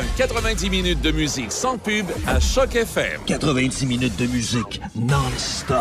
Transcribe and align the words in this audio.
Au 0.00 0.16
cœur 0.16 0.28
d'un 0.28 0.34
90 0.34 0.70
minutes 0.70 1.00
de 1.00 1.10
musique 1.10 1.52
sans 1.52 1.78
pub 1.78 2.06
à 2.26 2.40
Choc 2.40 2.74
FM. 2.74 3.20
90 3.26 3.86
minutes 3.86 4.16
de 4.16 4.26
musique 4.26 4.80
non-stop. 4.96 5.76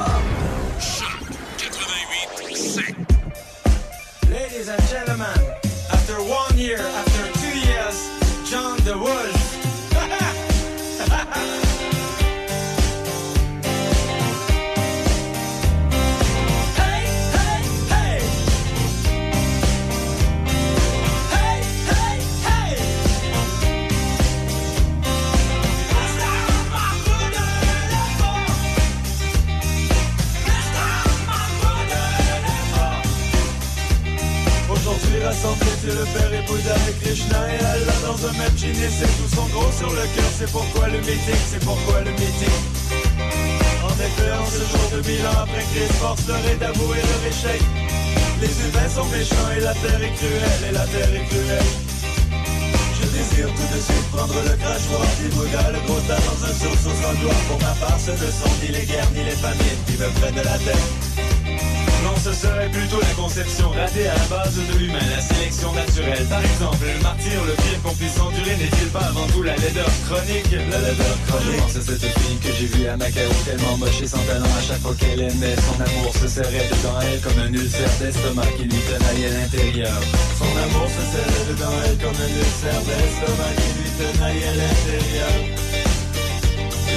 C'est 71.70 71.82
cette 71.82 72.20
fille 72.20 72.38
que 72.38 72.52
j'ai 72.54 72.66
vue 72.68 72.88
à 72.88 72.98
Macao, 72.98 73.30
tellement 73.46 73.78
moche 73.78 74.02
et 74.02 74.08
sans 74.08 74.22
talent 74.26 74.46
à 74.46 74.62
chaque 74.62 74.82
fois 74.82 74.94
qu'elle 75.00 75.22
aimait. 75.22 75.56
Son 75.56 75.82
amour 75.82 76.14
se 76.14 76.28
serrait 76.28 76.68
dedans 76.70 77.00
elle 77.02 77.20
comme 77.22 77.40
un 77.40 77.54
ulcère 77.54 77.90
d'estomac 78.00 78.46
qui 78.58 78.64
lui 78.64 78.82
tenaille 78.86 79.26
à 79.26 79.34
l'intérieur. 79.40 80.00
Son 80.38 80.46
amour 80.46 80.88
se 80.90 81.04
serrait 81.12 81.46
dedans 81.50 81.74
elle 81.86 81.98
comme 81.98 82.16
un 82.16 82.34
ulcère 82.38 82.82
d'estomac 82.86 83.54
qui 83.58 83.70
lui 83.80 83.90
tenaille 83.98 84.44
à 84.44 84.54
l'intérieur. 84.62 85.34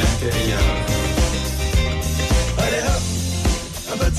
L'intérieur. 0.01 0.63
Allez 2.59 2.83
hop 2.89 3.03
un 3.93 3.97
peu 3.99 4.11
de 4.11 4.17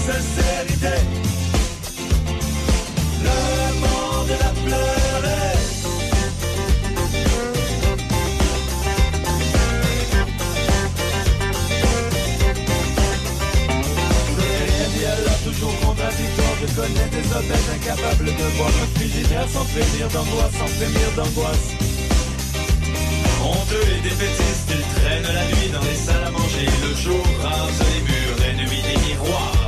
frémir 19.74 20.08
d'angoisse, 20.10 20.54
sans 20.54 20.68
frémir 20.68 21.08
d'angoisse. 21.16 21.68
Honteux 23.44 23.86
et 23.98 24.02
défaitistes, 24.02 24.70
ils 24.70 24.88
traînent 24.96 25.34
la 25.34 25.46
nuit 25.46 25.70
dans 25.74 25.82
les 25.82 25.98
salles 25.98 26.24
à 26.28 26.32
manger. 26.32 26.68
Le 26.86 26.96
jour 26.96 27.24
rase 27.42 27.82
les 27.90 28.02
murs, 28.08 28.40
ennemis 28.50 28.82
des 28.82 28.98
miroirs. 29.02 29.64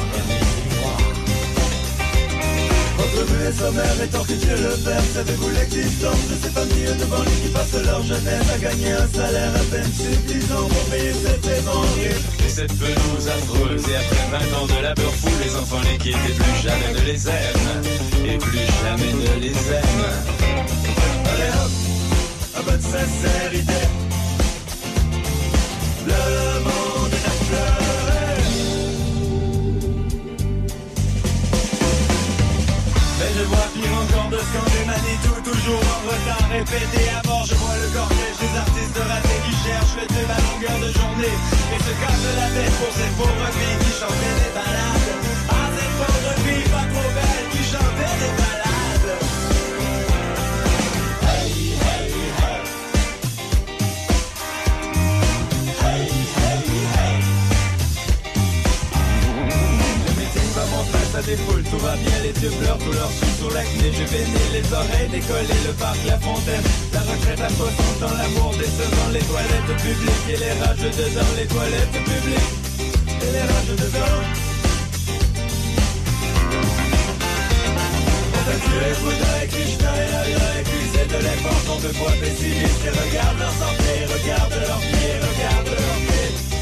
Votre 2.98 3.32
but 3.32 3.46
est 3.48 3.52
sommaire 3.52 4.02
étant 4.04 4.24
que 4.24 4.34
Dieu 4.34 4.56
le 4.56 4.76
Père 4.84 5.04
Savez-vous 5.14 5.50
l'existence 5.50 6.28
de 6.30 6.36
ces 6.42 6.50
familles 6.50 6.96
devant 7.00 7.24
lui 7.24 7.38
qui 7.44 7.50
passent 7.50 7.84
leur 7.86 8.04
jeunesse 8.04 8.50
à 8.54 8.58
gagner 8.58 8.92
un 8.92 9.08
salaire 9.08 9.54
à 9.56 9.64
peine 9.72 9.92
suffisant 9.94 10.68
pour 10.68 10.86
payer 10.92 11.14
cette 11.14 11.46
rire 11.46 12.18
Et 12.46 12.50
cette 12.50 12.74
pelouse 12.78 13.28
affreuse 13.28 13.90
et 13.90 13.96
après 13.96 14.50
20 14.52 14.58
ans 14.58 14.66
de 14.68 14.84
labeur 14.84 15.14
Les 15.46 15.56
enfants 15.58 15.82
les 15.84 15.98
quittent 16.00 16.16
et 16.16 16.34
plus 16.34 16.62
jamais 16.64 16.92
ne 16.92 17.06
les 17.06 17.28
aiment 17.28 17.84
Et 18.26 18.38
plus 18.40 18.66
jamais 18.82 19.14
ne 19.14 19.40
les 19.42 19.52
aiment 19.52 20.10
Allez 21.30 21.52
hop, 21.62 21.72
un 22.58 22.64
peu 22.64 22.78
de 22.78 22.82
sincérité. 22.82 23.82
Le 26.08 26.64
monde 26.66 27.14
est 27.14 27.28
à 27.30 27.36
pleurer. 27.46 28.42
Mais 33.20 33.32
je 33.38 33.44
vois 33.44 33.68
pire 33.76 33.94
encore 34.02 34.30
de 34.32 34.38
scander 34.38 34.86
Manitou 34.88 35.36
Toujours 35.44 35.86
en 35.94 36.10
retard, 36.10 36.50
répété 36.50 37.10
à 37.10 37.28
mort. 37.28 37.46
Je 37.48 37.54
vois 37.54 37.78
le 37.84 37.88
cortège 37.94 38.38
des 38.42 38.58
artistes 38.58 38.98
ratés 38.98 39.42
Qui 39.46 39.54
cherchent 39.62 39.98
le 40.02 40.08
thème 40.08 40.32
à 40.32 40.42
longueur 40.42 40.80
de 40.80 40.92
journée. 40.92 41.38
Et 41.70 41.78
se 41.78 41.94
cassent 42.02 42.34
la 42.36 42.50
tête 42.50 42.74
pour 42.82 42.92
ces 42.98 43.12
pauvres 43.16 43.52
filles 43.54 43.78
Qui 43.86 43.92
chantaient 44.00 44.38
des 44.42 44.52
balades 44.56 45.15
ça 61.26 61.32
défoule, 61.32 61.64
tout 61.64 61.78
va 61.80 61.96
bien, 61.96 62.18
les 62.24 62.44
yeux 62.44 62.52
pleurent, 62.62 62.78
tout 62.78 62.92
leur 62.92 63.10
sous 63.10 63.34
sur 63.40 63.52
l'acné 63.52 63.92
juvénile, 63.92 64.52
les 64.54 64.74
oreilles 64.74 65.10
décollées, 65.10 65.62
le 65.66 65.74
parc, 65.74 65.98
la 66.06 66.20
fontaine, 66.20 66.64
la 66.94 67.02
retraite 67.02 67.42
à 67.42 67.50
60 67.50 68.04
ans, 68.04 68.16
l'amour 68.18 68.54
décevant, 68.58 69.10
les 69.14 69.26
toilettes 69.26 69.74
publiques 69.82 70.28
et 70.30 70.38
les 70.38 70.54
rages 70.62 70.78
dedans, 70.78 71.32
les 71.38 71.48
toilettes 71.48 71.98
publiques 72.04 72.54
et 73.22 73.32
les 73.34 73.42
rages 73.42 73.76
dedans. 73.78 74.22
On 78.38 78.58
tuer 78.66 78.94
Bouddha 79.02 79.44
et 79.44 79.48
Krishna 79.48 79.92
et 79.98 80.12
Allah 80.22 80.50
accusé 80.62 81.04
de 81.10 81.20
l'importance 81.24 81.82
de 81.82 81.90
foi 81.90 82.12
pessimiste 82.22 82.86
et 82.86 82.94
regarde 82.94 83.38
leur 83.40 83.54
santé, 83.64 83.92
regarde 84.06 84.54
leurs 84.54 84.80
pieds, 84.80 85.18
regarde 85.20 85.68
leurs 85.68 86.00
pieds. 86.06 86.55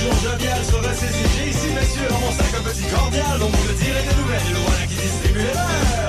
Toujours 0.00 0.32
jovial, 0.32 0.64
se 0.64 0.76
ressaisit. 0.76 1.28
J'ai 1.36 1.50
ici, 1.50 1.68
messieurs, 1.74 2.08
dans 2.08 2.20
mon 2.20 2.32
sac 2.32 2.52
un 2.56 2.62
petit 2.62 2.86
cordial 2.88 3.38
dont 3.38 3.48
vous 3.48 3.64
me 3.68 3.74
direz 3.74 4.02
des 4.08 4.16
nouvelles. 4.16 4.48
Le 4.50 4.60
voilà 4.64 4.86
qui 4.88 4.96
distribue 4.96 5.38
les 5.38 5.54
verres. 5.54 6.08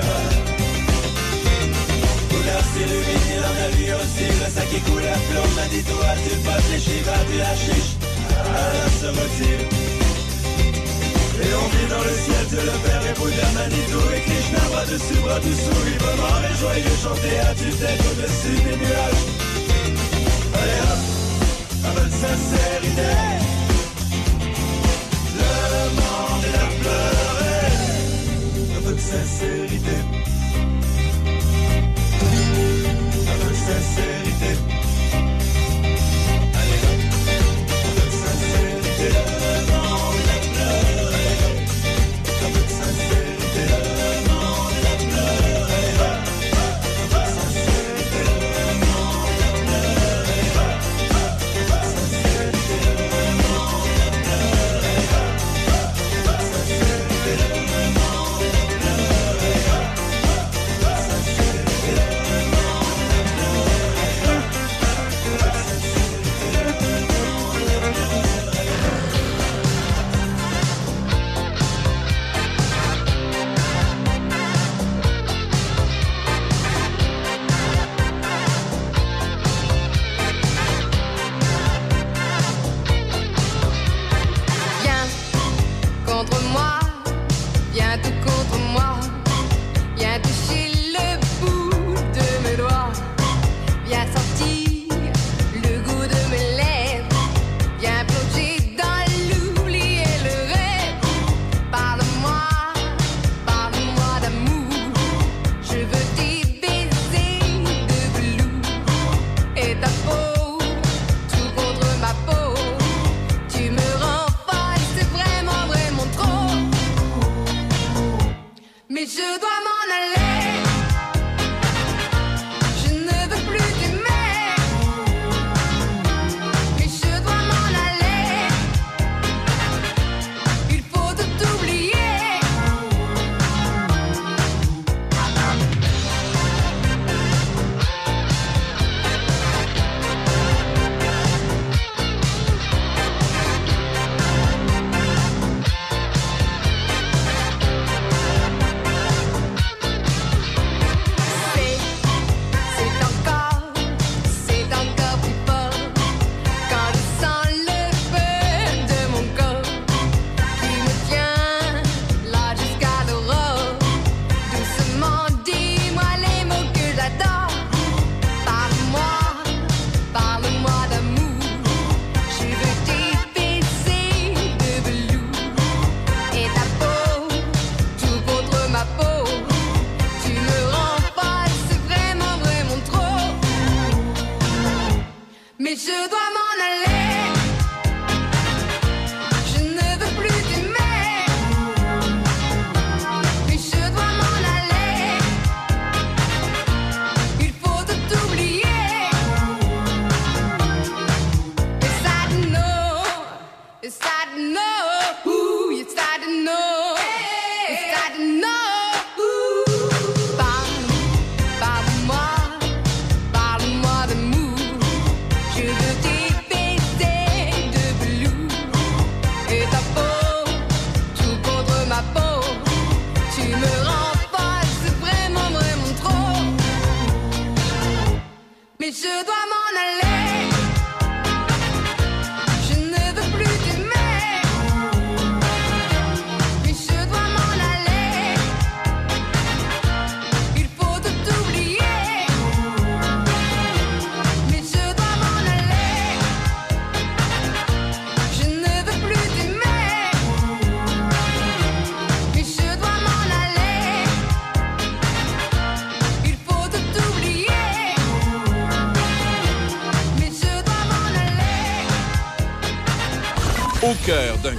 S'illumine, 2.72 3.28
il 3.36 3.44
en 3.44 3.56
a 3.64 3.68
lui 3.76 3.88
aussi. 3.92 4.26
Le 4.40 4.48
sac 4.48 4.68
qui 4.70 4.80
coule 4.80 5.04
à 5.04 5.18
flot, 5.28 5.48
m'a 5.56 5.66
dit 5.68 5.82
toi, 5.82 6.08
tu 6.24 6.36
passes 6.46 6.68
les 6.72 6.80
chiffres, 6.80 7.18
tu 7.28 7.36
la 7.36 7.54
chiche. 7.56 7.92
Allah 8.32 8.88
se 9.00 9.08
retire. 9.08 9.62
Et 11.42 11.52
on 11.60 11.68
vit 11.74 11.88
dans 11.90 12.04
le 12.08 12.14
ciel, 12.24 12.44
Dieu 12.48 12.62
le 12.64 12.76
Père 12.84 13.04
et 13.10 13.14
Bouddha, 13.18 13.48
Manitou 13.52 14.04
et 14.14 14.20
Krishna, 14.20 14.60
bras 14.70 14.86
dessus, 14.86 15.20
bras 15.24 15.40
dessous, 15.40 15.80
librement 15.84 16.38
et 16.48 16.56
joyeux, 16.60 16.96
chanter 17.02 17.38
à 17.40 17.54
tue-tête 17.54 18.02
au-dessus 18.10 18.56
des 18.62 18.76
nuages. 18.76 19.24
Allez 20.54 20.80
hop, 20.88 21.00
peu 21.94 22.04
de 22.04 22.10
sincérité. 22.10 23.51
Pleurer. 26.82 27.72
De 28.82 28.98
sincérité. 28.98 29.96
Un 33.30 33.36
peu 33.38 33.50
de 33.50 33.54
sincérité. 33.54 34.71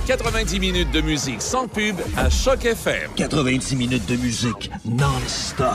90 0.05 0.59
minutes 0.59 0.91
de 0.91 0.99
musique 0.99 1.41
sans 1.41 1.67
pub 1.67 1.95
à 2.17 2.29
Choc 2.29 2.65
FM. 2.65 3.11
90 3.15 3.75
minutes 3.77 4.05
de 4.05 4.17
musique 4.17 4.69
non-stop. 4.85 5.69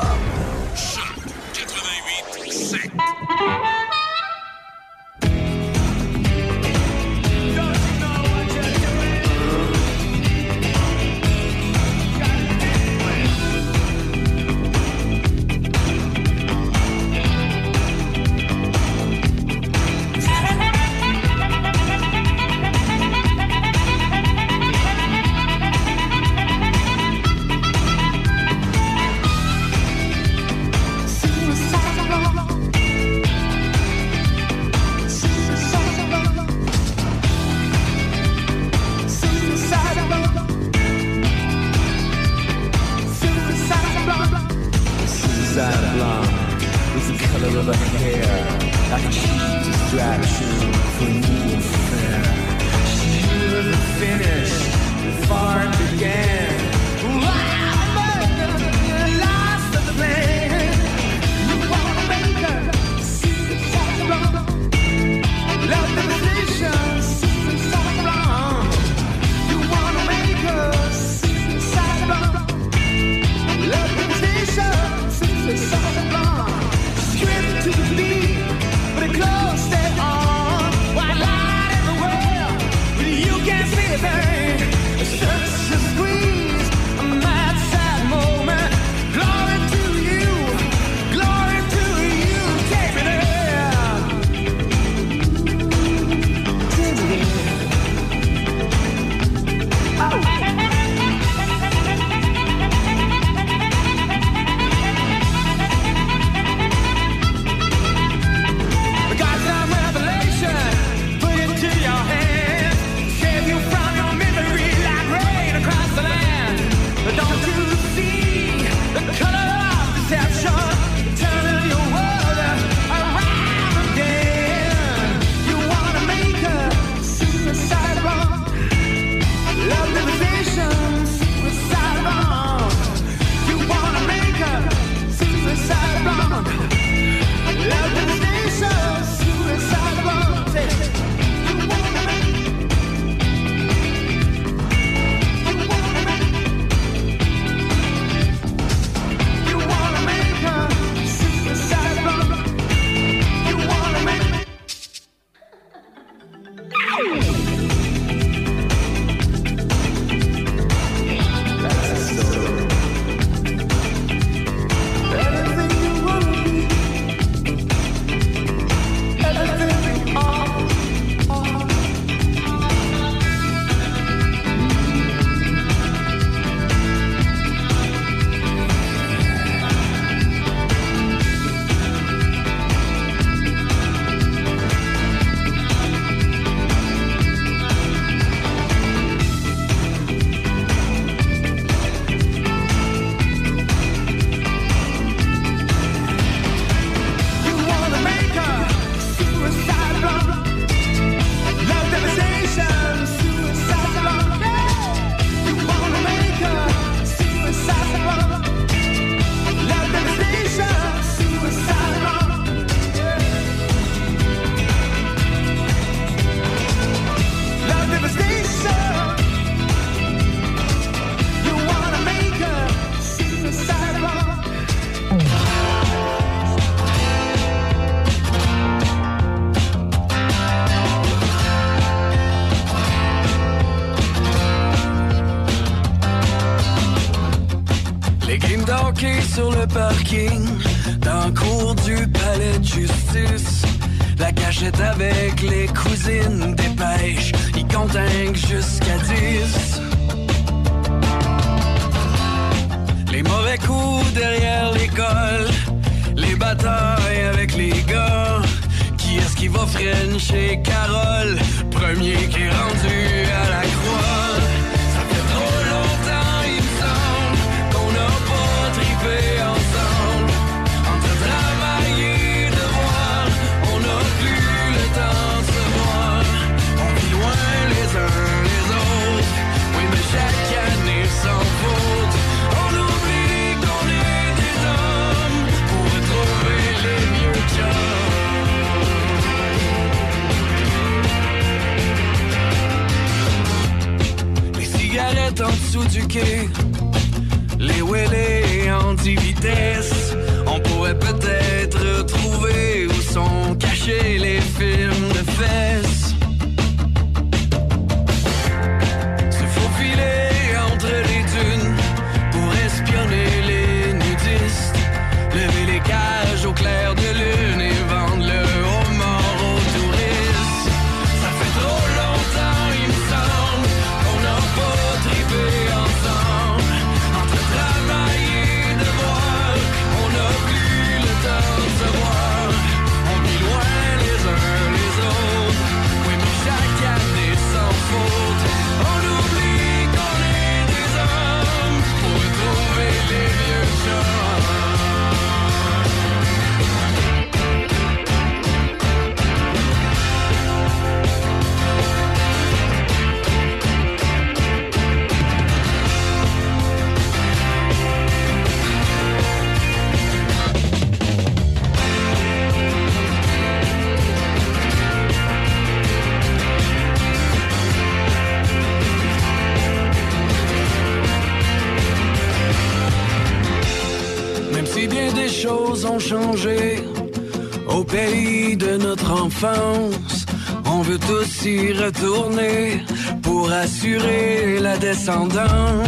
Pour 383.23 383.51
assurer 383.51 384.59
la 384.61 384.77
descendance. 384.77 385.88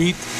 88 0.00 0.39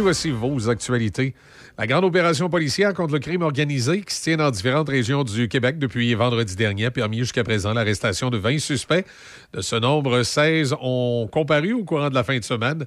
Voici 0.00 0.30
vos 0.30 0.70
actualités. 0.70 1.34
La 1.78 1.88
grande 1.88 2.04
opération 2.04 2.48
policière 2.48 2.94
contre 2.94 3.14
le 3.14 3.18
crime 3.18 3.42
organisé 3.42 4.02
qui 4.02 4.14
se 4.14 4.22
tient 4.22 4.36
dans 4.36 4.52
différentes 4.52 4.88
régions 4.88 5.24
du 5.24 5.48
Québec 5.48 5.80
depuis 5.80 6.14
vendredi 6.14 6.54
dernier 6.54 6.86
a 6.86 6.90
permis 6.92 7.18
jusqu'à 7.18 7.42
présent 7.42 7.72
l'arrestation 7.72 8.30
de 8.30 8.38
20 8.38 8.60
suspects. 8.60 9.04
De 9.52 9.60
ce 9.60 9.74
nombre, 9.74 10.22
16 10.22 10.76
ont 10.80 11.28
comparu 11.32 11.72
au 11.72 11.82
courant 11.82 12.08
de 12.08 12.14
la 12.14 12.22
fin 12.22 12.38
de 12.38 12.44
semaine. 12.44 12.86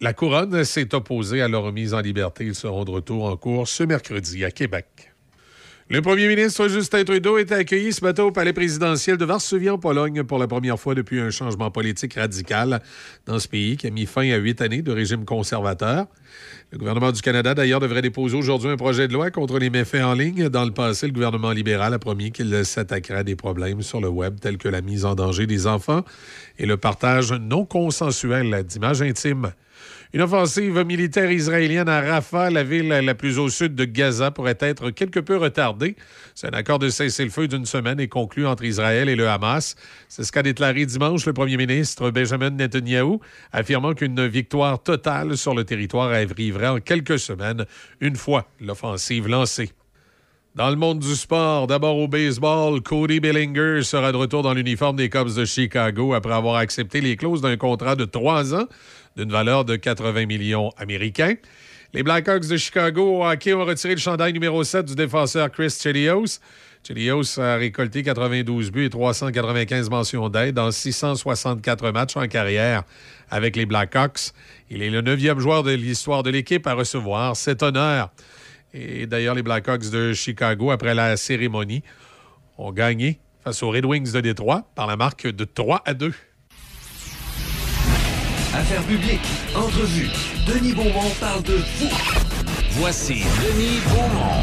La 0.00 0.14
couronne 0.14 0.64
s'est 0.64 0.94
opposée 0.94 1.42
à 1.42 1.48
leur 1.48 1.64
remise 1.64 1.92
en 1.92 2.00
liberté. 2.00 2.46
Ils 2.46 2.54
seront 2.54 2.84
de 2.84 2.90
retour 2.90 3.26
en 3.26 3.36
cours 3.36 3.68
ce 3.68 3.82
mercredi 3.82 4.46
à 4.46 4.50
Québec. 4.50 5.07
Le 5.90 6.02
premier 6.02 6.28
ministre 6.28 6.68
Justin 6.68 7.02
Trudeau 7.02 7.38
était 7.38 7.54
accueilli 7.54 7.94
ce 7.94 8.04
matin 8.04 8.24
au 8.24 8.30
palais 8.30 8.52
présidentiel 8.52 9.16
de 9.16 9.24
Varsovie 9.24 9.70
en 9.70 9.78
Pologne 9.78 10.22
pour 10.22 10.38
la 10.38 10.46
première 10.46 10.78
fois 10.78 10.94
depuis 10.94 11.18
un 11.18 11.30
changement 11.30 11.70
politique 11.70 12.12
radical 12.12 12.82
dans 13.24 13.38
ce 13.38 13.48
pays 13.48 13.78
qui 13.78 13.86
a 13.86 13.90
mis 13.90 14.04
fin 14.04 14.30
à 14.30 14.36
huit 14.36 14.60
années 14.60 14.82
de 14.82 14.92
régime 14.92 15.24
conservateur. 15.24 16.04
Le 16.72 16.76
gouvernement 16.76 17.10
du 17.10 17.22
Canada, 17.22 17.54
d'ailleurs, 17.54 17.80
devrait 17.80 18.02
déposer 18.02 18.36
aujourd'hui 18.36 18.68
un 18.68 18.76
projet 18.76 19.08
de 19.08 19.14
loi 19.14 19.30
contre 19.30 19.58
les 19.58 19.70
méfaits 19.70 20.02
en 20.02 20.12
ligne. 20.12 20.50
Dans 20.50 20.66
le 20.66 20.72
passé, 20.72 21.06
le 21.06 21.14
gouvernement 21.14 21.52
libéral 21.52 21.94
a 21.94 21.98
promis 21.98 22.32
qu'il 22.32 22.66
s'attaquerait 22.66 23.20
à 23.20 23.24
des 23.24 23.34
problèmes 23.34 23.80
sur 23.80 24.02
le 24.02 24.08
web 24.08 24.38
tels 24.40 24.58
que 24.58 24.68
la 24.68 24.82
mise 24.82 25.06
en 25.06 25.14
danger 25.14 25.46
des 25.46 25.66
enfants 25.66 26.04
et 26.58 26.66
le 26.66 26.76
partage 26.76 27.32
non 27.32 27.64
consensuel 27.64 28.62
d'images 28.64 29.00
intimes. 29.00 29.52
Une 30.14 30.22
offensive 30.22 30.84
militaire 30.86 31.30
israélienne 31.30 31.88
à 31.88 32.00
Rafah, 32.00 32.48
la 32.48 32.64
ville 32.64 32.88
la 32.88 33.14
plus 33.14 33.38
au 33.38 33.50
sud 33.50 33.74
de 33.74 33.84
Gaza, 33.84 34.30
pourrait 34.30 34.56
être 34.58 34.88
quelque 34.88 35.20
peu 35.20 35.36
retardée. 35.36 35.96
C'est 36.34 36.46
un 36.46 36.56
accord 36.56 36.78
de 36.78 36.88
cessez-le-feu 36.88 37.46
d'une 37.46 37.66
semaine 37.66 38.00
et 38.00 38.08
conclu 38.08 38.46
entre 38.46 38.64
Israël 38.64 39.10
et 39.10 39.16
le 39.16 39.28
Hamas. 39.28 39.74
C'est 40.08 40.24
ce 40.24 40.32
qu'a 40.32 40.42
déclaré 40.42 40.86
dimanche 40.86 41.26
le 41.26 41.34
premier 41.34 41.58
ministre 41.58 42.10
Benjamin 42.10 42.48
Netanyahu, 42.48 43.18
affirmant 43.52 43.92
qu'une 43.92 44.26
victoire 44.26 44.82
totale 44.82 45.36
sur 45.36 45.54
le 45.54 45.64
territoire 45.64 46.10
arriverait 46.10 46.68
en 46.68 46.80
quelques 46.80 47.18
semaines, 47.18 47.66
une 48.00 48.16
fois 48.16 48.46
l'offensive 48.62 49.28
lancée. 49.28 49.72
Dans 50.54 50.70
le 50.70 50.76
monde 50.76 50.98
du 50.98 51.14
sport, 51.14 51.66
d'abord 51.66 51.98
au 51.98 52.08
baseball, 52.08 52.80
Cody 52.80 53.20
Bellinger 53.20 53.82
sera 53.82 54.10
de 54.10 54.16
retour 54.16 54.42
dans 54.42 54.54
l'uniforme 54.54 54.96
des 54.96 55.08
Cubs 55.10 55.34
de 55.36 55.44
Chicago 55.44 56.14
après 56.14 56.32
avoir 56.32 56.56
accepté 56.56 57.00
les 57.00 57.16
clauses 57.16 57.42
d'un 57.42 57.56
contrat 57.56 57.94
de 57.94 58.06
trois 58.06 58.54
ans 58.54 58.66
d'une 59.16 59.30
valeur 59.30 59.64
de 59.64 59.76
80 59.76 60.26
millions 60.26 60.70
américains. 60.76 61.34
Les 61.94 62.02
Blackhawks 62.02 62.46
de 62.46 62.56
Chicago 62.56 63.18
au 63.18 63.24
hockey 63.24 63.54
ont 63.54 63.64
retiré 63.64 63.94
le 63.94 64.00
chandail 64.00 64.32
numéro 64.32 64.62
7 64.62 64.84
du 64.84 64.94
défenseur 64.94 65.50
Chris 65.50 65.70
Chelios. 65.70 66.38
Chelios 66.86 67.40
a 67.40 67.56
récolté 67.56 68.02
92 68.02 68.70
buts 68.70 68.84
et 68.84 68.90
395 68.90 69.90
mentions 69.90 70.28
d'aide 70.28 70.54
dans 70.54 70.70
664 70.70 71.90
matchs 71.90 72.16
en 72.16 72.26
carrière 72.28 72.84
avec 73.30 73.56
les 73.56 73.66
Blackhawks. 73.66 74.32
Il 74.70 74.82
est 74.82 74.90
le 74.90 75.00
neuvième 75.00 75.38
joueur 75.38 75.62
de 75.62 75.72
l'histoire 75.72 76.22
de 76.22 76.30
l'équipe 76.30 76.66
à 76.66 76.74
recevoir 76.74 77.36
cet 77.36 77.62
honneur. 77.62 78.10
Et 78.74 79.06
d'ailleurs, 79.06 79.34
les 79.34 79.42
Blackhawks 79.42 79.90
de 79.90 80.12
Chicago, 80.12 80.70
après 80.70 80.94
la 80.94 81.16
cérémonie, 81.16 81.82
ont 82.58 82.72
gagné 82.72 83.18
face 83.44 83.62
aux 83.62 83.70
Red 83.70 83.86
Wings 83.86 84.12
de 84.12 84.20
Détroit 84.20 84.68
par 84.74 84.86
la 84.86 84.96
marque 84.96 85.26
de 85.26 85.44
3 85.44 85.82
à 85.86 85.94
2. 85.94 86.12
Affaires 88.58 88.82
publiques, 88.82 89.20
entrevue. 89.54 90.08
Denis 90.44 90.72
Beaumont 90.72 91.10
parle 91.20 91.44
de 91.44 91.52
vous. 91.54 91.88
Voici 92.72 93.14
Denis 93.14 93.78
Beaumont. 93.86 94.42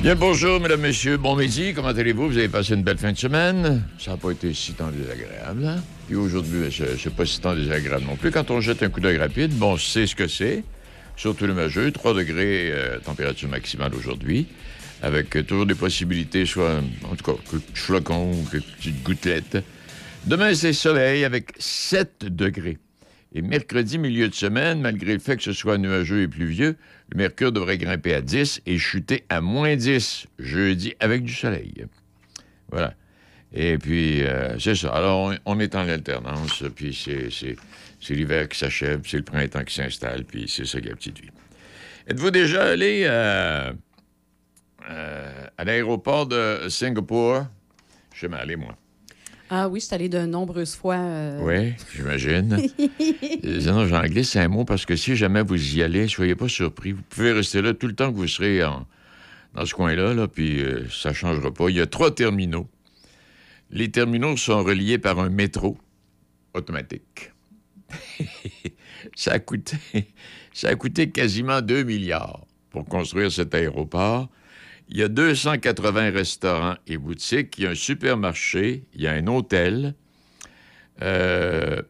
Bien, 0.00 0.14
bonjour, 0.14 0.60
mesdames, 0.60 0.80
messieurs. 0.80 1.18
Bon 1.18 1.36
midi. 1.36 1.74
Comment 1.74 1.88
allez-vous? 1.88 2.28
Vous 2.28 2.38
avez 2.38 2.48
passé 2.48 2.72
une 2.72 2.82
belle 2.82 2.96
fin 2.96 3.12
de 3.12 3.18
semaine? 3.18 3.82
Ça 3.98 4.12
n'a 4.12 4.16
pas 4.16 4.30
été 4.30 4.54
si 4.54 4.72
tant 4.72 4.88
désagréable. 4.90 5.66
hein? 5.66 5.82
Puis 6.06 6.16
aujourd'hui, 6.16 6.60
ben, 6.60 6.70
c'est 6.70 7.14
pas 7.14 7.26
si 7.26 7.38
tant 7.38 7.54
désagréable 7.54 8.04
non 8.06 8.16
plus. 8.16 8.30
Quand 8.30 8.50
on 8.50 8.62
jette 8.62 8.82
un 8.82 8.88
coup 8.88 9.00
d'œil 9.00 9.18
rapide, 9.18 9.52
bon, 9.52 9.76
c'est 9.76 10.06
ce 10.06 10.14
que 10.16 10.26
c'est. 10.26 10.64
Surtout 11.16 11.46
le 11.46 11.52
majeur. 11.52 11.92
3 11.92 12.14
degrés, 12.14 12.70
euh, 12.72 12.98
température 13.00 13.50
maximale 13.50 13.94
aujourd'hui. 13.94 14.46
Avec 15.02 15.36
euh, 15.36 15.42
toujours 15.42 15.66
des 15.66 15.74
possibilités, 15.74 16.46
soit, 16.46 16.80
en 17.04 17.14
tout 17.14 17.30
cas, 17.30 17.38
quelques 17.50 17.62
flocons 17.74 18.32
ou 18.32 18.48
quelques 18.50 18.64
petites 18.78 19.02
gouttelettes. 19.02 19.58
Demain, 20.24 20.54
c'est 20.54 20.72
soleil 20.72 21.24
avec 21.24 21.52
7 21.58 22.24
degrés. 22.34 22.78
Et 23.36 23.42
mercredi, 23.42 23.98
milieu 23.98 24.30
de 24.30 24.34
semaine, 24.34 24.80
malgré 24.80 25.12
le 25.12 25.18
fait 25.18 25.36
que 25.36 25.42
ce 25.42 25.52
soit 25.52 25.76
nuageux 25.76 26.22
et 26.22 26.26
pluvieux, 26.26 26.74
le 27.10 27.18
mercure 27.18 27.52
devrait 27.52 27.76
grimper 27.76 28.14
à 28.14 28.22
10 28.22 28.62
et 28.64 28.78
chuter 28.78 29.26
à 29.28 29.42
moins 29.42 29.76
10 29.76 30.26
jeudi 30.38 30.94
avec 31.00 31.22
du 31.22 31.34
soleil. 31.34 31.84
Voilà. 32.70 32.94
Et 33.52 33.76
puis, 33.76 34.22
euh, 34.22 34.58
c'est 34.58 34.74
ça. 34.74 34.88
Alors, 34.88 35.34
on, 35.44 35.60
est 35.60 35.74
en 35.74 35.86
alternance, 35.86 36.64
puis 36.74 36.94
c'est, 36.94 38.14
l'hiver 38.14 38.48
qui 38.48 38.58
s'achève, 38.58 39.02
c'est 39.04 39.18
le 39.18 39.22
printemps 39.22 39.64
qui 39.64 39.74
s'installe, 39.74 40.24
puis 40.24 40.46
c'est 40.48 40.64
ça 40.64 40.80
qui 40.80 40.86
est 40.86 40.90
la 40.92 40.96
petite 40.96 41.20
vie. 41.20 41.28
Êtes-vous 42.08 42.30
déjà 42.30 42.64
allé 42.64 43.02
euh, 43.04 43.70
euh, 44.88 45.46
à 45.58 45.64
l'aéroport 45.64 46.26
de 46.26 46.70
Singapour? 46.70 47.44
Je 48.12 48.16
suis 48.16 48.28
jamais 48.28 48.38
allé, 48.38 48.56
moi. 48.56 48.74
Ah 49.50 49.68
oui, 49.68 49.78
je 49.80 49.86
suis 49.86 49.94
allée 49.94 50.08
de 50.08 50.26
nombreuses 50.26 50.74
fois. 50.74 50.96
euh, 50.96 51.40
Oui, 51.42 51.74
j'imagine. 51.94 52.56
Non, 53.66 53.86
j'en 53.86 54.02
glisse 54.02 54.34
un 54.36 54.48
mot 54.48 54.64
parce 54.64 54.84
que 54.84 54.96
si 54.96 55.14
jamais 55.14 55.42
vous 55.42 55.76
y 55.76 55.82
allez, 55.82 56.08
soyez 56.08 56.34
pas 56.34 56.48
surpris. 56.48 56.92
Vous 56.92 57.02
pouvez 57.08 57.32
rester 57.32 57.62
là 57.62 57.72
tout 57.74 57.86
le 57.86 57.94
temps 57.94 58.10
que 58.12 58.16
vous 58.16 58.26
serez 58.26 58.64
en- 58.64 58.86
dans 59.54 59.64
ce 59.64 59.72
coin-là, 59.74 60.14
là, 60.14 60.26
puis 60.28 60.60
euh, 60.62 60.86
ça 60.90 61.10
ne 61.10 61.14
changera 61.14 61.52
pas. 61.54 61.68
Il 61.70 61.76
y 61.76 61.80
a 61.80 61.86
trois 61.86 62.12
terminaux. 62.14 62.68
Les 63.70 63.90
terminaux 63.90 64.36
sont 64.36 64.62
reliés 64.64 64.98
par 64.98 65.18
un 65.20 65.28
métro 65.30 65.78
automatique. 66.54 67.32
ça, 69.14 69.32
a 69.32 69.38
coûté, 69.38 69.76
ça 70.52 70.68
a 70.70 70.74
coûté 70.74 71.10
quasiment 71.10 71.60
2 71.62 71.84
milliards 71.84 72.44
pour 72.70 72.84
construire 72.86 73.30
cet 73.30 73.54
aéroport. 73.54 74.28
Il 74.88 74.98
y 74.98 75.02
a 75.02 75.08
280 75.08 76.10
restaurants 76.10 76.76
et 76.86 76.96
boutiques, 76.96 77.58
il 77.58 77.64
y 77.64 77.66
a 77.66 77.70
un 77.70 77.74
supermarché, 77.74 78.84
il 78.94 79.00
y 79.00 79.06
a 79.06 79.12
un 79.12 79.26
hôtel. 79.26 79.94
Euh, 81.02 81.82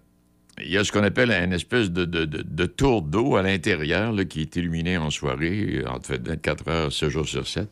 il 0.63 0.71
y 0.71 0.79
a 0.79 0.85
ce 0.85 0.91
qu'on 0.91 1.03
appelle 1.03 1.31
une 1.31 1.53
espèce 1.53 1.91
de, 1.91 2.67
tour 2.67 3.03
d'eau 3.03 3.37
à 3.37 3.43
l'intérieur 3.43 4.15
qui 4.29 4.41
est 4.41 4.57
illuminé 4.57 4.97
en 4.97 5.11
soirée, 5.11 5.85
en 5.87 6.01
fait 6.01 6.27
24 6.27 6.69
heures, 6.69 6.93
7 6.93 7.11
jours 7.11 7.29
sur 7.29 7.47
7. 7.47 7.69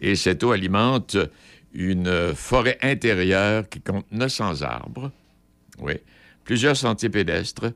Et 0.00 0.16
cette 0.16 0.42
eau 0.42 0.52
alimente 0.52 1.18
une 1.74 2.34
forêt 2.34 2.78
intérieure 2.82 3.68
qui 3.68 3.80
compte 3.80 4.06
900 4.10 4.62
arbres. 4.62 5.10
Oui. 5.80 5.94
Plusieurs 6.44 6.76
sentiers 6.76 7.10
pédestres. 7.10 7.72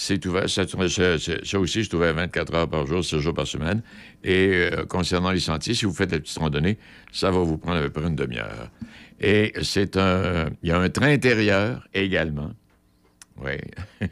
C'est 0.00 0.24
ouvert, 0.26 0.48
ça, 0.48 0.62
aussi, 0.62 1.84
c'est 1.84 1.94
ouvert 1.94 2.14
24 2.14 2.54
heures 2.54 2.68
par 2.68 2.86
jour, 2.86 3.04
7 3.04 3.18
jours 3.18 3.34
par 3.34 3.48
semaine. 3.48 3.82
Et 4.22 4.70
euh, 4.72 4.84
concernant 4.86 5.32
les 5.32 5.40
sentiers, 5.40 5.74
si 5.74 5.86
vous 5.86 5.92
faites 5.92 6.12
la 6.12 6.20
petite 6.20 6.38
randonnée, 6.38 6.78
ça 7.10 7.32
va 7.32 7.40
vous 7.40 7.58
prendre 7.58 7.78
à 7.78 7.82
peu 7.82 7.90
près 7.90 8.06
une 8.06 8.14
demi-heure. 8.14 8.70
Et 9.20 9.52
c'est 9.62 9.96
un. 9.96 10.50
Il 10.62 10.68
y 10.68 10.72
a 10.72 10.78
un 10.78 10.88
train 10.88 11.08
intérieur 11.08 11.84
également. 11.92 12.52
Oui. 13.42 13.54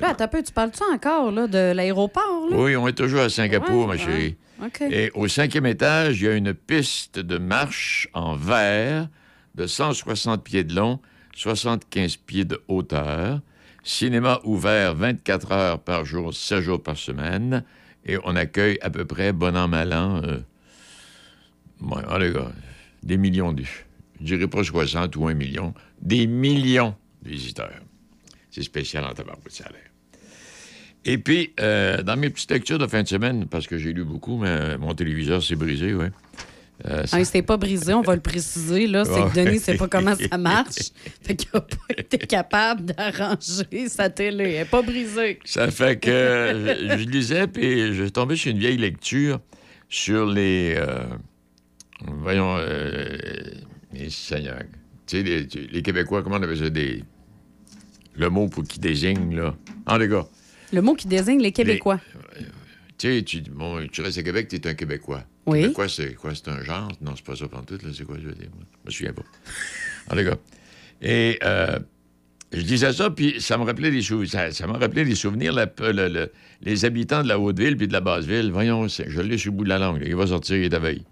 Là, 0.00 0.14
un 0.16 0.28
peu, 0.28 0.40
tu 0.40 0.52
parles-tu 0.52 0.84
encore 0.92 1.32
là, 1.32 1.48
de 1.48 1.72
l'aéroport? 1.72 2.46
Oui, 2.52 2.76
on 2.76 2.86
est 2.86 2.92
toujours 2.92 3.20
à 3.22 3.28
Singapour, 3.28 3.88
Ouais, 3.88 3.96
ma 3.98 4.04
ouais. 4.04 4.36
chérie. 4.78 4.92
Et 4.92 5.10
au 5.14 5.26
cinquième 5.26 5.66
étage, 5.66 6.20
il 6.20 6.26
y 6.26 6.28
a 6.28 6.34
une 6.34 6.54
piste 6.54 7.18
de 7.18 7.38
marche 7.38 8.08
en 8.14 8.36
verre 8.36 9.08
de 9.56 9.66
160 9.66 10.44
pieds 10.44 10.62
de 10.62 10.76
long, 10.76 11.00
75 11.34 12.18
pieds 12.18 12.44
de 12.44 12.62
hauteur. 12.68 13.40
Cinéma 13.84 14.40
ouvert 14.44 14.94
24 14.94 15.52
heures 15.52 15.78
par 15.78 16.06
jour, 16.06 16.32
7 16.32 16.60
jours 16.62 16.82
par 16.82 16.96
semaine. 16.96 17.64
Et 18.06 18.16
on 18.24 18.34
accueille 18.34 18.78
à 18.80 18.88
peu 18.90 19.04
près, 19.04 19.32
bon 19.32 19.54
an, 19.56 19.68
mal 19.68 19.92
an, 19.92 20.22
euh, 20.24 20.40
ouais, 21.82 22.32
gars, 22.32 22.52
des 23.02 23.18
millions 23.18 23.52
de... 23.52 23.62
Je 24.20 24.24
dirais 24.24 24.48
pas 24.48 24.64
60 24.64 25.14
ou 25.16 25.28
1 25.28 25.34
million. 25.34 25.74
Des 26.00 26.26
millions 26.26 26.94
de 27.22 27.30
visiteurs. 27.30 27.80
C'est 28.50 28.62
spécial 28.62 29.04
en 29.04 29.12
tabarouette, 29.12 29.52
ça 29.52 29.64
a 29.66 29.72
l'air. 29.72 29.80
Et 31.04 31.18
puis, 31.18 31.52
euh, 31.60 32.02
dans 32.02 32.16
mes 32.16 32.30
petites 32.30 32.50
lectures 32.50 32.78
de 32.78 32.86
fin 32.86 33.02
de 33.02 33.08
semaine, 33.08 33.46
parce 33.46 33.66
que 33.66 33.76
j'ai 33.76 33.92
lu 33.92 34.04
beaucoup, 34.04 34.38
mais 34.38 34.78
mon 34.78 34.94
téléviseur 34.94 35.42
s'est 35.42 35.56
brisé, 35.56 35.92
oui. 35.92 36.06
Euh, 36.86 37.02
Ah, 37.12 37.18
il 37.20 37.24
s'était 37.26 37.42
pas 37.42 37.56
brisé, 37.56 37.94
on 37.94 38.02
va 38.02 38.14
le 38.14 38.20
préciser. 38.20 38.86
Là, 38.86 39.04
c'est 39.04 39.12
que. 39.12 39.34
Denis 39.46 39.58
sait 39.58 39.76
pas 39.76 39.88
comment 39.88 40.14
ça 40.14 40.36
marche. 40.36 40.90
fait 41.22 41.34
qu'il 41.34 41.48
a 41.54 41.60
pas 41.60 41.76
été 41.96 42.18
capable 42.18 42.84
d'arranger 42.86 43.88
sa 43.88 44.10
télé. 44.10 44.44
Elle 44.44 44.58
n'est 44.60 44.64
pas 44.66 44.82
brisée. 44.82 45.38
Ça 45.44 45.70
fait 45.70 45.98
que 45.98 46.10
je, 46.10 46.98
je 46.98 47.04
lisais, 47.08 47.46
puis 47.46 47.94
je 47.94 48.02
suis 48.02 48.12
tombé 48.12 48.36
sur 48.36 48.50
une 48.50 48.58
vieille 48.58 48.76
lecture 48.76 49.40
sur 49.88 50.26
les. 50.26 50.74
euh, 50.76 51.04
voyons. 52.06 52.56
Euh, 52.58 53.16
les 53.92 54.10
seigneurs. 54.10 54.62
Tu 55.06 55.18
sais, 55.18 55.22
les, 55.22 55.46
les 55.70 55.82
Québécois, 55.82 56.22
comment 56.22 56.36
on 56.36 56.42
appelle 56.42 56.58
ça 56.58 56.68
des. 56.70 57.02
Le 58.16 58.28
mot 58.28 58.48
pour 58.48 58.64
qui 58.64 58.78
désigne, 58.78 59.34
là. 59.34 59.54
En 59.86 59.96
les 59.96 60.08
gars. 60.08 60.26
Le 60.72 60.82
mot 60.82 60.94
qui 60.94 61.06
désigne 61.08 61.40
les 61.40 61.52
Québécois. 61.52 62.00
Tu 62.98 63.08
sais, 63.18 63.22
tu, 63.22 63.40
bon, 63.40 63.86
tu 63.90 64.02
restes 64.02 64.18
à 64.18 64.22
Québec, 64.22 64.48
tu 64.48 64.56
es 64.56 64.66
un 64.66 64.74
Québécois. 64.74 65.24
Oui. 65.46 65.62
Québécois, 65.62 65.88
c'est 65.88 66.14
quoi? 66.14 66.34
C'est 66.34 66.48
un 66.48 66.62
genre? 66.62 66.90
Non, 67.00 67.12
c'est 67.16 67.24
pas 67.24 67.36
ça 67.36 67.46
tout 67.46 67.74
là. 67.74 67.90
C'est 67.96 68.04
quoi, 68.04 68.16
je 68.20 68.28
veux 68.28 68.34
dire? 68.34 68.48
moi? 68.54 68.64
Je 68.82 68.86
me 68.86 68.90
souviens 68.90 69.12
pas. 69.12 69.22
En 70.10 70.16
tout 70.16 70.24
cas. 70.24 70.36
Et 71.02 71.38
euh, 71.44 71.78
je 72.52 72.62
disais 72.62 72.92
ça, 72.92 73.10
puis 73.10 73.40
ça 73.40 73.58
me 73.58 73.64
rappelait 73.64 73.90
des 73.90 74.00
souvenirs. 74.00 74.30
Ça, 74.30 74.50
ça 74.52 74.66
m'a 74.66 74.78
rappelé 74.78 75.04
des 75.04 75.14
souvenirs, 75.14 75.52
la- 75.52 75.66
le- 75.92 76.08
le- 76.08 76.32
les 76.62 76.84
habitants 76.84 77.22
de 77.22 77.28
la 77.28 77.38
Haute-Ville 77.38 77.76
puis 77.76 77.88
de 77.88 77.92
la 77.92 78.00
Basse-Ville. 78.00 78.50
Voyons, 78.52 78.86
je 78.88 79.20
l'ai 79.20 79.36
sur 79.38 79.52
le 79.52 79.58
bout 79.58 79.64
de 79.64 79.68
la 79.68 79.78
langue. 79.78 80.00
là. 80.00 80.06
Il 80.08 80.16
va 80.16 80.26
sortir, 80.28 80.56
il 80.56 80.64
est 80.64 80.74
à 80.74 80.78
veille. 80.78 81.04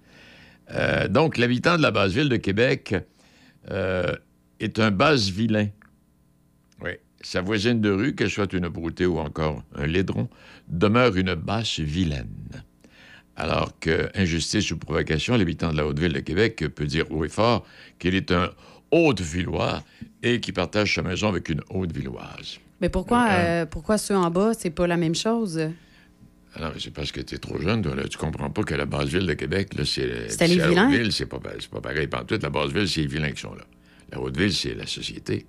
Euh, 0.70 1.08
donc, 1.08 1.36
l'habitant 1.36 1.76
de 1.76 1.82
la 1.82 1.90
Basse-Ville 1.90 2.28
de 2.30 2.36
Québec 2.36 2.94
euh, 3.70 4.14
est 4.60 4.78
un 4.78 4.90
basse-vilain. 4.90 5.68
Oui. 6.82 6.92
Sa 7.20 7.42
voisine 7.42 7.80
de 7.80 7.90
rue, 7.90 8.14
qu'elle 8.14 8.30
soit 8.30 8.52
une 8.52 8.68
broutée 8.68 9.06
ou 9.06 9.18
encore 9.18 9.62
un 9.74 9.86
laidron, 9.86 10.28
demeure 10.68 11.16
une 11.16 11.34
basse 11.34 11.80
vilaine. 11.80 12.64
Alors 13.36 13.78
que, 13.80 14.10
injustice 14.14 14.70
ou 14.70 14.76
provocation, 14.76 15.36
l'habitant 15.36 15.72
de 15.72 15.76
la 15.78 15.86
Haute-Ville 15.86 16.12
de 16.12 16.20
Québec 16.20 16.64
peut 16.74 16.86
dire 16.86 17.10
haut 17.10 17.24
et 17.24 17.28
fort 17.30 17.64
qu'il 17.98 18.14
est 18.14 18.30
un 18.30 18.50
Haute-Villois 18.90 19.82
et 20.22 20.40
qui 20.40 20.52
partage 20.52 20.94
sa 20.94 21.02
maison 21.02 21.28
avec 21.28 21.48
une 21.48 21.62
Haute-Villoise. 21.70 22.58
Mais 22.80 22.88
pourquoi, 22.88 23.26
Euh, 23.30 23.62
euh, 23.62 23.66
pourquoi 23.66 23.96
ceux 23.96 24.16
en 24.16 24.30
bas, 24.30 24.52
c'est 24.58 24.70
pas 24.70 24.86
la 24.86 24.96
même 24.96 25.14
chose? 25.14 25.70
Mais 26.58 26.66
c'est 26.78 26.92
parce 26.92 27.10
que 27.10 27.22
tu 27.22 27.34
es 27.36 27.38
trop 27.38 27.58
jeune, 27.58 27.80
toi, 27.80 27.94
là. 27.94 28.06
Tu 28.06 28.18
comprends 28.18 28.50
pas 28.50 28.62
que 28.62 28.74
la 28.74 28.84
basse-ville 28.84 29.26
de 29.26 29.32
Québec, 29.32 29.72
là, 29.74 29.84
c'est... 29.86 30.28
C'est 30.28 30.48
la? 30.48 30.84
Haute-Ville, 30.84 31.10
c'est 31.10 31.24
pas, 31.24 31.38
pas 31.38 31.80
pareil. 31.80 32.06
Pantoute, 32.08 32.42
la 32.42 32.50
basse-ville, 32.50 32.86
c'est 32.86 33.00
les 33.00 33.06
vilains 33.06 33.32
qui 33.32 33.40
sont 33.40 33.54
là. 33.54 33.64
La 34.10 34.20
Haute-Ville, 34.20 34.52
c'est 34.52 34.74
la 34.74 34.86
société. 34.86 35.46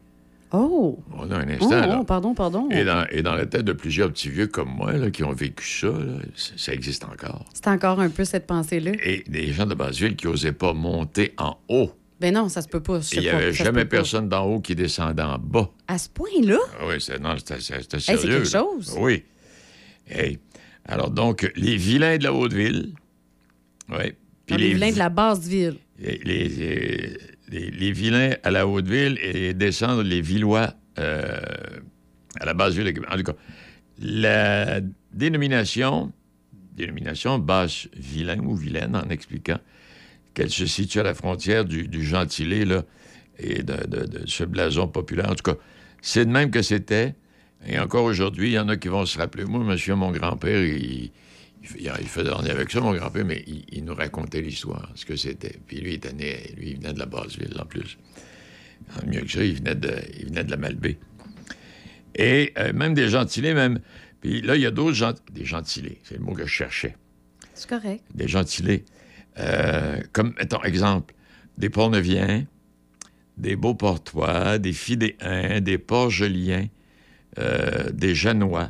Oh! 0.53 0.99
On 1.17 1.29
a 1.31 1.37
un 1.37 1.47
Oh, 1.47 1.51
instant, 1.63 1.69
là. 1.87 1.97
oh, 1.99 2.03
pardon, 2.03 2.33
pardon. 2.35 2.69
Et 2.69 2.83
dans, 2.85 3.05
et 3.09 3.21
dans 3.23 3.33
la 3.33 3.45
tête 3.47 3.63
de 3.65 3.73
plusieurs 3.73 4.11
petits 4.11 4.29
vieux 4.29 4.45
comme 4.47 4.69
moi, 4.69 4.93
là, 4.93 5.09
qui 5.09 5.23
ont 5.23 5.33
vécu 5.33 5.67
ça, 5.67 5.87
là, 5.87 6.19
ça 6.35 6.73
existe 6.73 7.03
encore. 7.05 7.43
C'est 7.53 7.67
encore 7.67 7.99
un 7.99 8.09
peu 8.09 8.23
cette 8.23 8.45
pensée-là. 8.45 8.91
Et 9.03 9.23
des 9.27 9.47
gens 9.51 9.65
de 9.65 9.73
basse-ville 9.73 10.15
qui 10.15 10.27
n'osaient 10.27 10.51
pas 10.53 10.73
monter 10.73 11.33
en 11.37 11.57
haut. 11.69 11.91
Ben 12.19 12.33
non, 12.33 12.47
ça 12.49 12.61
se 12.61 12.67
peut 12.69 12.79
pas. 12.81 12.99
il 13.13 13.19
n'y 13.21 13.29
avait 13.29 13.51
jamais 13.51 13.83
personne 13.85 14.29
d'en 14.29 14.45
haut 14.45 14.59
qui 14.61 14.75
descendait 14.75 15.23
en 15.23 15.39
bas. 15.39 15.69
À 15.87 15.97
ce 15.97 16.07
point-là? 16.09 16.59
Ah 16.79 16.83
oui, 16.87 17.01
c'était, 17.01 17.19
c'était 17.59 17.99
c'est 17.99 17.99
sérieux. 18.17 18.35
quelque 18.43 18.49
chose. 18.49 18.95
Oui. 18.97 19.23
Hey. 20.07 20.37
Alors, 20.85 21.09
donc, 21.09 21.51
les 21.55 21.75
vilains 21.77 22.17
de 22.17 22.23
la 22.25 22.33
Haute-Ville. 22.33 22.93
Oui. 23.89 24.13
Dans 24.47 24.55
les 24.55 24.73
vilains 24.73 24.91
de 24.91 24.97
la 24.99 25.09
basse 25.09 25.39
ville. 25.47 25.77
les, 25.97 26.17
les- 26.23 27.17
les- 27.49 27.91
vilains 27.91 28.35
à 28.43 28.51
la 28.51 28.67
Haute-Ville 28.67 29.17
et 29.21 29.53
descendre 29.53 30.03
les 30.03 30.21
Villois 30.21 30.73
euh, 30.99 31.39
à 32.39 32.45
la 32.45 32.53
basse 32.53 32.73
ville. 32.73 32.91
En 33.09 33.17
tout 33.17 33.23
cas, 33.23 33.35
la 33.99 34.81
dénomination, 35.11 36.11
dénomination 36.75 37.39
basse 37.39 37.87
vilain 37.95 38.39
ou 38.39 38.55
vilaine, 38.55 38.95
en 38.95 39.09
expliquant 39.09 39.59
qu'elle 40.33 40.49
se 40.49 40.65
situe 40.65 40.99
à 40.99 41.03
la 41.03 41.13
frontière 41.13 41.63
du, 41.65 42.03
gentilé 42.03 42.65
là, 42.65 42.83
et 43.39 43.63
de, 43.63 43.87
de- 43.87 44.05
de 44.05 44.23
ce 44.25 44.43
blason 44.43 44.87
populaire. 44.87 45.29
En 45.29 45.35
tout 45.35 45.43
cas, 45.51 45.57
c'est 46.01 46.25
de 46.25 46.31
même 46.31 46.49
que 46.51 46.61
c'était. 46.61 47.15
Et 47.65 47.79
encore 47.79 48.03
aujourd'hui, 48.03 48.49
il 48.49 48.53
y 48.53 48.59
en 48.59 48.67
a 48.67 48.77
qui 48.77 48.87
vont 48.89 49.05
se 49.05 49.17
rappeler. 49.17 49.45
Moi, 49.45 49.63
monsieur, 49.63 49.95
mon 49.95 50.11
grand-père, 50.11 50.61
il, 50.63 51.11
il, 51.63 51.67
fait- 51.69 51.79
il 52.01 52.07
faisait 52.07 52.29
avec 52.29 52.69
ça, 52.69 52.79
mon 52.81 52.93
grand-père, 52.93 53.25
mais 53.25 53.43
il, 53.47 53.63
il 53.71 53.85
nous 53.85 53.95
racontait 53.95 54.41
l'histoire, 54.41 54.91
ce 54.95 55.05
que 55.05 55.15
c'était. 55.15 55.57
Puis 55.65 55.77
lui, 55.81 55.91
il, 55.91 55.95
était 55.95 56.13
né- 56.13 56.53
lui, 56.57 56.71
il 56.71 56.77
venait 56.77 56.93
de 56.93 56.99
la 56.99 57.05
basse-ville, 57.05 57.55
en 57.59 57.65
plus. 57.65 57.97
En 59.01 59.07
mieux 59.07 59.21
que 59.21 59.31
ça, 59.31 59.43
il 59.43 59.55
venait 59.55 59.75
de, 59.75 59.93
il 60.19 60.25
venait 60.27 60.43
de 60.43 60.51
la 60.51 60.57
Malbaie. 60.57 60.97
Et 62.15 62.53
euh, 62.57 62.73
même 62.73 62.93
des 62.93 63.09
gentilés, 63.09 63.53
même. 63.53 63.79
Puis 64.21 64.41
là, 64.41 64.55
il 64.55 64.61
y 64.61 64.65
a 64.65 64.71
d'autres 64.71 64.93
gens, 64.95 65.13
des 65.31 65.45
gentilés, 65.45 65.99
c'est 66.03 66.15
le 66.17 66.23
mot 66.23 66.33
que 66.33 66.43
je 66.43 66.51
cherchais 66.51 66.95
C'est 67.55 67.67
correct. 67.69 68.03
des 68.13 68.27
gentilés. 68.27 68.85
Euh, 69.39 69.99
comme, 70.11 70.33
mettons, 70.37 70.61
exemple, 70.63 71.13
des 71.57 71.69
Port-Neviens, 71.69 72.45
des 73.37 73.55
Beauportois, 73.55 74.59
des 74.59 74.73
Fidéens, 74.73 75.59
des 75.59 75.77
Port-Joliens, 75.79 76.67
euh, 77.39 77.89
des 77.91 78.13
Janois, 78.13 78.69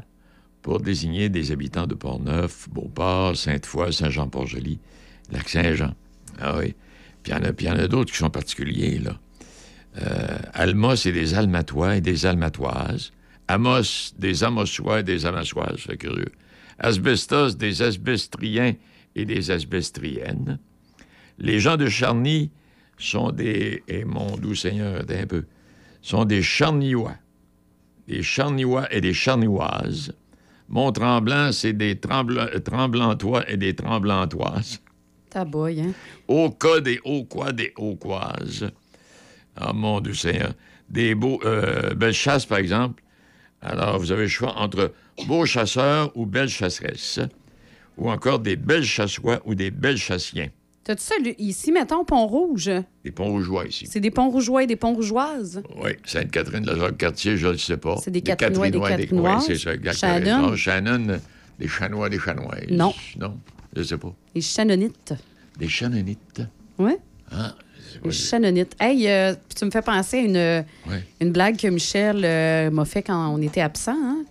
pour 0.63 0.79
désigner 0.79 1.29
des 1.29 1.51
habitants 1.51 1.85
de 1.85 1.93
Port-Neuf, 1.93 2.69
Beauport, 2.69 3.35
Sainte-Foy, 3.35 3.93
Saint-Jean-Port-Joli, 3.93 4.79
Lac-Saint-Jean. 5.31 5.93
Ah 6.39 6.57
oui. 6.57 6.73
Puis 7.21 7.31
il 7.31 7.65
y 7.65 7.69
en 7.69 7.77
a, 7.77 7.87
d'autres 7.87 8.11
qui 8.11 8.17
sont 8.17 8.29
particuliers, 8.29 8.97
là. 8.97 9.19
Euh, 10.01 10.39
Alma, 10.53 10.95
c'est 10.95 11.11
des 11.11 11.35
Almatois 11.35 11.97
et 11.97 12.01
des 12.01 12.25
Almatoises. 12.25 13.11
Amos, 13.47 14.13
des 14.17 14.43
Amosois 14.43 15.01
et 15.01 15.03
des 15.03 15.25
Amassoises, 15.25 15.83
c'est 15.85 15.97
curieux. 15.97 16.31
Asbestos, 16.79 17.57
des 17.57 17.81
Asbestriens 17.81 18.73
et 19.15 19.25
des 19.25 19.51
Asbestriennes. 19.51 20.59
Les 21.37 21.59
gens 21.59 21.77
de 21.77 21.87
Charny 21.87 22.49
sont 22.97 23.31
des, 23.31 23.83
et 23.87 24.05
mon 24.05 24.37
doux 24.37 24.55
Seigneur, 24.55 25.03
un 25.07 25.25
peu, 25.27 25.45
sont 26.01 26.25
des 26.25 26.41
Charniois. 26.41 27.15
Des 28.07 28.23
Charniois 28.23 28.91
et 28.91 29.01
des 29.01 29.13
Charnioises. 29.13 30.13
Mont-Tremblant, 30.69 31.51
c'est 31.51 31.73
des 31.73 31.99
euh, 32.09 32.59
Tremblantois 32.59 33.49
et 33.49 33.57
des 33.57 33.75
Tremblantoises. 33.75 34.79
Ta 35.29 35.45
boy, 35.45 35.81
hein? 35.81 35.93
Au-cas 36.27 36.79
des 36.79 36.99
Auquois, 37.03 37.51
des 37.51 37.73
Auquoises. 37.77 38.71
Ah, 39.55 39.73
mon 39.73 39.99
Dieu 39.99 40.13
Seigneur. 40.13 40.53
Des 40.89 41.15
beaux... 41.15 41.39
Euh, 41.43 41.93
belles 41.93 42.13
chasses, 42.13 42.45
par 42.45 42.59
exemple. 42.59 43.03
Alors, 43.61 43.97
vous 43.99 44.11
avez 44.11 44.23
le 44.23 44.27
choix 44.29 44.57
entre 44.57 44.93
beaux 45.27 45.45
chasseurs 45.45 46.11
ou 46.15 46.25
belles 46.25 46.49
chasseresses. 46.49 47.19
Ou 47.97 48.09
encore 48.09 48.39
des 48.39 48.55
belles 48.55 48.83
chassois 48.83 49.41
ou 49.45 49.55
des 49.55 49.71
belles 49.71 49.97
chassiens. 49.97 50.49
T'as-tu 50.83 51.01
ça 51.03 51.15
ici, 51.37 51.71
mettons, 51.71 52.03
Pont-Rouge? 52.03 52.69
Des 53.05 53.11
ponts 53.11 53.29
rougeois 53.29 53.65
ici. 53.65 53.87
C'est 53.89 54.01
des 54.01 54.11
Pont-Rougeois 54.11 54.63
et 54.63 54.67
des 54.67 54.75
Pont-Rougeoises? 54.75 55.63
Oui, 55.81 55.91
Sainte-Catherine, 56.05 56.65
la 56.65 56.75
Jacques-Cartier, 56.77 57.37
je 57.37 57.47
ne 57.47 57.57
sais 57.57 57.77
pas. 57.77 57.95
C'est 58.03 58.11
des 58.11 58.21
Catherinois 58.21 58.67
et 58.67 58.71
des 58.71 58.79
Catherinois 58.79 58.97
Catherinoises. 58.99 59.47
Oui, 59.49 59.55
c'est 59.57 59.63
ça, 59.63 59.73
exactement. 59.73 60.13
Shannon? 60.25 60.41
Non, 60.49 60.55
Shannon, 60.57 61.19
des 61.59 61.67
Chanois, 61.69 62.09
des 62.09 62.19
Chanoises. 62.19 62.65
Non. 62.69 62.93
Non, 63.19 63.37
je 63.73 63.79
ne 63.79 63.85
sais 63.85 63.97
pas. 63.97 64.13
Les 64.35 64.41
Channonites. 64.41 65.13
Des 65.57 65.69
Channonites. 65.69 66.41
Ouais? 66.77 66.97
Ah, 67.31 67.55
Les 68.03 68.11
Channonites. 68.11 68.75
Hey, 68.79 69.07
euh, 69.07 69.33
tu 69.57 69.63
me 69.63 69.71
fais 69.71 69.81
penser 69.81 70.17
à 70.17 70.21
une, 70.21 70.65
Ouais. 70.91 71.03
une 71.21 71.31
blague 71.31 71.55
que 71.57 71.67
Michel 71.67 72.21
euh, 72.25 72.69
m'a 72.71 72.83
fait 72.85 73.03
quand 73.03 73.29
on 73.33 73.41
était 73.41 73.61
absent. 73.61 73.95
Hein? 73.95 74.23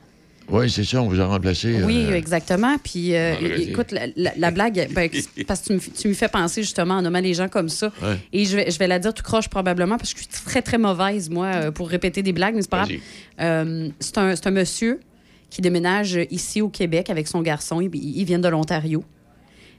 Oui, 0.53 0.71
c'est 0.71 0.85
ça, 0.85 1.03
on 1.03 1.09
vous 1.09 1.21
a 1.21 1.27
remplacé. 1.27 1.83
Oui, 1.83 2.05
euh, 2.11 2.15
exactement. 2.15 2.77
Puis, 2.79 3.15
euh, 3.17 3.35
écoute, 3.57 3.91
la, 3.91 4.07
la- 4.17 4.35
la 4.37 4.51
blague, 4.51 4.89
ben, 4.93 5.09
parce 5.47 5.63
que 5.63 5.79
tu 5.79 6.09
me, 6.09 6.15
fais 6.15 6.29
penser 6.29 6.63
justement 6.63 6.95
en 6.95 7.03
nommant 7.03 7.21
les 7.21 7.33
gens 7.35 7.49
comme 7.49 7.71
ça. 7.71 7.91
Ouais. 8.03 8.19
Et 8.35 8.45
je 8.45 8.57
vais, 8.57 8.71
je 8.71 8.79
vais 8.79 8.87
la 8.87 8.99
dire 8.99 9.15
tout 9.15 9.23
croche 9.23 9.49
probablement 9.49 9.97
parce 9.97 10.13
que 10.13 10.21
je 10.21 10.25
suis 10.25 10.45
très, 10.45 10.61
très 10.61 10.77
mauvaise, 10.79 11.31
moi, 11.31 11.47
euh, 11.47 11.71
pour 11.71 11.89
répéter 11.89 12.23
des 12.23 12.33
blagues, 12.35 12.55
mais 12.55 12.63
c'est 12.63 12.71
pas 12.71 12.85
grave. 12.85 12.99
Euh, 13.41 13.89
c'est 13.99 14.19
un, 14.19 14.37
c'est 14.37 14.47
un 14.47 14.51
monsieur 14.53 15.01
qui 15.49 15.63
déménage 15.63 16.19
ici 16.31 16.61
au 16.61 16.69
Québec 16.69 17.09
avec 17.11 17.29
son 17.29 17.41
garçon. 17.43 17.81
Ils, 17.81 17.91
ils 17.95 18.25
viennent 18.25 18.41
de 18.43 18.49
l'Ontario. 18.49 19.05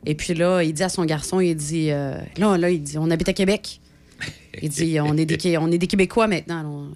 Et 0.05 0.15
puis 0.15 0.33
là, 0.33 0.61
il 0.63 0.73
dit 0.73 0.83
à 0.83 0.89
son 0.89 1.05
garçon, 1.05 1.39
il 1.39 1.55
dit, 1.55 1.89
euh, 1.91 2.15
là, 2.37 2.57
là, 2.57 2.69
il 2.69 2.81
dit, 2.81 2.97
on 2.97 3.09
habite 3.11 3.29
à 3.29 3.33
Québec. 3.33 3.79
Il 4.61 4.69
dit, 4.69 4.99
on 4.99 5.15
est 5.17 5.25
des, 5.25 5.57
on 5.57 5.71
est 5.71 5.77
des 5.77 5.87
Québécois 5.87 6.27
maintenant. 6.27 6.87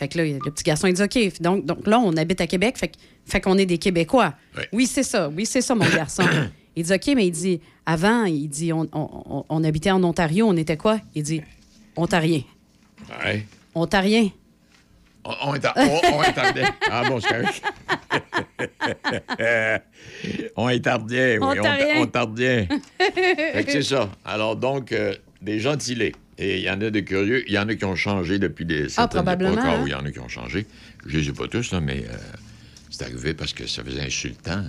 Fait 0.00 0.08
que 0.08 0.16
là, 0.16 0.24
le 0.24 0.38
petit 0.50 0.64
garçon, 0.64 0.86
il 0.86 0.94
dit, 0.94 1.02
OK. 1.02 1.42
Donc, 1.42 1.66
donc 1.66 1.86
là, 1.86 1.98
on 2.00 2.16
habite 2.16 2.40
à 2.40 2.46
Québec, 2.46 2.78
fait, 2.78 2.90
fait 3.26 3.38
qu'on 3.42 3.58
est 3.58 3.66
des 3.66 3.76
Québécois. 3.76 4.32
Oui, 4.72 4.86
c'est 4.86 5.02
ça. 5.02 5.28
Oui, 5.28 5.44
c'est 5.44 5.60
ça, 5.60 5.74
mon 5.74 5.86
garçon. 5.86 6.22
il 6.76 6.84
dit, 6.84 6.92
OK, 6.94 7.06
mais 7.14 7.26
il 7.26 7.30
dit, 7.32 7.60
avant, 7.84 8.24
il 8.24 8.48
dit, 8.48 8.72
on, 8.72 8.88
on- 8.94 9.44
on- 9.46 9.62
habitait 9.62 9.90
en 9.90 10.02
Ontario, 10.02 10.46
on 10.48 10.56
était 10.56 10.78
quoi? 10.78 11.00
Il 11.14 11.22
dit, 11.22 11.42
Ontarien. 11.96 12.40
ouais. 13.22 13.44
Ontarien. 13.74 14.30
On, 15.22 15.34
on, 15.44 15.54
est 15.54 15.66
en- 15.66 15.72
on- 15.76 16.00
on 16.14 16.20
attendait. 16.22 16.64
Ah 16.90 17.02
bon, 17.06 17.20
correct. 17.20 17.62
on 20.56 20.68
est 20.70 20.80
tardien, 20.80 21.36
oui. 21.42 21.58
On. 21.60 22.02
On, 22.02 22.06
c'est 23.68 23.82
ça. 23.82 24.08
Alors 24.24 24.56
donc, 24.56 24.92
euh, 24.92 25.14
des 25.42 25.60
gentilés. 25.60 26.14
Et 26.42 26.58
il 26.58 26.64
y 26.64 26.70
en 26.70 26.80
a 26.80 26.90
de 26.90 27.00
curieux. 27.00 27.44
Il 27.46 27.52
y 27.52 27.58
en 27.58 27.68
a 27.68 27.74
qui 27.74 27.84
ont 27.84 27.94
changé 27.96 28.38
depuis 28.38 28.64
des 28.64 28.88
certaines 28.88 29.18
probablement, 29.18 29.52
époques. 29.52 29.64
Ah 29.66 29.74
hein? 29.74 29.80
oui, 29.84 29.90
il 29.90 29.92
y 29.92 29.94
en 29.94 30.04
a 30.04 30.10
qui 30.10 30.18
ont 30.20 30.28
changé. 30.28 30.66
Je 31.06 31.18
les 31.18 31.28
ai 31.28 31.32
pas 31.32 31.46
tous, 31.48 31.70
là, 31.72 31.80
mais 31.80 32.04
euh, 32.10 32.16
c'est 32.90 33.02
arrivé 33.04 33.34
parce 33.34 33.52
que 33.52 33.66
ça 33.66 33.84
faisait 33.84 34.00
insultant. 34.00 34.62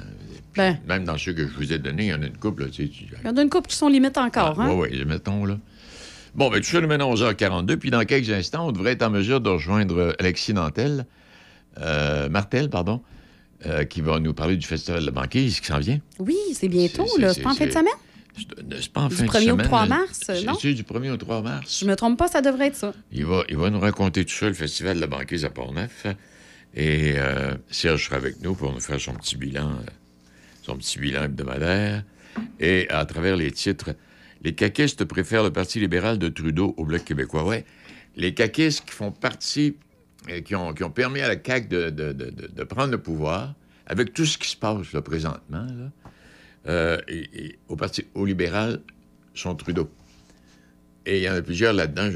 Puis 0.54 0.62
Ben. 0.62 0.78
Même 0.88 1.06
dans 1.06 1.18
ceux 1.18 1.32
que 1.34 1.48
je 1.48 1.54
vous 1.54 1.72
ai 1.72 1.80
donnés, 1.80 2.08
il 2.08 2.10
y 2.10 2.14
en 2.14 2.22
a 2.22 2.26
une 2.28 2.38
couple. 2.38 2.64
Là, 2.64 2.70
tu 2.70 2.84
sais, 2.84 2.90
tu- 2.90 3.06
Il 3.24 3.26
y 3.26 3.30
en 3.30 3.38
a 3.38 3.42
une 3.42 3.50
couple 3.50 3.70
qui 3.70 3.76
sont 3.78 3.88
limites 3.88 4.18
encore. 4.18 4.60
hein? 4.60 4.70
oui, 4.76 4.90
oui, 4.92 5.06
mettons, 5.06 5.46
là. 5.46 5.58
Bon, 6.36 6.50
ben 6.50 6.60
tout 6.60 6.68
ça, 6.68 6.80
nous 6.82 6.88
mène 6.88 7.02
à 7.02 7.06
11h42. 7.06 7.78
Puis 7.78 7.90
dans 7.90 8.04
quelques 8.06 8.30
instants, 8.32 8.68
on 8.68 8.72
devrait 8.74 8.92
être 8.92 9.04
en 9.04 9.10
mesure 9.10 9.40
de 9.42 9.50
rejoindre 9.50 9.98
euh, 9.98 10.14
Alexis 10.20 10.54
Nantel, 10.54 11.06
euh, 11.80 12.28
Martel, 12.30 12.70
pardon, 12.70 13.02
euh, 13.66 13.84
qui 13.86 14.02
va 14.02 14.20
nous 14.20 14.34
parler 14.34 14.58
du 14.58 14.66
Festival 14.68 15.02
de 15.02 15.06
la 15.06 15.12
banquise 15.12 15.60
qui 15.62 15.68
s'en 15.68 15.80
vient. 15.80 16.00
Oui, 16.20 16.36
c'est 16.54 16.68
bientôt, 16.70 17.08
là. 17.18 17.34
c'est- 17.34 17.42
pas 17.42 17.52
en 17.52 17.54
fin 17.54 17.66
de 17.66 17.72
semaine? 17.72 17.88
C'est 18.38 18.82
c'est 18.82 18.92
pas 18.94 19.02
en 19.02 19.08
Du 19.10 19.16
fin 19.16 19.24
de 19.26 19.30
1er 19.30 19.38
au 19.38 19.42
semaine. 19.52 19.66
3 19.68 19.82
là. 19.82 19.88
mars, 19.88 20.22
non? 20.46 20.54
C'est 20.60 20.74
du 20.74 20.84
1er 20.84 21.12
au 21.12 21.18
3 21.18 21.42
mars. 21.42 21.80
Je 21.82 21.86
me 21.86 21.96
trompe 21.96 22.18
pas, 22.18 22.28
ça 22.28 22.42
devrait 22.42 22.68
être 22.68 22.76
ça. 22.76 22.94
Il 23.12 23.26
va, 23.26 23.44
il 23.50 23.58
va 23.58 23.70
nous 23.70 23.80
raconter 23.80 24.24
tout 24.26 24.34
ça, 24.34 24.48
le 24.48 24.54
Festival 24.54 24.96
de 24.96 25.02
la 25.02 25.08
banquise 25.08 25.44
à 25.46 25.50
Port-Neuf. 25.50 26.06
Et 26.74 27.14
euh, 27.18 27.54
Serge 27.70 28.06
sera 28.06 28.16
avec 28.16 28.42
nous 28.42 28.56
pour 28.56 28.72
nous 28.74 28.80
faire 28.80 29.00
son 29.00 29.14
petit 29.16 29.36
bilan, 29.36 29.72
euh, 29.72 29.90
son 30.64 30.78
petit 30.78 31.00
bilan 31.00 31.24
hebdomadaire. 31.24 32.04
Et 32.62 32.88
à 32.90 33.04
travers 33.06 33.36
les 33.36 33.52
titres, 33.52 33.90
les 34.42 34.56
caquistes 34.56 35.04
préfèrent 35.04 35.44
le 35.44 35.52
Parti 35.52 35.80
libéral 35.82 36.18
de 36.18 36.30
Trudeau 36.30 36.74
au 36.78 36.86
Bloc 36.86 37.04
québécois. 37.04 37.44
Ouais, 37.44 37.66
les 38.16 38.34
caquistes 38.34 38.86
qui 38.86 38.92
font 38.94 39.12
partie 39.12 39.76
et 40.30 40.44
qui, 40.44 40.56
ont, 40.56 40.74
qui 40.74 40.84
ont 40.86 40.90
permis 40.92 41.20
à 41.20 41.28
la 41.28 41.36
CAQ 41.36 41.68
de, 41.68 41.90
de- 41.90 42.14
de- 42.14 42.30
de- 42.30 42.48
de 42.48 42.64
prendre 42.64 42.92
le 42.92 43.00
pouvoir, 43.00 43.54
avec 43.88 44.14
tout 44.14 44.26
ce 44.26 44.38
qui 44.38 44.48
se 44.48 44.56
passe 44.56 44.94
là, 44.94 45.02
présentement, 45.02 45.66
là, 45.66 45.92
euh, 46.68 46.97
et, 47.07 47.30
et 47.45 47.59
au 47.68 47.76
Parti 47.76 48.05
au 48.14 48.26
libéral, 48.26 48.82
sont 49.34 49.55
Trudeau. 49.55 49.89
Et 51.05 51.18
il 51.18 51.24
y 51.24 51.30
en 51.30 51.34
a 51.34 51.41
plusieurs 51.41 51.74
là-dedans, 51.74 52.09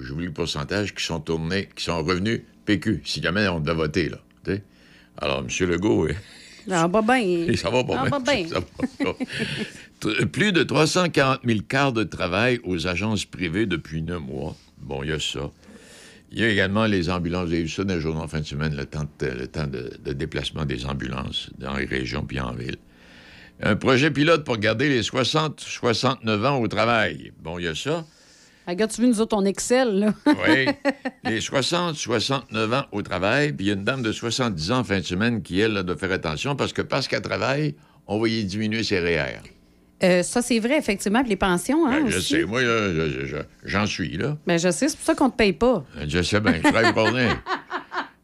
j'oublie 0.00 0.26
le 0.26 0.32
pourcentage, 0.32 0.94
qui 0.94 1.04
sont 1.04 1.20
tournés, 1.20 1.68
qui 1.76 1.84
sont 1.84 2.02
revenus 2.02 2.40
PQ, 2.64 3.02
si 3.04 3.22
jamais 3.22 3.46
on 3.48 3.60
devait 3.60 3.74
voter, 3.76 4.08
là. 4.08 4.18
tu 4.44 4.52
sais. 4.52 4.62
Alors, 5.18 5.40
M. 5.40 5.68
Legault, 5.68 6.08
ça 7.56 7.70
va 7.70 7.82
pas 7.82 8.20
bien. 8.20 8.46
Ça 8.48 8.60
va 8.60 8.64
pas. 9.04 9.16
T- 10.00 10.26
Plus 10.26 10.52
de 10.52 10.62
340 10.62 11.40
000 11.44 11.60
quarts 11.68 11.92
de 11.92 12.04
travail 12.04 12.60
aux 12.64 12.86
agences 12.86 13.24
privées 13.24 13.66
depuis 13.66 14.02
neuf 14.02 14.20
mois. 14.20 14.56
Bon, 14.78 15.02
il 15.02 15.10
y 15.10 15.12
a 15.12 15.18
ça. 15.18 15.50
Il 16.32 16.38
y 16.38 16.44
a 16.44 16.48
également 16.48 16.86
les 16.86 17.10
ambulances. 17.10 17.48
Vous 17.48 17.54
avez 17.54 17.62
vu 17.62 17.68
ça 17.68 17.84
dans 17.84 17.94
les 17.94 18.00
journaux 18.00 18.20
en 18.20 18.28
fin 18.28 18.40
de 18.40 18.46
semaine, 18.46 18.74
le 18.76 18.86
temps 18.86 19.04
de, 19.18 19.26
le 19.26 19.46
temps 19.48 19.66
de, 19.66 19.90
de 20.04 20.12
déplacement 20.12 20.64
des 20.64 20.86
ambulances 20.86 21.50
dans 21.58 21.76
les 21.76 21.84
régions 21.86 22.24
puis 22.24 22.40
en 22.40 22.52
ville. 22.52 22.76
Un 23.62 23.76
projet 23.76 24.10
pilote 24.10 24.44
pour 24.44 24.56
garder 24.56 24.88
les 24.88 25.02
60-69 25.02 26.46
ans 26.46 26.60
au 26.60 26.68
travail. 26.68 27.32
Bon, 27.42 27.58
il 27.58 27.64
y 27.66 27.68
a 27.68 27.74
ça. 27.74 28.04
Regarde, 28.66 28.90
tu 28.92 29.00
veux 29.02 29.08
nous 29.08 29.20
autres, 29.20 29.36
on 29.36 29.44
excelle, 29.44 29.98
là. 29.98 30.14
Oui. 30.26 30.66
Les 31.24 31.40
60-69 31.40 32.74
ans 32.74 32.84
au 32.92 33.02
travail, 33.02 33.52
puis 33.52 33.66
il 33.66 33.68
y 33.68 33.70
a 33.72 33.74
une 33.74 33.84
dame 33.84 34.02
de 34.02 34.12
70 34.12 34.70
ans 34.70 34.78
en 34.78 34.84
fin 34.84 34.98
de 35.00 35.04
semaine 35.04 35.42
qui, 35.42 35.60
elle, 35.60 35.72
là, 35.72 35.82
doit 35.82 35.96
faire 35.96 36.12
attention 36.12 36.54
parce 36.56 36.72
que 36.72 36.82
parce 36.82 37.08
qu'elle 37.08 37.22
travaille, 37.22 37.74
on 38.06 38.20
va 38.20 38.28
y 38.28 38.44
diminuer 38.44 38.84
ses 38.84 39.00
REER. 39.00 39.40
Euh, 40.02 40.22
ça, 40.22 40.40
c'est 40.40 40.58
vrai, 40.60 40.78
effectivement, 40.78 41.20
puis 41.20 41.30
les 41.30 41.36
pensions, 41.36 41.86
hein, 41.86 42.00
Ben, 42.04 42.10
je 42.10 42.18
aussi. 42.18 42.28
sais, 42.34 42.44
moi, 42.44 42.62
là, 42.62 42.94
je- 42.94 43.36
j'en 43.64 43.86
suis, 43.86 44.16
là. 44.16 44.36
Ben, 44.46 44.58
je 44.58 44.70
sais, 44.70 44.88
c'est 44.88 44.96
pour 44.96 45.04
ça 45.04 45.14
qu'on 45.14 45.28
te 45.30 45.36
paye 45.36 45.52
pas. 45.52 45.84
Je 46.06 46.22
sais 46.22 46.40
bien, 46.40 46.54
je 46.54 46.62
travaille 46.62 46.92
pour 46.94 47.06
rien. 47.08 47.42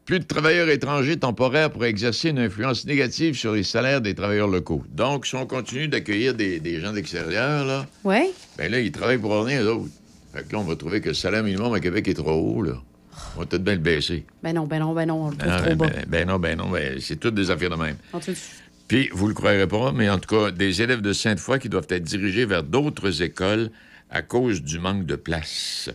Plus 0.07 0.19
de 0.19 0.23
travailleurs 0.23 0.69
étrangers 0.69 1.17
temporaires 1.17 1.69
pourraient 1.69 1.89
exercer 1.89 2.29
une 2.29 2.39
influence 2.39 2.85
négative 2.85 3.35
sur 3.37 3.51
les 3.51 3.63
salaires 3.63 3.99
des 3.99 4.15
travailleurs 4.15 4.47
locaux. 4.47 4.81
Donc, 4.89 5.25
si 5.27 5.35
on 5.35 5.45
continue 5.45 5.89
d'accueillir 5.89 6.33
des, 6.33 6.61
des 6.61 6.79
gens 6.79 6.93
d'extérieur, 6.93 7.65
là, 7.65 7.85
Oui? 8.05 8.29
ben 8.57 8.71
là, 8.71 8.79
ils 8.79 8.91
travaillent 8.93 9.17
pour 9.17 9.43
rien, 9.43 9.61
eux 9.63 9.69
autres. 9.69 9.91
Fait 10.33 10.47
que 10.47 10.53
là, 10.53 10.59
on 10.59 10.63
va 10.63 10.77
trouver 10.77 11.01
que 11.01 11.09
le 11.09 11.13
salaire 11.13 11.43
minimum 11.43 11.73
à 11.73 11.81
Québec 11.81 12.07
est 12.07 12.13
trop 12.13 12.31
haut, 12.31 12.61
là. 12.63 12.81
On 13.35 13.41
va 13.41 13.45
peut-être 13.47 13.63
bien 13.65 13.73
le 13.73 13.79
baisser. 13.81 14.23
Ben 14.41 14.53
non, 14.53 14.65
ben 14.65 14.79
non, 14.79 14.93
ben 14.93 15.05
non, 15.07 15.25
on 15.25 15.29
le 15.31 15.35
trouve 15.37 15.51
Ah, 15.51 15.57
trop 15.61 15.69
ben, 15.71 15.75
bas. 15.77 15.87
ben- 15.89 16.05
ben 16.07 16.27
non, 16.27 16.39
ben 16.39 16.57
non, 16.57 16.69
ben, 16.69 16.99
c'est 17.01 17.19
toutes 17.19 17.35
des 17.35 17.51
affaires 17.51 17.71
de 17.71 17.75
même. 17.75 17.97
Puis, 18.87 19.09
vous 19.11 19.27
le 19.27 19.33
croirez 19.33 19.67
pas, 19.67 19.91
mais 19.91 20.09
en 20.09 20.19
tout 20.19 20.33
cas, 20.33 20.51
des 20.51 20.81
élèves 20.81 21.01
de 21.01 21.11
Sainte-Foy 21.11 21.59
qui 21.59 21.67
doivent 21.67 21.87
être 21.89 22.03
dirigés 22.03 22.45
vers 22.45 22.63
d'autres 22.63 23.21
écoles 23.23 23.71
à 24.09 24.21
cause 24.21 24.61
du 24.63 24.79
manque 24.79 25.05
de 25.05 25.17
place. 25.17 25.89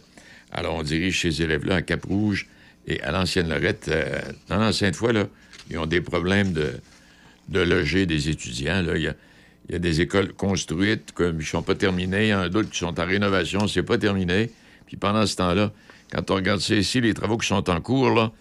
Alors, 0.50 0.74
on 0.74 0.82
dirige 0.82 1.22
ces 1.22 1.40
élèves-là 1.40 1.76
à 1.76 1.82
Cap-Rouge 1.82 2.46
et 2.86 3.00
à 3.02 3.12
l'ancienne 3.12 3.48
Lorette. 3.48 3.88
Euh, 3.88 4.20
dans 4.48 4.58
la 4.58 4.72
Sainte-Foy, 4.72 5.12
là, 5.12 5.26
ils 5.70 5.78
ont 5.78 5.86
des 5.86 6.00
problèmes 6.00 6.52
de, 6.52 6.72
de 7.48 7.60
loger 7.60 8.06
des 8.06 8.28
étudiants. 8.28 8.82
Là. 8.82 8.96
Il, 8.96 9.02
y 9.02 9.74
a, 9.74 9.78
des 9.78 10.00
écoles 10.00 10.32
construites, 10.32 11.12
ils 11.18 11.36
ne 11.36 11.42
sont 11.42 11.62
pas 11.62 11.74
terminées. 11.74 12.26
Il 12.26 12.30
y 12.30 12.34
en 12.34 12.40
a 12.40 12.48
d'autres 12.48 12.70
qui 12.70 12.78
sont 12.78 12.98
en 12.98 13.06
rénovation, 13.06 13.66
c'est 13.68 13.82
pas 13.82 13.98
terminé. 13.98 14.50
Puis 14.86 14.96
pendant 14.96 15.24
ce 15.26 15.36
temps-là, 15.36 15.72
quand 16.10 16.30
on 16.30 16.34
regarde 16.34 16.60
ça 16.60 16.74
ici, 16.74 17.00
les 17.00 17.14
travaux 17.14 17.38
qui 17.38 17.46
sont 17.46 17.70
en 17.70 17.80
cours, 17.80 18.10
là, 18.10 18.32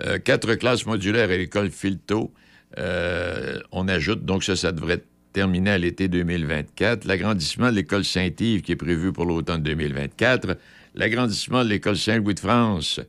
euh, 0.00 0.18
quatre 0.18 0.54
classes 0.54 0.86
modulaires 0.86 1.30
à 1.30 1.36
l'école 1.36 1.70
Filto. 1.70 2.32
Euh, 2.78 3.60
on 3.70 3.86
ajoute, 3.88 4.24
donc 4.24 4.42
ça, 4.42 4.56
ça 4.56 4.72
devrait 4.72 5.04
terminer 5.32 5.70
à 5.70 5.78
l'été 5.78 6.08
2024. 6.08 7.04
L'agrandissement 7.04 7.70
de 7.70 7.76
l'école 7.76 8.04
Saint-Yves, 8.04 8.62
qui 8.62 8.72
est 8.72 8.76
prévu 8.76 9.12
pour 9.12 9.26
l'automne 9.26 9.62
2024. 9.62 10.56
L'agrandissement 10.94 11.64
de 11.64 11.68
l'école 11.68 11.96
Saint-Louis 11.96 12.34
de 12.34 12.40
France, 12.40 13.00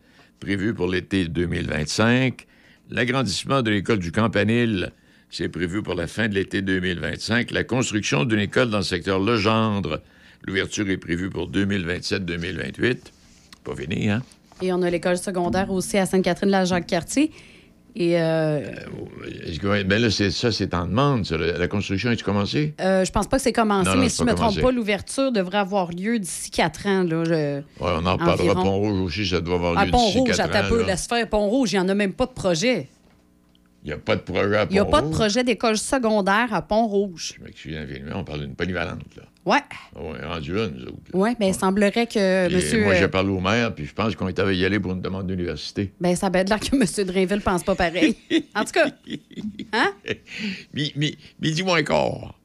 prévu 0.44 0.74
pour 0.74 0.88
l'été 0.88 1.26
2025. 1.30 2.46
L'agrandissement 2.90 3.62
de 3.62 3.72
l'école 3.72 4.00
du 4.00 4.12
Campanile, 4.12 4.92
c'est 5.30 5.48
prévu 5.48 5.82
pour 5.82 5.96
la 5.96 6.06
fin 6.06 6.28
de 6.28 6.36
l'été 6.36 6.62
2025. 6.62 7.52
La 7.52 7.64
construction 7.64 8.26
d'une 8.26 8.42
école 8.42 8.70
dans 8.70 8.80
le 8.80 8.84
secteur 8.84 9.20
Legendre, 9.20 10.02
l'ouverture 10.46 10.90
est 10.90 10.98
prévue 10.98 11.30
pour 11.30 11.50
2027-2028. 11.50 12.98
Pas 13.64 13.76
fini, 13.76 14.10
hein? 14.10 14.22
Et 14.62 14.74
on 14.74 14.82
a 14.82 14.90
l'école 14.90 15.18
secondaire 15.18 15.72
aussi 15.72 15.98
à 15.98 16.06
Sainte-Catherine-la-Jacques-Cartier. 16.06 17.32
Et 17.96 18.20
euh, 18.20 18.72
que- 19.62 19.84
Ben 19.84 20.02
là, 20.02 20.10
c'est, 20.10 20.32
ça, 20.32 20.52
c'est 20.52 20.74
en 20.74 20.88
demande. 20.88 21.26
ça. 21.28 21.38
La, 21.38 21.58
la 21.60 21.68
construction 21.68 22.10
a-tu 22.10 22.24
commencé? 22.24 22.74
euh, 22.82 23.06
je 23.06 23.12
pense 23.12 23.28
pas 23.28 23.38
que 23.38 23.44
c'est 23.44 23.54
commencé, 23.54 23.88
Non, 23.90 23.96
non, 23.96 24.02
mais 24.02 24.10
si 24.10 24.18
je 24.20 24.24
pas 24.26 24.32
me 24.32 24.36
trompe 24.36 24.60
pas, 24.62 24.72
l'ouverture 24.72 25.32
devrait 25.32 25.60
avoir 25.60 25.92
lieu 25.92 26.18
d'ici 26.18 26.50
quatre 26.50 26.88
ans. 26.88 27.04
Là, 27.04 27.24
je- 27.24 27.60
Ouais, 27.60 27.64
on 27.80 28.06
en 28.06 28.14
reparlera. 28.14 28.56
Pont-Rouge 28.56 29.00
aussi, 29.02 29.28
ça 29.28 29.42
doit 29.42 29.56
avoir 29.56 29.78
À 29.78 29.86
lieu 29.86 29.92
d'ici 29.92 30.14
Pont-Rouge, 30.14 30.36
quatre 30.36 30.72
ans, 30.72 30.76
là. 30.76 30.86
laisse 30.88 31.06
faire 31.08 31.30
Pont-Rouge, 31.30 31.72
il 31.74 31.76
n'y 31.76 31.82
en 31.82 31.90
a 31.90 31.94
même 31.94 32.14
pas 32.14 32.26
de 32.26 32.32
projet. 32.32 32.90
Il 33.84 33.88
n'y 33.88 33.94
a 33.94 33.98
pas 33.98 34.16
de 34.16 34.22
projet 34.22 34.56
à 34.58 34.64
Il 34.70 34.74
n'y 34.74 34.80
a 34.80 34.86
pas 34.86 35.02
de 35.02 35.06
Pont-Rouge. 35.08 35.16
projet 35.20 35.44
d'école 35.44 35.78
secondaire 35.78 36.54
à 36.54 36.62
Pont-Rouge. 36.64 37.36
Je 37.38 37.44
m'excuse 37.44 37.76
infiniment, 37.78 38.16
on 38.20 38.24
parle 38.24 38.40
d'une 38.42 38.56
polyvalente, 38.56 39.02
là. 39.18 39.24
Ouais. 39.46 39.60
On 39.96 40.16
est 40.16 40.26
rendu 40.26 40.54
là, 40.54 40.68
nous 40.70 40.84
autres. 40.84 40.98
Oui, 41.14 41.32
bien, 41.38 41.50
il 41.50 41.54
semblerait 41.54 42.08
que 42.08 42.48
Puis, 42.48 42.56
monsieur. 42.56 42.84
Moi, 42.84 42.96
j'ai 42.96 43.04
euh, 43.04 43.08
parlé 43.10 43.30
au 43.30 43.40
maire, 43.42 43.76
puis 43.76 43.86
je 43.86 43.94
pense 43.94 44.16
qu'on 44.16 44.28
était 44.30 44.56
y 44.56 44.64
aller 44.66 44.80
pour 44.80 44.94
une 44.94 45.02
demande 45.02 45.28
d'université. 45.28 45.92
ben, 46.00 46.16
ça 46.16 46.30
va 46.30 46.40
être 46.40 46.50
l'air 46.50 46.60
que 46.60 46.74
M. 46.76 47.06
Drainville 47.08 47.42
pense 47.42 47.64
pas 47.64 47.76
pareil. 47.76 48.16
en 48.56 48.64
tout 48.64 48.72
cas, 48.72 48.86
hein? 49.74 49.94
Mi- 50.74 50.94
mi- 50.96 51.18
Midi 51.42 51.62
moins 51.64 51.84
quart. 51.84 52.36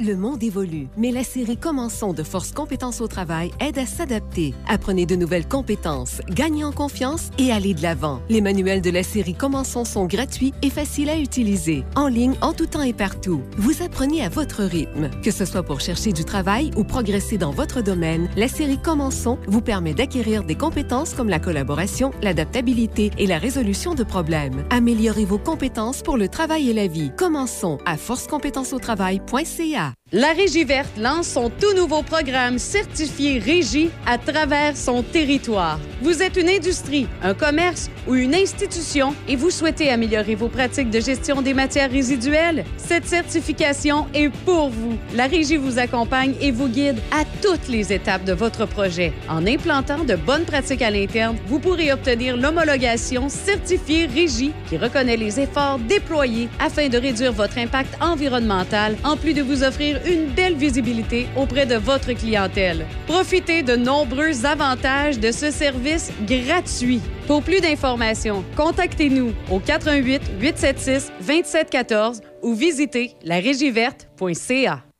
Le 0.00 0.16
monde 0.16 0.42
évolue, 0.42 0.88
mais 0.96 1.12
la 1.12 1.22
série 1.22 1.56
Commençons 1.56 2.12
de 2.12 2.24
Force 2.24 2.50
Compétences 2.50 3.00
au 3.00 3.06
travail 3.06 3.52
aide 3.60 3.78
à 3.78 3.86
s'adapter. 3.86 4.52
Apprenez 4.66 5.06
de 5.06 5.14
nouvelles 5.14 5.46
compétences, 5.46 6.20
gagnez 6.30 6.64
en 6.64 6.72
confiance 6.72 7.30
et 7.38 7.52
allez 7.52 7.74
de 7.74 7.82
l'avant. 7.82 8.20
Les 8.28 8.40
manuels 8.40 8.80
de 8.80 8.90
la 8.90 9.04
série 9.04 9.34
Commençons 9.34 9.84
sont 9.84 10.06
gratuits 10.06 10.52
et 10.62 10.70
faciles 10.70 11.10
à 11.10 11.16
utiliser, 11.16 11.84
en 11.94 12.08
ligne 12.08 12.34
en 12.40 12.54
tout 12.54 12.66
temps 12.66 12.82
et 12.82 12.92
partout. 12.92 13.40
Vous 13.56 13.84
apprenez 13.84 14.24
à 14.24 14.28
votre 14.28 14.64
rythme. 14.64 15.10
Que 15.22 15.30
ce 15.30 15.44
soit 15.44 15.62
pour 15.62 15.78
chercher 15.80 16.10
du 16.12 16.24
travail 16.24 16.72
ou 16.76 16.82
progresser 16.82 17.38
dans 17.38 17.52
votre 17.52 17.80
domaine, 17.80 18.28
la 18.36 18.48
série 18.48 18.78
Commençons 18.78 19.38
vous 19.46 19.62
permet 19.62 19.94
d'acquérir 19.94 20.42
des 20.42 20.56
compétences 20.56 21.14
comme 21.14 21.28
la 21.28 21.38
collaboration, 21.38 22.10
l'adaptabilité 22.20 23.12
et 23.16 23.28
la 23.28 23.38
résolution 23.38 23.94
de 23.94 24.02
problèmes. 24.02 24.64
Améliorez 24.70 25.24
vos 25.24 25.38
compétences 25.38 26.02
pour 26.02 26.16
le 26.16 26.26
travail 26.26 26.68
et 26.68 26.74
la 26.74 26.88
vie. 26.88 27.12
Commençons 27.16 27.78
à 27.86 27.96
forcecompétenceautravail.ca. 27.96 29.83
있다. 29.84 30.03
La 30.16 30.28
Régie 30.28 30.62
verte 30.62 30.96
lance 30.96 31.26
son 31.26 31.50
tout 31.50 31.74
nouveau 31.74 32.02
programme 32.02 32.60
certifié 32.60 33.40
Régie 33.40 33.90
à 34.06 34.16
travers 34.16 34.76
son 34.76 35.02
territoire. 35.02 35.80
Vous 36.02 36.22
êtes 36.22 36.36
une 36.36 36.48
industrie, 36.48 37.08
un 37.20 37.34
commerce 37.34 37.90
ou 38.06 38.14
une 38.14 38.32
institution 38.32 39.12
et 39.26 39.34
vous 39.34 39.50
souhaitez 39.50 39.90
améliorer 39.90 40.36
vos 40.36 40.46
pratiques 40.46 40.90
de 40.90 41.00
gestion 41.00 41.42
des 41.42 41.52
matières 41.52 41.90
résiduelles? 41.90 42.64
Cette 42.76 43.06
certification 43.08 44.06
est 44.14 44.28
pour 44.44 44.68
vous. 44.68 44.96
La 45.16 45.26
Régie 45.26 45.56
vous 45.56 45.80
accompagne 45.80 46.34
et 46.40 46.52
vous 46.52 46.68
guide 46.68 47.00
à 47.10 47.24
toutes 47.42 47.66
les 47.66 47.92
étapes 47.92 48.24
de 48.24 48.34
votre 48.34 48.66
projet. 48.66 49.12
En 49.28 49.44
implantant 49.44 50.04
de 50.04 50.14
bonnes 50.14 50.44
pratiques 50.44 50.82
à 50.82 50.92
l'interne, 50.92 51.38
vous 51.48 51.58
pourrez 51.58 51.92
obtenir 51.92 52.36
l'homologation 52.36 53.28
certifiée 53.28 54.06
Régie 54.06 54.52
qui 54.68 54.76
reconnaît 54.76 55.16
les 55.16 55.40
efforts 55.40 55.80
déployés 55.80 56.48
afin 56.60 56.88
de 56.88 56.98
réduire 56.98 57.32
votre 57.32 57.58
impact 57.58 58.00
environnemental 58.00 58.94
en 59.02 59.16
plus 59.16 59.34
de 59.34 59.42
vous 59.42 59.64
offrir 59.64 59.98
une 60.06 60.26
belle 60.26 60.54
visibilité 60.54 61.26
auprès 61.36 61.66
de 61.66 61.76
votre 61.76 62.12
clientèle. 62.12 62.86
Profitez 63.06 63.62
de 63.62 63.76
nombreux 63.76 64.44
avantages 64.46 65.18
de 65.18 65.32
ce 65.32 65.50
service 65.50 66.12
gratuit. 66.26 67.00
Pour 67.26 67.42
plus 67.42 67.60
d'informations, 67.60 68.44
contactez-nous 68.56 69.32
au 69.50 69.58
88 69.58 70.22
876 70.40 71.12
2714 71.20 72.20
ou 72.42 72.54
visitez 72.54 73.12
larégieverte.ca. 73.24 74.93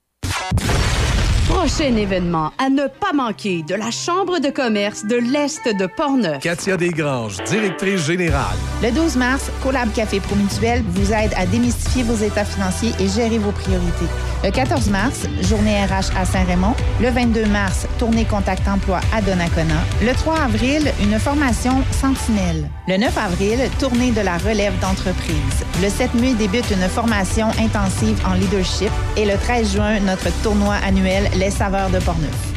Prochain 1.64 1.96
événement 1.96 2.52
à 2.58 2.68
ne 2.68 2.88
pas 2.88 3.14
manquer 3.14 3.62
de 3.62 3.74
la 3.74 3.90
Chambre 3.90 4.38
de 4.38 4.50
commerce 4.50 5.06
de 5.06 5.16
l'Est 5.16 5.66
de 5.66 5.86
Portneuf. 5.86 6.40
Katia 6.40 6.76
Desgranges, 6.76 7.42
directrice 7.44 8.04
générale. 8.04 8.58
Le 8.82 8.90
12 8.90 9.16
mars, 9.16 9.50
Collab 9.62 9.90
Café 9.94 10.20
Promutuel 10.20 10.82
vous 10.86 11.10
aide 11.14 11.32
à 11.38 11.46
démystifier 11.46 12.02
vos 12.02 12.22
états 12.22 12.44
financiers 12.44 12.92
et 13.00 13.08
gérer 13.08 13.38
vos 13.38 13.52
priorités. 13.52 14.10
Le 14.44 14.50
14 14.50 14.90
mars, 14.90 15.26
journée 15.40 15.82
RH 15.86 16.14
à 16.20 16.26
Saint-Raymond. 16.26 16.74
Le 17.00 17.08
22 17.08 17.46
mars, 17.46 17.86
tournée 17.98 18.26
Contact 18.26 18.68
Emploi 18.68 19.00
à 19.14 19.22
Donnacona. 19.22 19.80
Le 20.02 20.12
3 20.12 20.40
avril, 20.40 20.92
une 21.00 21.18
formation 21.18 21.82
Sentinelle. 21.92 22.68
Le 22.86 22.98
9 22.98 23.16
avril, 23.16 23.58
tournée 23.80 24.10
de 24.10 24.20
la 24.20 24.36
relève 24.36 24.78
d'entreprise. 24.80 25.64
Le 25.82 25.88
7 25.88 26.12
mai 26.12 26.34
débute 26.34 26.70
une 26.70 26.86
formation 26.90 27.46
intensive 27.58 28.20
en 28.26 28.34
leadership. 28.34 28.90
Et 29.16 29.24
le 29.24 29.38
13 29.38 29.72
juin, 29.72 30.00
notre 30.00 30.30
tournoi 30.42 30.74
annuel 30.86 31.30
Les 31.38 31.53
Saveurs 31.54 31.90
de 31.90 32.00
Portneuf. 32.00 32.52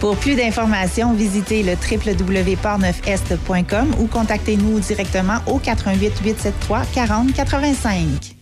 Pour 0.00 0.16
plus 0.16 0.34
d'informations, 0.34 1.14
visitez 1.14 1.62
le 1.62 1.72
www.portneufest.com 1.72 3.94
ou 4.00 4.06
contactez-nous 4.06 4.80
directement 4.80 5.38
au 5.46 5.58
88 5.58 6.20
873 6.22 6.88
40 6.92 7.32
85. 7.32 8.33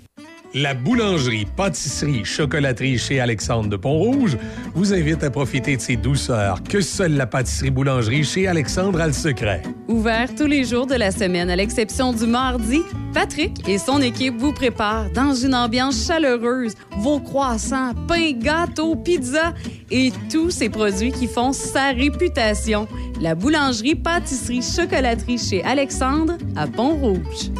La 0.54 0.74
boulangerie, 0.74 1.46
pâtisserie, 1.46 2.26
chocolaterie 2.26 2.98
chez 2.98 3.20
Alexandre 3.20 3.70
de 3.70 3.76
Pont-Rouge 3.76 4.36
vous 4.74 4.92
invite 4.92 5.24
à 5.24 5.30
profiter 5.30 5.78
de 5.78 5.80
ces 5.80 5.96
douceurs 5.96 6.62
que 6.62 6.82
seule 6.82 7.14
la 7.14 7.26
pâtisserie 7.26 7.70
boulangerie 7.70 8.22
chez 8.22 8.46
Alexandre 8.46 9.00
a 9.00 9.06
le 9.06 9.14
secret. 9.14 9.62
Ouvert 9.88 10.34
tous 10.34 10.46
les 10.46 10.64
jours 10.64 10.86
de 10.86 10.94
la 10.94 11.10
semaine, 11.10 11.48
à 11.48 11.56
l'exception 11.56 12.12
du 12.12 12.26
mardi, 12.26 12.82
Patrick 13.14 13.66
et 13.66 13.78
son 13.78 14.02
équipe 14.02 14.36
vous 14.36 14.52
préparent 14.52 15.10
dans 15.12 15.34
une 15.34 15.54
ambiance 15.54 16.06
chaleureuse 16.06 16.74
vos 16.98 17.18
croissants, 17.18 17.94
pains, 18.06 18.32
gâteaux, 18.32 18.94
pizzas 18.94 19.54
et 19.90 20.12
tous 20.30 20.50
ces 20.50 20.68
produits 20.68 21.12
qui 21.12 21.28
font 21.28 21.54
sa 21.54 21.92
réputation. 21.92 22.86
La 23.22 23.34
boulangerie, 23.34 23.94
pâtisserie, 23.94 24.60
chocolaterie 24.62 25.38
chez 25.38 25.64
Alexandre 25.64 26.36
à 26.56 26.66
Pont-Rouge. 26.66 27.50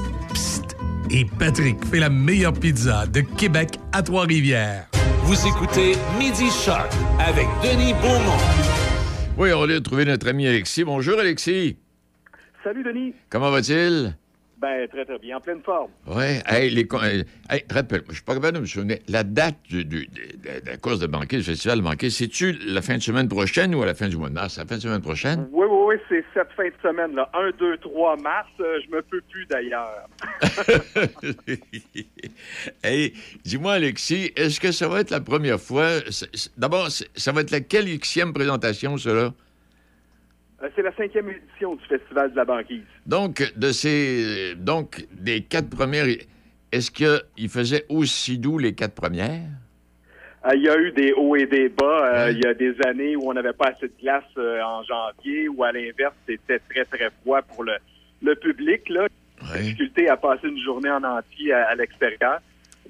Et 1.14 1.26
Patrick 1.38 1.84
fait 1.84 1.98
la 1.98 2.08
meilleure 2.08 2.54
pizza 2.54 3.06
de 3.06 3.20
Québec 3.20 3.78
à 3.92 4.02
Trois-Rivières. 4.02 4.88
Vous 5.24 5.46
écoutez 5.46 5.92
Midi 6.18 6.48
Shark 6.50 6.90
avec 7.20 7.46
Denis 7.62 7.92
Beaumont. 8.00 8.40
Oui, 9.36 9.50
on 9.54 9.68
a 9.68 9.80
trouvé 9.82 10.06
notre 10.06 10.28
ami 10.28 10.46
Alexis. 10.46 10.84
Bonjour, 10.84 11.20
Alexis. 11.20 11.76
Salut, 12.64 12.82
Denis. 12.82 13.12
Comment 13.28 13.50
va-t-il? 13.50 14.16
Ben, 14.62 14.86
très, 14.86 15.04
très 15.04 15.18
bien. 15.18 15.38
En 15.38 15.40
pleine 15.40 15.60
forme. 15.60 15.90
Oui. 16.06 16.38
Hey, 16.46 16.70
les, 16.70 16.86
euh, 16.92 17.24
hey, 17.50 17.64
rappelle, 17.68 18.02
je 18.08 18.14
suis 18.14 18.22
pas 18.22 18.34
capable 18.34 18.58
de 18.58 18.60
me 18.60 18.66
souvenir. 18.66 18.98
La 19.08 19.24
date 19.24 19.56
du- 19.68 19.84
du- 19.84 20.06
de, 20.06 20.60
de 20.60 20.66
la 20.70 20.76
course 20.76 21.00
de 21.00 21.08
banquet, 21.08 21.38
du 21.38 21.42
festival 21.42 21.78
de 21.78 21.82
banquet, 21.82 22.10
c'est-tu 22.10 22.52
la 22.66 22.80
fin 22.80 22.96
de 22.96 23.02
semaine 23.02 23.28
prochaine 23.28 23.74
ou 23.74 23.82
à 23.82 23.86
la 23.86 23.94
fin 23.94 24.08
du 24.08 24.16
mois 24.16 24.28
de 24.28 24.34
mars? 24.34 24.58
La 24.58 24.64
fin 24.64 24.76
de 24.76 24.80
semaine 24.82 25.00
prochaine? 25.02 25.48
Oui, 25.50 25.66
oui, 25.68 25.78
oui, 25.88 25.94
c'est 26.08 26.24
cette 26.32 26.52
fin 26.56 26.66
de 26.68 26.74
semaine-là. 26.80 27.28
1, 27.34 27.50
2, 27.58 27.76
3 27.78 28.16
mars. 28.18 28.46
euh, 28.60 28.78
je 28.86 28.90
me 28.94 29.02
peux 29.02 29.20
plus, 29.28 29.46
d'ailleurs. 29.46 30.08
hey, 32.84 33.12
dis-moi, 33.44 33.72
Alexis, 33.74 34.30
est-ce 34.36 34.60
que 34.60 34.70
ça 34.70 34.86
va 34.86 35.00
être 35.00 35.10
la 35.10 35.20
première 35.20 35.60
fois? 35.60 35.88
D'abord, 36.56 36.88
ça 36.90 37.32
va 37.32 37.40
être 37.40 37.50
la 37.50 37.60
quelle 37.60 37.86
Xème 37.98 38.32
présentation, 38.32 38.96
cela? 38.96 39.34
Euh, 40.62 40.68
c'est 40.74 40.82
la 40.82 40.94
cinquième 40.94 41.28
édition 41.30 41.74
du 41.74 41.84
Festival 41.86 42.30
de 42.30 42.36
la 42.36 42.44
banquise. 42.44 42.84
Donc, 43.06 43.52
de 43.56 43.72
ces. 43.72 44.54
Donc, 44.56 45.04
des 45.12 45.42
quatre 45.42 45.68
premières, 45.68 46.06
est-ce 46.70 46.90
qu'il 46.90 47.48
faisait 47.48 47.84
aussi 47.88 48.38
doux 48.38 48.58
les 48.58 48.74
quatre 48.74 48.94
premières? 48.94 49.48
Euh, 50.46 50.54
Il 50.54 50.62
y 50.62 50.68
a 50.68 50.78
eu 50.78 50.92
des 50.92 51.12
hauts 51.12 51.36
et 51.36 51.46
des 51.46 51.68
bas. 51.68 52.26
Euh, 52.26 52.30
Il 52.32 52.42
y 52.42 52.46
a 52.46 52.54
des 52.54 52.74
années 52.86 53.16
où 53.16 53.28
on 53.28 53.32
n'avait 53.32 53.52
pas 53.52 53.68
assez 53.68 53.88
de 53.88 53.94
glace 54.00 54.24
euh, 54.38 54.60
en 54.62 54.82
janvier, 54.84 55.48
ou 55.48 55.64
à 55.64 55.72
l'inverse, 55.72 56.14
c'était 56.28 56.60
très, 56.70 56.84
très 56.84 57.10
froid 57.22 57.42
pour 57.42 57.64
le, 57.64 57.74
le 58.22 58.34
public. 58.36 58.88
Là. 58.88 59.08
Difficulté 59.56 60.08
à 60.08 60.16
passer 60.16 60.46
une 60.46 60.62
journée 60.62 60.90
en 60.90 61.02
entier 61.02 61.52
à, 61.52 61.70
à 61.70 61.74
l'extérieur. 61.74 62.40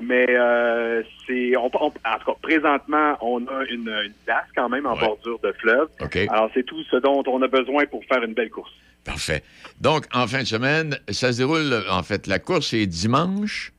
Mais 0.01 0.26
euh, 0.30 1.03
c'est. 1.26 1.57
On, 1.57 1.66
on- 1.74 1.86
en 1.86 1.90
tout 1.90 2.24
cas, 2.26 2.36
présentement, 2.43 3.16
on 3.20 3.47
a 3.47 3.64
une, 3.70 3.88
une 4.05 4.12
place 4.24 4.47
quand 4.57 4.68
même 4.68 4.86
en 4.86 4.97
bordure 4.97 5.38
de 5.40 5.53
fleuve. 5.53 5.88
Alors, 6.30 6.51
c'est 6.55 6.64
tout 6.64 6.82
ce 6.90 6.97
dont 6.97 7.22
on 7.26 7.43
a 7.43 7.49
besoin 7.49 7.84
pour 7.86 8.05
faire 8.07 8.22
une 8.22 8.34
belle 8.34 8.51
course. 8.51 8.72
Parfait. 9.05 9.43
Donc, 9.80 10.05
en 10.14 10.26
fin 10.26 10.40
de 10.40 10.47
semaine, 10.47 10.97
ça 11.09 11.32
se 11.32 11.38
déroule, 11.38 11.74
en 11.90 12.03
fait, 12.03 12.26
la 12.26 12.38
course 12.38 12.72
est 12.72 12.86
dimanche? 12.86 13.72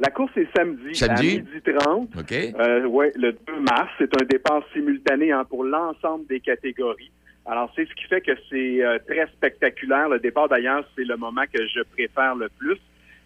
La 0.00 0.10
course 0.10 0.32
est 0.36 0.48
samedi, 0.56 0.94
Samedi? 0.96 1.36
à 1.36 1.54
midi 1.54 1.78
30. 1.78 2.08
OK. 2.18 2.32
Euh, 2.32 2.86
ouais, 2.86 3.12
le 3.14 3.32
2 3.32 3.38
mars, 3.60 3.88
c'est 3.98 4.10
un 4.20 4.24
départ 4.24 4.62
simultané 4.72 5.30
hein, 5.30 5.44
pour 5.48 5.62
l'ensemble 5.64 6.26
des 6.26 6.40
catégories. 6.40 7.12
Alors, 7.46 7.70
c'est 7.76 7.86
ce 7.88 7.94
qui 7.94 8.04
fait 8.04 8.20
que 8.20 8.32
c'est 8.50 8.82
euh, 8.84 8.98
très 9.06 9.26
spectaculaire. 9.28 10.08
Le 10.08 10.18
départ, 10.18 10.48
d'ailleurs, 10.48 10.84
c'est 10.96 11.04
le 11.04 11.16
moment 11.16 11.42
que 11.52 11.64
je 11.68 11.82
préfère 11.92 12.34
le 12.34 12.48
plus 12.48 12.78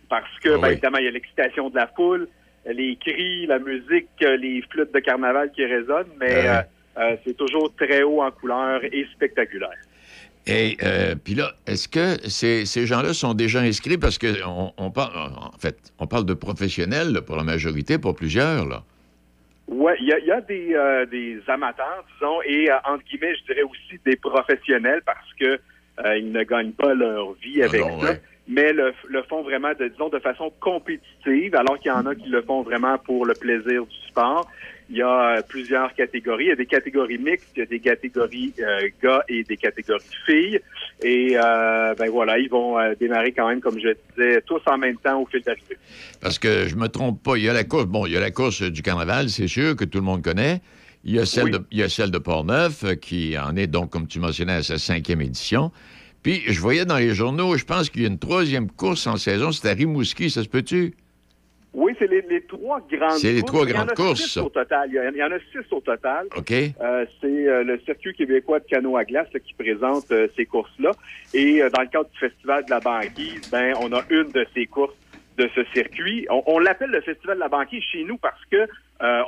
parce 0.09 0.39
que, 0.43 0.51
Ah 0.51 0.59
ben, 0.59 0.63
oui. 0.69 0.73
évidemment, 0.73 0.99
il 0.99 1.05
y 1.05 1.09
a 1.09 1.11
l'excitation 1.13 1.71
de 1.71 1.77
la 1.77 1.87
foule, 1.89 2.29
les 2.67 2.97
cris, 2.97 3.47
la 3.47 3.59
musique, 3.59 4.09
euh, 4.23 4.37
les 4.37 4.63
flûtes 4.71 4.93
de 4.93 4.99
carnaval 5.01 5.51
qui 5.53 5.65
résonnent, 5.65 6.13
mais 6.21 6.47
Ah 6.47 6.65
euh, 6.99 7.13
euh, 7.13 7.17
c'est 7.25 7.37
toujours 7.37 7.73
très 7.77 8.03
haut 8.03 8.23
en 8.23 8.31
couleur 8.31 8.83
et 8.85 9.07
spectaculaire. 9.15 9.79
Et 10.49 10.77
euh, 10.83 11.17
puis 11.23 11.35
là, 11.35 11.53
est-ce 11.67 11.89
que 11.89 12.21
ces, 12.29 12.67
ces 12.67 12.87
gens-là 12.87 13.13
sont 13.13 13.35
déjà 13.35 13.61
inscrits? 13.61 13.99
Parce 13.99 14.17
qu'on 14.17 14.73
on 14.77 14.91
parle, 14.91 15.17
en 15.17 15.59
fait, 15.59 15.77
on 15.99 16.07
parle 16.07 16.25
de 16.25 16.35
professionnels 16.35 17.13
là, 17.13 17.21
pour 17.21 17.37
la 17.37 17.43
majorité, 17.43 17.99
pour 17.99 18.15
plusieurs, 18.15 18.65
là. 18.67 18.83
Oui, 19.69 19.93
il 20.01 20.07
y 20.07 20.13
a, 20.13 20.19
il 20.21 20.27
y 20.27 20.31
a 20.31 20.41
des, 20.41 20.75
euh, 20.75 21.07
des 21.07 21.41
amateurs, 21.49 22.05
disons, 22.15 22.41
et 22.43 22.71
euh, 22.71 22.77
entre 22.85 23.03
guillemets, 23.05 23.35
je 23.35 23.53
dirais 23.53 23.63
aussi 23.65 23.99
des 24.05 24.15
professionnels 24.17 25.03
parce 25.05 25.33
que 25.39 25.59
ils 26.19 26.31
ne 26.31 26.45
gagnent 26.45 26.73
pas 26.73 26.93
leur 26.95 27.33
vie 27.43 27.63
avec 27.63 27.81
non, 27.81 28.01
ça, 28.01 28.11
ouais. 28.11 28.21
Mais 28.49 28.73
le, 28.73 28.93
le 29.09 29.23
font 29.25 29.43
vraiment, 29.43 29.73
de, 29.79 29.89
disons, 29.89 30.09
de 30.09 30.19
façon 30.19 30.53
compétitive, 30.61 31.55
alors 31.55 31.79
qu'il 31.79 31.91
y 31.91 31.95
en 31.95 32.07
a 32.07 32.15
qui 32.15 32.29
le 32.29 32.43
font 32.43 32.63
vraiment 32.63 32.97
pour 32.99 33.27
le 33.27 33.35
plaisir 33.35 33.85
du 33.85 33.97
sport. 34.09 34.49
Il 34.89 34.99
y 34.99 35.03
a 35.03 35.39
euh, 35.39 35.43
plusieurs 35.49 35.93
catégories. 35.95 36.45
Il 36.45 36.49
y 36.49 36.53
a 36.53 36.57
des 36.57 36.67
catégories 36.67 37.19
mixtes, 37.19 37.49
il 37.57 37.59
y 37.59 37.63
a 37.63 37.67
des 37.67 37.81
catégories 37.81 38.53
euh, 38.61 38.89
gars 39.03 39.25
et 39.29 39.43
des 39.43 39.57
catégories 39.57 40.05
filles. 40.27 40.61
Et 41.03 41.37
euh, 41.37 41.93
ben 41.99 42.09
voilà, 42.09 42.39
ils 42.39 42.49
vont 42.49 42.79
euh, 42.79 42.95
démarrer 42.95 43.33
quand 43.33 43.49
même, 43.49 43.61
comme 43.61 43.81
je 43.81 43.89
disais, 44.17 44.41
tous 44.43 44.61
en 44.67 44.79
même 44.79 44.97
temps 44.99 45.21
au 45.21 45.27
fil 45.27 45.43
d'arrivée. 45.43 45.77
Parce 46.21 46.39
que 46.39 46.69
je 46.69 46.77
me 46.77 46.87
trompe 46.87 47.21
pas, 47.21 47.37
il 47.37 47.43
y 47.43 47.49
a 47.49 47.53
la 47.53 47.65
course, 47.65 47.87
bon, 47.87 48.07
il 48.07 48.13
y 48.13 48.17
a 48.17 48.21
la 48.21 48.31
course 48.31 48.63
du 48.63 48.81
carnaval, 48.83 49.29
c'est 49.29 49.49
sûr 49.49 49.75
que 49.75 49.85
tout 49.85 49.99
le 49.99 50.05
monde 50.05 50.23
connaît. 50.23 50.61
Il 51.05 51.15
y 51.15 51.19
a 51.19 51.27
celle, 51.27 51.45
Oui. 51.45 51.51
de, 51.51 51.61
il 51.73 51.79
y 51.79 51.83
a 51.83 51.89
celle 51.89 52.11
de 52.13 52.19
Portneuf, 52.19 52.85
qui 53.01 53.37
en 53.39 53.57
est 53.57 53.67
donc, 53.67 53.91
comme 53.91 54.07
tu 54.07 54.19
mentionnais, 54.21 54.55
à 54.55 54.63
sa 54.63 54.79
cinquième 54.79 55.21
édition. 55.21 55.73
Puis, 56.27 56.43
je 56.49 56.61
voyais 56.61 56.85
dans 56.85 56.97
les 56.97 57.15
journaux, 57.15 57.57
je 57.57 57.65
pense 57.65 57.89
qu'il 57.89 58.03
y 58.03 58.05
a 58.05 58.09
une 58.09 58.19
troisième 58.19 58.69
course 58.69 59.07
en 59.07 59.17
saison, 59.17 59.53
c'est 59.53 59.69
à 59.69 59.75
Rimouski, 59.75 60.29
ça 60.29 60.43
se 60.43 60.49
peut-tu? 60.49 60.93
Oui, 61.73 61.93
c'est 62.01 62.09
les, 62.11 62.21
les 62.23 62.41
trois 62.47 62.81
grandes 62.91 63.13
C'est 63.13 63.33
les 63.33 63.43
courses. 63.43 63.53
trois 63.53 63.65
Il 63.65 63.71
y 63.71 63.73
en 63.75 63.77
grandes 63.77 63.91
a 63.91 63.95
courses, 63.95 64.23
six 64.23 64.33
ça. 64.33 64.43
au 64.43 64.49
total. 64.49 64.89
Il 64.91 64.97
y, 64.97 64.99
en, 64.99 65.09
il 65.13 65.17
y 65.19 65.23
en 65.23 65.31
a 65.31 65.39
six 65.53 65.71
au 65.73 65.79
total. 65.81 66.27
OK? 66.37 66.51
Euh, 66.51 67.07
c'est 67.21 67.27
euh, 67.49 67.63
le 67.63 67.79
circuit 67.85 68.13
québécois 68.13 68.59
de 68.59 68.65
canot 68.65 68.97
à 68.97 69.05
glace 69.05 69.29
là, 69.33 69.39
qui 69.39 69.55
présente 69.55 70.11
euh, 70.11 70.27
ces 70.35 70.47
courses-là. 70.47 70.91
Et 71.33 71.61
dans 71.73 71.83
le 71.83 71.87
cadre 71.87 72.11
du 72.11 72.19
Festival 72.19 72.65
de 72.65 72.71
la 72.71 72.81
banquise, 72.81 73.49
ben, 73.53 73.75
on 73.81 73.93
a 73.93 74.03
une 74.11 74.33
de 74.33 74.45
ces 74.53 74.67
courses 74.67 74.97
de 75.39 75.49
ce 75.55 75.63
circuit. 75.75 76.27
On, 76.29 76.43
on 76.47 76.59
l'appelle 76.59 76.91
le 76.91 77.03
Festival 77.03 77.37
de 77.37 77.41
la 77.41 77.49
banquise 77.49 77.85
chez 77.85 78.03
nous 78.03 78.17
parce 78.17 78.45
que 78.51 78.67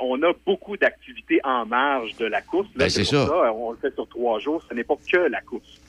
on 0.01 0.21
a 0.23 0.33
beaucoup 0.45 0.75
d'activités 0.75 1.39
en 1.45 1.65
marge 1.65 2.17
de 2.17 2.25
la 2.25 2.41
course. 2.41 2.67
Ben, 2.75 2.89
c'est 2.89 3.05
ça. 3.05 3.23
euh, 3.25 3.51
On 3.55 3.71
le 3.71 3.77
fait 3.77 3.93
sur 3.93 4.05
trois 4.09 4.39
jours. 4.39 4.61
Ce 4.67 4.73
n'est 4.73 4.83
pas 4.83 4.95
que 5.09 5.17
la 5.29 5.39
course. 5.39 5.79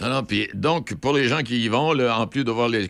Non, 0.00 0.08
non, 0.08 0.22
puis 0.22 0.48
donc, 0.54 0.94
pour 0.94 1.12
les 1.12 1.24
gens 1.24 1.42
qui 1.42 1.64
y 1.64 1.68
vont, 1.68 1.92
là, 1.92 2.18
en 2.18 2.26
plus 2.26 2.44
de 2.44 2.50
voir 2.50 2.68
les... 2.68 2.88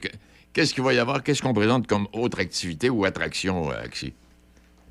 Qu'est-ce 0.52 0.74
qu'il 0.74 0.82
va 0.82 0.92
y 0.92 0.98
avoir? 0.98 1.22
Qu'est-ce 1.22 1.42
qu'on 1.42 1.54
présente 1.54 1.86
comme 1.86 2.06
autre 2.12 2.40
activité 2.40 2.90
ou 2.90 3.04
attraction, 3.04 3.70
euh, 3.70 3.84
Axi? 3.84 4.14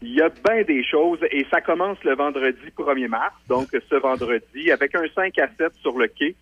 Il 0.01 0.13
y 0.13 0.21
a 0.21 0.29
bien 0.29 0.63
des 0.63 0.83
choses 0.83 1.19
et 1.31 1.45
ça 1.51 1.59
commence 1.59 1.97
le 2.05 2.15
vendredi 2.15 2.57
1er 2.77 3.07
mars, 3.09 3.35
donc 3.49 3.67
ce 3.71 3.95
vendredi, 3.95 4.71
avec 4.71 4.95
un 4.95 5.03
5 5.13 5.37
à 5.39 5.49
7 5.57 5.73
sur 5.81 5.97
le 5.97 6.07
quai 6.07 6.35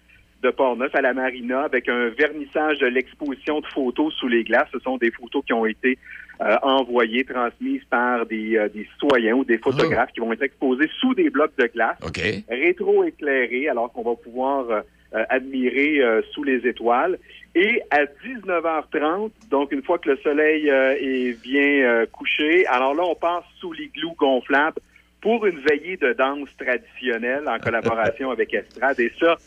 de 0.44 0.52
Portneuf 0.52 0.94
à 0.94 1.02
la 1.02 1.14
Marina, 1.14 1.64
avec 1.64 1.90
un 1.90 2.10
vernissage 2.10 2.78
de 2.80 2.86
l'exposition 2.86 3.60
de 3.60 3.66
photos 3.66 4.14
sous 4.14 4.28
les 4.28 4.44
glaces. 4.44 4.68
Ce 4.72 4.80
sont 4.80 4.98
des 4.98 5.10
photos 5.12 5.44
qui 5.46 5.54
ont 5.54 5.66
été 5.66 5.98
euh, 6.42 6.56
envoyées, 6.62 7.26
transmises 7.26 7.84
par 7.90 8.28
des, 8.28 8.56
euh, 8.58 8.70
des 8.70 8.88
citoyens 8.94 9.34
ou 9.34 9.44
des 9.44 9.58
photographes 9.58 10.12
qui 10.14 10.20
vont 10.20 10.32
être 10.32 10.44
exposés 10.44 10.90
sous 11.00 11.16
des 11.16 11.32
blocs 11.32 11.58
de 11.58 11.66
glace, 11.66 11.98
OK. 12.06 12.22
rétro-éclairés, 12.48 13.70
alors 13.70 13.92
qu'on 13.92 14.04
va 14.04 14.16
pouvoir 14.16 14.70
euh, 14.70 14.82
admirer 15.30 16.02
euh, 16.02 16.22
sous 16.34 16.44
les 16.44 16.68
étoiles. 16.68 17.18
Et 17.56 17.82
à 17.90 18.06
19h30, 18.06 19.32
donc 19.50 19.72
une 19.72 19.84
fois 19.84 19.98
que 19.98 20.10
le 20.10 20.18
soleil 20.18 20.70
euh, 20.70 20.96
est 21.00 21.34
bien 21.42 21.84
euh, 21.84 22.06
couché, 22.06 22.68
alors 22.68 22.94
là, 22.94 23.04
on 23.04 23.16
passe 23.16 23.46
sous 23.60 23.74
l'igloo 23.74 24.14
gonflable 24.18 24.78
pour 25.22 25.46
une 25.46 25.60
veillée 25.60 25.98
de 25.98 26.14
danse 26.14 26.50
traditionnelle 26.58 27.48
en 27.48 27.58
collaboration 27.58 28.30
avec 28.30 28.54
Estrade. 28.54 29.00
Et 29.00 29.12
ça, 29.20 29.40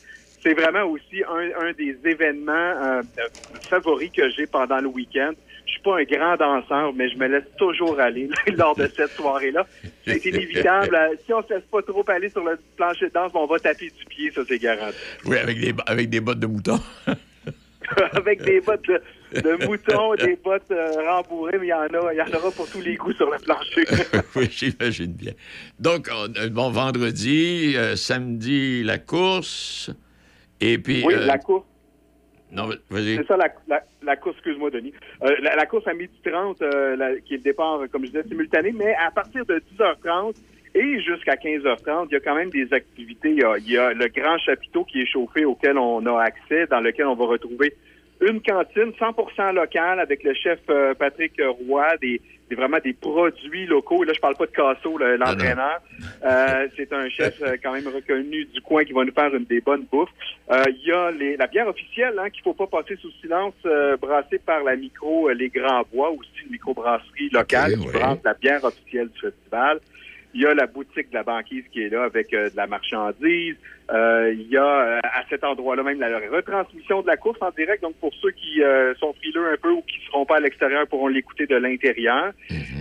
c'est 0.43 0.55
vraiment 0.55 0.85
aussi 0.85 1.23
un, 1.29 1.73
des 1.73 1.97
événements 2.05 2.53
euh, 2.53 3.03
euh, 3.19 3.29
favoris 3.69 4.11
que 4.11 4.29
j'ai 4.31 4.47
pendant 4.47 4.81
le 4.81 4.89
week-end. 4.89 5.33
Je 5.71 5.75
suis 5.75 5.83
pas 5.83 5.99
un 6.01 6.03
grand 6.05 6.37
danseur, 6.37 6.93
mais 6.95 7.09
je 7.09 7.17
me 7.17 7.29
laisse 7.29 7.45
toujours 7.57 8.01
aller 8.01 8.29
lors 8.57 8.75
de 8.75 8.89
cette 8.97 9.13
soirée-là. 9.13 9.65
C'est 10.05 10.25
inévitable. 10.27 10.97
Euh, 10.97 11.15
Si 11.25 11.33
on 11.33 11.43
se 11.47 11.55
laisse 11.55 11.63
pas 11.71 11.81
trop 11.83 12.05
aller 12.09 12.29
sur 12.29 12.43
le 12.45 12.59
plancher 12.77 13.07
de 13.07 13.13
danse, 13.13 13.31
on 13.35 13.47
va 13.47 13.57
taper 13.61 13.87
du 13.87 14.05
pied, 14.07 14.33
ça 14.33 14.41
c'est 14.49 14.59
garanti. 14.59 14.97
Oui, 15.27 15.37
avec 15.39 15.61
des, 15.61 15.73
avec 15.87 16.11
des 16.11 16.19
bottes 16.21 16.41
de 16.41 16.47
mouton. 16.49 16.81
avec 18.13 18.43
des 18.43 18.61
bottes 18.61 18.85
de, 18.89 19.41
de 19.41 19.65
mouton, 19.67 20.15
des 20.17 20.37
bottes 20.43 20.71
euh, 20.71 20.91
rembourrées, 21.09 21.59
mais 21.61 21.67
il 21.67 21.71
y 21.71 21.73
en 21.73 21.83
a, 21.83 22.13
il 22.13 22.17
y 22.19 22.23
en 22.23 22.37
aura 22.39 22.51
pour 22.51 22.69
tous 22.69 22.81
les 22.81 22.97
goûts 22.97 23.13
sur 23.13 23.31
le 23.31 23.39
plancher. 23.39 23.85
oui, 24.37 24.49
j'imagine 24.51 25.13
bien. 25.13 25.33
Donc, 25.79 26.09
on- 26.13 26.35
euh, 26.37 26.49
bon, 26.51 26.71
vendredi, 26.71 27.75
euh, 27.77 27.95
samedi, 27.97 28.83
la 28.83 28.99
course. 28.99 29.91
Et 30.61 30.79
puis. 30.79 31.03
oui, 31.07 31.15
euh, 31.15 31.27
la 31.27 31.39
course. 31.39 31.65
Non, 32.53 32.69
vas-y. 32.91 33.17
C'est 33.17 33.27
ça, 33.27 33.37
la, 33.37 33.49
la, 33.69 33.83
la 34.03 34.17
course, 34.17 34.37
excuse-moi, 34.37 34.71
Denis. 34.71 34.93
Euh, 35.23 35.35
la, 35.41 35.67
course 35.67 35.87
à 35.87 35.95
midi 35.95 36.13
30, 36.25 36.63
euh, 36.63 37.19
qui 37.25 37.35
est 37.35 37.39
le 37.39 37.43
départ, 37.43 37.81
comme 37.93 38.03
je 38.03 38.11
disais, 38.11 38.25
simultané, 38.25 38.73
mais 38.73 38.95
à 38.95 39.11
partir 39.11 39.47
de 39.47 39.63
10h30 39.79 40.35
et 40.75 41.01
jusqu'à 41.01 41.35
15h30, 41.35 42.07
il 42.11 42.15
y 42.15 42.17
a 42.17 42.21
quand 42.21 42.35
même 42.35 42.51
des 42.51 42.73
activités. 42.73 43.31
Il 43.31 43.39
y 43.39 43.45
a, 43.45 43.59
il 43.59 43.71
y 43.71 43.79
a 43.79 43.93
le 43.93 44.09
grand 44.09 44.39
chapiteau 44.39 44.85
qui 44.85 45.03
est 45.03 45.07
chauffé 45.07 45.45
auquel 45.45 45.79
on 45.79 46.05
a 46.07 46.23
accès, 46.23 46.67
dans 46.67 46.81
lequel 46.81 47.07
on 47.07 47.15
va 47.15 47.27
retrouver 47.27 47.75
une 48.21 48.41
cantine 48.43 48.93
100% 49.01 49.55
locale 49.55 50.01
avec 50.01 50.23
le 50.25 50.35
chef 50.35 50.59
euh, 50.69 50.95
Patrick 50.95 51.41
Roy, 51.67 51.97
des, 52.03 52.21
des- 52.49 52.57
vraiment 52.57 52.79
des 52.85 52.93
produits 52.93 53.67
locaux. 53.67 54.03
Et 54.03 54.07
Là, 54.07 54.13
je 54.15 54.21
parle 54.21 54.37
pas 54.37 54.47
de 54.47 54.51
Casso, 54.51 54.99
le- 54.99 55.17
l'entraîneur. 55.17 55.79
Euh, 56.25 56.69
c'est 56.77 56.93
un 56.93 57.09
chef 57.09 57.41
euh, 57.43 57.57
quand 57.63 57.73
même 57.73 57.87
reconnu 57.89 58.45
du 58.47 58.61
coin 58.61 58.85
qui 58.85 58.93
va 58.93 59.05
nous 59.05 59.13
faire 59.13 59.35
une 59.35 59.45
des 59.45 59.61
bonnes 59.61 59.87
bouffes. 59.91 60.11
Euh, 60.51 60.63
Il 60.69 60.87
y 60.89 60.93
a 60.93 61.11
les, 61.13 61.37
la 61.37 61.47
bière 61.47 61.69
officielle 61.69 62.15
hein, 62.19 62.29
qu'il 62.31 62.43
faut 62.43 62.55
pas 62.55 62.67
passer 62.67 62.97
sous 62.97 63.11
silence, 63.23 63.55
euh, 63.67 63.97
brassée 63.97 64.39
par 64.39 64.63
la 64.65 64.77
micro 64.77 65.31
Les 65.31 65.49
Grands 65.49 65.85
Bois, 65.93 66.11
aussi 66.11 66.31
une 66.45 66.53
microbrasserie 66.53 67.31
locale 67.33 67.73
qui 67.79 67.87
brasse 67.99 68.19
la 68.25 68.35
bière 68.35 68.65
officielle 68.65 69.09
du 69.09 69.21
festival. 69.21 69.81
Il 70.33 70.43
y 70.43 70.47
a 70.47 70.55
la 70.55 70.67
boutique 70.67 71.11
de 71.11 71.15
la 71.15 71.23
banquise 71.25 71.65
qui 71.73 71.83
est 71.83 71.89
là 71.89 72.05
avec 72.05 72.33
euh, 72.33 72.51
de 72.51 72.57
la 72.57 72.67
marchandise. 72.69 73.57
Euh, 73.93 74.33
il 74.33 74.49
y 74.49 74.57
a 74.57 74.65
euh, 74.65 74.99
à 75.03 75.25
cet 75.29 75.43
endroit-là 75.43 75.83
même 75.83 75.99
la 75.99 76.19
retransmission 76.31 77.03
de 77.03 77.09
la 77.09 77.17
course 77.17 77.39
en 77.41 77.51
direct. 77.51 77.83
Donc 77.83 77.97
pour 77.97 78.13
ceux 78.23 78.31
qui 78.31 78.63
euh, 78.63 78.95
sont 78.95 79.13
frileux 79.15 79.53
un 79.53 79.57
peu 79.57 79.71
ou 79.71 79.83
qui 79.83 79.99
seront 80.07 80.25
pas 80.25 80.37
à 80.37 80.41
l'extérieur 80.41 80.87
pourront 80.87 81.09
l'écouter 81.09 81.47
de 81.47 81.57
l'intérieur. 81.57 82.33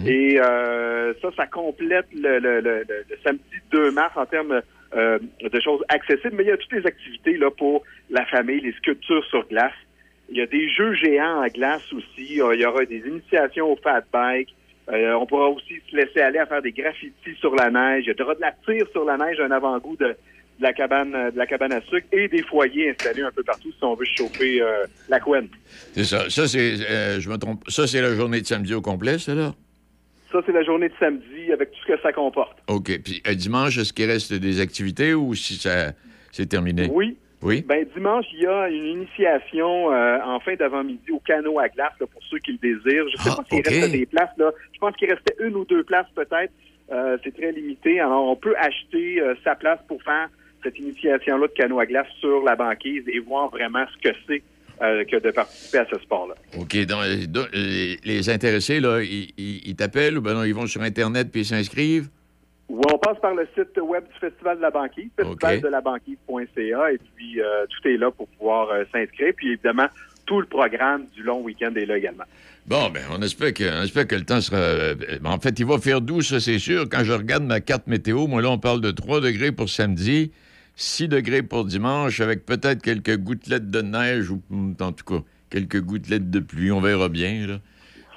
Et 0.06 0.40
euh, 0.40 1.14
ça, 1.22 1.30
ça 1.36 1.48
complète 1.48 2.06
le, 2.14 2.38
le- 2.40 2.60
le- 2.62 2.84
le- 2.88 3.18
samedi 3.24 3.42
2 3.72 3.92
mars 3.92 4.16
en 4.16 4.26
termes 4.28 4.62
euh, 4.96 5.18
de 5.42 5.60
choses 5.60 5.84
accessibles. 5.90 6.36
Mais 6.36 6.44
il 6.44 6.50
y 6.50 6.52
a 6.52 6.58
toutes 6.58 6.74
les 6.74 6.86
activités 6.86 7.36
là 7.38 7.50
pour 7.50 7.84
la 8.12 8.26
famille, 8.28 8.60
les 8.62 8.74
sculptures 8.74 9.26
sur 9.26 9.48
glace. 9.48 9.74
Il 10.30 10.38
y 10.38 10.42
a 10.42 10.46
des 10.46 10.70
jeux 10.70 10.94
géants 10.94 11.44
en 11.44 11.48
glace 11.48 11.82
aussi. 11.92 12.28
Il 12.36 12.60
y 12.60 12.66
aura 12.66 12.86
des 12.86 13.00
initiations 13.08 13.72
au 13.72 13.76
fat 13.78 14.04
bike. 14.14 14.54
Euh, 14.92 15.14
on 15.14 15.26
pourra 15.26 15.50
aussi 15.50 15.76
se 15.90 15.96
laisser 15.96 16.20
aller 16.20 16.40
à 16.40 16.46
faire 16.46 16.62
des 16.62 16.72
graffitis 16.72 17.36
sur 17.40 17.54
la 17.56 17.70
neige. 17.70 18.06
Il 18.08 18.16
y 18.18 18.22
aura 18.22 18.36
de 18.36 18.42
la 18.42 18.54
tire 18.66 18.86
sur 18.92 19.06
la 19.06 19.18
neige, 19.18 19.40
un 19.40 19.52
avant-goût 19.52 19.96
de, 19.98 20.08
de 20.08 20.16
la 20.64 20.74
cabane 20.74 21.14
euh, 21.14 21.32
de 21.32 21.38
la 21.38 21.46
cabane 21.46 21.74
à 21.74 21.82
sucre 21.82 22.08
et 22.12 22.28
des 22.28 22.42
foyers 22.44 22.90
installés 22.90 23.22
un 23.22 23.32
peu 23.32 23.44
partout 23.44 23.72
si 23.72 23.84
on 23.84 23.94
veut 23.96 24.06
chauffer 24.06 24.62
euh, 24.62 24.86
la 25.08 25.20
couenne. 25.20 25.48
C'est 25.94 26.06
ça. 26.06 26.30
Ça, 26.30 26.48
c'est, 26.48 26.76
euh, 26.90 27.20
je 27.20 27.30
me 27.30 27.38
trompe. 27.38 27.64
Ça, 27.70 27.86
c'est 27.88 28.02
la 28.02 28.16
journée 28.16 28.42
de 28.42 28.48
samedi 28.48 28.74
au 28.74 28.82
complet, 28.82 29.20
ça, 29.20 29.36
là? 29.36 29.54
Ça, 30.32 30.40
c'est 30.46 30.52
la 30.52 30.64
journée 30.64 30.90
de 30.90 30.94
samedi 31.00 31.52
avec 31.52 31.72
tout 31.72 31.80
ce 31.82 31.94
que 31.94 32.02
ça 32.02 32.14
comporte. 32.14 32.58
OK. 32.68 33.00
Puis 33.04 33.22
dimanche, 33.36 33.78
est-ce 33.78 33.94
qu'il 33.94 34.06
reste 34.06 34.34
des 34.34 34.60
activités 34.60 35.14
ou 35.14 35.34
si 35.34 35.56
ça 35.56 35.94
c'est 36.32 36.46
terminé? 36.48 36.88
Oui. 36.92 37.18
Oui? 37.42 37.64
Ben, 37.68 37.86
dimanche, 37.96 38.26
il 38.34 38.42
y 38.42 38.48
a 38.48 38.68
une 38.70 38.86
initiation 38.86 39.94
euh, 39.94 40.20
en 40.26 40.40
fin 40.42 40.56
d'avant-midi 40.56 41.12
au 41.12 41.20
canot 41.20 41.58
à 41.60 41.70
glace 41.70 41.94
là, 42.00 42.06
pour 42.08 42.22
ceux 42.30 42.40
qui 42.40 42.52
le 42.52 42.58
désirent. 42.58 43.06
Je 43.10 43.18
sais 43.24 43.30
Ah, 43.32 43.38
pas 43.38 43.44
s'il 43.50 43.62
reste 43.68 43.92
des 43.92 44.06
places. 44.06 44.30
là. 44.38 44.52
Je 44.74 44.80
pense 44.80 44.96
qu'il 44.98 45.10
restait 45.10 45.36
une 45.40 45.56
ou 45.56 45.66
deux 45.66 45.84
places 45.84 46.08
peut-être. 46.16 46.52
Euh, 46.92 47.18
c'est 47.24 47.34
très 47.36 47.52
limité. 47.52 48.00
Alors, 48.00 48.26
on 48.30 48.36
peut 48.36 48.56
acheter 48.58 49.22
euh, 49.22 49.36
sa 49.44 49.56
place 49.56 49.80
pour 49.88 50.02
faire 50.04 50.28
cette 50.64 50.78
initiation-là 50.78 51.48
de 51.48 51.54
canot 51.54 51.80
à 51.80 51.86
glace 51.86 52.08
sur 52.20 52.44
la 52.44 52.56
banquise 52.56 53.04
et 53.08 53.20
voir 53.20 53.50
vraiment 53.50 53.86
ce 53.94 54.10
que 54.10 54.16
c'est 54.28 54.44
que 54.80 55.20
de 55.20 55.32
participer 55.32 55.80
à 55.80 55.86
ce 55.92 56.00
sport-là. 56.00 56.36
OK. 56.58 56.86
Donc, 56.86 57.04
les, 57.54 58.30
intéressés, 58.30 58.80
là, 58.80 59.02
ils 59.02 59.76
t'appellent 59.76 60.18
ou 60.18 60.22
ben 60.22 60.34
non, 60.34 60.44
ils 60.46 60.54
vont 60.56 60.68
sur 60.68 60.82
Internet 60.82 61.28
puis 61.32 61.42
ils 61.42 61.46
s'inscrivent? 61.46 62.08
Ou 62.70 62.82
on 62.94 62.98
passe 63.00 63.18
par 63.20 63.34
le 63.34 63.48
site 63.58 63.78
web 63.82 64.04
du 64.14 64.20
Festival 64.20 64.58
de 64.58 64.62
la 64.62 64.70
banquise, 64.70 65.10
festivaldelabanquise.ca, 65.18 66.92
et 66.92 67.00
puis 67.16 67.42
euh, 67.42 67.66
tout 67.68 67.88
est 67.88 67.98
là 67.98 68.12
pour 68.12 68.28
pouvoir 68.28 68.70
euh, 68.70 68.84
s'inscrire. 68.92 69.34
Puis 69.36 69.54
évidemment, 69.54 69.88
tout 70.26 70.40
le 70.40 70.46
programme 70.46 71.06
du 71.16 71.24
long 71.24 71.42
week-end 71.42 71.74
est 71.76 71.88
là 71.88 71.98
également. 71.98 72.26
Bon, 72.68 72.92
ben, 72.92 73.02
on 73.12 73.20
espère 73.24 73.52
que, 73.56 73.64
on 73.80 73.84
espère 73.84 74.06
que 74.06 74.16
le 74.16 74.24
temps 74.26 74.42
sera. 74.42 74.58
euh, 74.58 74.96
en 75.26 75.40
fait, 75.40 75.60
il 75.60 75.66
va 75.66 75.80
faire 75.80 76.02
doux, 76.02 76.22
ça, 76.22 76.40
c'est 76.40 76.60
sûr. 76.60 76.88
Quand 76.88 77.04
je 77.04 77.14
regarde 77.14 77.44
ma 77.44 77.60
carte 77.62 77.88
météo, 77.88 78.28
moi, 78.28 78.44
là, 78.44 78.52
on 78.52 78.60
parle 78.60 78.82
de 78.82 78.92
3 78.92 79.22
degrés 79.22 79.52
pour 79.52 79.70
samedi, 79.70 80.32
6 80.76 81.08
degrés 81.08 81.42
pour 81.42 81.66
dimanche, 81.66 82.20
avec 82.22 82.46
peut-être 82.46 82.84
quelques 82.84 83.18
gouttelettes 83.18 83.72
de 83.72 83.82
neige 83.82 84.30
ou, 84.30 84.44
en 84.80 84.92
tout 84.92 85.06
cas, 85.06 85.24
quelques 85.50 85.82
gouttelettes 85.82 86.30
de 86.30 86.40
pluie. 86.40 86.72
On 86.72 86.82
verra 86.82 87.10
bien, 87.10 87.48
là. 87.48 87.60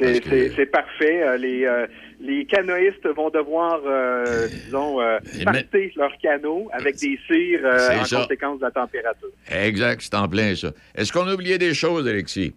C'est 0.03 0.20
que- 0.55 0.64
parfait. 0.70 1.22
Euh, 1.22 1.36
les, 1.36 1.64
euh, 1.64 1.86
les 2.20 2.44
canoïstes 2.44 3.07
vont 3.09 3.30
devoir, 3.30 3.80
euh, 3.84 4.46
disons, 4.48 5.00
euh, 5.00 5.18
Et 5.40 5.44
parter 5.44 5.92
leur 5.96 6.12
canot 6.18 6.68
avec 6.72 6.96
des 6.96 7.18
cires 7.26 7.64
en 7.64 8.05
ça. 8.05 8.16
conséquence 8.22 8.59
de 8.61 8.64
la 8.64 8.70
température. 8.70 9.28
Exact, 9.50 10.00
c'est 10.03 10.14
en 10.14 10.28
plein, 10.28 10.55
ça. 10.55 10.70
Est-ce 10.94 11.12
qu'on 11.12 11.26
a 11.26 11.34
oublié 11.34 11.59
des 11.59 11.74
choses, 11.74 12.07
Alexis? 12.09 12.55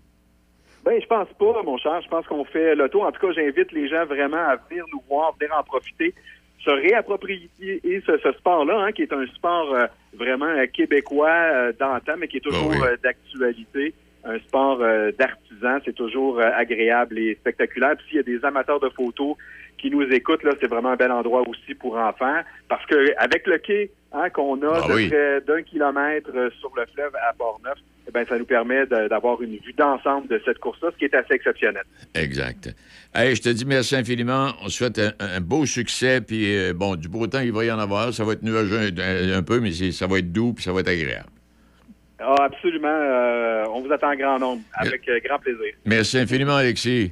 Ben, 0.83 0.99
je 1.01 1.07
pense 1.07 1.27
pas, 1.39 1.63
mon 1.63 1.77
cher. 1.79 1.99
Je 2.03 2.07
pense 2.09 2.27
qu'on 2.27 2.45
fait 2.45 2.75
le 2.75 2.87
tour. 2.89 3.03
En 3.05 3.11
tout 3.11 3.25
cas, 3.25 3.33
j'invite 3.33 3.71
les 3.71 3.87
gens 3.89 4.05
vraiment 4.05 4.37
à 4.37 4.55
venir 4.69 4.85
nous 4.93 5.01
voir, 5.09 5.35
venir 5.39 5.55
en 5.57 5.63
profiter, 5.63 6.13
se 6.63 6.69
réapproprier 6.69 7.49
ce, 8.05 8.17
ce 8.23 8.31
sport-là, 8.33 8.79
hein, 8.85 8.91
qui 8.91 9.01
est 9.01 9.11
un 9.13 9.25
sport 9.27 9.75
vraiment 10.13 10.53
québécois 10.73 11.71
d'antan, 11.79 12.13
mais 12.19 12.27
qui 12.27 12.37
est 12.37 12.41
toujours 12.41 12.69
oui. 12.69 12.77
euh, 12.83 12.95
d'actualité. 13.03 13.93
Un 14.25 14.39
sport 14.39 14.79
euh, 14.81 15.11
d'artisan, 15.17 15.77
c'est 15.85 15.93
toujours 15.95 16.39
euh, 16.39 16.49
agréable 16.55 17.19
et 17.19 17.35
spectaculaire. 17.35 17.95
Puis 17.97 18.05
s'il 18.07 18.17
y 18.17 18.19
a 18.19 18.23
des 18.23 18.43
amateurs 18.43 18.79
de 18.79 18.89
photos 18.89 19.35
qui 19.77 19.91
nous 19.91 20.01
écoutent, 20.01 20.43
là, 20.43 20.51
c'est 20.59 20.67
vraiment 20.67 20.89
un 20.91 20.95
bel 20.95 21.11
endroit 21.11 21.47
aussi 21.47 21.75
pour 21.75 21.95
enfants. 21.95 22.39
Parce 22.67 22.85
que 22.87 23.13
avec 23.17 23.45
le 23.45 23.59
quai 23.59 23.91
hein, 24.13 24.29
qu'on 24.31 24.59
a 24.63 24.81
Ah 24.83 24.87
de 24.87 24.93
oui. 24.93 25.07
près 25.09 25.41
d'un 25.41 25.61
kilomètre 25.61 26.31
euh, 26.35 26.49
sur 26.59 26.71
le 26.75 26.85
fleuve 26.93 27.11
à 27.15 27.33
Port-Neuf, 27.33 27.77
eh 28.07 28.11
ben, 28.11 28.25
ça 28.27 28.37
nous 28.37 28.45
permet 28.45 28.85
d'avoir 28.85 29.41
une 29.41 29.57
vue 29.57 29.73
d'ensemble 29.73 30.27
de 30.27 30.39
cette 30.45 30.59
course-là, 30.59 30.89
ce 30.93 30.97
qui 30.97 31.05
est 31.05 31.15
assez 31.15 31.33
exceptionnel. 31.33 31.83
Exact. 32.13 32.69
Hey, 33.13 33.35
je 33.35 33.41
te 33.41 33.49
dis 33.49 33.65
merci 33.65 33.95
infiniment. 33.95 34.53
On 34.63 34.69
souhaite 34.69 34.99
un, 34.99 35.11
un 35.19 35.41
beau 35.41 35.65
succès. 35.65 36.21
Puis, 36.21 36.55
euh, 36.55 36.73
bon, 36.73 36.95
du 36.95 37.09
beau 37.09 37.25
temps, 37.27 37.39
il 37.41 37.51
va 37.51 37.65
y 37.65 37.71
en 37.71 37.79
avoir. 37.79 38.13
Ça 38.13 38.23
va 38.23 38.33
être 38.33 38.43
nuageux 38.43 38.77
un, 38.79 39.37
un 39.37 39.43
peu, 39.43 39.59
mais 39.59 39.71
ça 39.91 40.05
va 40.07 40.19
être 40.19 40.31
doux 40.31 40.53
puis 40.53 40.63
ça 40.63 40.71
va 40.71 40.79
être 40.81 40.87
agréable. 40.89 41.29
Ah, 42.27 42.45
absolument. 42.45 42.87
euh, 42.87 43.65
on 43.69 43.81
vous 43.81 43.91
attend 43.91 44.11
en 44.11 44.15
grand 44.15 44.39
nombre, 44.39 44.61
avec 44.73 45.07
euh, 45.07 45.19
grand 45.23 45.39
plaisir. 45.39 45.73
Merci 45.85 46.17
infiniment, 46.17 46.55
Alexis. 46.55 47.11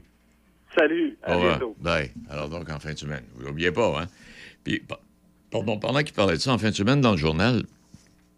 Salut, 0.75 1.15
à 1.23 1.37
Au 1.37 1.41
bientôt. 1.41 1.75
Bye. 1.79 2.11
Alors 2.29 2.49
donc, 2.49 2.69
en 2.71 2.79
fin 2.79 2.93
de 2.93 2.97
semaine, 2.97 3.23
vous 3.35 3.45
n'oubliez 3.45 3.71
pas, 3.71 4.01
hein? 4.01 4.07
Puis, 4.63 4.79
pa- 4.79 4.99
pardon, 5.51 5.77
pendant 5.77 5.99
qu'il 6.01 6.13
parlait 6.15 6.33
de 6.35 6.41
ça, 6.41 6.51
en 6.51 6.57
fin 6.57 6.69
de 6.71 6.75
semaine, 6.75 6.99
dans 6.99 7.11
le 7.11 7.17
journal, 7.17 7.63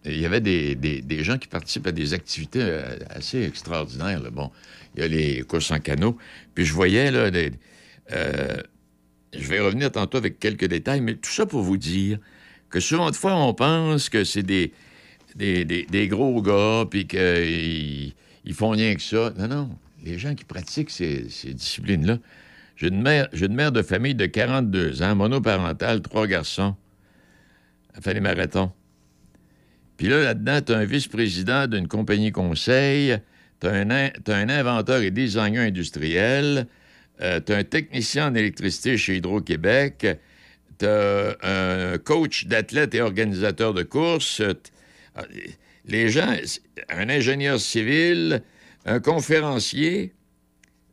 il 0.03 0.19
y 0.19 0.26
avait 0.26 0.41
des, 0.41 0.76
des- 0.76 1.01
des 1.01 1.23
gens 1.23 1.38
qui 1.38 1.47
participent 1.47 1.88
à 1.88 1.91
des 1.93 2.13
activités 2.13 2.59
euh, 2.61 2.97
assez 3.09 3.41
extraordinaires. 3.43 4.21
là. 4.21 4.30
Bon, 4.32 4.51
il 4.95 5.01
y 5.01 5.03
a 5.05 5.07
les 5.07 5.41
courses 5.43 5.71
en 5.71 5.80
canot. 5.80 6.17
Puis 6.53 6.65
je 6.65 6.73
voyais, 6.73 7.09
là, 7.09 7.32
des- 7.32 7.51
euh, 8.11 8.57
je 9.34 9.47
vais 9.47 9.59
revenir 9.61 9.91
tantôt 9.91 10.17
avec 10.17 10.38
quelques 10.39 10.65
détails, 10.65 11.01
mais 11.01 11.15
tout 11.15 11.32
ça 11.32 11.45
pour 11.45 11.61
vous 11.61 11.78
dire 11.78 12.19
que 12.69 12.80
souvent 12.82 13.09
de 13.11 13.15
fois, 13.15 13.36
on 13.36 13.53
pense 13.53 14.09
que 14.09 14.23
c'est 14.26 14.43
des, 14.43 14.73
des, 15.36 16.07
gros 16.07 16.41
gars, 16.41 16.86
puis 16.89 17.07
qu'ils 17.07 18.13
ils 18.45 18.53
font 18.53 18.69
rien 18.69 18.95
que 18.95 19.01
ça. 19.01 19.33
Non, 19.38 19.47
non. 19.47 19.69
Les 20.03 20.17
gens 20.17 20.36
qui 20.36 20.45
pratiquent 20.45 20.91
ces, 20.91 21.27
disciplines-là. 21.53 22.19
J'ai 22.75 22.88
une, 22.88 23.01
mère, 23.01 23.71
de 23.71 23.81
famille 23.81 24.15
de 24.15 24.25
42 24.25 25.01
ans, 25.01 25.15
monoparentale, 25.15 26.01
trois 26.01 26.27
garçons. 26.27 26.75
Elle 27.95 28.03
fait 28.03 28.13
les 28.13 28.19
marathons. 28.19 28.71
Puis 29.97 30.07
là, 30.07 30.21
là-dedans, 30.21 30.59
tu 30.61 30.73
as 30.73 30.77
un 30.77 30.86
vice-président 30.86 31.67
d'une 31.67 31.88
compagnie 31.88 32.33
conseil, 32.33 33.17
tu 33.61 33.67
as, 33.67 33.71
un 33.71 34.49
inventeur 34.49 35.01
et 35.01 35.11
designer 35.11 35.61
industriel, 35.61 36.67
euh, 37.21 37.39
tu 37.39 37.53
as 37.53 37.57
un 37.57 37.63
technicien 37.63 38.27
en 38.27 38.36
électricité 38.36 38.97
chez 38.97 39.15
Hydro-Québec, 39.15 40.05
tu 40.77 40.86
as 40.86 41.38
un 41.41 41.97
coach 41.97 42.45
d'athlète 42.47 42.93
et 42.93 43.01
organisateur 43.01 43.73
de 43.73 43.83
courses. 43.83 44.41
Ah, 45.16 45.24
Les 45.86 46.09
gens, 46.09 46.34
un 46.89 47.09
ingénieur 47.09 47.59
civil, 47.59 48.41
un 48.86 48.99
conférencier, 48.99 50.13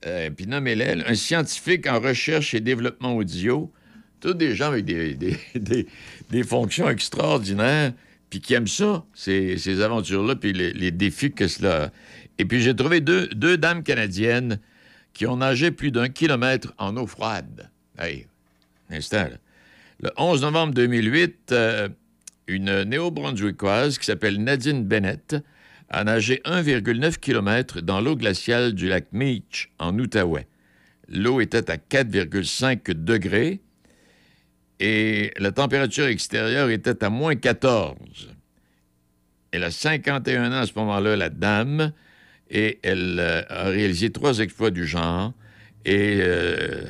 euh, 0.06 0.30
puis 0.30 0.46
nommez-les, 0.46 1.02
un 1.06 1.14
scientifique 1.14 1.86
en 1.86 2.00
recherche 2.00 2.54
et 2.54 2.60
développement 2.60 3.14
audio, 3.16 3.72
tous 4.20 4.34
des 4.34 4.54
gens 4.54 4.68
avec 4.68 4.84
des, 4.84 5.14
des- 5.14 5.36
des- 6.30 6.42
fonctions 6.44 6.88
extraordinaires, 6.88 7.92
puis 8.30 8.40
qui 8.40 8.54
aiment 8.54 8.66
ça, 8.68 9.04
ces, 9.14 9.58
ces 9.58 9.80
aventures-là, 9.82 10.36
puis 10.36 10.52
les, 10.52 10.90
défis 10.90 11.32
que 11.32 11.46
cela. 11.48 11.92
Et 12.38 12.44
puis 12.44 12.60
j'ai 12.62 12.74
trouvé 12.74 13.00
deux, 13.00 13.26
deux 13.28 13.58
dames 13.58 13.82
canadiennes 13.82 14.58
qui 15.12 15.26
ont 15.26 15.36
nagé 15.36 15.70
plus 15.70 15.90
d'un 15.90 16.08
kilomètre 16.08 16.72
en 16.78 16.96
eau 16.96 17.06
froide. 17.06 17.70
Hey, 17.98 18.26
un 18.90 18.96
instant. 18.96 19.28
Le 20.00 20.10
11 20.16 20.40
novembre 20.42 20.72
2008, 20.74 21.52
euh, 21.52 21.88
une 22.46 22.82
néo-brunswickoise 22.82 23.98
qui 23.98 24.06
s'appelle 24.06 24.42
Nadine 24.42 24.84
Bennett 24.84 25.36
a 25.88 26.04
nagé 26.04 26.40
1,9 26.44 27.18
km 27.18 27.80
dans 27.80 28.00
l'eau 28.00 28.16
glaciale 28.16 28.72
du 28.72 28.88
lac 28.88 29.06
Meech, 29.12 29.70
en 29.78 29.98
Outaouais. 29.98 30.46
L'eau 31.08 31.40
était 31.40 31.70
à 31.70 31.76
4,5 31.76 32.92
degrés 32.92 33.60
et 34.80 35.32
la 35.38 35.52
température 35.52 36.06
extérieure 36.06 36.70
était 36.70 37.04
à 37.04 37.10
moins 37.10 37.36
14. 37.36 37.96
Elle 39.52 39.64
a 39.64 39.70
51 39.70 40.50
ans 40.50 40.62
à 40.62 40.66
ce 40.66 40.72
moment-là, 40.76 41.16
la 41.16 41.28
dame, 41.28 41.92
et 42.50 42.78
elle 42.82 43.18
euh, 43.20 43.42
a 43.48 43.64
réalisé 43.64 44.10
trois 44.10 44.38
exploits 44.38 44.70
du 44.70 44.86
genre. 44.86 45.32
Et 45.84 46.18
euh, 46.20 46.84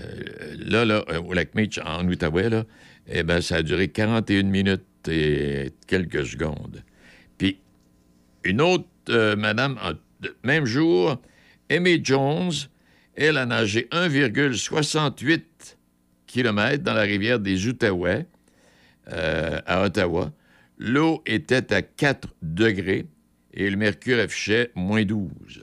là, 0.59 0.85
là, 0.85 1.05
au 1.21 1.33
lac 1.33 1.55
Meech, 1.55 1.81
en 1.85 2.07
Outaouais, 2.07 2.51
là, 2.51 2.65
eh 3.09 3.25
ben, 3.25 3.41
ça 3.41 3.57
a 3.57 3.63
duré 3.63 3.89
41 3.89 4.45
minutes 4.45 4.85
quelques 5.87 6.27
secondes. 6.27 6.83
Puis, 7.39 7.61
une 8.45 8.61
autre 8.61 8.87
euh, 9.09 9.37
madame, 9.37 9.79
même 10.45 10.65
jour, 10.65 11.21
Amy 11.71 12.01
Jones, 12.05 12.53
elle 13.15 13.37
a 13.37 13.47
nagé 13.47 13.89
1,68 13.91 15.43
km 16.27 16.83
dans 16.83 16.95
la 16.95 17.03
rivière 17.03 17.39
des 17.39 17.67
Outaouais, 17.67 18.27
euh, 19.13 19.61
à 19.67 19.83
Ottawa. 19.83 20.33
L'eau 20.79 21.23
était 21.27 21.73
à 21.73 21.83
4 21.83 22.29
degrés 22.43 23.07
et 23.53 23.69
le 23.69 23.77
mercure 23.77 24.19
affichait 24.19 24.71
moins 24.75 25.05
12. 25.05 25.63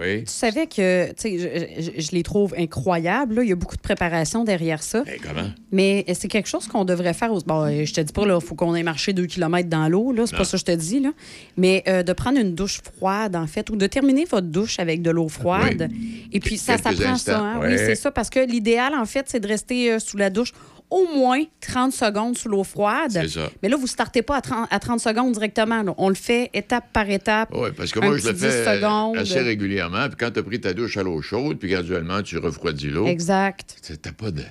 Oui. 0.00 0.24
Tu 0.24 0.30
savais 0.32 0.66
que, 0.66 1.08
tu 1.08 1.14
sais, 1.18 1.38
je, 1.38 1.82
je- 1.92 2.00
je 2.00 2.10
les 2.12 2.22
trouve 2.22 2.54
incroyables. 2.56 3.34
là. 3.34 3.42
Il 3.42 3.48
y 3.50 3.52
a 3.52 3.56
beaucoup 3.56 3.76
de 3.76 3.82
préparation 3.82 4.42
derrière 4.42 4.82
ça. 4.82 5.02
Mais 5.06 5.18
comment? 5.18 5.48
Mais 5.70 6.06
c'est 6.14 6.28
quelque 6.28 6.48
chose 6.48 6.66
qu'on 6.66 6.86
devrait 6.86 7.12
faire. 7.12 7.30
Aux... 7.30 7.40
Bon, 7.40 7.64
euh, 7.66 7.84
je 7.84 7.92
te 7.92 8.00
dis 8.00 8.12
pas, 8.12 8.22
il 8.24 8.40
faut 8.40 8.54
qu'on 8.54 8.74
ait 8.74 8.82
marché 8.82 9.12
deux 9.12 9.26
kilomètres 9.26 9.68
dans 9.68 9.88
l'eau, 9.88 10.12
là. 10.12 10.26
C'est 10.26 10.36
pas 10.36 10.44
ça 10.44 10.52
que 10.52 10.58
je 10.60 10.64
te 10.64 10.72
dis, 10.72 11.00
là. 11.00 11.10
Mais 11.58 11.82
euh, 11.88 12.02
de 12.02 12.12
prendre 12.14 12.38
une 12.38 12.54
douche 12.54 12.80
froide, 12.82 13.36
en 13.36 13.46
fait, 13.46 13.68
ou 13.68 13.76
de 13.76 13.86
terminer 13.86 14.24
votre 14.24 14.46
douche 14.46 14.78
avec 14.78 15.02
de 15.02 15.10
l'eau 15.10 15.28
froide. 15.28 15.90
Et 16.32 16.40
puis, 16.40 16.56
ça, 16.56 16.78
ça 16.78 16.90
prend 16.92 17.02
instants, 17.12 17.32
ça. 17.32 17.38
hein. 17.40 17.60
Oui, 17.62 17.76
c'est 17.76 17.94
ça. 17.94 18.10
Parce 18.10 18.30
que 18.30 18.40
l'idéal, 18.40 18.94
en 18.94 19.04
fait, 19.04 19.26
c'est 19.28 19.40
de 19.40 19.48
rester 19.48 19.92
euh, 19.92 19.98
sous 19.98 20.16
la 20.16 20.30
douche 20.30 20.52
au 20.92 21.06
moins 21.16 21.42
30 21.60 21.92
secondes 21.92 22.36
sous 22.36 22.48
l'eau 22.48 22.64
froide. 22.64 23.10
C'est 23.12 23.28
ça. 23.28 23.50
Mais 23.62 23.68
là, 23.68 23.76
vous 23.76 23.82
ne 23.82 23.88
startez 23.88 24.22
pas 24.22 24.36
à 24.36 24.40
30, 24.42 24.68
à 24.70 24.78
30 24.78 25.00
secondes 25.00 25.32
directement. 25.32 25.82
là. 25.82 25.94
On 25.96 26.08
le 26.08 26.14
fait 26.14 26.50
étape 26.54 26.92
par 26.92 27.08
étape. 27.08 27.48
Oui, 27.54 27.70
parce 27.76 27.90
que 27.92 27.98
moi, 28.00 28.16
je 28.18 28.26
le 28.26 28.32
petit 28.34 28.42
10 28.44 28.48
fais 28.48 28.76
secondes. 28.76 29.16
assez 29.16 29.40
régulièrement. 29.40 30.06
Puis 30.08 30.16
quand 30.18 30.30
tu 30.30 30.38
as 30.40 30.42
pris 30.42 30.60
ta 30.60 30.72
douche 30.74 30.96
à 30.96 31.02
l'eau 31.02 31.20
chaude, 31.22 31.58
puis 31.58 31.68
graduellement, 31.70 32.22
tu 32.22 32.36
refroidis 32.38 32.90
l'eau. 32.90 33.06
Exact. 33.06 33.76
Tu 33.84 33.92
n'as 34.04 34.12
pas 34.12 34.30
de, 34.30 34.42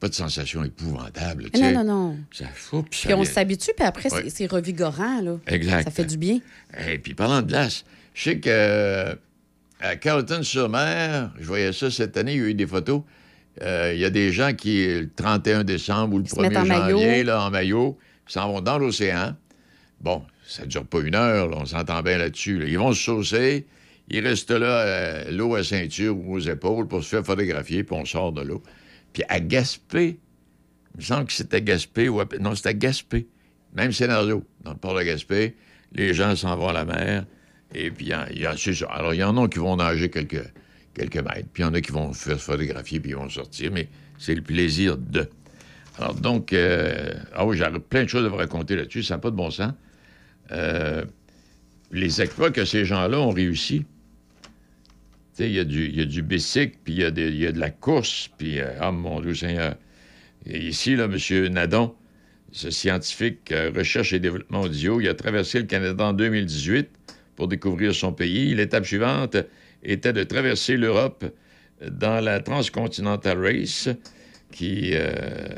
pas 0.00 0.08
de 0.08 0.14
sensation 0.14 0.64
épouvantable. 0.64 1.46
Non, 1.54 1.72
non, 1.72 1.84
non. 1.84 2.16
Ça, 2.32 2.44
oups, 2.72 2.96
ça 2.96 3.06
Puis 3.08 3.14
on 3.14 3.24
s'habitue, 3.24 3.72
puis 3.76 3.86
après, 3.86 4.12
Ouais. 4.12 4.24
c'est 4.28 4.46
revigorant. 4.50 5.20
Là. 5.20 5.36
Exact. 5.46 5.84
Ça 5.84 5.90
fait 5.90 6.04
du 6.06 6.16
bien. 6.16 6.38
Et 6.88 6.98
puis 6.98 7.14
parlant 7.14 7.42
de 7.42 7.48
glace, 7.48 7.84
je 8.14 8.22
sais 8.22 8.38
que 8.38 8.48
euh, 8.50 9.14
à 9.80 9.96
Carleton-sur-Mer, 9.96 11.30
je 11.38 11.44
voyais 11.46 11.72
ça 11.72 11.90
cette 11.90 12.16
année, 12.16 12.32
il 12.34 12.38
y 12.40 12.42
a 12.42 12.46
eu 12.46 12.54
des 12.54 12.66
photos. 12.66 13.02
Euh, 13.62 13.92
Il 13.94 14.00
y 14.00 14.04
a 14.04 14.10
des 14.10 14.32
gens 14.32 14.52
qui, 14.54 14.86
le 14.86 15.10
31 15.14 15.64
décembre 15.64 16.14
ou 16.14 16.18
le 16.18 16.26
se 16.26 16.40
mettent 16.40 16.52
1er 16.52 16.58
en 16.60 16.64
janvier, 16.88 17.06
maillot. 17.06 17.24
là, 17.24 17.42
en 17.46 17.50
maillot, 17.50 17.98
s'en 18.26 18.52
vont 18.52 18.60
dans 18.60 18.78
l'océan. 18.78 19.34
Bon, 20.00 20.22
ça 20.46 20.62
ne 20.62 20.68
dure 20.68 20.84
pas 20.86 21.00
une 21.00 21.14
heure, 21.14 21.48
là, 21.48 21.56
on 21.60 21.64
s'entend 21.66 22.02
bien 22.02 22.18
là-dessus. 22.18 22.58
là. 22.58 22.66
Ils 22.66 22.78
vont 22.78 22.92
se 22.92 23.02
saucer, 23.02 23.66
ils 24.08 24.26
restent 24.26 24.50
là, 24.50 24.66
euh, 24.80 25.30
l'eau 25.30 25.54
à 25.54 25.62
ceinture 25.64 26.16
ou 26.18 26.34
aux 26.34 26.40
épaules 26.40 26.88
pour 26.88 27.02
se 27.02 27.08
faire 27.08 27.24
photographier, 27.24 27.84
puis 27.84 27.96
on 27.96 28.04
sort 28.04 28.32
de 28.32 28.42
l'eau. 28.42 28.62
Puis 29.12 29.22
à 29.28 29.40
Gaspé, 29.40 30.18
il 30.94 30.98
me 30.98 31.02
semble 31.02 31.26
que 31.26 31.32
c'était 31.32 31.62
Gaspé 31.62 32.08
ou 32.08 32.20
à- 32.20 32.26
non, 32.40 32.54
c'était 32.54 32.74
Gaspé. 32.74 33.26
Même 33.74 33.92
scénario, 33.92 34.44
dans 34.62 34.72
le 34.72 34.76
port 34.76 34.94
de 34.94 35.02
Gaspé, 35.02 35.56
les 35.92 36.12
gens 36.14 36.36
s'en 36.36 36.56
vont 36.56 36.68
à 36.68 36.72
la 36.72 36.84
mer, 36.84 37.24
et 37.74 37.90
puis 37.90 38.06
il 38.06 38.08
y 38.10 38.14
en- 38.14 38.26
il 38.30 38.40
y 38.40 38.46
en- 38.48 38.56
c'est 38.56 38.74
ça. 38.74 38.86
Alors, 38.86 39.14
il 39.14 39.18
y 39.20 39.24
en 39.24 39.36
a 39.42 39.48
qui 39.48 39.58
vont 39.58 39.76
nager 39.76 40.10
quelques, 40.10 40.44
quelques 40.94 41.16
mètres, 41.16 41.48
puis 41.52 41.62
il 41.62 41.66
y 41.66 41.68
en 41.68 41.74
a 41.74 41.80
qui 41.80 41.92
vont 41.92 42.12
se 42.12 42.28
faire 42.28 42.40
photographier, 42.40 43.00
puis 43.00 43.10
ils 43.10 43.16
vont 43.16 43.28
sortir, 43.28 43.70
mais 43.72 43.88
c'est 44.18 44.34
le 44.34 44.42
plaisir 44.42 44.96
de. 44.96 45.28
Alors, 45.98 46.14
donc, 46.14 46.52
euh, 46.52 47.12
ah 47.34 47.44
oui, 47.46 47.56
j'ai 47.56 47.64
plein 47.88 48.04
de 48.04 48.08
choses 48.08 48.24
à 48.24 48.28
vous 48.28 48.36
raconter 48.36 48.76
là-dessus, 48.76 49.02
ça 49.02 49.14
n'a 49.14 49.18
pas 49.18 49.30
de 49.30 49.36
bon 49.36 49.50
sens. 49.50 49.72
Euh, 50.52 51.04
les 51.92 52.20
exploits 52.20 52.50
que 52.50 52.64
ces 52.64 52.84
gens-là 52.84 53.20
ont 53.20 53.30
réussi. 53.30 53.84
Tu 55.36 55.44
sais, 55.44 55.48
il 55.48 55.54
y, 55.54 55.58
a 55.60 55.64
du- 55.64 55.86
il 55.86 55.96
y 55.96 56.00
a 56.00 56.04
du 56.04 56.22
bicycle, 56.22 56.76
puis 56.84 56.94
il 56.94 56.98
y, 56.98 57.38
y 57.38 57.46
a 57.46 57.52
de 57.52 57.58
la 57.60 57.70
course, 57.70 58.30
puis, 58.38 58.60
euh, 58.60 58.70
ah 58.80 58.90
mon 58.92 59.20
Dieu 59.20 59.34
Seigneur. 59.34 59.74
Et 60.46 60.66
ici, 60.66 60.96
là, 60.96 61.04
M. 61.04 61.48
Nadon, 61.48 61.94
ce 62.52 62.70
scientifique 62.70 63.52
recherche 63.74 64.12
et 64.12 64.20
développement 64.20 64.62
audio, 64.62 65.00
il 65.00 65.08
a 65.08 65.14
traversé 65.14 65.58
le 65.58 65.64
Canada 65.66 66.04
en 66.04 66.12
2018 66.12 66.88
pour 67.34 67.48
découvrir 67.48 67.94
son 67.94 68.12
pays. 68.12 68.54
L'étape 68.54 68.84
suivante 68.84 69.36
était 69.84 70.12
de 70.12 70.24
traverser 70.24 70.76
l'Europe 70.76 71.24
dans 71.86 72.22
la 72.22 72.40
Transcontinental 72.40 73.38
Race, 73.44 73.88
qui, 74.52 74.90
euh, 74.92 75.48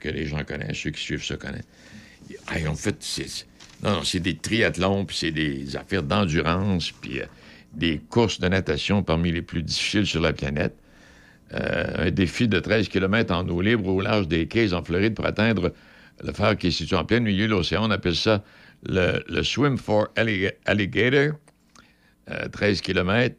que 0.00 0.08
les 0.08 0.26
gens 0.26 0.44
connaissent, 0.44 0.76
ceux 0.78 0.90
qui 0.90 1.02
suivent 1.02 1.24
ça 1.24 1.36
connaissent. 1.36 1.64
En 2.66 2.74
fait, 2.74 2.96
c'est, 3.00 3.46
non, 3.82 3.92
non, 3.92 4.04
c'est 4.04 4.20
des 4.20 4.36
triathlons, 4.36 5.04
puis 5.04 5.16
c'est 5.16 5.30
des 5.30 5.76
affaires 5.76 6.02
d'endurance, 6.02 6.90
puis 6.92 7.20
euh, 7.20 7.26
des 7.72 7.98
courses 8.10 8.40
de 8.40 8.48
natation 8.48 9.02
parmi 9.02 9.32
les 9.32 9.42
plus 9.42 9.62
difficiles 9.62 10.06
sur 10.06 10.20
la 10.20 10.32
planète. 10.32 10.74
Euh, 11.54 12.06
un 12.06 12.10
défi 12.10 12.48
de 12.48 12.58
13 12.58 12.88
km 12.88 13.32
en 13.32 13.48
eau 13.48 13.60
libre 13.60 13.86
au 13.88 14.00
large 14.00 14.26
des 14.26 14.48
Cays 14.48 14.72
en 14.74 14.82
Floride 14.82 15.14
pour 15.14 15.26
atteindre 15.26 15.72
le 16.24 16.32
phare 16.32 16.56
qui 16.56 16.68
est 16.68 16.70
situé 16.72 16.96
en 16.96 17.04
plein 17.04 17.20
milieu 17.20 17.46
de 17.46 17.52
l'océan. 17.52 17.86
On 17.86 17.90
appelle 17.90 18.16
ça 18.16 18.42
le, 18.84 19.22
le 19.28 19.42
Swim 19.44 19.78
for 19.78 20.08
Allig- 20.16 20.52
Alligator. 20.64 21.34
Euh, 22.30 22.48
13 22.48 22.80
km. 22.80 23.36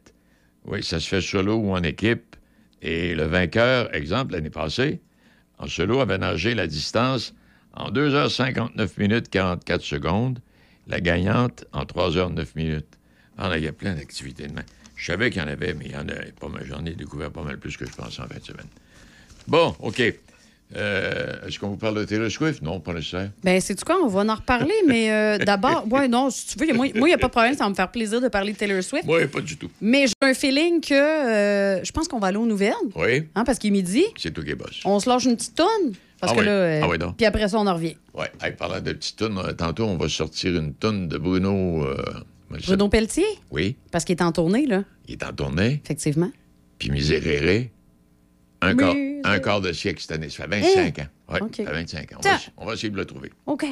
Oui, 0.64 0.82
ça 0.82 1.00
se 1.00 1.08
fait 1.08 1.20
solo 1.20 1.56
ou 1.56 1.72
en 1.72 1.82
équipe. 1.82 2.36
Et 2.80 3.14
le 3.14 3.24
vainqueur, 3.24 3.94
exemple, 3.94 4.32
l'année 4.32 4.50
passée, 4.50 5.00
en 5.58 5.66
solo, 5.66 6.00
avait 6.00 6.18
nagé 6.18 6.54
la 6.54 6.66
distance 6.66 7.34
en 7.74 7.90
2h59 7.90 8.90
minutes 8.98 9.28
44 9.30 9.82
secondes. 9.82 10.40
La 10.86 11.00
gagnante 11.00 11.66
en 11.72 11.84
3h09 11.84 12.46
minutes. 12.56 12.98
Ah, 13.36 13.56
il 13.56 13.64
y 13.64 13.68
a 13.68 13.72
plein 13.72 13.94
d'activités 13.94 14.46
demain. 14.46 14.64
Je 14.96 15.06
savais 15.06 15.30
qu'il 15.30 15.42
y 15.42 15.44
en 15.44 15.48
avait, 15.48 15.74
mais 15.74 15.86
il 15.86 15.92
y 15.92 15.96
en 15.96 16.08
a 16.08 16.14
pas 16.40 16.48
mal. 16.48 16.64
J'en 16.66 16.84
ai 16.84 16.94
découvert 16.94 17.30
pas 17.30 17.42
mal 17.42 17.58
plus 17.58 17.76
que 17.76 17.86
je 17.86 17.92
pensais 17.92 18.22
en 18.22 18.26
fin 18.26 18.38
de 18.38 18.44
semaine. 18.44 18.66
Bon, 19.46 19.76
OK. 19.80 20.02
Euh, 20.76 21.46
Est-ce 21.46 21.58
qu'on 21.58 21.68
vous 21.68 21.76
parle 21.76 21.94
de 21.98 22.04
Taylor 22.04 22.30
Swift? 22.30 22.60
Non, 22.62 22.78
pas 22.80 22.92
nécessaire. 22.92 23.30
Ben, 23.42 23.58
c'est 23.60 23.82
quoi? 23.82 23.96
On 24.02 24.08
va 24.08 24.20
en 24.30 24.34
reparler, 24.34 24.74
mais 24.86 25.10
euh, 25.10 25.38
d'abord, 25.44 25.86
ouais, 25.90 26.08
non, 26.08 26.28
si 26.30 26.46
tu 26.46 26.58
veux, 26.64 26.72
moi, 26.74 26.86
il 26.88 27.00
n'y 27.02 27.12
a 27.12 27.18
pas 27.18 27.28
de 27.28 27.32
problème, 27.32 27.54
ça 27.54 27.64
va 27.64 27.70
me 27.70 27.74
faire 27.74 27.90
plaisir 27.90 28.20
de 28.20 28.28
parler 28.28 28.52
de 28.52 28.58
Taylor 28.58 28.82
Swift. 28.82 29.04
Oui, 29.08 29.26
pas 29.28 29.40
du 29.40 29.56
tout. 29.56 29.70
Mais 29.80 30.06
j'ai 30.06 30.12
un 30.20 30.34
feeling 30.34 30.80
que 30.80 30.92
euh, 30.94 31.82
je 31.82 31.90
pense 31.92 32.06
qu'on 32.06 32.18
va 32.18 32.26
aller 32.28 32.36
aux 32.36 32.46
nouvelles, 32.46 32.72
Oui, 32.94 33.24
hein, 33.34 33.44
parce 33.44 33.58
qu'il 33.58 33.68
est 33.68 33.72
midi. 33.72 34.04
c'est 34.18 34.30
tout 34.32 34.42
qui 34.42 34.50
est 34.50 34.54
boss. 34.54 34.80
On 34.84 35.00
se 35.00 35.08
lâche 35.08 35.24
une 35.24 35.36
petite 35.36 35.54
toune. 35.54 35.94
Parce 36.20 36.32
Ah 36.32 36.36
que 36.36 36.40
oui. 36.40 36.46
là. 36.46 36.80
Ah 36.84 36.88
oui. 36.88 36.98
Puis 37.16 37.26
après 37.26 37.48
ça, 37.48 37.58
on 37.58 37.66
en 37.66 37.74
revient. 37.74 37.96
Oui, 38.14 38.26
hey, 38.42 38.52
parlant 38.52 38.80
de 38.80 38.92
petites 38.92 39.22
euh, 39.22 39.52
tantôt, 39.52 39.84
on 39.84 39.96
va 39.96 40.08
sortir 40.08 40.54
une 40.56 40.74
tonne 40.74 41.08
de 41.08 41.16
Bruno. 41.16 41.86
Bruno? 42.50 42.88
Pelletier, 42.88 43.24
Oui, 43.50 43.76
parce 43.90 44.04
qu'il 44.04 44.16
est 44.16 44.22
en 44.22 44.32
tournée, 44.32 44.66
là, 44.66 44.82
il 45.06 45.12
est 45.14 45.22
en 45.24 45.32
tournée. 45.32 45.80
effectivement. 45.84 46.30
Puis 46.78 46.90
Miséréré, 46.90 47.70
un, 48.60 48.74
quart, 48.76 48.94
un 49.24 49.38
quart 49.38 49.60
de 49.60 49.72
siècle 49.72 50.00
cette 50.00 50.12
année. 50.12 50.30
Ça 50.30 50.44
fait 50.44 50.60
25 50.60 50.98
Hein? 50.98 51.02
ans. 51.02 51.06
Oui, 51.34 51.38
OK. 51.42 51.56
ça 51.56 51.64
fait 51.64 51.72
25 51.72 52.12
ans. 52.12 52.16
On 52.18 52.28
va, 52.28 52.38
on 52.58 52.66
va 52.66 52.72
essayer 52.74 52.90
de 52.90 52.96
le 52.96 53.04
trouver. 53.04 53.30
OK. 53.46 53.64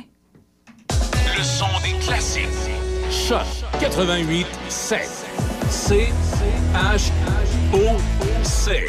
Le 0.90 1.42
son 1.42 1.66
des 1.82 1.98
classiques. 2.04 2.48
Choc 3.10 3.44
88 3.80 4.46
7. 4.68 5.00
C 5.70 6.08
H 6.74 7.10
O 7.72 7.96
C. 8.44 8.86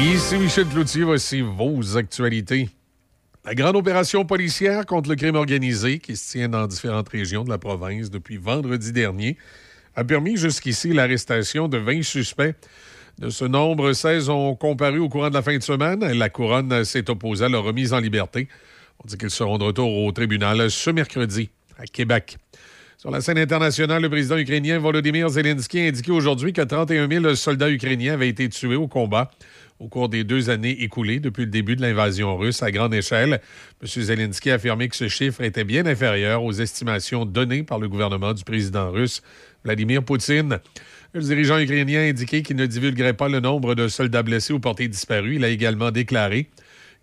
Ici 0.00 0.36
Michel 0.38 0.66
Cloutier, 0.66 1.02
voici 1.02 1.40
vos 1.40 1.96
actualités. 1.96 2.68
La 3.48 3.54
grande 3.54 3.76
opération 3.76 4.26
policière 4.26 4.84
contre 4.84 5.08
le 5.08 5.16
crime 5.16 5.34
organisé 5.34 6.00
qui 6.00 6.16
se 6.16 6.32
tient 6.32 6.50
dans 6.50 6.66
différentes 6.66 7.08
régions 7.08 7.44
de 7.44 7.48
la 7.48 7.56
province 7.56 8.10
depuis 8.10 8.36
vendredi 8.36 8.92
dernier 8.92 9.38
a 9.96 10.04
permis 10.04 10.36
jusqu'ici 10.36 10.92
l'arrestation 10.92 11.66
de 11.66 11.78
20 11.78 12.02
suspects. 12.02 12.54
De 13.18 13.30
ce 13.30 13.46
nombre, 13.46 13.94
16 13.94 14.28
ont 14.28 14.54
comparu 14.54 14.98
au 14.98 15.08
courant 15.08 15.30
de 15.30 15.34
la 15.34 15.40
fin 15.40 15.56
de 15.56 15.62
semaine. 15.62 16.00
La 16.12 16.28
couronne 16.28 16.84
s'est 16.84 17.08
opposée 17.08 17.46
à 17.46 17.48
leur 17.48 17.64
remise 17.64 17.94
en 17.94 18.00
liberté. 18.00 18.48
On 19.02 19.08
dit 19.08 19.16
qu'ils 19.16 19.30
seront 19.30 19.56
de 19.56 19.64
retour 19.64 19.96
au 19.96 20.12
tribunal 20.12 20.70
ce 20.70 20.90
mercredi 20.90 21.48
à 21.78 21.86
Québec. 21.86 22.36
Sur 22.98 23.10
la 23.10 23.22
scène 23.22 23.38
internationale, 23.38 24.02
le 24.02 24.10
président 24.10 24.36
ukrainien 24.36 24.78
Volodymyr 24.78 25.30
Zelensky 25.30 25.80
a 25.80 25.84
indiqué 25.84 26.10
aujourd'hui 26.10 26.52
que 26.52 26.60
31 26.60 27.08
000 27.08 27.34
soldats 27.34 27.70
ukrainiens 27.70 28.12
avaient 28.12 28.28
été 28.28 28.46
tués 28.50 28.76
au 28.76 28.88
combat 28.88 29.30
au 29.80 29.88
cours 29.88 30.08
des 30.08 30.24
deux 30.24 30.50
années 30.50 30.82
écoulées 30.82 31.20
depuis 31.20 31.44
le 31.44 31.50
début 31.50 31.76
de 31.76 31.82
l'invasion 31.82 32.36
russe 32.36 32.62
à 32.62 32.70
grande 32.70 32.94
échelle. 32.94 33.40
M. 33.82 34.02
Zelensky 34.02 34.50
a 34.50 34.54
affirmé 34.54 34.88
que 34.88 34.96
ce 34.96 35.08
chiffre 35.08 35.42
était 35.42 35.64
bien 35.64 35.86
inférieur 35.86 36.42
aux 36.42 36.52
estimations 36.52 37.24
données 37.24 37.62
par 37.62 37.78
le 37.78 37.88
gouvernement 37.88 38.34
du 38.34 38.44
président 38.44 38.90
russe 38.90 39.22
Vladimir 39.64 40.02
Poutine. 40.02 40.58
Le 41.14 41.20
dirigeant 41.20 41.58
ukrainien 41.58 42.00
a 42.00 42.08
indiqué 42.08 42.42
qu'il 42.42 42.56
ne 42.56 42.66
divulguerait 42.66 43.14
pas 43.14 43.28
le 43.28 43.40
nombre 43.40 43.74
de 43.74 43.88
soldats 43.88 44.22
blessés 44.22 44.52
ou 44.52 44.60
portés 44.60 44.88
disparus. 44.88 45.36
Il 45.36 45.44
a 45.44 45.48
également 45.48 45.90
déclaré 45.90 46.48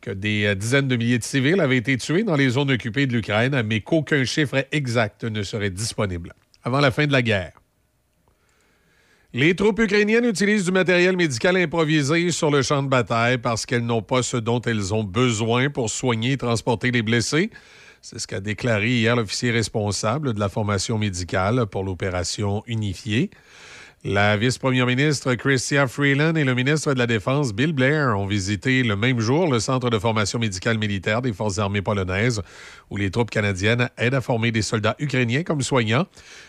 que 0.02 0.12
des 0.12 0.46
euh, 0.46 0.56
dizaines 0.56 0.88
de 0.88 0.96
milliers 0.96 1.18
de 1.18 1.24
civils 1.24 1.60
avaient 1.60 1.78
été 1.78 1.98
tués 1.98 2.24
dans 2.24 2.36
les 2.36 2.50
zones 2.50 2.72
occupées 2.72 3.08
de 3.08 3.14
l'Ukraine, 3.14 3.64
mais 3.66 3.82
qu'aucun 3.82 4.24
chiffre 4.26 4.66
exact 4.72 5.24
ne 5.24 5.42
serait 5.42 5.72
disponible 5.72 6.34
avant 6.64 6.80
la 6.80 6.92
fin 6.92 7.08
de 7.08 7.12
la 7.12 7.22
guerre. 7.22 7.54
Les 9.38 9.54
troupes 9.54 9.80
ukrainiennes 9.80 10.24
utilisent 10.24 10.64
du 10.64 10.72
matériel 10.72 11.18
médical 11.18 11.58
improvisé 11.58 12.32
sur 12.32 12.50
le 12.50 12.62
champ 12.62 12.82
de 12.82 12.88
bataille 12.88 13.38
parce 13.38 13.66
qu'elles 13.66 13.86
n'ont 13.86 14.02
pas 14.02 14.24
ce 14.24 14.38
dont 14.38 14.62
elles 14.62 14.94
ont 14.94 15.04
besoin 15.04 15.70
pour 15.70 15.90
soigner 15.90 16.32
et 16.32 16.38
transporter 16.38 16.90
les 16.90 17.02
blessés. 17.02 17.50
C'est 18.02 18.18
ce 18.18 18.28
qu'a 18.28 18.40
déclaré 18.40 18.92
hier 18.92 19.14
l'officier 19.14 19.52
responsable 19.52 20.34
de 20.34 20.40
la 20.40 20.48
formation 20.48 20.98
médicale 20.98 21.66
pour 21.66 21.84
l'opération 21.84 22.64
unifiée. 22.66 23.30
La 24.08 24.38
vice-première 24.38 24.86
ministre 24.86 25.34
Chrystia 25.34 25.88
Freeland 25.88 26.36
et 26.36 26.44
le 26.44 26.54
ministre 26.54 26.94
de 26.94 27.00
la 27.00 27.08
Défense 27.08 27.56
Bill 27.56 27.74
Blair 27.74 28.16
ont 28.16 28.28
visité 28.28 28.84
le 28.84 28.96
même 28.96 29.20
jour 29.20 29.52
le 29.52 29.60
centre 29.60 29.90
de 29.90 29.98
formation 29.98 30.38
médicale 30.38 30.78
militaire 30.78 31.24
des 31.24 31.34
Forces 31.34 31.58
armées 31.58 31.82
polonaises, 31.82 32.44
où 32.92 32.98
les 32.98 33.10
troupes 33.10 33.32
canadiennes 33.32 33.90
aident 33.98 34.14
à 34.14 34.22
former 34.22 34.52
des 34.52 34.62
soldats 34.62 34.96
ukrainiens 35.00 35.42
comme 35.42 35.64
soignants. 35.64 36.06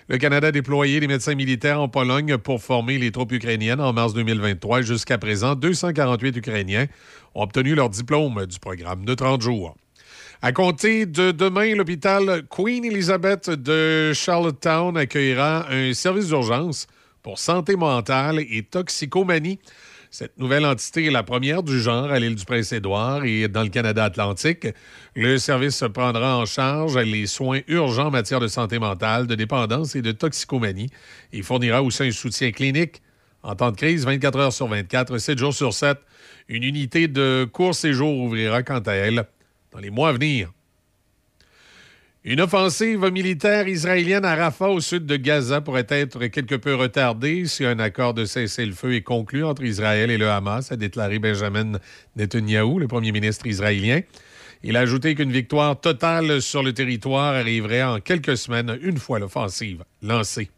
Le 0.09 0.19
Canada 0.19 0.49
a 0.49 0.53
déployé 0.53 1.01
des 1.01 1.07
médecins 1.07 1.35
militaires 1.35 1.81
en 1.81 1.89
Pologne 1.89 2.37
pour 2.37 2.63
former 2.63 2.99
les 2.99 3.11
troupes 3.11 3.33
ukrainiennes 3.33 3.81
en 3.81 3.95
mars 3.95 4.13
2023. 4.13 4.83
Jusqu'à 4.83 5.17
présent, 5.17 5.55
248 5.55 6.37
Ukrainiens 6.37 6.85
ont 7.35 7.45
obtenu 7.45 7.75
leur 7.75 7.89
diplôme 7.89 8.45
du 8.45 8.59
programme 8.59 9.07
de 9.07 9.15
30 9.15 9.41
jours. 9.41 9.75
À 10.43 10.53
compter 10.53 11.07
de 11.07 11.31
demain, 11.31 11.75
l'hôpital 11.75 12.43
Queen 12.51 12.85
Elizabeth 12.85 13.49
de 13.49 14.13
Charlottetown 14.13 14.95
accueillera 14.99 15.73
un 15.73 15.95
service 15.95 16.29
d'urgence 16.29 16.87
pour 17.27 17.41
santé 17.41 17.74
mentale 17.74 18.39
et 18.39 18.62
toxicomanie. 18.62 19.59
Cette 20.12 20.39
nouvelle 20.39 20.64
entité 20.64 21.07
est 21.07 21.11
la 21.11 21.24
première 21.24 21.64
du 21.64 21.81
genre 21.81 22.09
à 22.09 22.20
l'île 22.20 22.37
du 22.37 22.45
Prince-Édouard 22.45 23.24
et 23.24 23.49
dans 23.49 23.64
le 23.64 23.68
Canada 23.68 24.05
Atlantique. 24.05 24.68
Le 25.16 25.37
service 25.37 25.83
prendra 25.93 26.39
en 26.39 26.47
charge 26.47 26.97
les 26.97 27.27
soins 27.27 27.62
urgents 27.66 28.07
en 28.07 28.11
matière 28.12 28.39
de 28.39 28.47
santé 28.47 28.79
mentale, 28.79 29.27
de 29.27 29.35
dépendance 29.35 29.97
et 29.97 30.03
de 30.03 30.12
toxicomanie. 30.12 30.89
Il 31.33 31.43
fournira 31.43 31.83
aussi 31.83 32.05
un 32.05 32.12
soutien 32.12 32.53
clinique 32.53 33.03
en 33.43 33.57
temps 33.57 33.72
de 33.72 33.77
crise, 33.77 34.05
24 34.05 34.39
heures 34.39 34.53
sur 34.53 34.68
24, 34.68 35.18
7 35.18 35.37
jours 35.37 35.53
sur 35.53 35.74
7. 35.74 35.99
Une 36.49 36.62
unité 36.62 37.09
de 37.09 37.45
court 37.53 37.74
séjour 37.74 38.16
ouvrira 38.18 38.62
quant 38.62 38.79
à 38.79 38.93
elle 38.93 39.27
dans 39.72 39.81
les 39.81 39.91
mois 39.91 40.11
à 40.11 40.12
venir. 40.12 40.53
Une 42.29 42.41
offensive 42.41 43.09
militaire 43.12 43.68
israélienne 43.68 44.24
à 44.24 44.35
Rafah, 44.35 44.70
au 44.70 44.81
sud 44.81 45.07
de 45.07 45.14
Gaza, 45.14 45.61
pourrait 45.61 45.87
être 45.89 46.27
quelque 46.27 46.57
peu 46.57 46.74
retardée 46.74 47.47
si 47.47 47.64
un 47.64 47.79
accord 47.79 48.14
de 48.14 48.24
cessez-le-feu 48.24 48.97
est 48.97 49.03
conclu 49.03 49.45
entre 49.45 49.62
Israël 49.62 50.11
et 50.11 50.18
le 50.18 50.29
Hamas, 50.29 50.72
a 50.72 50.77
déclaré 50.77 51.20
Benjamin 51.20 51.79
Netanyahou, 52.16 52.81
le 52.81 52.89
premier 52.89 53.12
ministre 53.12 53.47
israélien. 53.47 54.01
Il 54.64 54.77
a 54.77 54.81
ajouté 54.81 55.14
qu'une 55.14 55.31
victoire 55.31 55.81
totale 55.81 56.43
sur 56.43 56.64
le 56.64 56.72
territoire 56.72 57.37
arriverait 57.37 57.85
en 57.85 58.01
quelques 58.01 58.37
semaines, 58.37 58.77
une 58.83 58.99
fois 58.99 59.20
l'offensive 59.20 59.85
lancée. 60.03 60.51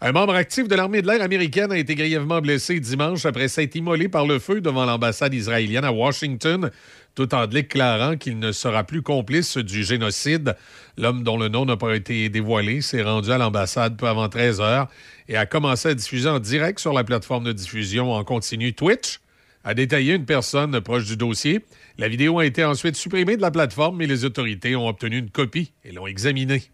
Un 0.00 0.12
membre 0.12 0.34
actif 0.34 0.68
de 0.68 0.74
l'armée 0.74 1.00
de 1.00 1.06
l'air 1.06 1.22
américaine 1.22 1.72
a 1.72 1.78
été 1.78 1.94
grièvement 1.94 2.40
blessé 2.40 2.80
dimanche 2.80 3.24
après 3.24 3.48
s'être 3.48 3.74
immolé 3.76 4.08
par 4.08 4.26
le 4.26 4.38
feu 4.38 4.62
devant 4.62 4.84
l'ambassade 4.84 5.32
israélienne 5.32 5.84
à 5.84 5.92
Washington, 5.92 6.70
tout 7.16 7.34
en 7.34 7.48
déclarant 7.48 8.16
qu'il 8.16 8.38
ne 8.38 8.52
sera 8.52 8.84
plus 8.84 9.02
complice 9.02 9.56
du 9.56 9.82
génocide. 9.82 10.54
L'homme 10.96 11.24
dont 11.24 11.38
le 11.38 11.48
nom 11.48 11.64
n'a 11.64 11.76
pas 11.76 11.96
été 11.96 12.28
dévoilé 12.28 12.82
s'est 12.82 13.02
rendu 13.02 13.32
à 13.32 13.38
l'ambassade 13.38 13.96
peu 13.96 14.06
avant 14.06 14.28
13 14.28 14.60
heures 14.60 14.88
et 15.28 15.36
a 15.36 15.46
commencé 15.46 15.88
à 15.88 15.94
diffuser 15.94 16.28
en 16.28 16.38
direct 16.38 16.78
sur 16.78 16.92
la 16.92 17.02
plateforme 17.02 17.44
de 17.44 17.52
diffusion 17.52 18.12
en 18.12 18.22
continu 18.22 18.74
Twitch 18.74 19.18
a 19.64 19.74
détaillé 19.74 20.14
une 20.14 20.26
personne 20.26 20.80
proche 20.80 21.06
du 21.06 21.16
dossier. 21.16 21.64
La 21.98 22.06
vidéo 22.08 22.38
a 22.38 22.46
été 22.46 22.64
ensuite 22.64 22.94
supprimée 22.94 23.36
de 23.36 23.42
la 23.42 23.50
plateforme, 23.50 23.96
mais 23.96 24.06
les 24.06 24.24
autorités 24.24 24.76
ont 24.76 24.86
obtenu 24.86 25.18
une 25.18 25.30
copie 25.30 25.72
et 25.84 25.90
l'ont 25.90 26.06
examinée. 26.06 26.70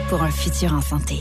Pour 0.10 0.24
un 0.24 0.32
futur 0.32 0.74
en 0.74 0.82
santé. 0.82 1.18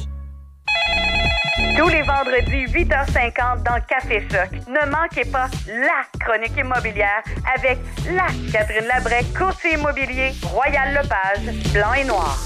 Tous 1.76 1.88
les 1.88 2.02
vendredis, 2.02 2.66
8h50 2.66 3.62
dans 3.62 3.80
Café 3.88 4.26
Choc. 4.30 4.50
Ne 4.68 4.90
manquez 4.90 5.24
pas 5.30 5.48
la 5.66 6.04
chronique 6.20 6.56
immobilière 6.56 7.22
avec 7.54 7.78
la 8.10 8.26
Catherine 8.52 8.86
Labrec, 8.86 9.32
courtier 9.36 9.74
immobilier, 9.74 10.32
Royal 10.42 10.94
Lepage, 10.94 11.72
blanc 11.72 11.94
et 11.94 12.04
noir. 12.04 12.36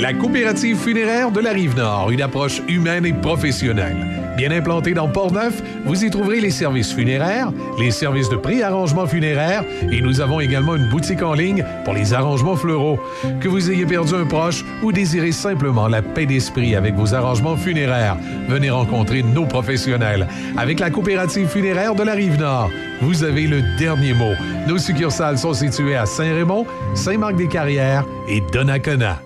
La 0.00 0.14
coopérative 0.14 0.78
funéraire 0.78 1.30
de 1.30 1.40
la 1.40 1.50
Rive-Nord, 1.50 2.10
une 2.10 2.22
approche 2.22 2.62
humaine 2.68 3.04
et 3.04 3.12
professionnelle. 3.12 3.96
Bien 4.36 4.50
implantée 4.50 4.94
dans 4.94 5.08
Port-Neuf, 5.08 5.60
vous 5.84 6.04
y 6.04 6.10
trouverez 6.10 6.40
les 6.40 6.52
services 6.52 6.94
funéraires, 6.94 7.52
les 7.78 7.90
services 7.90 8.28
de 8.28 8.36
pré-arrangement 8.36 9.06
funéraire 9.06 9.64
et 9.90 10.00
nous 10.00 10.20
avons 10.20 10.40
également 10.40 10.76
une 10.76 10.88
boutique 10.88 11.22
en 11.22 11.34
ligne 11.34 11.66
pour 11.84 11.94
les 11.94 12.14
arrangements 12.14 12.56
fleuraux. 12.56 12.98
Que 13.40 13.48
vous 13.48 13.70
ayez 13.70 13.84
perdu 13.84 14.14
un 14.14 14.24
proche 14.24 14.64
ou 14.82 14.92
désirez 14.92 15.32
simplement 15.32 15.88
la 15.88 16.00
paix 16.00 16.26
d'esprit 16.26 16.74
avec 16.74 16.94
vos 16.94 17.12
arrangements 17.12 17.56
funéraires, 17.56 18.16
venez 18.48 18.70
rencontrer 18.70 19.22
nos 19.22 19.44
professionnels. 19.44 20.28
Avec 20.56 20.80
la 20.80 20.90
coopérative 20.90 21.48
funéraire 21.48 21.94
de 21.94 22.04
la 22.04 22.14
Rive-Nord, 22.14 22.70
vous 23.02 23.24
avez 23.24 23.46
le 23.46 23.62
dernier 23.76 24.14
mot. 24.14 24.32
Nos 24.66 24.78
succursales 24.78 25.36
sont 25.36 25.52
situées 25.52 25.96
à 25.96 26.06
Saint-Raymond, 26.06 26.64
Saint-Marc-des-Carrières 26.94 28.06
et 28.28 28.40
Donnacona. 28.52 29.20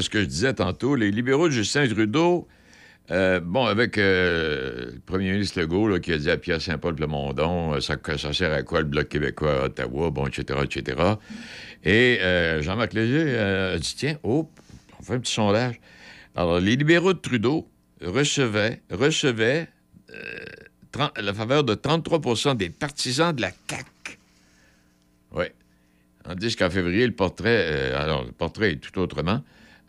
Ce 0.00 0.10
que 0.10 0.20
je 0.20 0.26
disais 0.26 0.54
tantôt, 0.54 0.94
les 0.94 1.10
libéraux 1.10 1.48
de 1.48 1.52
Justin 1.52 1.86
Trudeau, 1.88 2.48
euh, 3.10 3.40
bon, 3.40 3.64
avec 3.64 3.96
euh, 3.96 4.92
le 4.92 5.00
premier 5.00 5.32
ministre 5.32 5.58
Legault 5.58 5.98
qui 5.98 6.12
a 6.12 6.18
dit 6.18 6.30
à 6.30 6.36
Pierre 6.36 6.60
Saint-Paul 6.60 6.94
Plamondon, 6.94 7.74
euh, 7.74 7.80
ça, 7.80 7.96
ça 8.18 8.32
sert 8.34 8.52
à 8.52 8.62
quoi 8.62 8.80
le 8.80 8.86
Bloc 8.86 9.08
québécois 9.08 9.62
à 9.62 9.64
Ottawa, 9.66 10.10
bon, 10.10 10.26
etc., 10.26 10.60
etc. 10.62 11.14
Et 11.84 12.18
Jean-Marc 12.60 12.92
Léger 12.92 13.38
a 13.38 13.78
dit, 13.78 13.94
tiens, 13.96 14.18
oh, 14.24 14.50
on 14.98 15.02
fait 15.02 15.14
un 15.14 15.20
petit 15.20 15.32
sondage. 15.32 15.80
Alors, 16.34 16.60
les 16.60 16.76
libéraux 16.76 17.14
de 17.14 17.18
Trudeau 17.18 17.68
recevaient, 18.02 18.82
recevaient 18.90 19.68
la 21.16 21.34
faveur 21.34 21.64
de 21.64 21.74
33% 21.74 22.56
des 22.56 22.68
partisans 22.68 23.34
de 23.34 23.40
la 23.40 23.50
CAQ. 23.68 24.18
Oui. 25.32 25.44
Tandis 26.24 26.56
qu'en 26.56 26.68
février, 26.68 27.06
le 27.06 27.14
portrait, 27.14 27.92
alors, 27.92 28.24
le 28.24 28.32
portrait 28.32 28.72
est 28.72 28.76
tout 28.76 28.98
autrement. 29.00 29.42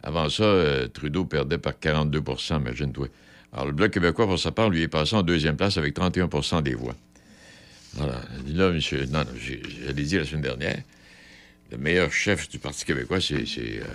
Avant 0.04 0.30
ça, 0.30 0.44
euh, 0.44 0.88
Trudeau 0.88 1.26
perdait 1.26 1.58
par 1.58 1.74
42% 1.74 2.58
imagine-toi. 2.62 3.08
Alors, 3.52 3.66
le 3.68 3.72
Bloc 3.74 3.92
québécois, 3.92 4.28
pour 4.28 4.40
sa 4.40 4.52
part, 4.52 4.70
lui 4.70 4.82
est 4.84 4.88
passé 4.88 5.16
en 5.16 5.24
deuxième 5.24 5.58
place 5.58 5.78
avec 5.78 5.96
31% 5.96 6.62
des 6.62 6.76
voix. 6.76 6.96
Voilà. 7.94 8.22
Là, 8.48 8.72
monsieur, 8.72 9.06
non, 9.08 9.20
non, 9.20 9.26
j'ai- 9.40 9.62
je 9.68 9.92
l'ai 9.92 10.04
dit 10.04 10.18
la 10.18 10.26
semaine 10.26 10.44
dernière, 10.44 10.82
le 11.72 11.78
meilleur 11.78 12.12
chef 12.12 12.48
du 12.50 12.60
Parti 12.60 12.86
québécois, 12.86 13.20
c'est 13.20 13.46
c'est, 13.48 13.80
euh, 13.82 13.86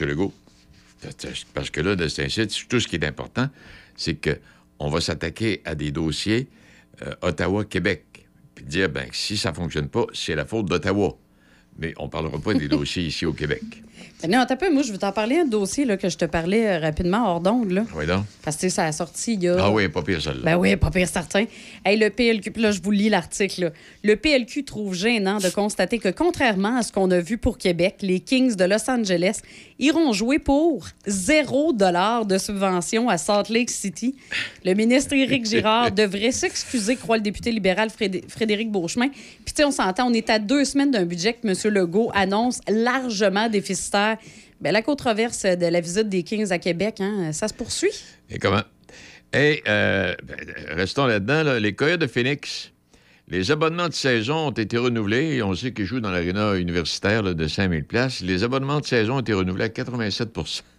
M. 0.00 0.08
Legault. 0.08 0.32
Parce 1.54 1.70
que 1.70 1.80
là, 1.80 1.94
de 1.94 2.08
cet 2.08 2.24
incite, 2.26 2.68
tout 2.68 2.80
ce 2.80 2.88
qui 2.88 2.96
est 2.96 3.04
important, 3.04 3.48
c'est 3.96 4.16
qu'on 4.16 4.88
va 4.90 5.00
s'attaquer 5.00 5.60
à 5.64 5.74
des 5.74 5.92
dossiers 5.92 6.48
euh, 7.02 7.14
Ottawa-Québec. 7.22 8.26
Puis 8.56 8.64
dire, 8.64 8.88
ben, 8.88 9.08
si 9.12 9.36
ça 9.36 9.50
ne 9.50 9.54
fonctionne 9.54 9.88
pas, 9.88 10.06
c'est 10.12 10.34
la 10.34 10.44
faute 10.44 10.66
d'Ottawa. 10.66 11.16
Mais 11.78 11.94
on 11.98 12.06
ne 12.06 12.10
parlera 12.10 12.40
pas 12.40 12.54
des 12.54 12.66
dossiers 12.68 13.04
ici 13.04 13.24
au 13.26 13.32
Québec. 13.32 13.62
Non, 14.28 14.44
t'as 14.48 14.56
peu, 14.56 14.72
moi, 14.72 14.82
je 14.82 14.90
veux 14.90 14.98
t'en 14.98 15.12
parler 15.12 15.38
un 15.38 15.44
dossier 15.44 15.84
là, 15.84 15.96
que 15.96 16.08
je 16.08 16.16
te 16.16 16.24
parlais 16.24 16.66
euh, 16.66 16.78
rapidement 16.80 17.24
hors 17.30 17.40
d'onde. 17.40 17.70
là. 17.70 17.84
Oui, 17.94 18.04
donc. 18.04 18.24
Parce 18.42 18.56
que 18.56 18.62
tu 18.62 18.66
sais, 18.70 18.74
ça 18.76 18.84
a 18.86 18.92
sorti 18.92 19.34
il 19.34 19.44
y 19.44 19.48
a. 19.48 19.56
Ah 19.60 19.70
oui, 19.70 19.88
pas 19.88 20.02
pire 20.02 20.20
celle-là. 20.20 20.40
Ben 20.42 20.56
oui, 20.56 20.74
pas 20.76 20.90
pire 20.90 21.06
certain. 21.08 21.44
Hey, 21.84 21.96
le 21.96 22.10
PLQ, 22.10 22.50
puis 22.50 22.62
là, 22.62 22.72
je 22.72 22.82
vous 22.82 22.90
lis 22.90 23.10
l'article. 23.10 23.60
là. 23.66 23.70
Le 24.02 24.16
PLQ 24.16 24.64
trouve 24.64 24.94
gênant 24.94 25.38
de 25.38 25.48
constater 25.50 25.98
que, 26.00 26.08
contrairement 26.08 26.78
à 26.78 26.82
ce 26.82 26.90
qu'on 26.90 27.10
a 27.12 27.20
vu 27.20 27.38
pour 27.38 27.58
Québec, 27.58 27.96
les 28.00 28.18
Kings 28.18 28.56
de 28.56 28.64
Los 28.64 28.90
Angeles 28.90 29.40
iront 29.78 30.12
jouer 30.12 30.40
pour 30.40 30.88
zéro 31.06 31.72
dollar 31.72 32.26
de 32.26 32.38
subvention 32.38 33.08
à 33.08 33.18
Salt 33.18 33.50
Lake 33.50 33.70
City. 33.70 34.16
Le 34.64 34.74
ministre 34.74 35.12
Éric 35.14 35.46
Girard 35.46 35.92
devrait 35.92 36.32
s'excuser, 36.32 36.96
croit 36.96 37.18
le 37.18 37.22
député 37.22 37.52
libéral 37.52 37.88
Frédé- 37.90 38.24
Frédéric 38.28 38.72
Beauchemin. 38.72 39.08
Puis, 39.10 39.20
tu 39.46 39.52
sais, 39.56 39.64
on 39.64 39.70
s'entend, 39.70 40.08
on 40.10 40.12
est 40.12 40.28
à 40.28 40.40
deux 40.40 40.64
semaines 40.64 40.90
d'un 40.90 41.04
budget 41.04 41.34
que 41.34 41.46
M. 41.46 41.54
Legault 41.72 42.10
annonce 42.14 42.60
largement 42.68 43.48
déficitaire. 43.48 44.07
Ben, 44.60 44.72
la 44.72 44.82
controverse 44.82 45.44
de 45.44 45.66
la 45.66 45.80
visite 45.80 46.08
des 46.08 46.22
Kings 46.22 46.50
à 46.50 46.58
Québec, 46.58 46.96
hein, 47.00 47.32
ça 47.32 47.48
se 47.48 47.54
poursuit. 47.54 47.92
Et 48.30 48.38
comment? 48.38 48.62
Et 49.32 49.62
euh, 49.68 50.14
ben, 50.24 50.36
restons 50.70 51.06
là-dedans, 51.06 51.42
là, 51.42 51.60
les 51.60 51.74
Coyotes 51.74 52.00
de 52.00 52.06
Phoenix. 52.06 52.72
Les 53.30 53.50
abonnements 53.50 53.88
de 53.88 53.94
saison 53.94 54.48
ont 54.48 54.52
été 54.52 54.78
renouvelés. 54.78 55.42
On 55.42 55.54
sait 55.54 55.72
qu'ils 55.72 55.84
jouent 55.84 56.00
dans 56.00 56.10
l'aréna 56.10 56.54
universitaire 56.54 57.22
de 57.22 57.46
5000 57.46 57.84
places. 57.84 58.22
Les 58.22 58.42
abonnements 58.42 58.80
de 58.80 58.86
saison 58.86 59.16
ont 59.16 59.20
été 59.20 59.34
renouvelés 59.34 59.64
à 59.64 59.68
87% 59.68 60.62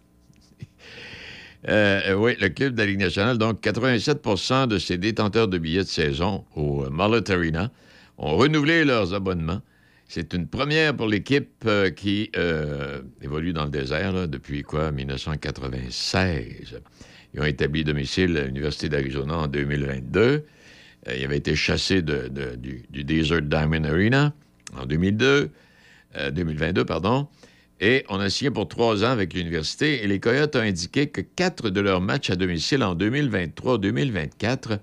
Euh, 1.68 2.14
oui, 2.14 2.38
le 2.40 2.48
club 2.48 2.74
de 2.74 2.80
la 2.80 2.86
Ligue 2.86 3.00
nationale, 3.00 3.38
donc 3.38 3.62
87% 3.62 4.68
de 4.68 4.78
ses 4.78 4.98
détenteurs 4.98 5.50
de 5.50 5.58
billets 5.58 5.84
de 5.84 5.90
saison 5.90 6.46
au 6.56 6.86
euh, 6.86 6.90
Mullet 6.90 7.30
Arena 7.30 7.70
ont 8.18 8.38
renouvelé 8.38 8.86
leurs 8.86 9.14
abonnements. 9.14 9.60
C'est 10.12 10.34
une 10.34 10.48
première 10.48 10.96
pour 10.96 11.06
l'équipe 11.06 11.64
euh, 11.68 11.92
qui 11.92 12.32
euh, 12.36 13.00
évolue 13.22 13.54
dans 13.54 13.66
le 13.66 13.70
désert 13.70 14.28
depuis 14.28 14.64
quoi, 14.64 14.92
1996. 14.92 16.82
Ils 17.32 17.40
ont 17.40 17.46
établi 17.46 17.84
domicile 17.84 18.36
à 18.38 18.46
l'Université 18.46 18.90
d'Arizona 18.90 19.38
en 19.38 19.48
2022. 19.48 20.20
Euh, 20.20 20.44
ils 21.16 21.24
avaient 21.24 21.38
été 21.38 21.56
chassés 21.56 22.02
du, 22.02 22.88
du 22.90 23.04
Desert 23.04 23.44
Diamond 23.44 23.84
Arena 23.84 24.34
en 24.76 24.88
2002, 24.88 25.52
euh, 26.18 26.32
2022, 26.32 26.86
pardon. 26.86 27.28
Et 27.80 28.04
on 28.10 28.20
a 28.20 28.32
signé 28.32 28.50
pour 28.50 28.68
trois 28.68 29.04
ans 29.04 29.12
avec 29.12 29.36
l'université. 29.36 30.04
Et 30.04 30.08
les 30.08 30.20
Coyotes 30.20 30.56
ont 30.56 30.62
indiqué 30.62 31.06
que 31.06 31.22
quatre 31.22 31.70
de 31.70 31.82
leurs 31.82 32.02
matchs 32.02 32.32
à 32.32 32.36
domicile 32.36 32.82
en 32.82 32.96
2023-2024 32.96 34.80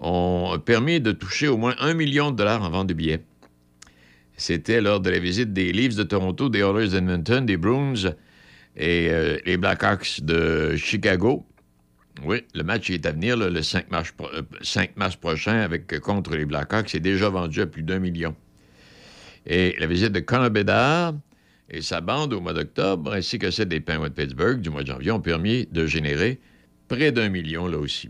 ont 0.00 0.58
permis 0.58 1.00
de 1.00 1.12
toucher 1.12 1.46
au 1.46 1.56
moins 1.56 1.76
un 1.78 1.94
million 1.94 2.32
de 2.32 2.36
dollars 2.36 2.64
en 2.64 2.70
vente 2.70 2.88
de 2.88 2.94
billets. 2.94 3.22
C'était 4.40 4.80
lors 4.80 5.00
de 5.00 5.10
la 5.10 5.18
visite 5.18 5.52
des 5.52 5.70
Leafs 5.70 5.96
de 5.96 6.02
Toronto, 6.02 6.48
des 6.48 6.60
Oilers 6.60 6.88
d'Edmonton, 6.88 7.44
des 7.44 7.58
Bruins 7.58 8.14
et 8.74 9.08
euh, 9.10 9.36
les 9.44 9.58
Blackhawks 9.58 10.22
de 10.22 10.76
Chicago. 10.76 11.44
Oui, 12.24 12.42
le 12.54 12.62
match 12.62 12.88
est 12.88 13.04
à 13.04 13.12
venir 13.12 13.36
le 13.36 13.60
5 13.62 13.90
mars, 13.90 14.12
pro- 14.12 14.30
euh, 14.32 14.40
5 14.62 14.96
mars 14.96 15.14
prochain 15.16 15.58
avec, 15.60 16.00
contre 16.00 16.34
les 16.36 16.46
Blackhawks. 16.46 16.88
C'est 16.88 17.00
déjà 17.00 17.28
vendu 17.28 17.60
à 17.60 17.66
plus 17.66 17.82
d'un 17.82 17.98
million. 17.98 18.34
Et 19.46 19.76
la 19.78 19.86
visite 19.86 20.12
de 20.12 20.20
Connor 20.20 20.48
Bedard 20.50 21.12
et 21.68 21.82
sa 21.82 22.00
bande 22.00 22.32
au 22.32 22.40
mois 22.40 22.54
d'octobre, 22.54 23.12
ainsi 23.12 23.38
que 23.38 23.50
celle 23.50 23.68
des 23.68 23.80
Penguins 23.80 24.08
de 24.08 24.14
Pittsburgh 24.14 24.62
du 24.62 24.70
mois 24.70 24.82
de 24.82 24.86
janvier, 24.86 25.10
ont 25.10 25.20
permis 25.20 25.66
de 25.70 25.84
générer 25.84 26.40
près 26.88 27.12
d'un 27.12 27.28
million 27.28 27.66
là 27.66 27.76
aussi. 27.76 28.08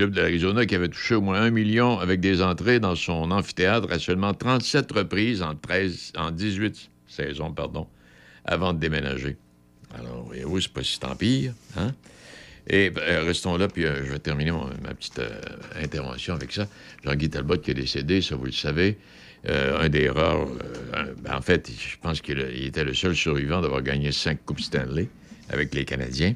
Club 0.00 0.12
de 0.12 0.22
l'Arizona 0.22 0.64
qui 0.64 0.74
avait 0.74 0.88
touché 0.88 1.14
au 1.14 1.20
moins 1.20 1.42
un 1.42 1.50
million 1.50 1.98
avec 1.98 2.20
des 2.20 2.40
entrées 2.40 2.80
dans 2.80 2.94
son 2.94 3.30
amphithéâtre 3.30 3.92
à 3.92 3.98
seulement 3.98 4.32
37 4.32 4.90
reprises 4.92 5.42
en, 5.42 5.54
13, 5.54 6.12
en 6.16 6.30
18 6.30 6.88
saisons, 7.06 7.52
pardon, 7.52 7.86
avant 8.46 8.72
de 8.72 8.78
déménager. 8.78 9.36
Alors, 9.94 10.24
voyez-vous, 10.24 10.58
c'est 10.58 10.72
pas 10.72 10.82
si 10.82 10.98
tant 10.98 11.14
pire, 11.14 11.52
hein? 11.76 11.92
Et 12.66 12.88
ben, 12.88 13.02
euh, 13.02 13.24
restons 13.24 13.58
là, 13.58 13.68
puis 13.68 13.84
euh, 13.84 14.06
je 14.06 14.12
vais 14.12 14.18
terminer 14.18 14.52
ma 14.52 14.94
petite 14.94 15.18
euh, 15.18 15.38
intervention 15.82 16.32
avec 16.32 16.50
ça. 16.50 16.66
Jean-Guy 17.04 17.28
Talbot 17.28 17.58
qui 17.58 17.72
est 17.72 17.74
décédé, 17.74 18.22
ça 18.22 18.36
vous 18.36 18.46
le 18.46 18.52
savez. 18.52 18.96
Un 19.46 19.90
des 19.90 20.08
rares. 20.08 20.46
ben, 21.22 21.36
en 21.36 21.42
fait, 21.42 21.70
je 21.70 21.96
pense 22.00 22.22
qu'il 22.22 22.40
était 22.40 22.84
le 22.84 22.94
seul 22.94 23.14
survivant 23.14 23.60
d'avoir 23.60 23.82
gagné 23.82 24.12
cinq 24.12 24.46
Coupes 24.46 24.60
Stanley 24.60 25.08
avec 25.50 25.74
les 25.74 25.84
Canadiens. 25.84 26.34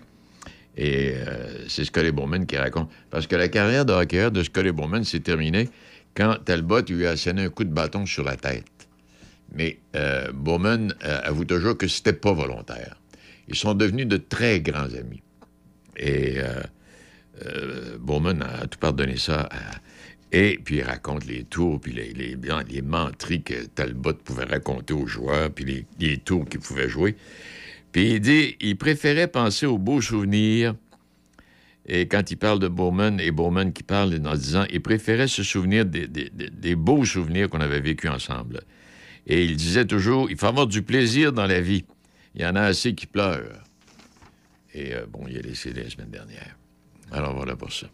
Et 0.77 1.13
euh, 1.15 1.69
c'est 1.69 1.85
Scotty 1.85 2.11
Bowman 2.11 2.47
qui 2.47 2.57
raconte. 2.57 2.91
Parce 3.11 3.27
que 3.27 3.37
la 3.37 3.49
carrière 3.49 3.85
de 3.85 3.93
hockeyeur 3.93 4.31
de 4.31 4.43
Scotty 4.43 4.73
Bowman 4.73 5.05
s'est 5.05 5.21
terminée 5.21 5.69
quand 6.15 6.37
Talbot 6.45 6.83
lui 6.89 7.07
a 7.07 7.11
asséné 7.11 7.45
un 7.45 7.49
coup 7.49 7.65
de 7.65 7.73
bâton 7.73 8.07
sur 8.07 8.25
la 8.25 8.37
tête. 8.37 8.65
Mais 9.53 9.79
euh, 9.95 10.33
Bowman 10.33 10.95
euh, 11.05 11.21
avoue 11.23 11.45
toujours 11.45 11.77
que 11.77 11.87
c'était 11.87 12.13
pas 12.13 12.33
volontaire. 12.33 12.97
Ils 13.47 13.55
sont 13.55 13.75
devenus 13.75 14.07
de 14.07 14.17
très 14.17 14.61
grands 14.61 14.93
amis. 14.95 15.23
Et 15.97 16.39
Bowman 18.01 18.43
a 18.43 18.67
tout 18.67 18.79
pardonné 18.79 19.17
ça. 19.17 19.49
et 20.33 20.59
puis 20.65 20.77
il 20.77 20.83
raconte 20.83 21.25
les 21.27 21.45
tours, 21.45 21.81
puis 21.81 21.93
les, 21.93 22.13
les, 22.13 22.37
que 23.43 23.67
Talbot 23.67 24.15
pouvait 24.15 24.45
raconter 24.45 24.95
aux 24.95 25.07
joueurs, 25.07 25.51
puis 25.53 25.87
les 26.01 26.19
tours 26.19 26.49
qu'il 26.49 26.61
pouvait 26.61 26.89
jouer. 26.89 27.17
Puis 27.95 28.15
il 28.15 28.21
dit 28.21 28.57
il 28.61 28.77
préférait 28.77 29.29
penser 29.29 29.67
aux 29.67 29.79
beaux 29.79 30.01
souvenirs. 30.01 30.75
Et 31.87 32.09
quand 32.09 32.29
il 32.33 32.37
parle 32.37 32.59
de 32.59 32.67
Bowman, 32.67 33.21
et 33.21 33.31
Bowman 33.31 33.73
qui 33.73 33.85
parle 33.85 34.21
en 34.27 34.35
disant 34.35 34.65
il 34.73 34.83
préférait 34.83 35.29
se 35.29 35.45
souvenir 35.45 35.87
des, 35.87 36.75
beaux 36.75 37.05
souvenirs 37.05 37.49
qu'on 37.49 37.61
avait 37.61 37.81
vécus 37.81 38.11
ensemble. 38.11 38.63
Et 39.29 39.45
il 39.45 39.55
disait 39.55 39.85
toujours 39.85 40.29
il 40.29 40.37
faut 40.37 40.47
avoir 40.47 40.67
du 40.67 40.83
plaisir 40.83 41.33
dans 41.33 41.47
la 41.47 41.61
vie. 41.61 41.85
Il 42.35 42.43
y 42.43 42.47
en 42.47 42.57
a 42.57 42.63
assez 42.63 42.97
qui 42.97 43.07
pleurent. 43.07 43.63
Et 44.75 44.93
euh, 44.93 45.07
bon, 45.09 45.27
il 45.29 45.37
est 45.37 45.43
décédé 45.43 45.85
la 45.85 45.91
semaine 45.91 46.11
dernière. 46.11 46.57
Alors 47.13 47.37
voilà 47.37 47.55
pour 47.55 47.73
ça. 47.73 47.87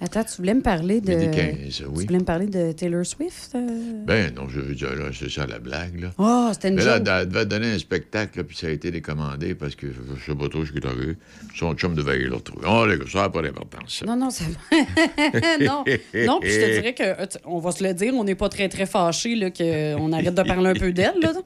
Attends, 0.00 0.22
tu 0.22 0.36
voulais 0.36 0.54
me 0.54 0.62
parler 0.62 1.00
de. 1.00 1.14
Midi 1.14 1.36
15, 1.36 1.84
oui. 1.88 2.00
Tu 2.00 2.06
voulais 2.06 2.18
me 2.20 2.24
parler 2.24 2.46
de 2.46 2.70
Taylor 2.72 3.04
Swift? 3.04 3.50
euh? 3.56 4.04
Ben 4.06 4.32
non, 4.34 4.48
je 4.48 4.60
veux 4.60 4.74
dire, 4.74 4.94
là, 4.94 5.10
c'est 5.12 5.28
ça 5.30 5.46
la 5.46 5.58
blague, 5.58 6.00
là. 6.00 6.12
Oh, 6.18 6.50
c'était 6.52 6.68
une 6.68 6.76
Mais 6.76 6.84
là, 6.84 6.96
elle 6.98 7.28
devait 7.28 7.46
donner 7.46 7.72
un 7.72 7.78
spectacle, 7.78 8.38
là, 8.38 8.44
puis 8.44 8.56
ça 8.56 8.68
a 8.68 8.70
été 8.70 8.90
décommandé 8.92 9.54
parce 9.54 9.74
que 9.74 9.88
je 9.88 10.24
sais 10.24 10.38
pas 10.38 10.48
trop 10.48 10.64
ce 10.64 10.86
arrivé. 10.86 11.16
Son 11.56 11.74
chum 11.74 11.94
devait 11.94 12.12
aller 12.12 12.24
le 12.24 12.36
retrouver. 12.36 12.66
Oh, 12.68 12.86
les 12.86 12.96
gars, 12.96 13.04
ça 13.10 13.22
n'a 13.22 13.30
pas 13.30 13.42
d'importance. 13.42 14.04
Non, 14.06 14.16
non, 14.16 14.30
ça 14.30 14.44
non, 15.60 15.84
non, 16.14 16.40
puis 16.40 16.50
je 16.50 16.60
te 16.60 16.72
dirais 16.74 16.94
que, 16.94 17.02
euh, 17.02 17.26
on 17.44 17.58
va 17.58 17.72
se 17.72 17.82
le 17.82 17.92
dire, 17.92 18.14
on 18.14 18.22
n'est 18.22 18.36
pas 18.36 18.48
très, 18.48 18.68
très 18.68 18.86
fâchés, 18.86 19.34
là, 19.34 19.50
qu'on 19.50 20.12
arrête 20.12 20.34
de 20.34 20.42
parler 20.42 20.70
un 20.70 20.74
peu 20.74 20.92
d'elle, 20.92 21.18
là. 21.20 21.32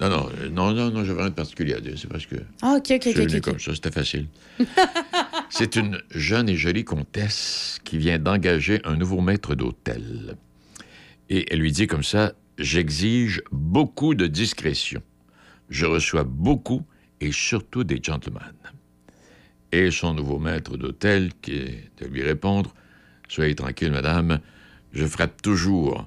Non, 0.00 0.08
non, 0.08 0.28
euh, 0.40 0.48
non, 0.48 0.72
non, 0.72 0.90
non, 0.90 1.04
j'avais 1.04 1.20
rien 1.20 1.30
de 1.30 1.34
particulier 1.34 1.74
à 1.74 1.80
dire. 1.80 1.94
C'est 1.96 2.08
parce 2.08 2.26
que. 2.26 2.36
Ah, 2.62 2.74
OK, 2.78 2.90
OK, 2.90 3.02
je 3.14 3.22
OK, 3.22 3.30
né 3.30 3.36
OK. 3.36 3.40
comme 3.42 3.60
ça, 3.60 3.72
c'était 3.74 3.92
facile. 3.92 4.26
C'est 5.50 5.76
une 5.76 6.00
jeune 6.10 6.48
et 6.48 6.56
jolie 6.56 6.84
comtesse 6.84 7.63
qui 7.84 7.98
vient 7.98 8.18
d'engager 8.18 8.80
un 8.84 8.96
nouveau 8.96 9.20
maître 9.20 9.54
d'hôtel. 9.54 10.36
Et 11.30 11.52
elle 11.52 11.60
lui 11.60 11.72
dit 11.72 11.86
comme 11.86 12.02
ça 12.02 12.32
J'exige 12.58 13.42
beaucoup 13.50 14.14
de 14.14 14.26
discrétion. 14.26 15.02
Je 15.68 15.86
reçois 15.86 16.24
beaucoup 16.24 16.82
et 17.20 17.32
surtout 17.32 17.82
des 17.82 18.00
gentlemen. 18.02 18.54
Et 19.72 19.90
son 19.90 20.14
nouveau 20.14 20.38
maître 20.38 20.76
d'hôtel 20.76 21.32
qui 21.42 21.54
est 21.54 21.90
de 21.98 22.06
lui 22.06 22.22
répondre 22.22 22.72
Soyez 23.28 23.54
tranquille, 23.54 23.90
madame, 23.90 24.38
je 24.92 25.06
frappe 25.06 25.42
toujours, 25.42 26.06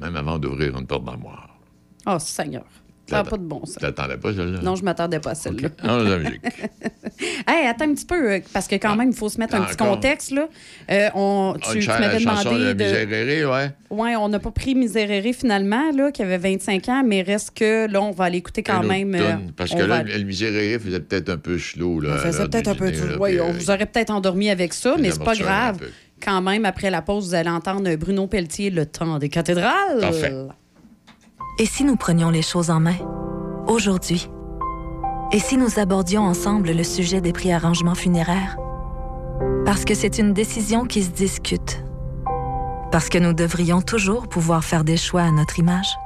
même 0.00 0.16
avant 0.16 0.38
d'ouvrir 0.38 0.78
une 0.78 0.86
porte 0.86 1.04
d'armoire. 1.04 1.58
Oh, 2.06 2.18
Seigneur. 2.18 2.64
Ça 3.08 3.24
pas 3.24 3.36
de 3.36 3.42
bon 3.42 3.64
sens. 3.64 3.76
T'attendais 3.80 4.16
pas, 4.16 4.32
celle-là? 4.34 4.60
Non, 4.62 4.76
je 4.76 4.84
m'attendais 4.84 5.18
pas 5.20 5.30
à 5.30 5.34
celle-là. 5.34 5.68
Ah, 5.82 5.98
la 5.98 6.18
musique. 6.18 6.40
Hey, 7.48 7.66
attends 7.66 7.86
un 7.86 7.94
petit 7.94 8.04
peu, 8.04 8.32
euh, 8.32 8.40
parce 8.52 8.68
que 8.68 8.76
quand 8.76 8.94
même, 8.94 9.10
il 9.10 9.16
faut 9.16 9.28
se 9.28 9.38
mettre 9.38 9.54
un 9.56 9.62
Ah, 9.62 9.66
petit 9.66 9.76
contexte, 9.76 10.30
là. 10.30 10.48
Euh, 10.90 11.08
on, 11.14 11.54
Ah, 11.56 11.72
tu, 11.72 11.78
tu 11.80 11.88
m'avais 11.88 12.18
demandé 12.20 12.74
de. 12.74 12.84
Miséréré, 12.84 13.44
ouais. 13.46 13.70
Ouais, 13.90 14.16
on 14.16 14.28
n'a 14.28 14.38
pas 14.38 14.50
pris 14.50 14.74
Miséréré 14.74 15.32
finalement, 15.32 15.90
là, 15.92 16.12
qui 16.12 16.22
avait 16.22 16.38
25 16.38 16.88
ans, 16.88 17.02
mais 17.04 17.22
reste 17.22 17.52
que 17.56 17.90
là, 17.90 18.00
on 18.02 18.10
va 18.12 18.24
aller 18.26 18.38
écouter 18.38 18.62
quand 18.62 18.80
Un 18.80 18.86
même. 18.86 19.14
euh, 19.14 19.32
parce 19.56 19.70
que 19.70 19.82
va- 19.82 20.02
là, 20.02 20.16
le 20.18 20.24
Miséréré 20.24 20.78
faisait 20.78 21.00
peut-être 21.00 21.30
un 21.30 21.38
peu 21.38 21.58
slow. 21.58 22.00
Là, 22.00 22.10
On 22.14 22.18
faisait 22.18 22.44
peut-être 22.46 22.68
un 22.68 22.74
peu 22.74 22.90
là, 22.90 23.16
Oui, 23.18 23.40
on 23.40 23.50
vous 23.52 23.70
aurait 23.70 23.86
peut-être 23.86 24.10
endormi 24.10 24.50
avec 24.50 24.72
ça, 24.74 24.94
mais 24.98 25.10
c'est 25.10 25.24
pas 25.24 25.34
grave. 25.34 25.78
Quand 26.22 26.40
même, 26.42 26.64
après 26.64 26.90
la 26.90 27.00
pause, 27.00 27.28
vous 27.28 27.34
allez 27.34 27.48
entendre 27.50 27.94
Bruno 27.96 28.26
Pelletier, 28.26 28.70
Le 28.70 28.86
temps 28.86 29.18
des 29.18 29.28
cathédrales. 29.28 30.00
Parfait. 30.00 30.32
Et 31.60 31.66
si 31.66 31.82
nous 31.82 31.96
prenions 31.96 32.30
les 32.30 32.42
choses 32.42 32.70
en 32.70 32.78
main, 32.78 32.94
aujourd'hui? 33.66 34.30
Et 35.32 35.40
si 35.40 35.56
nous 35.56 35.80
abordions 35.80 36.22
ensemble 36.22 36.70
le 36.70 36.84
sujet 36.84 37.20
des 37.20 37.32
prix 37.32 37.52
arrangements 37.52 37.96
funéraires? 37.96 38.56
Parce 39.66 39.84
que 39.84 39.94
c'est 39.94 40.18
une 40.18 40.32
décision 40.32 40.84
qui 40.84 41.02
se 41.02 41.10
discute. 41.10 41.82
Parce 42.92 43.08
que 43.08 43.18
nous 43.18 43.32
devrions 43.32 43.82
toujours 43.82 44.28
pouvoir 44.28 44.62
faire 44.62 44.84
des 44.84 44.96
choix 44.96 45.22
à 45.22 45.32
notre 45.32 45.58
image. 45.58 45.98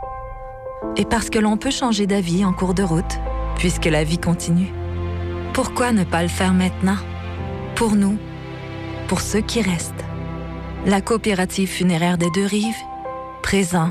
Et 0.96 1.04
parce 1.04 1.28
que 1.28 1.38
l'on 1.38 1.58
peut 1.58 1.70
changer 1.70 2.06
d'avis 2.06 2.46
en 2.46 2.54
cours 2.54 2.72
de 2.72 2.82
route, 2.82 3.20
puisque 3.56 3.84
la 3.84 4.04
vie 4.04 4.18
continue. 4.18 4.72
Pourquoi 5.52 5.92
ne 5.92 6.04
pas 6.04 6.22
le 6.22 6.28
faire 6.28 6.54
maintenant? 6.54 6.96
Pour 7.76 7.94
nous, 7.94 8.16
pour 9.06 9.20
ceux 9.20 9.42
qui 9.42 9.60
restent. 9.60 10.04
La 10.86 11.02
coopérative 11.02 11.68
funéraire 11.68 12.16
des 12.16 12.30
deux 12.30 12.46
rives, 12.46 12.74
présent 13.42 13.90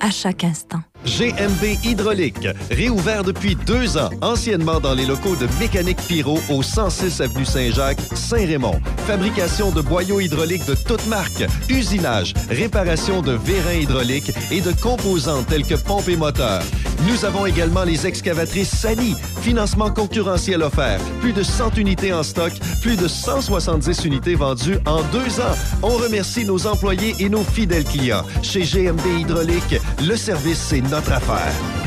à 0.00 0.10
chaque 0.10 0.42
instant. 0.42 0.80
GMB 1.04 1.84
Hydraulique, 1.84 2.48
réouvert 2.70 3.24
depuis 3.24 3.54
deux 3.54 3.98
ans, 3.98 4.10
anciennement 4.20 4.80
dans 4.80 4.94
les 4.94 5.06
locaux 5.06 5.36
de 5.36 5.48
Mécanique 5.58 6.00
Pyro 6.08 6.40
au 6.48 6.62
106 6.62 7.20
avenue 7.20 7.44
Saint-Jacques, 7.44 8.00
Saint-Raymond. 8.14 8.80
Fabrication 9.06 9.70
de 9.70 9.80
boyaux 9.80 10.20
hydrauliques 10.20 10.66
de 10.66 10.74
toutes 10.74 11.06
marques, 11.06 11.44
usinage, 11.68 12.34
réparation 12.48 13.20
de 13.20 13.32
vérins 13.32 13.80
hydrauliques 13.80 14.32
et 14.50 14.60
de 14.60 14.72
composants 14.72 15.42
tels 15.42 15.66
que 15.66 15.74
pompes 15.74 16.08
et 16.08 16.16
moteurs. 16.16 16.62
Nous 17.08 17.24
avons 17.24 17.46
également 17.46 17.82
les 17.82 18.06
excavatrices 18.06 18.70
Sani, 18.70 19.16
financement 19.40 19.90
concurrentiel 19.90 20.62
offert, 20.62 21.00
plus 21.20 21.32
de 21.32 21.42
100 21.42 21.76
unités 21.76 22.12
en 22.12 22.22
stock, 22.22 22.52
plus 22.80 22.96
de 22.96 23.08
170 23.08 24.04
unités 24.04 24.36
vendues 24.36 24.78
en 24.86 25.02
deux 25.10 25.40
ans. 25.40 25.56
On 25.82 25.96
remercie 25.96 26.44
nos 26.44 26.66
employés 26.66 27.16
et 27.18 27.28
nos 27.28 27.42
fidèles 27.42 27.84
clients. 27.84 28.24
Chez 28.42 28.62
GMB 28.62 29.20
Hydraulique, 29.20 29.80
le 30.06 30.16
service, 30.16 30.58
c'est 30.58 30.80
notre 30.80 31.12
affaire. 31.12 31.81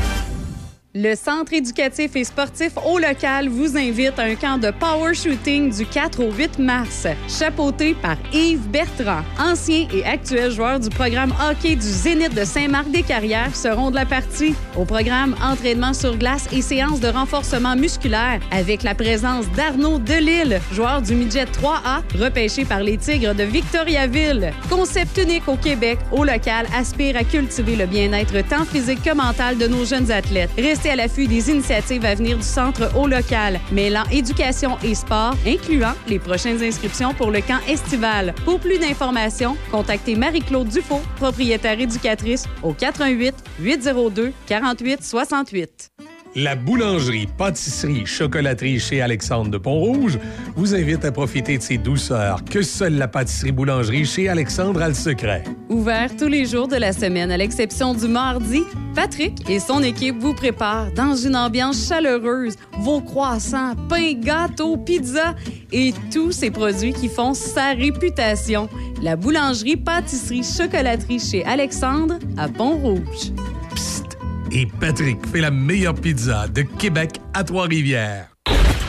Le 0.98 1.14
Centre 1.14 1.52
éducatif 1.52 2.16
et 2.16 2.24
sportif 2.24 2.72
au 2.82 2.98
local 2.98 3.50
vous 3.50 3.76
invite 3.76 4.18
à 4.18 4.22
un 4.22 4.34
camp 4.34 4.56
de 4.56 4.70
power 4.70 5.12
shooting 5.12 5.70
du 5.70 5.84
4 5.84 6.24
au 6.24 6.32
8 6.32 6.58
mars, 6.58 7.06
chapeauté 7.28 7.94
par 8.00 8.16
Yves 8.32 8.66
Bertrand. 8.70 9.20
Ancien 9.38 9.86
et 9.92 10.02
actuel 10.06 10.52
joueur 10.52 10.80
du 10.80 10.88
programme 10.88 11.34
hockey 11.50 11.76
du 11.76 11.82
Zénith 11.82 12.34
de 12.34 12.44
Saint-Marc-des-Carrières 12.44 13.54
seront 13.54 13.90
de 13.90 13.96
la 13.96 14.06
partie. 14.06 14.54
Au 14.74 14.86
programme 14.86 15.36
entraînement 15.42 15.92
sur 15.92 16.16
glace 16.16 16.48
et 16.50 16.62
séances 16.62 17.00
de 17.00 17.08
renforcement 17.08 17.76
musculaire 17.76 18.40
avec 18.50 18.82
la 18.82 18.94
présence 18.94 19.44
d'Arnaud 19.50 19.98
Delille, 19.98 20.62
joueur 20.72 21.02
du 21.02 21.14
midget 21.14 21.44
3A, 21.44 22.04
repêché 22.18 22.64
par 22.64 22.80
les 22.80 22.96
Tigres 22.96 23.34
de 23.34 23.44
Victoriaville. 23.44 24.50
Concept 24.70 25.18
unique 25.18 25.46
au 25.46 25.56
Québec, 25.56 25.98
au 26.10 26.24
local 26.24 26.66
aspire 26.74 27.18
à 27.18 27.24
cultiver 27.24 27.76
le 27.76 27.84
bien-être 27.84 28.48
tant 28.48 28.64
physique 28.64 29.02
que 29.02 29.14
mental 29.14 29.58
de 29.58 29.66
nos 29.66 29.84
jeunes 29.84 30.10
athlètes. 30.10 30.48
À 30.88 30.96
l'affût 30.96 31.26
des 31.26 31.50
initiatives 31.50 32.04
à 32.04 32.14
venir 32.14 32.36
du 32.36 32.42
centre 32.42 32.90
au 32.96 33.06
local, 33.06 33.60
mêlant 33.72 34.04
éducation 34.10 34.78
et 34.84 34.94
sport, 34.94 35.34
incluant 35.46 35.94
les 36.08 36.18
prochaines 36.18 36.62
inscriptions 36.62 37.14
pour 37.14 37.30
le 37.30 37.40
camp 37.40 37.60
estival. 37.68 38.34
Pour 38.44 38.60
plus 38.60 38.78
d'informations, 38.78 39.56
contactez 39.70 40.14
Marie-Claude 40.16 40.68
Dufault, 40.68 41.02
propriétaire 41.16 41.80
éducatrice, 41.80 42.46
au 42.62 42.72
88 42.72 43.34
802 43.60 44.32
48 44.46 45.02
68. 45.02 46.15
La 46.38 46.54
boulangerie, 46.54 47.26
pâtisserie, 47.26 48.04
chocolaterie 48.04 48.78
chez 48.78 49.00
Alexandre 49.00 49.50
de 49.50 49.56
Pont-Rouge 49.56 50.18
vous 50.54 50.74
invite 50.74 51.02
à 51.06 51.10
profiter 51.10 51.56
de 51.56 51.62
ces 51.62 51.78
douceurs 51.78 52.44
que 52.44 52.60
seule 52.60 52.98
la 52.98 53.08
pâtisserie-boulangerie 53.08 54.04
chez 54.04 54.28
Alexandre 54.28 54.82
a 54.82 54.88
le 54.88 54.94
secret. 54.94 55.44
Ouvert 55.70 56.14
tous 56.14 56.28
les 56.28 56.44
jours 56.44 56.68
de 56.68 56.76
la 56.76 56.92
semaine, 56.92 57.30
à 57.30 57.38
l'exception 57.38 57.94
du 57.94 58.06
mardi, 58.06 58.64
Patrick 58.94 59.48
et 59.48 59.58
son 59.58 59.82
équipe 59.82 60.18
vous 60.18 60.34
préparent 60.34 60.92
dans 60.92 61.16
une 61.16 61.36
ambiance 61.36 61.88
chaleureuse 61.88 62.56
vos 62.80 63.00
croissants, 63.00 63.74
pains, 63.88 64.12
gâteaux, 64.12 64.76
pizzas 64.76 65.34
et 65.72 65.94
tous 66.12 66.32
ces 66.32 66.50
produits 66.50 66.92
qui 66.92 67.08
font 67.08 67.32
sa 67.32 67.72
réputation. 67.72 68.68
La 69.00 69.16
boulangerie, 69.16 69.76
pâtisserie, 69.76 70.44
chocolaterie 70.44 71.18
chez 71.18 71.46
Alexandre 71.46 72.18
à 72.36 72.46
Pont-Rouge. 72.46 73.32
Et 74.52 74.66
Patrick 74.66 75.26
fait 75.26 75.40
la 75.40 75.50
meilleure 75.50 75.94
pizza 75.94 76.46
de 76.48 76.62
Québec 76.62 77.20
à 77.34 77.44
Trois-Rivières. 77.44 78.28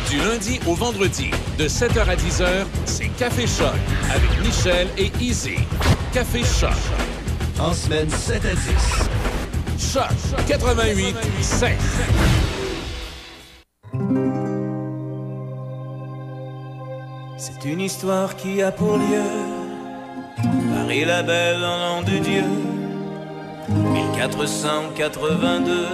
Du 0.10 0.18
lundi 0.18 0.60
au 0.66 0.74
vendredi, 0.74 1.32
de 1.58 1.68
7h 1.68 2.08
à 2.08 2.16
10h, 2.16 2.66
c'est 2.86 3.10
Café 3.18 3.46
Choc 3.46 3.74
avec 4.10 4.30
Michel 4.46 4.88
et 4.98 5.12
Easy. 5.20 5.56
Café 6.14 6.44
Choc. 6.44 6.72
En 7.60 7.74
semaine 7.74 8.10
7 8.10 8.46
à 8.46 8.54
10. 9.78 9.94
Choc 9.94 10.48
88 10.48 11.16
7. 11.42 11.72
C'est 17.38 17.66
une 17.66 17.82
histoire 17.82 18.36
qui 18.36 18.62
a 18.62 18.72
pour 18.72 18.98
lieu 18.98 19.24
Paris 20.74 21.06
la 21.06 21.24
belle 21.24 21.64
en 21.64 21.78
l'an 21.78 22.02
de 22.04 22.18
Dieu 22.20 22.44
1482 23.70 25.88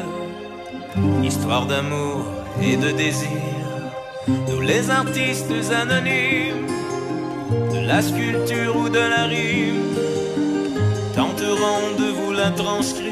Histoire 1.23 1.65
d'amour 1.65 2.25
et 2.61 2.77
de 2.77 2.91
désir 2.91 3.41
Nous 4.27 4.61
les 4.61 4.89
artistes 4.89 5.51
anonymes 5.71 6.67
De 7.71 7.79
la 7.87 8.01
sculpture 8.01 8.75
ou 8.75 8.89
de 8.89 8.99
la 8.99 9.23
rime 9.25 9.95
Tenterons 11.15 11.95
de 11.97 12.11
vous 12.11 12.31
la 12.31 12.51
transcrire 12.51 13.11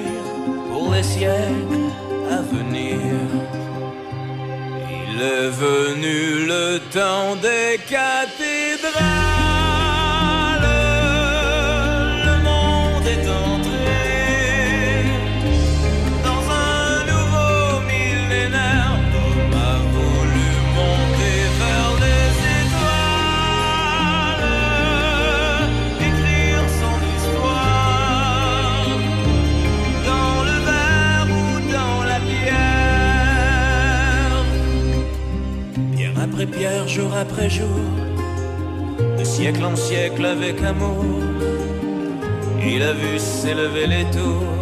Pour 0.72 0.94
les 0.94 1.04
siècles 1.04 1.90
à 2.30 2.42
venir 2.42 3.00
il 5.14 5.22
est 5.22 5.50
venu 5.50 6.48
le 6.48 6.80
temps 6.92 7.36
des 7.36 7.80
cathédrales. 7.88 9.81
Jour 37.02 37.15
après 37.15 37.49
jour, 37.49 37.84
de 39.18 39.23
siècle 39.23 39.65
en 39.65 39.76
siècle 39.76 40.23
avec 40.23 40.61
amour, 40.61 41.03
il 42.64 42.82
a 42.84 42.94
vu 42.94 43.18
s'élever 43.18 43.88
les 43.95 44.06
tours 44.15 44.56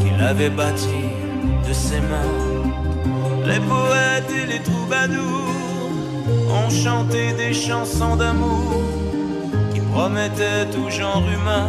qu'il 0.00 0.18
avait 0.22 0.54
bâties 0.60 1.12
de 1.68 1.72
ses 1.72 2.02
mains. 2.10 2.36
Les 3.50 3.60
poètes 3.72 4.32
et 4.40 4.46
les 4.52 4.62
troubadours 4.68 5.56
ont 6.58 6.70
chanté 6.84 7.32
des 7.42 7.52
chansons 7.52 8.16
d'amour 8.16 8.68
qui 9.72 9.80
promettaient 9.94 10.66
tout 10.74 10.88
genre 10.88 11.24
humain 11.36 11.68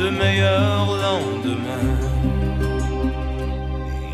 de 0.00 0.06
meilleurs 0.10 0.90
lendemains. 1.06 1.94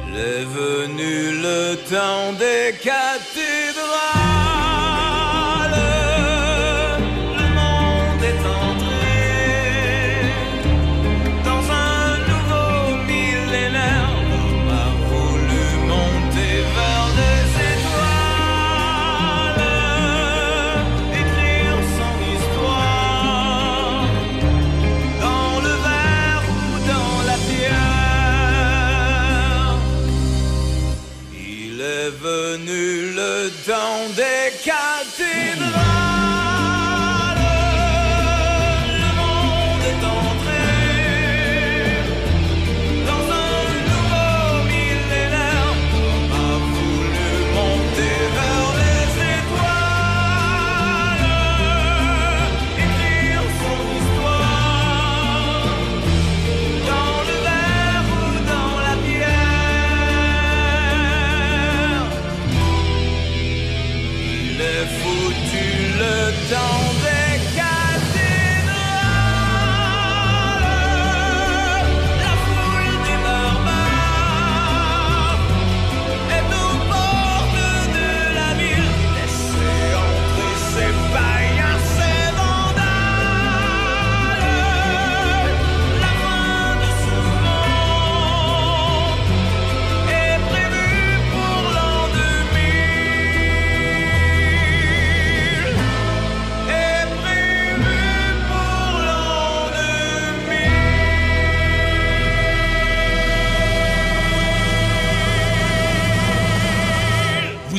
Il 0.06 0.14
est 0.34 0.46
venu 0.60 1.14
le 1.46 1.58
temps 1.94 2.28
des 2.44 2.64
cathédrales. 2.88 3.31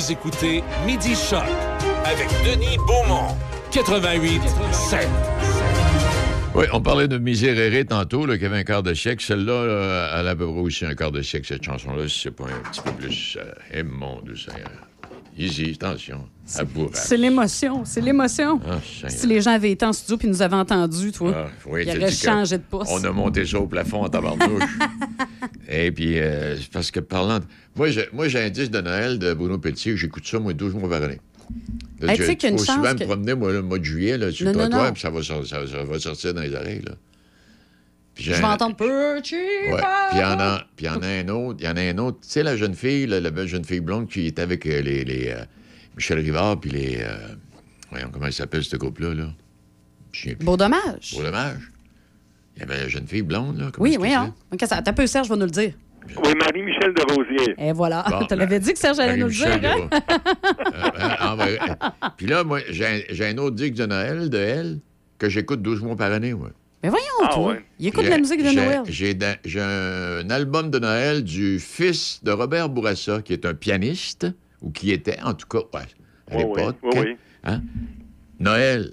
Écoutez 0.09 0.63
Midi 0.85 1.15
Choc 1.15 1.43
avec 2.03 2.27
Denis 2.45 2.77
Beaumont. 2.87 3.35
88 3.71 4.41
7. 4.71 5.07
Oui, 6.55 6.65
on 6.73 6.81
parlait 6.81 7.07
de 7.07 7.17
Miséréré 7.17 7.85
tantôt, 7.85 8.25
là, 8.25 8.37
qui 8.37 8.45
avait 8.45 8.57
un 8.57 8.63
quart 8.63 8.83
de 8.83 8.93
siècle. 8.93 9.23
Celle-là, 9.23 9.65
là, 9.65 10.19
elle 10.19 10.27
a 10.27 10.31
à 10.31 10.45
aussi 10.45 10.85
un 10.85 10.93
quart 10.93 11.11
de 11.11 11.21
siècle, 11.21 11.47
cette 11.47 11.63
chanson-là, 11.63 12.07
si 12.07 12.19
c'est 12.21 12.31
pas 12.31 12.45
un 12.45 12.69
petit 12.69 12.81
peu 12.81 12.91
plus. 12.91 13.37
Euh, 13.39 13.51
eh, 13.71 13.83
mon 13.83 14.21
Dieu. 14.21 14.35
Easy, 15.37 15.71
attention. 15.75 16.27
À 16.55 16.63
bourrage. 16.63 16.91
C'est 16.95 17.17
l'émotion, 17.17 17.85
c'est 17.85 18.01
l'émotion. 18.01 18.59
Ah, 18.69 18.79
si 19.09 19.25
les 19.27 19.41
gens 19.41 19.51
avaient 19.51 19.71
été 19.71 19.85
en 19.85 19.93
studio 19.93 20.17
puis 20.17 20.27
nous 20.27 20.41
avaient 20.41 20.55
entendus, 20.57 21.11
toi, 21.11 21.33
Ah, 21.35 21.49
oui, 21.67 21.83
ils 21.87 21.97
auraient 21.97 22.11
changé 22.11 22.57
de 22.57 22.63
poste. 22.63 22.91
On 22.93 23.03
a 23.03 23.11
monté 23.11 23.45
ça 23.45 23.59
au 23.59 23.65
plafond 23.67 24.03
en 24.03 24.09
tabarnouche. 24.09 24.61
Et 25.69 25.91
puis, 25.91 26.19
euh, 26.19 26.57
parce 26.71 26.91
que 26.91 26.99
parlant. 26.99 27.39
de- 27.39 27.45
Moi, 27.75 27.89
j'ai, 27.89 28.07
moi, 28.13 28.27
j'ai 28.27 28.39
un 28.41 28.49
disque 28.49 28.71
de 28.71 28.81
Noël 28.81 29.17
de 29.19 29.33
Bruno 29.33 29.57
Pelletier, 29.57 29.95
j'écoute 29.97 30.27
ça, 30.27 30.37
moi, 30.39 30.53
12 30.53 30.73
mois 30.75 30.89
par 30.89 31.01
année. 31.03 31.19
Là, 32.01 32.11
Hey, 32.11 32.19
tu 32.19 32.25
sais 32.25 32.35
qu'il 32.35 32.49
y 32.49 32.51
a 32.51 32.53
une 32.53 32.59
chance 32.59 32.75
souvent 32.75 32.93
que- 32.93 32.99
me 33.03 33.05
promener, 33.05 33.33
moi, 33.35 33.51
le 33.53 33.61
mois 33.61 33.79
de 33.79 33.83
juillet, 33.85 34.17
là, 34.17 34.31
sur 34.31 34.45
Non, 34.45 34.51
le 34.51 34.57
trottoir, 34.59 34.93
puis 34.93 35.01
ça 35.01 35.09
va, 35.09 35.23
sor- 35.23 35.45
ça, 35.47 35.65
ça 35.65 35.83
va 35.83 35.99
sortir 35.99 36.33
dans 36.33 36.41
les 36.41 36.53
oreilles, 36.53 36.81
là. 36.85 36.93
Puis 38.15 38.25
Je 38.25 38.33
vais 38.33 38.43
entendre. 38.43 38.75
Puis 38.75 38.85
il 38.87 40.17
y 40.19 40.23
en 40.23 40.39
a, 40.39 40.63
puis 40.75 40.85
il 40.85 40.87
y 40.87 40.89
en 40.89 41.01
a 41.01 41.07
un 41.07 41.27
autre, 41.29 41.57
il 41.59 41.65
y 41.65 41.67
en 41.69 41.75
a 41.75 41.81
un 41.81 41.97
autre. 41.97 42.19
Tu 42.21 42.29
sais, 42.29 42.43
la 42.43 42.55
jeune 42.55 42.75
fille, 42.75 43.07
la, 43.07 43.19
la 43.19 43.31
belle 43.31 43.47
jeune 43.47 43.65
fille 43.65 43.79
blonde 43.79 44.07
qui 44.07 44.27
est 44.27 44.39
avec 44.39 44.65
euh, 44.65 44.81
les, 44.81 45.03
les, 45.03 45.29
euh, 45.29 45.43
Michel 45.95 46.19
Rivard, 46.19 46.59
puis 46.59 46.69
les. 46.69 46.97
euh, 47.01 47.35
voyons, 47.89 48.09
comment 48.11 48.27
il 48.27 48.33
s'appelle, 48.33 48.63
ce 48.63 48.75
groupe-là, 48.77 49.13
là? 49.13 49.27
Beau 50.41 50.55
dommage. 50.57 51.15
Beau 51.15 51.23
dommage. 51.23 51.71
Il 52.55 52.59
y 52.59 52.63
avait 52.63 52.77
la 52.81 52.87
jeune 52.87 53.07
fille 53.07 53.23
blonde, 53.23 53.57
là. 53.59 53.71
Oui, 53.79 53.97
oui, 53.99 54.13
hein. 54.13 54.33
OK, 54.51 54.63
ça, 54.67 54.81
t'as 54.83 54.93
peu, 54.93 55.07
Serge 55.07 55.27
va 55.27 55.35
nous 55.35 55.45
le 55.45 55.51
dire. 55.51 55.73
Oui, 56.23 56.33
Marie-Michel 56.37 56.93
de 56.93 57.13
Rosier. 57.13 57.55
Et 57.57 57.71
voilà. 57.71 58.05
Bon, 58.07 58.25
tu 58.29 58.35
l'avais 58.35 58.59
dit 58.59 58.73
que 58.73 58.77
Serge 58.79 58.99
allait 58.99 59.17
nous 59.17 59.27
le 59.27 59.33
dire. 59.33 59.47
Hein? 59.63 59.87
Euh, 59.91 60.89
ah, 61.19 61.35
ben, 61.35 61.47
euh, 61.47 62.09
Puis 62.17 62.27
là, 62.27 62.43
moi, 62.43 62.59
j'ai 62.69 62.85
un, 62.85 62.99
j'ai 63.09 63.25
un 63.25 63.37
autre 63.37 63.55
disque 63.55 63.73
de 63.75 63.85
Noël 63.87 64.29
de 64.29 64.37
elle 64.37 64.79
que 65.17 65.29
j'écoute 65.29 65.61
12 65.63 65.81
mois 65.81 65.95
par 65.95 66.11
année, 66.11 66.33
moi. 66.33 66.49
Mais 66.83 66.89
voyons, 66.89 67.33
toi. 67.33 67.55
Il 67.79 67.87
écoute 67.87 68.03
de 68.03 68.09
la 68.09 68.17
musique 68.17 68.43
de 68.43 68.51
Noël. 68.51 68.81
J'ai 69.45 69.61
un 69.61 70.29
album 70.29 70.69
de 70.69 70.79
Noël 70.79 71.23
du 71.23 71.59
fils 71.59 72.19
de 72.23 72.31
Robert 72.31 72.67
Bourassa, 72.69 73.21
qui 73.21 73.31
est 73.33 73.45
un 73.45 73.53
pianiste, 73.53 74.27
ou 74.61 74.69
qui 74.71 74.91
était, 74.91 75.17
en 75.21 75.33
tout 75.33 75.47
cas, 75.47 75.59
ouais, 75.73 75.81
à 76.31 76.35
Oui, 76.37 76.43
oui, 76.45 76.57
l'époque. 76.59 76.75
oui, 76.83 76.91
oui. 76.99 77.17
hein. 77.45 77.61
Noël, 78.39 78.91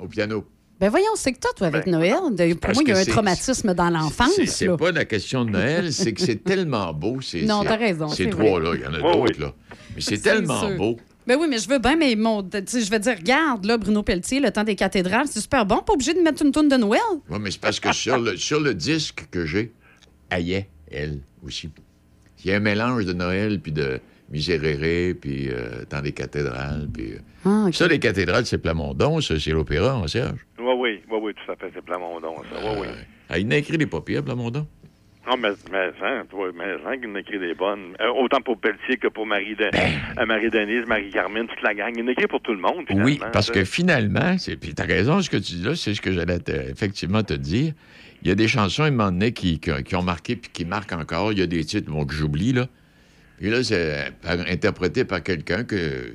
au 0.00 0.08
piano. 0.08 0.46
Ben 0.78 0.90
voyons, 0.90 1.10
c'est 1.14 1.32
que 1.32 1.38
toi, 1.40 1.50
toi, 1.56 1.66
avec 1.68 1.86
Noël, 1.86 2.14
de- 2.32 2.52
pour 2.54 2.72
moi, 2.74 2.82
il 2.86 2.88
y 2.88 2.92
a 2.92 2.98
un 2.98 3.04
traumatisme 3.04 3.72
dans 3.74 3.88
l'enfance. 3.90 4.38
C'est- 4.46 4.74
pas 4.76 4.92
la 4.92 5.04
question 5.06 5.44
de 5.44 5.50
Noël, 5.50 5.92
c'est 5.92 6.12
que 6.12 6.20
c'est 6.20 6.36
tellement 6.44 6.92
beau. 6.92 7.18
Non, 7.44 7.64
t'as 7.64 7.76
raison, 7.76 8.08
c'est 8.08 8.24
Ces 8.24 8.30
trois-là, 8.30 8.72
il 8.74 8.80
y 8.82 8.86
en 8.86 8.92
a 8.94 8.98
d'autres, 8.98 9.20
oui. 9.38 9.40
là. 9.40 9.52
Mais 9.94 10.00
c'est 10.00 10.16
C'est 10.16 10.22
tellement 10.22 10.60
sûr. 10.68 10.76
beau. 10.76 10.96
Ben 11.26 11.36
oui, 11.40 11.46
mais 11.50 11.58
je 11.58 11.68
veux 11.68 11.78
bien, 11.80 11.96
mais 11.96 12.14
mon, 12.14 12.40
je 12.52 12.90
veux 12.90 12.98
dire, 13.00 13.16
regarde, 13.16 13.64
là, 13.64 13.76
Bruno 13.78 14.02
Pelletier, 14.04 14.38
le 14.38 14.50
temps 14.52 14.62
des 14.62 14.76
cathédrales, 14.76 15.26
c'est 15.26 15.40
super 15.40 15.66
bon, 15.66 15.78
pas 15.78 15.92
obligé 15.94 16.14
de 16.14 16.20
mettre 16.20 16.44
une 16.44 16.52
tourne 16.52 16.68
de 16.68 16.76
Noël. 16.76 17.00
Oui, 17.28 17.38
mais 17.40 17.50
c'est 17.50 17.60
parce 17.60 17.80
que 17.80 17.92
sur 17.92 18.18
le, 18.18 18.36
sur 18.36 18.60
le 18.60 18.74
disque 18.74 19.26
que 19.30 19.44
j'ai, 19.44 19.72
Aïe, 20.30 20.66
elle 20.90 21.18
aussi. 21.44 21.70
Il 22.44 22.50
y 22.50 22.52
a 22.52 22.56
un 22.56 22.60
mélange 22.60 23.04
de 23.06 23.12
Noël 23.12 23.60
puis 23.60 23.72
de 23.72 23.98
Miséréré, 24.30 25.14
puis 25.20 25.48
euh, 25.50 25.84
dans 25.90 26.00
les 26.00 26.12
cathédrales. 26.12 26.88
Puis, 26.92 27.14
euh, 27.14 27.18
Ah. 27.44 27.66
Ça, 27.72 27.86
les 27.88 27.98
cathédrales, 27.98 28.46
c'est 28.46 28.58
Plamondon, 28.58 29.20
ça, 29.20 29.38
c'est 29.38 29.50
l'opéra, 29.50 29.92
hein, 29.94 30.06
Serge? 30.08 30.46
Oui, 30.58 30.64
oui, 30.78 31.00
oui, 31.10 31.18
oui, 31.22 31.32
tout 31.34 31.52
à 31.52 31.56
fait. 31.56 31.70
C'est 31.74 31.84
Plamondon, 31.84 32.34
ça. 32.52 32.60
Oui, 32.72 32.78
oui. 32.82 32.86
Ah, 33.28 33.38
il 33.38 33.48
n'a 33.48 33.56
écrit 33.56 33.78
des 33.78 33.86
papiers, 33.86 34.22
Plamondon? 34.22 34.66
Non, 35.28 35.36
mais, 35.36 35.48
mais, 35.72 35.90
hein, 36.02 36.24
toi, 36.30 36.50
mais, 36.54 36.64
hein, 36.86 36.98
qu'il 36.98 37.10
en 37.10 37.14
a 37.16 37.20
écrit 37.20 37.38
des 37.38 37.54
bonnes. 37.54 37.94
Euh, 38.00 38.08
autant 38.16 38.40
pour 38.40 38.58
Pelletier 38.60 38.96
que 38.96 39.08
pour 39.08 39.26
Marie, 39.26 39.56
de, 39.56 39.68
Ben. 39.72 39.90
euh, 40.18 40.26
Marie-Denise, 40.26 40.86
Marie-Carmen, 40.86 41.46
toute 41.48 41.62
la 41.62 41.74
gang. 41.74 41.92
Il 41.96 42.04
en 42.04 42.08
a 42.08 42.12
écrit 42.12 42.26
pour 42.28 42.40
tout 42.40 42.52
le 42.52 42.60
monde. 42.60 42.84
Oui, 42.90 43.18
parce 43.32 43.46
ça. 43.48 43.52
que 43.52 43.64
finalement, 43.64 44.38
c'est- 44.38 44.56
puis 44.56 44.72
t'as 44.74 44.84
raison, 44.86 45.20
ce 45.20 45.28
que 45.28 45.36
tu 45.36 45.54
dis 45.54 45.62
là, 45.64 45.74
c'est 45.74 45.94
ce 45.94 46.00
que 46.00 46.12
j'allais 46.12 46.38
te- 46.38 46.52
effectivement 46.70 47.22
te 47.24 47.34
dire. 47.34 47.72
Il 48.22 48.28
y 48.28 48.30
a 48.30 48.34
des 48.34 48.46
chansons, 48.48 48.84
à 48.84 48.86
un 48.86 48.90
moment 48.92 49.10
donné, 49.10 49.32
qui, 49.32 49.58
qui, 49.58 49.70
qui 49.84 49.96
ont 49.96 50.02
marqué 50.02 50.36
puis 50.36 50.50
qui 50.52 50.64
marquent 50.64 50.92
encore. 50.92 51.32
Il 51.32 51.38
y 51.40 51.42
a 51.42 51.46
des 51.46 51.64
titres 51.64 51.90
bon, 51.90 52.04
que 52.06 52.14
j'oublie, 52.14 52.52
là. 52.52 52.66
Puis 53.38 53.50
là, 53.50 53.62
c'est 53.64 54.12
par- 54.22 54.40
interprété 54.48 55.04
par 55.04 55.22
quelqu'un 55.22 55.64
que... 55.64 56.14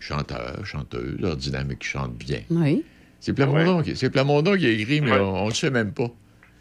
chanteur, 0.00 0.66
chanteuse, 0.66 1.22
ordinaire, 1.24 1.64
mais 1.66 1.76
qui 1.76 1.86
chante 1.88 2.16
bien. 2.16 2.40
Oui. 2.50 2.84
C'est 3.20 3.32
Plamondon, 3.34 3.82
qui, 3.82 3.94
c'est 3.94 4.10
Plamondon 4.10 4.56
qui 4.56 4.66
a 4.66 4.70
écrit, 4.70 5.00
mais 5.00 5.12
Ouais. 5.12 5.18
on 5.20 5.44
ne 5.44 5.48
le 5.50 5.54
sait 5.54 5.70
même 5.70 5.92
pas. 5.92 6.10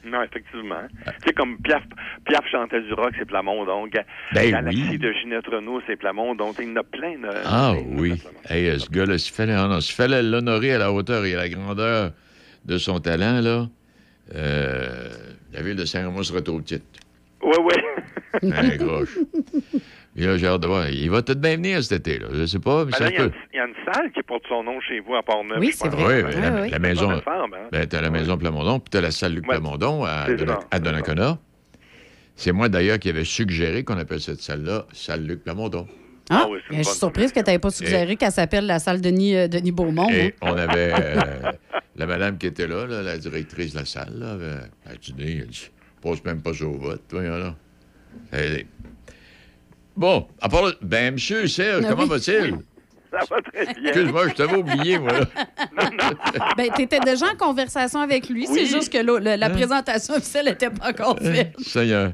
Non, 0.06 0.24
effectivement. 0.24 0.82
Tu 1.06 1.28
sais, 1.28 1.34
comme 1.34 1.58
Piaf, 1.60 1.84
Piaf 2.26 2.44
chantait 2.52 2.82
du 2.82 2.94
rock, 2.94 3.12
c'est 3.18 3.26
Plamondon. 3.26 3.88
Ga- 3.88 4.06
Ben 4.34 4.50
Galaxie 4.52 4.88
oui. 4.92 4.98
de 4.98 5.12
Ginette 5.14 5.48
Renault, 5.48 5.82
c'est 5.88 5.96
Plamondon. 5.96 6.54
Il 6.60 6.70
y 6.70 6.72
en 6.72 6.76
a 6.78 6.84
plein 6.84 7.18
de... 7.20 7.30
Ah 7.46 7.74
oui. 7.86 8.22
Hey, 8.50 8.68
euh, 8.70 8.80
ce 8.80 8.90
gars-là, 8.90 9.18
s'il 9.18 9.34
fallait, 9.34 9.54
ah 9.54 10.22
l'honorer 10.22 10.74
à 10.74 10.78
la 10.80 10.92
hauteur 10.92 11.24
et 11.26 11.36
à 11.36 11.38
la 11.38 11.50
grandeur 11.50 12.12
de 12.66 12.78
son 12.78 13.00
talent, 13.00 13.42
là, 13.42 13.68
euh, 14.36 15.10
la 15.54 15.62
ville 15.62 15.76
de 15.76 15.86
Saint-Raymond 15.86 16.24
serait 16.24 16.48
au 16.50 16.62
titre. 16.62 16.86
Oui, 17.44 17.58
oui. 17.64 18.52
Un 18.54 18.76
groche. 18.78 19.18
Puis 20.16 20.26
là, 20.26 20.38
j'ai 20.38 20.48
hâte 20.48 20.62
de 20.62 20.68
voir. 20.68 20.90
Il 20.90 21.10
va 21.10 21.22
peut-être 21.22 21.40
bien 21.40 21.56
venir 21.56 21.82
cet 21.84 22.06
été, 22.08 22.20
là. 22.20 22.28
Je 22.34 22.46
sais 22.46 22.60
pas, 22.60 22.84
mais 22.86 22.92
Ben 22.92 23.06
là, 23.06 23.10
il 23.12 23.14
y, 23.14 23.18
a 23.18 23.22
peut. 23.22 23.28
une- 23.28 23.34
il 23.54 23.58
y 23.58 23.60
a 23.60 23.66
une 23.66 23.94
salle 23.94 24.12
qui 24.12 24.22
porte 24.24 24.44
son 24.50 24.64
nom 24.64 24.80
chez 24.82 25.00
vous 25.00 25.16
à 25.16 25.24
Port-Neuf. 25.24 25.58
Oui, 25.60 25.72
c'est 25.74 25.88
vrai. 25.88 26.24
Oui, 26.24 26.34
la, 26.42 26.68
la 26.68 26.80
maison. 26.80 27.10
Hein? 27.12 27.22
Ben, 27.72 27.88
t'as 27.88 28.02
la 28.02 28.10
maison 28.10 28.38
Plamondon, 28.38 28.80
puis 28.80 28.90
t'as 28.90 29.00
la 29.02 29.12
salle 29.12 29.34
Luc 29.36 29.46
Plamondon 29.46 30.04
à, 30.04 30.28
Donnacona. 30.80 31.38
C'est 32.36 32.52
moi, 32.52 32.68
d'ailleurs, 32.70 33.00
qui 33.00 33.10
avait 33.10 33.24
suggéré 33.24 33.84
qu'on 33.84 33.98
appelle 33.98 34.20
cette 34.20 34.42
salle-là 34.42 34.86
salle 34.92 35.26
Luc 35.26 35.44
Plamondon. 35.44 35.88
Ah, 36.30 36.48
ben, 36.50 36.60
je 36.78 36.84
suis 36.84 36.98
surprise 36.98 37.32
que 37.32 37.40
tu 37.40 37.46
n'avais 37.46 37.60
pas 37.60 37.70
suggéré 37.72 38.16
qu'elle 38.16 38.32
s'appelle 38.32 38.66
la 38.66 38.80
salle 38.80 39.02
Denis, 39.02 39.36
euh, 39.36 39.48
Denis 39.48 39.72
Beaumont. 39.72 40.10
Et 40.10 40.28
hein. 40.28 40.32
on 40.42 40.58
avait 40.58 40.94
euh, 41.00 41.52
la 41.96 42.06
madame 42.06 42.38
qui 42.38 42.48
était 42.48 42.68
là, 42.68 42.86
là, 42.86 43.02
la 43.02 43.18
directrice 43.18 43.74
de 43.74 43.80
la 43.80 43.86
salle, 43.86 44.14
là, 44.18 44.32
avait, 44.32 44.46
elle 44.90 44.98
dit, 44.98 45.14
elle 45.42 45.48
dit, 45.48 45.70
pose 46.02 46.24
même 46.24 46.42
pas 46.42 46.52
au 46.64 46.72
vote, 46.78 47.02
voyons 47.12 47.38
là. 47.38 47.56
Elle- 48.32 48.66
Bon, 49.96 50.28
à 50.42 50.50
part 50.50 50.64
là- 50.64 50.72
ben, 50.82 51.14
monsieur 51.14 51.48
Serge, 51.48 51.84
Ah 51.86 51.90
comment 51.90 52.04
oui. 52.04 52.10
va-t-il? 52.10 52.56
Ça 53.12 53.20
va 53.30 53.42
très 53.42 53.66
bien. 53.74 53.92
Excuse-moi, 53.92 54.30
je 54.30 54.34
t'avais 54.36 54.56
oublié, 54.56 54.98
moi, 54.98 55.12
là. 55.12 55.26
Ben, 56.58 56.70
tu 56.74 56.84
étais 56.84 57.00
déjà 57.02 57.26
en 57.28 57.36
conversation 57.36 58.00
avec 58.00 58.30
lui. 58.30 58.46
Oui. 58.50 58.54
C'est 58.54 58.66
juste 58.66 58.92
que 58.92 59.00
le- 59.00 59.20
la 59.36 59.48
Hein? 59.48 59.50
présentation 59.50 60.14
officielle 60.16 60.46
n'était 60.46 60.70
pas 60.70 60.90
encore 60.92 61.20
faite. 61.20 61.54
Ça 61.60 61.84
y 61.84 61.92
est. 61.92 62.14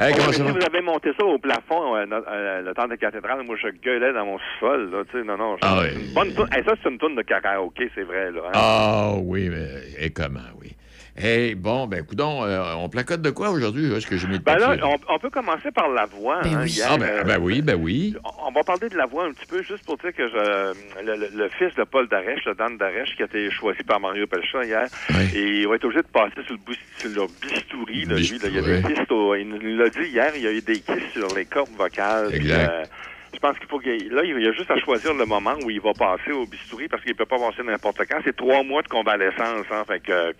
Hey, 0.00 0.14
comment 0.14 0.28
Ouais, 0.28 0.32
ça 0.32 0.44
mais 0.44 0.50
va? 0.52 0.54
si 0.54 0.58
vous 0.60 0.64
avez 0.74 0.80
monté 0.80 1.10
ça 1.18 1.24
au 1.26 1.38
plafond, 1.38 1.96
euh, 1.96 2.06
euh, 2.28 2.62
le 2.62 2.72
temps 2.72 2.86
de 2.86 2.94
cathédrale, 2.94 3.42
moi, 3.44 3.56
je 3.60 3.68
gueulais 3.84 4.12
dans 4.12 4.24
mon 4.24 4.38
sol, 4.60 4.90
là, 4.90 5.02
tu 5.10 5.18
sais, 5.18 5.24
non, 5.24 5.36
non. 5.36 5.56
je- 5.56 5.60
Ah 5.68 5.80
oui. 5.82 5.88
une 6.06 6.14
bonne. 6.14 6.48
Hey, 6.52 6.62
ça, 6.64 6.72
c'est 6.82 6.88
une 6.88 6.98
toune 6.98 7.16
de 7.16 7.22
karaoké, 7.22 7.90
c'est 7.94 8.04
vrai, 8.04 8.30
là. 8.30 8.40
hein. 8.46 8.50
Ah 8.54 9.12
oui, 9.20 9.50
mais 9.50 9.66
et 9.98 10.10
comment, 10.10 10.38
oui. 10.62 10.72
Hey, 11.20 11.56
bon, 11.56 11.88
ben, 11.88 12.04
coudon, 12.06 12.44
euh, 12.44 12.74
on 12.76 12.88
placote 12.88 13.20
de 13.22 13.30
quoi 13.30 13.50
aujourd'hui? 13.50 13.92
Est-ce 13.92 14.06
que 14.06 14.16
j'ai 14.16 14.28
mis 14.28 14.34
le 14.34 14.38
Ben 14.38 14.56
là, 14.56 14.76
on, 14.84 14.98
on 15.14 15.18
peut 15.18 15.30
commencer 15.30 15.70
par 15.72 15.88
la 15.88 16.06
voix. 16.06 16.42
Ben 16.42 16.54
hein, 16.54 16.60
oui. 16.62 16.70
hier, 16.70 16.86
Ah, 16.92 16.96
ben, 16.96 17.06
euh, 17.08 17.22
ben 17.24 17.38
oui, 17.40 17.60
ben 17.60 17.74
oui. 17.74 18.14
on- 18.24 18.48
On 18.48 18.52
va 18.52 18.62
parler 18.62 18.88
de 18.88 18.96
la 18.96 19.06
voix 19.06 19.24
un 19.26 19.32
petit 19.32 19.44
peu, 19.46 19.62
juste 19.62 19.82
pour 19.84 19.96
dire 19.98 20.12
que 20.14 20.28
je, 20.28 21.02
le, 21.02 21.16
le- 21.16 21.30
le 21.36 21.48
fils 21.58 21.74
de 21.74 21.82
Paul 21.84 22.08
Darèche, 22.08 22.44
le 22.46 22.54
Dan 22.54 22.78
Darèche, 22.78 23.14
qui 23.16 23.22
a 23.22 23.26
été 23.26 23.50
choisi 23.50 23.82
par 23.82 23.98
Mario 24.00 24.26
Pelcha 24.26 24.64
hier, 24.64 24.88
et 25.34 25.60
il 25.60 25.68
va 25.68 25.74
être 25.74 25.84
obligé 25.84 26.02
de 26.02 26.06
passer 26.08 26.40
sur 26.46 26.54
le, 26.54 26.74
sur 27.00 27.10
le 27.10 27.26
bistouri. 27.42 28.04
Là, 28.06 28.16
lui, 28.16 28.38
là. 28.38 28.48
il 28.48 28.54
y 28.54 28.58
a 28.58 28.62
des 28.62 28.94
kystes 28.94 29.12
au- 29.12 29.34
il 29.34 29.48
nous 29.48 29.76
l'a 29.76 29.90
dit 29.90 30.08
hier, 30.10 30.32
il 30.36 30.42
y 30.42 30.46
a 30.46 30.52
eu 30.52 30.62
des 30.62 30.80
kystes 30.80 31.12
sur 31.12 31.34
les 31.34 31.44
cordes 31.46 31.74
vocales. 31.76 32.28
puis, 32.30 32.36
Exact. 32.38 32.70
euh, 32.70 32.86
je 33.34 33.38
pense 33.38 33.58
qu'il 33.58 33.68
faut 33.68 33.78
qu'il 33.78 34.08
là, 34.12 34.22
il 34.24 34.42
y 34.42 34.48
a 34.48 34.52
juste 34.52 34.70
à 34.70 34.78
choisir 34.78 35.14
le 35.14 35.24
moment 35.26 35.54
où 35.64 35.70
il 35.70 35.80
va 35.80 35.92
passer 35.92 36.32
au 36.32 36.46
bistouri 36.46 36.88
parce 36.88 37.02
qu'il 37.02 37.14
peut 37.14 37.26
pas 37.26 37.38
passer 37.38 37.62
n'importe 37.62 37.98
quand. 38.10 38.18
C'est 38.24 38.36
trois 38.36 38.62
mois 38.62 38.82
de 38.82 38.88
convalescence, 38.88 39.66
hein. 39.70 39.82
Fait 39.86 40.00
que 40.00 40.12
euh, 40.12 40.32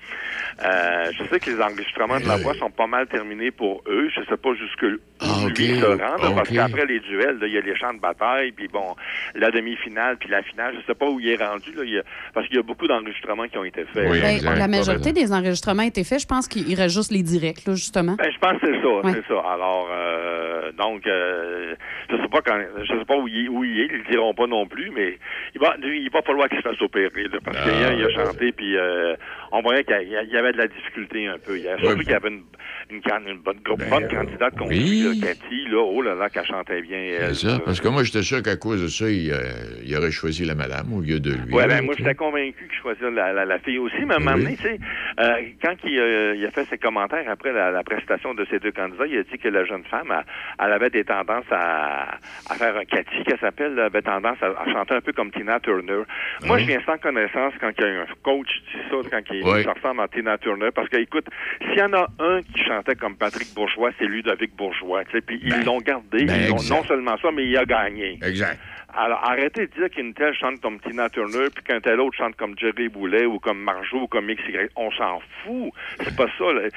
je 1.13 1.25
sais 1.31 1.41
que 1.41 1.51
les 1.51 1.61
enregistrements 1.61 2.19
de 2.21 2.27
la 2.27 2.37
voix 2.39 2.55
sont 2.55 2.71
pas 2.71 2.87
mal 2.87 3.07
terminés 3.07 3.51
pour 3.51 3.83
eux. 3.87 4.09
Je 4.15 4.21
sais 4.29 4.37
pas 4.37 4.55
jusque 4.55 4.83
où 4.83 4.99
Ah, 5.21 5.47
lui 5.49 5.79
se 5.81 5.85
rend, 5.85 5.97
là, 5.97 6.31
parce 6.35 6.49
qu'après 6.49 6.87
les 6.87 7.01
duels, 7.01 7.39
là, 7.39 7.47
il 7.47 7.53
y 7.53 7.59
a 7.59 7.61
les 7.61 7.77
champs 7.77 7.93
de 7.95 8.01
bataille, 8.01 8.53
puis 8.53 8.69
bon, 8.69 8.95
la 9.35 9.51
demi-finale, 9.51 10.17
puis 10.19 10.29
la 10.29 10.43
finale. 10.43 10.75
Je 10.81 10.87
sais 10.87 10.95
pas 10.95 11.07
où 11.09 11.21
il 11.21 11.29
est 11.29 11.37
rendu, 11.45 11.73
là, 11.73 11.83
il 11.85 11.91
y 11.95 11.99
a- 11.99 12.03
parce 12.35 12.47
qu'il 12.47 12.57
y 12.57 12.59
a 12.59 12.63
beaucoup 12.63 12.87
d'enregistrements 12.87 13.47
qui 13.49 13.59
ont 13.59 13.65
été 13.65 13.85
faits. 13.93 14.09
Oui, 14.11 14.21
Ben, 14.21 14.41
la 14.57 14.69
majorité 14.69 15.13
des 15.13 15.33
enregistrements 15.33 15.83
étaient 15.83 16.05
faits. 16.05 16.21
Je 16.21 16.27
pense 16.27 16.49
qu'il 16.49 16.75
reste 16.75 16.95
juste 16.95 17.11
les 17.13 17.23
directs, 17.23 17.65
là, 17.67 17.75
justement. 17.75 18.15
Ben, 18.19 18.31
je 18.33 18.39
pense 18.39 18.61
que 18.61 18.67
c'est 18.67 18.81
ça, 18.83 18.89
Ouais. 18.89 19.13
c'est 19.15 19.27
ça. 19.35 19.41
Alors, 19.53 19.89
euh, 19.93 20.73
donc, 20.73 21.07
euh, 21.07 21.75
je 22.11 22.17
sais 22.17 22.29
pas 22.29 22.41
quand, 22.43 22.59
je 22.85 22.99
sais 22.99 23.05
pas 23.05 23.17
où 23.17 23.29
il, 23.29 23.47
est- 23.47 23.49
où 23.49 23.65
il 23.65 23.81
est, 23.81 23.87
ils 23.87 23.99
le 23.99 24.11
diront 24.11 24.35
pas 24.35 24.47
non 24.47 24.67
plus, 24.67 24.91
mais 24.91 25.19
il 25.55 25.61
va, 25.61 25.77
lui, 25.79 26.03
il 26.03 26.11
va 26.11 26.23
falloir 26.23 26.49
qu'il 26.49 26.59
se 26.59 26.63
fasse 26.63 26.81
opérer, 26.83 27.25
là, 27.25 27.39
parce 27.45 27.57
que 27.59 27.69
Ah, 27.71 27.93
il 27.93 28.05
a 28.05 28.09
chanté, 28.11 28.53
puis 28.53 28.77
euh, 28.77 29.15
on 29.53 29.61
voyait 29.63 29.85
qu'il 29.85 30.09
y 30.09 30.37
avait 30.37 30.53
de 30.53 30.59
la 30.59 30.67
difficulté 30.69 31.27
un 31.27 31.39
peu 31.39 31.59
hier. 31.59 31.79
Surtout 31.79 31.99
Ouais. 31.99 32.05
qu'il 32.05 32.13
y 32.13 32.17
avait 32.17 32.29
une, 32.29 32.43
une, 32.91 33.01
une 33.29 33.39
bonne, 33.39 33.59
gros- 33.65 33.77
Ben, 33.77 33.91
bonne 33.91 34.09
candidate 34.09 34.57
contre 34.57 34.71
oui. 34.71 34.79
lui, 34.79 35.01
là, 35.03 35.11
Cathy, 35.35 35.67
là, 35.69 35.79
oh 35.83 36.03
là 36.03 36.15
là, 36.15 36.29
qu'elle 36.31 36.47
chantait 36.47 36.83
bien. 36.83 36.99
elle, 36.99 37.35
C'est 37.35 37.49
ça, 37.49 37.59
parce 37.65 37.81
que 37.81 37.89
moi, 37.89 38.03
j'étais 38.05 38.23
sûr 38.23 38.43
qu'à 38.43 38.57
cause 38.57 38.83
de 38.83 38.89
ça, 38.89 39.09
il, 39.09 39.31
euh, 39.33 39.39
il 39.85 39.97
aurait 39.97 40.11
choisi 40.11 40.45
la 40.45 40.55
madame 40.55 40.93
au 40.93 41.01
lieu 41.01 41.21
de 41.21 41.31
lui. 41.33 41.53
Ouais, 41.55 41.67
là, 41.67 41.77
ben, 41.79 41.85
moi, 41.85 41.95
j'étais 41.97 42.15
convaincu 42.15 42.69
qu'il 42.69 42.79
choisissait 42.79 43.11
la, 43.11 43.33
la, 43.33 43.45
la 43.45 43.59
fille 43.59 43.79
aussi, 43.79 43.97
mais 44.07 44.15
à 44.15 44.17
un 44.17 44.21
moment 44.21 44.37
Oui. 44.37 44.43
donné, 44.45 44.57
tu 44.57 44.63
sais, 44.63 44.79
euh, 45.21 45.35
quand 45.63 45.75
il, 45.85 45.99
euh, 45.99 46.35
il 46.37 46.45
a 46.47 46.51
fait 46.51 46.65
ses 46.67 46.79
commentaires 46.79 47.29
après 47.29 47.53
la, 47.53 47.71
la 47.71 47.83
prestation 47.83 48.35
de 48.35 48.47
ces 48.51 48.59
deux 48.59 48.73
candidats, 48.73 49.07
il 49.07 49.19
a 49.19 49.23
dit 49.23 49.39
que 49.39 49.49
la 49.49 49.65
jeune 49.65 49.85
femme, 49.85 50.13
elle, 50.13 50.25
elle 50.67 50.73
avait 50.73 50.91
des 50.91 51.05
tendances 51.05 51.45
à, 51.51 52.19
à 52.51 52.55
faire 52.57 52.68
Cathy, 52.89 53.23
qu'elle 53.25 53.39
s'appelle, 53.39 53.79
avait 53.79 54.03
tendance 54.03 54.39
à, 54.43 54.47
à 54.61 54.73
chanter 54.73 54.95
un 54.95 55.01
peu 55.01 55.13
comme 55.13 55.31
Tina 55.31 55.61
Turner. 55.61 56.03
Moi, 56.45 56.59
je 56.59 56.67
viens 56.67 56.81
sans 56.85 56.99
connaissance 56.99 57.55
quand 57.61 57.71
il 57.79 57.85
y 57.85 57.87
a 57.87 58.03
un 58.03 58.07
coach 58.23 58.49
dit 58.73 58.81
ça, 58.91 58.97
quand 59.11 59.35
il 59.35 59.45
Oui. 59.45 59.65
ça 59.65 59.73
ressemble 59.73 60.01
à 60.01 60.09
Tina 60.09 60.39
Turner, 60.39 60.71
parce 60.75 60.89
que, 60.89 60.97
écoute, 60.99 61.27
s'il 61.61 61.79
y 61.79 61.83
en 61.83 61.93
a 61.95 62.07
un 62.19 62.43
qui 62.43 62.65
chantait 62.65 62.95
comme 62.97 63.17
Patrick 63.17 63.55
Bourgeois, 63.55 63.91
c'est 63.99 64.07
Ludovic 64.07 64.55
Bourgeois, 64.57 65.05
tu 65.05 65.13
sais, 65.13 65.21
puis 65.21 65.41
ils 65.43 65.65
l'ont 65.65 65.79
gardé, 65.81 66.25
ben, 66.25 66.35
ils 66.37 66.51
exact. 66.53 66.75
non 66.77 66.85
seulement 66.85 67.17
ça, 67.19 67.31
mais 67.33 67.45
il 67.47 67.57
a 67.57 67.65
gagné. 67.65 68.19
Exact. 68.23 68.59
Alors, 69.01 69.21
arrêtez 69.23 69.69
de 69.69 69.73
dire 69.75 69.91
qu'une 69.91 70.13
telle 70.13 70.35
chante 70.35 70.61
comme 70.61 70.81
Tina 70.81 71.09
Turner, 71.09 71.47
puis 71.55 71.63
qu'un 71.63 71.81
tel 71.81 72.01
autre 72.01 72.17
chante 72.17 72.35
comme 72.35 72.59
Jerry 72.59 72.89
Boulet, 72.89 73.27
ou 73.27 73.39
comme 73.39 73.61
Marjo, 73.63 74.03
ou 74.03 74.07
comme 74.09 74.27
XY. 74.27 74.69
On 74.75 74.91
s'en 74.91 75.21
fout. 75.45 75.71
C'est 76.03 76.17
pas 76.17 76.27
ça. 76.37 76.53
là. 76.53 76.69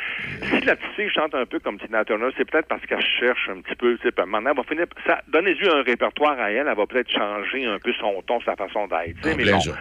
Si 0.44 0.62
la 0.66 0.76
petite 0.76 0.92
fille 0.96 1.10
chante 1.10 1.34
un 1.34 1.48
peu 1.48 1.60
comme 1.60 1.80
Tina 1.80 2.06
Turner, 2.06 2.30
c'est 2.38 2.46
peut-être 2.50 2.68
parce 2.68 2.86
qu'elle 2.86 3.04
cherche 3.20 3.50
un 3.50 3.62
petit 3.62 3.76
peu. 3.76 3.98
tu 3.98 4.04
sais, 4.08 4.26
Maintenant, 4.28 4.52
elle 4.52 4.58
va 4.58 4.64
finir. 4.64 4.86
Ça, 5.08 5.20
donnez-lui 5.30 5.68
un 5.68 5.82
répertoire 5.82 6.40
à 6.40 6.52
elle, 6.52 6.68
elle 6.70 6.78
va 6.78 6.86
peut-être 6.86 7.10
changer 7.10 7.66
un 7.66 7.80
peu 7.80 7.92
son 8.00 8.22
ton, 8.28 8.40
sa 8.42 8.56
façon 8.56 8.88
d'être. 8.88 9.18
Mais 9.36 9.52
bon. 9.52 9.60
ça. 9.60 9.72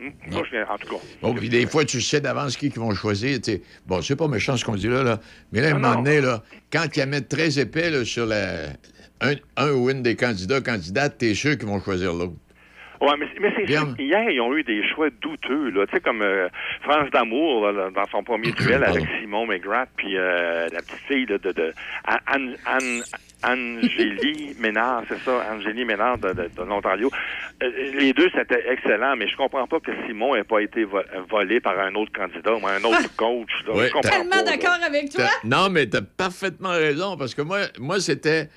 Hum, 0.00 0.12
Moi, 0.30 0.42
je 0.44 0.50
viens, 0.50 0.66
en 0.68 0.76
tout 0.78 0.88
cas. 0.88 1.02
Bon, 1.22 1.34
puis 1.34 1.48
des 1.48 1.66
fois, 1.66 1.84
tu 1.84 2.00
sais 2.00 2.20
d'avance 2.20 2.56
qui 2.56 2.68
vont 2.68 2.94
choisir. 2.94 3.38
Bon, 3.86 4.02
c'est 4.02 4.14
pas 4.14 4.28
méchant 4.28 4.56
ce 4.56 4.64
qu'on 4.64 4.74
dit 4.76 4.88
là, 4.88 5.02
là. 5.02 5.18
Mais 5.52 5.62
là, 5.62 5.68
à 5.68 5.70
un 5.70 5.74
Ah, 5.76 5.78
moment 5.78 5.94
donné, 6.02 6.20
là, 6.20 6.42
quand 6.72 6.84
ils 6.94 6.98
la 7.00 7.06
mettent 7.06 7.28
très 7.30 7.58
épais 7.58 7.90
là, 7.90 8.04
sur 8.04 8.26
la... 8.26 8.66
un, 9.20 9.34
un 9.56 9.72
ou 9.72 9.90
une 9.90 10.02
des 10.02 10.16
candidats, 10.16 10.60
candidates, 10.60 11.18
t'es 11.18 11.34
sûr 11.34 11.56
qu'ils 11.58 11.68
vont 11.68 11.80
choisir 11.80 12.12
l'autre. 12.12 12.34
Ouais, 12.98 13.12
mais, 13.18 13.26
mais 13.40 13.52
c'est 13.54 13.66
sûr 13.70 13.94
qu'hier, 13.94 14.30
ils 14.30 14.40
ont 14.40 14.56
eu 14.56 14.62
des 14.62 14.82
choix 14.88 15.08
douteux, 15.20 15.68
là. 15.68 15.84
Tu 15.86 15.92
sais, 15.94 16.00
comme 16.00 16.22
euh, 16.22 16.48
France 16.82 17.10
d'amour, 17.12 17.70
dans 17.94 18.06
son 18.10 18.22
premier 18.24 18.52
duel 18.58 18.82
avec 18.84 19.04
Simon 19.20 19.46
McGrath, 19.46 19.90
puis 19.96 20.16
euh, 20.16 20.66
la 20.72 20.78
petite 20.80 21.00
fille 21.06 21.26
de, 21.26 21.36
de, 21.36 21.52
de 21.52 21.74
Anne, 22.26 22.56
Anne, 22.64 23.02
Angélie 23.44 24.56
Ménard, 24.60 25.02
c'est 25.08 25.18
ça, 25.20 25.46
Angélie 25.52 25.84
Ménard 25.84 26.16
de, 26.18 26.28
de, 26.32 26.48
de 26.56 26.62
l'Ontario. 26.62 27.10
Euh, 27.62 27.70
les 27.98 28.12
deux, 28.14 28.30
c'était 28.34 28.64
excellent, 28.70 29.14
mais 29.16 29.28
je 29.28 29.36
comprends 29.36 29.66
pas 29.66 29.78
que 29.80 29.92
Simon 30.06 30.34
ait 30.34 30.44
pas 30.44 30.60
été 30.60 30.84
vo- 30.84 31.02
volé 31.28 31.60
par 31.60 31.78
un 31.78 31.94
autre 31.96 32.12
candidat 32.12 32.54
ou 32.54 32.66
un 32.66 32.82
autre 32.82 33.14
coach. 33.16 33.50
là. 33.66 33.74
Ouais, 33.74 33.88
je 33.88 33.92
comprends 33.92 34.10
Tellement 34.10 34.42
d'accord 34.42 34.78
avec 34.84 35.10
toi. 35.10 35.24
Non, 35.44 35.68
mais 35.70 35.86
t'as 35.86 36.00
parfaitement 36.00 36.70
raison, 36.70 37.16
parce 37.18 37.34
que 37.34 37.42
moi, 37.42 37.58
moi 37.78 38.00
c'était... 38.00 38.48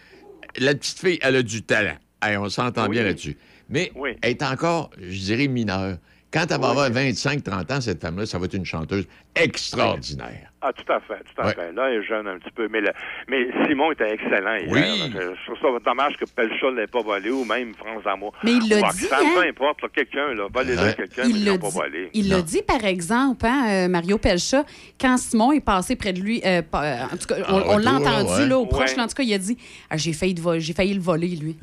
La 0.57 0.73
petite 0.75 0.99
fille, 0.99 1.19
elle 1.21 1.35
a 1.35 1.43
du 1.43 1.61
talent. 1.63 1.97
Hey, 2.21 2.37
on 2.37 2.49
s'entend 2.49 2.83
Oui. 2.85 2.91
bien 2.91 3.03
là-dessus. 3.03 3.37
Mais 3.69 3.91
Oui. 3.95 4.11
elle 4.21 4.31
est 4.31 4.43
encore, 4.43 4.89
je 4.99 5.19
dirais, 5.19 5.47
mineure. 5.47 5.97
Quand 6.31 6.45
elle 6.51 6.61
va 6.61 6.69
avoir 6.69 6.89
25-30 6.91 7.73
ans, 7.73 7.81
cette 7.81 8.01
femme-là, 8.01 8.25
ça 8.27 8.37
va 8.37 8.45
être 8.45 8.53
une 8.53 8.65
chanteuse 8.65 9.07
extraordinaire. 9.35 10.51
Ah, 10.61 10.71
tout 10.73 10.91
à 10.91 10.99
fait, 10.99 11.23
tout 11.23 11.41
à 11.41 11.45
Ouais. 11.47 11.53
fait. 11.53 11.71
Là, 11.71 11.89
elle 11.89 12.01
est 12.01 12.05
jeune 12.05 12.27
un 12.27 12.37
petit 12.37 12.51
peu. 12.51 12.67
Mais, 12.69 12.81
le- 12.81 12.91
mais 13.29 13.47
Simon 13.67 13.91
était 13.93 14.11
excellent 14.13 14.55
hier. 14.57 14.67
Oui. 14.69 15.11
là. 15.13 15.21
Je, 15.47 15.51
trouve 15.53 15.57
ça 15.79 15.83
dommage 15.89 16.17
que 16.17 16.25
Pelcha 16.25 16.69
ne 16.69 16.81
l'ait 16.81 16.87
pas 16.87 17.01
volé 17.01 17.31
ou 17.31 17.45
même 17.45 17.73
France 17.75 18.03
Amour. 18.05 18.33
Mais 18.43 18.51
il 18.53 18.69
l'a 18.69 18.81
dit, 18.91 19.07
hein? 19.11 19.17
Peu 19.35 19.47
importe, 19.47 19.81
là, 19.81 19.87
quelqu'un, 19.95 20.33
là, 20.33 20.47
volez-le 20.53 20.81
Ouais. 20.81 20.93
quelqu'un, 20.95 21.23
mais 21.27 21.29
ils 21.33 21.45
l'ont 21.45 21.57
pas 21.57 21.67
dit, 21.69 21.73
volé. 21.73 22.09
il 22.13 22.29
l'a 22.29 22.41
dit, 22.41 22.61
par 22.61 22.83
exemple, 22.83 23.45
hein, 23.45 23.65
euh, 23.69 23.87
Mario 23.87 24.17
Pelcha, 24.17 24.65
quand 24.99 25.17
Simon 25.17 25.53
est 25.53 25.61
passé 25.61 25.95
près 25.95 26.11
de 26.13 26.19
lui, 26.19 26.41
euh, 26.45 26.61
euh, 26.75 27.03
en 27.05 27.17
tout 27.17 27.27
cas, 27.27 27.35
on, 27.47 27.55
on 27.73 27.77
l'a 27.77 27.83
là, 27.91 27.93
entendu 27.93 28.31
ouais. 28.41 28.47
là, 28.47 28.59
au 28.59 28.65
proche, 28.65 28.91
Ouais. 28.91 28.97
là, 28.97 29.03
en 29.05 29.07
tout 29.07 29.15
cas, 29.15 29.23
il 29.23 29.33
a 29.33 29.37
dit 29.37 29.57
Ah, 29.89 29.97
j'ai 29.97 30.13
failli, 30.13 30.35
te 30.35 30.41
vo- 30.41 30.59
j'ai 30.59 30.73
failli 30.73 30.93
le 30.93 31.01
voler, 31.01 31.29
lui. 31.37 31.57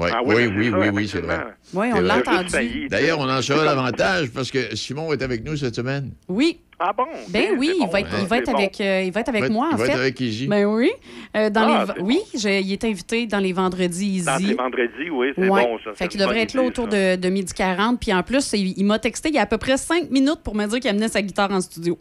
Ouais, 0.00 0.10
Ah 0.14 0.20
oui, 0.24 0.46
oui, 0.46 0.70
oui, 0.70 0.72
c'est 0.82 0.90
oui, 0.90 1.08
c'est 1.08 1.20
vrai. 1.20 1.38
Oui, 1.74 1.88
on 1.94 2.00
l'a 2.00 2.18
entendu. 2.18 2.88
D'ailleurs, 2.88 3.18
on 3.18 3.28
en 3.28 3.42
saura 3.42 3.64
davantage 3.64 4.30
parce 4.30 4.50
que 4.50 4.74
Simon 4.74 5.12
est 5.12 5.22
avec 5.22 5.44
nous 5.44 5.56
cette 5.56 5.74
semaine. 5.74 6.12
Oui. 6.28 6.60
Ah 6.82 6.92
bon? 6.96 7.04
Ben 7.28 7.56
oui, 7.58 7.74
il 7.78 7.86
va 7.92 8.00
être, 8.00 8.08
il 8.18 8.26
va 8.26 8.38
être 8.38 8.46
bon. 8.52 8.56
avec, 8.56 8.80
euh, 8.80 9.02
il 9.04 9.12
va 9.12 9.20
être 9.20 9.28
avec 9.28 9.42
Il 9.42 9.48
va- 9.48 9.52
moi, 9.52 9.68
il 9.70 9.74
en 9.74 9.76
va 9.76 9.84
fait. 9.84 9.92
être 9.92 9.98
avec 9.98 10.18
Izzy. 10.18 10.46
Ben 10.46 10.64
oui. 10.64 10.90
Euh, 11.36 11.50
dans 11.50 11.60
Ah, 11.68 11.84
les, 11.86 11.92
c'est 11.94 12.00
oui, 12.02 12.20
je- 12.34 12.62
il 12.62 12.72
est 12.72 12.84
invité 12.84 13.26
dans 13.26 13.38
les 13.38 13.52
vendredis 13.52 14.22
Dans 14.24 14.38
Easy. 14.38 14.46
ces 14.46 14.54
vendredis, 14.54 15.10
oui, 15.12 15.26
c'est 15.36 15.46
Ouais. 15.46 15.62
bon, 15.62 15.78
ça. 15.84 15.90
Fait 15.94 16.08
qu'il 16.08 16.18
devrait 16.18 16.40
être 16.40 16.54
là 16.54 16.62
autour 16.62 16.88
de, 16.88 17.16
de 17.16 17.28
midi 17.28 17.52
40. 17.52 18.00
Puis 18.00 18.14
en 18.14 18.22
plus, 18.22 18.54
il, 18.54 18.72
il 18.78 18.84
m'a 18.86 18.98
texté 18.98 19.28
il 19.28 19.34
y 19.34 19.38
a 19.38 19.42
à 19.42 19.46
peu 19.46 19.58
près 19.58 19.76
cinq 19.76 20.10
minutes 20.10 20.40
pour 20.42 20.54
me 20.54 20.64
dire 20.66 20.80
qu'il 20.80 20.88
amenait 20.88 21.08
sa 21.08 21.20
guitare 21.20 21.50
en 21.52 21.60
studio. 21.60 21.98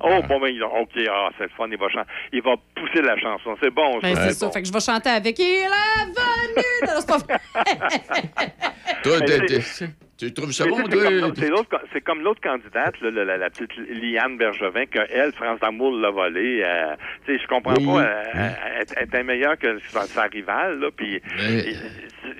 Oh, 0.00 0.20
bon, 0.28 0.40
ben, 0.40 0.48
il- 0.48 0.62
OK, 0.62 0.90
ah, 1.10 1.28
c'est 1.38 1.44
le 1.44 1.50
fun, 1.56 1.66
il 1.70 1.78
va, 1.78 1.88
chan- 1.88 2.04
il 2.32 2.42
va 2.42 2.54
pousser 2.74 3.02
la 3.02 3.16
chanson. 3.18 3.56
C'est 3.62 3.70
bon. 3.70 3.98
Ben, 4.00 4.14
c'est 4.16 4.32
ça. 4.32 4.46
bon. 4.46 4.52
Fait 4.52 4.62
que 4.62 4.68
je 4.68 4.72
vais 4.72 4.80
chanter 4.80 5.10
avec 5.10 5.38
Il 5.38 5.44
est 5.44 5.66
venu. 6.04 6.62
Non, 6.86 6.92
c'est 7.00 7.06
pas 7.08 7.18
vrai. 7.18 7.40
Toi, 9.02 9.18
Tu 10.18 10.32
trouves 10.32 10.52
ça 10.52 10.64
bon, 10.66 10.76
c'est 11.92 12.00
comme 12.00 12.22
l'autre- 12.22 12.40
candidate, 12.40 12.98
là, 13.02 13.24
la, 13.36 13.50
petite 13.50 13.76
Liane 13.76 14.38
Bergevin, 14.38 14.86
que 14.86 15.00
elle, 15.10 15.32
France 15.32 15.60
d'amour, 15.60 15.94
l'a 15.96 16.10
volée. 16.10 16.62
euh, 16.64 16.94
tu 17.26 17.34
sais, 17.36 17.42
je 17.42 17.46
comprends 17.48 17.74
Oui, 17.78 17.84
pas. 17.86 18.00
euh, 18.02 18.22
Elle, 18.78 18.86
elle 18.96 19.04
était 19.04 19.22
meilleure 19.22 19.58
que 19.58 19.78
sa, 19.88 20.02
sa 20.02 20.22
rivale, 20.22 20.80
là. 20.80 20.88
Puis 20.96 21.20
Mais- 21.36 21.58
ils, 21.66 21.76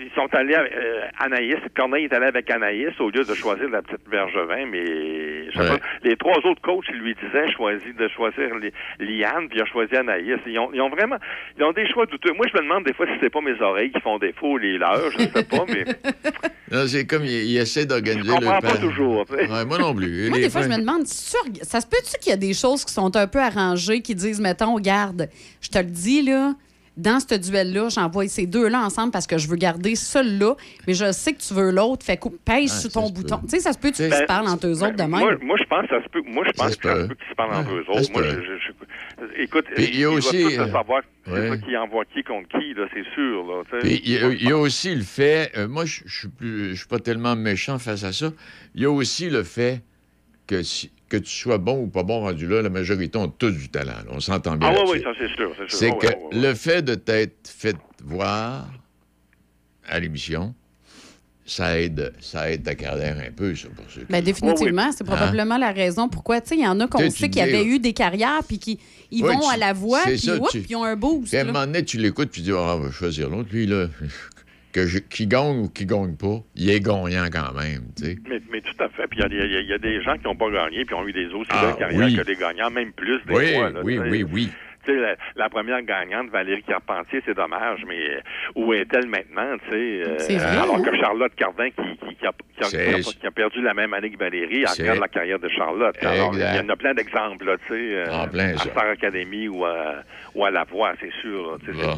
ils 0.07 0.11
sont 0.15 0.29
allés 0.35 0.55
avec 0.55 0.73
euh, 0.75 1.01
Anaïs. 1.19 1.57
Corneille 1.77 2.05
est 2.05 2.13
allé 2.15 2.27
avec 2.27 2.51
Anaïs 2.51 2.99
au 2.99 3.11
lieu 3.11 3.25
de 3.25 3.35
choisir 3.35 3.69
la 3.69 3.83
petite 3.83 4.09
Bergevin. 4.09 4.67
Mais 4.71 5.51
je 5.51 5.53
sais 5.53 5.59
Ouais. 5.61 5.69
pas, 5.79 5.85
les 6.03 6.17
trois 6.17 6.39
autres 6.47 6.63
coachs, 6.63 6.89
lui 6.89 7.15
disaient 7.15 7.51
choisi, 7.53 7.93
de 7.93 8.09
choisir 8.09 8.55
Li- 8.57 8.73
Liane, 9.01 9.49
puis 9.49 9.59
il 9.59 9.63
a 9.63 9.67
choisi 9.67 9.95
Anaïs. 9.97 10.39
Ils 10.47 10.59
ont, 10.59 10.71
ils 10.73 10.81
ont 10.81 10.89
vraiment, 10.91 11.17
ils 11.59 11.65
ont 11.65 11.73
des 11.73 11.87
choix 11.91 12.07
douteux. 12.07 12.33
Moi, 12.33 12.47
je 12.51 12.57
me 12.57 12.63
demande 12.63 12.85
des 12.85 12.95
fois 12.95 13.07
si 13.07 13.13
c'est 13.21 13.31
pas 13.31 13.41
mes 13.43 13.61
oreilles 13.61 13.91
qui 13.91 14.01
font 14.01 14.19
défaut 14.19 14.53
ou 14.53 14.59
les 14.59 14.79
leurs. 14.79 15.11
Je 15.13 15.19
sais 15.19 15.45
pas, 15.45 15.65
mais 15.69 15.85
c'est 16.89 17.07
comme 17.07 17.25
il, 17.25 17.31
il 17.45 17.59
essaie 17.67 17.87
d'organiser 17.87 18.29
comprends 18.29 18.57
le 18.57 18.61
pas 18.61 18.77
toujours. 18.79 19.25
Ouais, 19.31 19.65
moi 19.65 19.79
non 19.79 19.95
plus. 19.95 20.29
Moi, 20.29 20.39
des 20.39 20.51
fois, 20.51 20.63
je 20.63 20.69
me 20.69 20.79
demande, 20.79 21.07
sur- 21.07 21.39
ça 21.63 21.81
se 21.81 21.87
peut-tu 21.87 22.19
qu'il 22.21 22.31
y 22.31 22.33
a 22.33 22.37
des 22.39 22.55
choses 22.55 22.85
qui 22.85 22.93
sont 22.93 23.15
un 23.17 23.27
peu 23.27 23.41
arrangées, 23.41 24.01
qui 24.03 24.15
disent, 24.15 24.41
mettons, 24.41 24.75
regarde, 24.75 25.29
je 25.61 25.69
te 25.69 25.79
le 25.79 25.85
dis, 25.85 26.23
là, 26.23 26.55
dans 26.97 27.21
ce 27.21 27.35
duel-là, 27.35 27.89
j'envoie 27.91 28.27
ces 28.29 28.47
deux-là 28.47 28.81
ensemble 28.81 29.11
parce 29.13 29.27
que 29.27 29.37
je 29.39 29.49
veux 29.49 29.57
garder 29.57 29.95
celui-là, 29.97 30.55
mais 30.87 30.95
je 30.95 31.13
sais 31.13 31.33
que 31.35 31.41
tu 31.43 31.53
veux 31.55 31.71
l'autre, 31.71 32.05
fait 32.07 32.17
que 32.17 32.29
pèse 32.29 32.73
Ah, 32.75 32.81
sur 32.81 32.93
ton 32.93 33.11
bouton. 33.11 33.37
peut. 33.39 33.47
Tu 33.49 33.57
sais, 33.57 33.61
ça 33.61 33.73
se 33.73 33.79
peut-tu 33.79 33.97
qu'ils 34.03 34.09
Ben, 34.11 34.21
se 34.21 34.25
parlent 34.25 34.49
entre 34.49 34.67
eux 34.67 34.83
autres 34.83 34.97
de 34.97 35.03
même? 35.03 35.11
Moi, 35.11 35.37
moi, 35.43 35.57
je 35.59 35.65
pense 35.65 35.83
que 35.83 35.89
ça 35.99 36.03
se 36.03 36.09
peut. 36.09 36.23
Moi, 36.27 36.45
je 36.47 36.53
pense 36.53 36.73
se 36.73 36.77
que 36.79 36.89
ça 36.89 36.95
se 36.95 37.01
peut. 37.03 37.09
peut 37.09 37.15
qu'ils 37.17 37.29
se 37.31 37.35
parlent 37.35 37.55
entre 37.55 37.73
eux 37.73 37.85
autres. 37.89 38.13
Moi, 38.13 38.23
peut. 38.23 38.29
je, 38.31 38.41
je- 38.43 39.37
je- 39.37 39.43
écoute, 39.43 39.65
Puis 39.75 39.85
il 39.93 40.01
y 40.01 40.05
a 40.05 40.11
aussi, 40.11 40.43
tous 40.43 40.59
euh, 40.59 40.73
savoir 40.73 41.03
ouais. 41.27 41.49
pas 41.49 41.59
qui 41.59 41.77
envoie 41.77 42.05
qui 42.07 42.23
contre 42.23 42.49
qui, 42.59 42.73
là, 42.75 42.87
c'est 42.95 43.05
sûr. 43.15 43.45
Là, 43.47 43.63
tu. 43.71 43.79
Puis 43.87 44.01
il 44.05 44.13
y, 44.13 44.19
a- 44.19 44.29
il 44.33 44.43
y 44.49 44.53
a 44.53 44.57
aussi 44.59 44.95
le 44.95 45.03
fait, 45.03 45.53
euh, 45.57 45.69
moi 45.69 45.85
je 45.85 46.01
je 46.07 46.19
suis 46.21 46.29
plus, 46.29 46.71
je 46.71 46.75
suis 46.79 46.89
pas 46.89 46.99
tellement 46.99 47.37
méchant 47.37 47.79
face 47.79 48.05
à 48.05 48.13
ça. 48.13 48.33
Il 48.75 48.83
y 48.83 48.85
a 48.87 48.91
aussi 48.91 49.29
le 49.31 49.43
fait 49.43 49.83
que 50.47 50.63
si- 50.63 50.91
que 51.09 51.17
tu 51.17 51.31
sois 51.31 51.59
bon 51.59 51.83
ou 51.85 51.87
pas 51.87 52.03
bon 52.03 52.21
rendu 52.21 52.49
là, 52.49 52.63
la 52.63 52.69
majorité 52.71 53.17
ont 53.19 53.29
tous 53.29 53.51
du 53.53 53.69
talent. 53.69 53.93
là. 53.93 54.11
On 54.11 54.21
s'entend 54.21 54.57
bien. 54.57 54.73
ah 54.77 54.83
oui, 54.85 54.91
oui, 54.99 55.03
ça 55.03 55.11
c'est 55.19 55.29
sûr. 55.37 55.53
C'est, 55.57 55.69
sûr. 55.71 55.79
C'est 55.79 55.91
Ah, 55.91 55.95
que 56.01 56.07
ouais, 56.07 56.17
ouais, 56.17 56.35
ouais. 56.37 56.49
le 56.49 56.55
fait 56.55 56.83
de 56.83 56.95
t'être 56.97 57.49
fait 57.49 57.77
voir 58.05 58.69
à 59.89 60.01
l'émission, 60.01 60.53
ça 61.49 61.79
aide, 61.81 62.13
ça 62.21 62.51
aide 62.51 62.65
ta 62.65 62.75
carrière 62.75 63.17
un 63.25 63.31
peu, 63.31 63.55
ça, 63.55 63.69
pour 63.69 63.85
ceux 63.89 64.01
qui- 64.01 64.07
Ben, 64.13 64.21
définitivement, 64.25 64.91
c'est 64.91 65.05
Hein? 65.05 65.07
probablement 65.07 65.59
la 65.59 65.71
raison 65.71 66.09
pourquoi. 66.09 66.41
Tu 66.41 66.49
sais, 66.49 66.55
il 66.57 66.63
y 66.65 66.67
en 66.67 66.81
a 66.81 66.89
qu'on 66.89 67.09
sait 67.09 67.31
qui 67.31 67.41
avaient 67.41 67.65
eu 67.65 67.79
des 67.79 67.93
carrières 67.93 68.43
puis 68.47 68.59
qui 68.59 68.81
ils 69.13 69.23
vont 69.23 69.39
tu- 69.39 69.55
à 69.55 69.57
la 69.57 69.73
voix 69.73 70.01
puis 70.05 70.19
tu- 70.19 70.65
ils 70.69 70.75
ont 70.77 70.83
un 70.83 70.97
boost. 70.97 71.29
Puis 71.29 71.37
à 71.37 71.43
un 71.43 71.45
moment 71.45 71.65
donné, 71.67 71.85
tu 71.85 71.99
l'écoutes 71.99 72.31
puis 72.31 72.41
tu 72.43 72.47
dis, 72.47 72.53
ah, 72.53 72.75
on 72.77 72.81
va 72.81 72.91
choisir 72.91 73.31
l'autre. 73.31 73.49
Lui, 73.53 73.67
là, 73.67 73.87
que 74.77 74.87
je- 74.87 74.99
qui 74.99 75.27
gagne 75.27 75.61
ou 75.65 75.69
qui 75.71 75.87
gagne 75.87 76.17
pas, 76.17 76.43
il 76.55 76.69
est 76.69 76.81
gagnant 76.81 77.29
quand 77.33 77.55
même. 77.55 77.81
Mais, 78.29 78.43
mais 78.53 78.61
tout 78.61 78.77
à 78.79 78.91
fait. 78.91 79.07
Puis 79.09 79.19
il 79.19 79.23
y 79.23 79.25
a 79.25 79.29
des- 79.31 79.37
il 79.37 79.53
y, 79.53 79.57
a- 79.57 79.61
il 79.61 79.69
y 79.69 79.73
a 79.73 79.79
des 79.79 80.03
gens 80.03 80.19
qui 80.19 80.25
n'ont 80.25 80.37
pas 80.37 80.51
gagné 80.51 80.85
puis 80.85 80.95
ont 80.95 81.07
eu 81.09 81.13
des 81.15 81.27
aussi 81.29 81.49
Ah, 81.51 81.65
belles 81.65 81.77
carrières 81.77 82.07
oui. 82.09 82.17
que 82.17 82.23
des 82.23 82.37
gagnants, 82.37 82.71
même 82.71 82.93
plus 82.93 83.19
des 83.27 83.35
Oui, 83.35 83.55
fois. 83.55 83.71
là, 83.71 83.81
oui, 83.83 83.97
sais. 83.97 84.11
oui, 84.11 84.23
oui. 84.31 84.51
La, 84.95 85.17
la 85.37 85.49
première 85.49 85.83
gagnante, 85.83 86.31
Valérie 86.31 86.63
Carpentier, 86.63 87.23
c'est 87.25 87.35
dommage, 87.35 87.81
mais 87.87 88.11
euh, 88.11 88.21
où 88.55 88.73
est-elle 88.73 89.07
maintenant, 89.07 89.57
tu 89.65 89.71
sais? 89.71 90.03
euh, 90.35 90.63
alors 90.63 90.77
hein? 90.77 90.83
que 90.83 90.97
Charlotte 90.97 91.35
Cardin, 91.35 91.71
qui, 91.71 91.97
qui, 92.09 92.17
qui 92.17 92.27
a, 92.27 92.33
qui, 93.03 93.31
perdu 93.35 93.63
la 93.63 93.75
même 93.75 93.93
année 93.95 94.11
que 94.11 94.19
Valérie, 94.19 94.63
elle 94.63 94.81
regarde 94.81 95.01
la 95.01 95.09
carrière 95.09 95.39
de 95.39 95.49
Charlotte. 95.49 95.97
Alors, 96.03 96.33
il 96.35 96.41
y 96.41 96.61
en 96.61 96.69
a 96.69 96.77
plein 96.77 96.95
d'exemples, 96.95 97.57
tu 97.67 97.75
sais, 97.75 97.95
euh, 97.95 98.27
plein, 98.29 98.55
à. 98.55 98.59
Star 98.59 98.87
Academy 98.91 99.49
ou 99.49 99.65
à, 99.65 99.97
ou 100.35 100.45
à 100.45 100.51
La 100.51 100.65
Voix, 100.65 100.93
c'est 101.01 101.13
sûr. 101.21 101.59
Ah. 101.83 101.95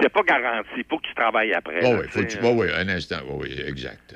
c'est- 0.00 0.08
pas 0.08 0.22
garanti. 0.22 0.68
Il 0.76 0.84
faut 0.88 0.98
que 0.98 1.06
tu 1.08 1.14
travailles 1.14 1.52
après. 1.52 1.80
Oh, 1.82 1.92
là, 1.92 1.98
oui, 2.00 2.06
faut 2.08 2.20
que 2.20 2.24
tu 2.24 2.36
tu. 2.36 2.42
sais. 2.42 2.48
Oh, 2.48 2.54
oui, 2.56 2.68
un 2.74 2.88
instant. 2.88 3.16
Oh, 3.28 3.38
oui, 3.42 3.60
exact. 3.66 4.14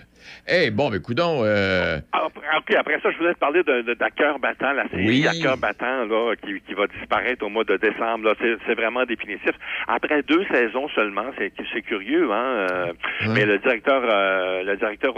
Eh, 0.49 0.71
bon, 0.71 0.91
mais 0.91 1.01
coudons, 1.01 1.43
euh, 1.45 1.99
Ah, 2.13 2.27
OK, 2.59 2.75
après 2.77 3.01
ça, 3.01 3.11
je 3.11 3.19
voulais 3.19 3.35
te 3.35 3.39
parler 3.39 3.63
de, 3.63 3.83
de, 3.83 3.95
battant, 3.95 4.73
la 4.73 4.89
série 4.89 5.07
Oui. 5.07 5.27
À 5.27 5.33
cœur 5.41 5.57
battant, 5.59 6.05
là, 6.07 6.35
qui, 6.37 6.61
qui 6.67 6.75
va 6.75 6.87
disparaître 6.87 7.45
au 7.45 7.49
mois 7.49 7.65
de 7.65 7.77
décembre. 7.77 8.25
Là. 8.27 8.35
C'est, 8.41 8.57
c'est 8.67 8.75
vraiment 8.75 9.05
définitif. 9.05 9.53
Après 9.89 10.23
deux 10.23 10.45
saisons 10.53 10.89
seulement, 10.91 11.27
c'est, 11.39 11.53
c'est 11.73 11.83
curieux, 11.83 12.31
hein. 12.33 12.67
euh, 12.71 12.93
Mais 13.35 13.45
le 13.45 13.59
directeur, 13.59 14.03
euh, 14.05 14.63
le 14.65 14.77
directeur 14.77 15.15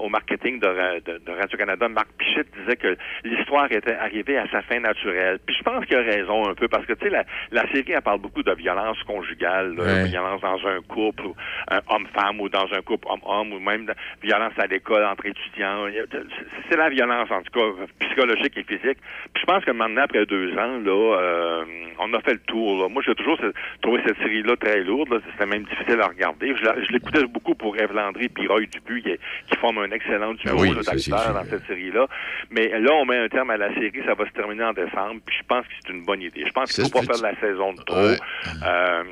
au 0.00 0.08
marketing 0.08 0.60
de, 0.60 0.68
de, 1.18 1.32
Radio-Canada, 1.32 1.88
Marc 1.88 2.08
Pichette, 2.18 2.48
disait 2.60 2.76
que 2.76 2.96
l'histoire 3.24 3.70
était 3.70 3.94
arrivée 3.94 4.38
à 4.38 4.48
sa 4.50 4.62
fin 4.62 4.80
naturelle. 4.80 5.38
Puis 5.46 5.56
je 5.58 5.62
pense 5.62 5.84
qu'il 5.86 5.96
a 5.96 6.02
raison 6.02 6.48
un 6.48 6.54
peu, 6.54 6.68
parce 6.68 6.86
que, 6.86 6.92
tu 6.94 7.04
sais, 7.06 7.10
la, 7.10 7.24
la 7.50 7.62
série, 7.72 7.92
elle 7.92 8.02
parle 8.02 8.20
beaucoup 8.20 8.42
de 8.42 8.52
violence 8.52 9.02
conjugale, 9.04 9.74
là, 9.76 9.84
Ouais. 9.88 10.04
violence 10.04 10.40
dans 10.42 10.66
un 10.66 10.80
couple, 10.86 11.24
homme-femme, 11.88 12.40
ou 12.40 12.48
dans 12.48 12.66
un 12.72 12.82
couple 12.82 13.08
homme-homme, 13.08 13.52
ou 13.52 13.58
même 13.60 13.86
de 13.86 13.94
violence 14.38 14.58
à 14.58 14.66
l'école 14.66 15.04
entre 15.04 15.26
étudiants. 15.26 15.86
C'est- 16.70 16.76
la 16.76 16.88
violence, 16.90 17.28
en 17.30 17.42
tout 17.42 17.58
cas, 17.58 18.06
psychologique 18.06 18.56
et 18.56 18.62
physique. 18.62 18.98
Puis 19.34 19.40
je 19.40 19.46
pense 19.46 19.64
que 19.64 19.72
maintenant, 19.72 20.02
après 20.02 20.24
deux 20.26 20.52
ans, 20.52 20.78
là, 20.78 21.18
euh, 21.18 21.64
on 21.98 22.12
a 22.14 22.20
fait 22.20 22.34
le 22.34 22.40
tour. 22.40 22.82
Là. 22.82 22.88
Moi, 22.88 23.02
j'ai 23.04 23.14
toujours 23.16 23.38
trouvé 23.82 24.00
cette 24.06 24.18
série-là 24.18 24.54
très 24.56 24.80
lourde. 24.84 25.20
C'était 25.32 25.46
même 25.46 25.64
difficile 25.64 26.00
à 26.00 26.06
regarder. 26.06 26.54
Je, 26.54 26.92
l'écoutais 26.92 27.24
beaucoup 27.26 27.54
pour 27.56 27.76
Ève 27.76 27.92
Landry 27.92 28.30
et 28.40 28.46
Roy 28.46 28.66
Dupuis, 28.66 29.02
qui, 29.02 29.16
qui 29.50 29.56
forment 29.58 29.78
un 29.78 29.90
excellent 29.90 30.34
duo 30.34 30.54
Ben 30.54 30.60
oui, 30.60 30.74
d'acteurs 30.74 31.34
dans 31.34 31.44
cette 31.44 31.66
série-là. 31.66 32.06
Mais 32.50 32.68
là, 32.78 32.92
on 32.94 33.04
met 33.04 33.18
un 33.18 33.28
terme 33.28 33.50
à 33.50 33.56
la 33.56 33.74
série. 33.74 34.02
Ça 34.06 34.14
va 34.14 34.24
se 34.26 34.32
terminer 34.32 34.64
en 34.64 34.72
décembre. 34.72 35.20
Puis 35.26 35.36
je 35.40 35.44
pense 35.48 35.66
que 35.66 35.72
c'est 35.84 35.92
une 35.92 36.04
bonne 36.04 36.22
idée. 36.22 36.44
Je 36.46 36.52
pense 36.52 36.72
qu'il 36.72 36.84
ne 36.84 36.88
faut 36.88 37.00
pas 37.00 37.04
faire 37.04 37.18
de 37.18 37.22
la 37.34 37.40
saison 37.40 37.72
de 37.72 37.82
trop. 37.82 37.96
Ouais. 37.96 38.16
Euh, 38.64 39.02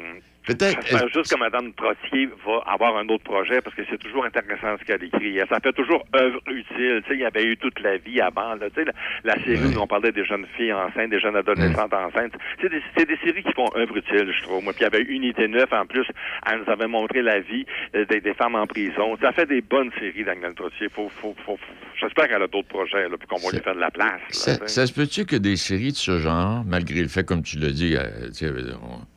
peut-être. 0.47 0.81
J'espère 0.87 1.09
juste 1.09 1.35
que 1.35 1.39
Mme 1.39 1.73
Trottier 1.75 2.29
va 2.47 2.63
avoir 2.67 2.97
un 2.97 3.09
autre 3.09 3.25
projet 3.25 3.61
parce 3.61 3.75
que 3.77 3.83
c'est 3.91 3.99
toujours 3.99 4.25
intéressant 4.25 4.77
ce 4.79 4.85
qu'elle 4.85 5.03
écrit. 5.05 5.39
Ça 5.49 5.61
fait 5.61 5.73
toujours 5.73 6.05
œuvre 6.15 6.41
utile. 6.49 7.03
Tu 7.05 7.09
sais, 7.11 7.15
il 7.15 7.21
y 7.21 7.25
avait 7.25 7.45
eu 7.45 7.57
toute 7.57 7.79
la 7.81 7.97
vie 7.99 8.21
avant. 8.21 8.55
Là. 8.55 8.71
Tu 8.71 8.83
sais, 8.83 8.85
la, 8.85 9.35
la 9.37 9.45
série 9.45 9.75
où 9.77 9.81
on 9.81 9.87
parlait 9.87 10.13
des 10.13 10.25
jeunes 10.25 10.47
filles 10.57 10.73
enceintes, 10.73 11.11
des 11.11 11.21
jeunes 11.21 11.37
adolescentes 11.37 11.93
enceintes. 11.93 12.33
C'est 12.61 12.69
des, 12.71 12.83
c'est 12.97 13.07
des 13.07 13.17
séries 13.19 13.43
qui 13.43 13.53
font 13.53 13.69
œuvre 13.77 13.97
utile, 13.97 14.33
je 14.37 14.43
trouve. 14.45 14.63
Moi, 14.63 14.73
puis 14.73 14.81
il 14.83 14.85
y 14.85 14.87
avait 14.87 15.03
Unité 15.03 15.49
9 15.49 15.73
en 15.73 15.87
plus. 15.87 16.07
Elle 16.51 16.61
nous 16.65 16.73
avait 16.73 16.87
montré 16.89 17.23
la 17.23 17.41
vie 17.41 17.67
euh, 17.95 18.05
des, 18.07 18.21
des 18.21 18.35
femmes 18.35 18.55
en 18.55 18.67
prison. 18.67 19.17
Ça 19.21 19.33
fait 19.33 19.47
des 19.47 19.61
bonnes 19.61 19.91
séries, 19.99 20.25
Daniel 20.25 20.55
Trottier. 20.55 20.89
Faut, 20.89 21.09
faut, 21.09 21.35
faut, 21.45 21.57
faut- 21.57 21.73
J'espère 22.01 22.29
qu'elle 22.29 22.43
a 22.43 22.47
d'autres 22.47 22.69
projets, 22.69 23.09
là, 23.09 23.17
puis 23.19 23.27
qu'on 23.27 23.37
va 23.39 23.51
lui 23.53 23.61
faire 23.61 23.75
de 23.75 23.81
la 23.81 23.91
place. 23.91 24.21
là, 24.61 24.69
Ça, 24.69 24.87
se 24.87 24.93
peut-tu 24.93 25.25
que 25.25 25.37
des 25.37 25.57
séries 25.57 25.93
de 25.93 25.97
ce 25.97 26.19
genre, 26.19 26.63
malgré 26.67 27.01
le 27.01 27.09
fait, 27.09 27.25
comme 27.25 27.43
tu 27.43 27.59
l'as 27.59 27.71
dit, 27.71 27.97
euh, 27.97 28.29
tu 28.29 28.47
sais, 28.47 28.51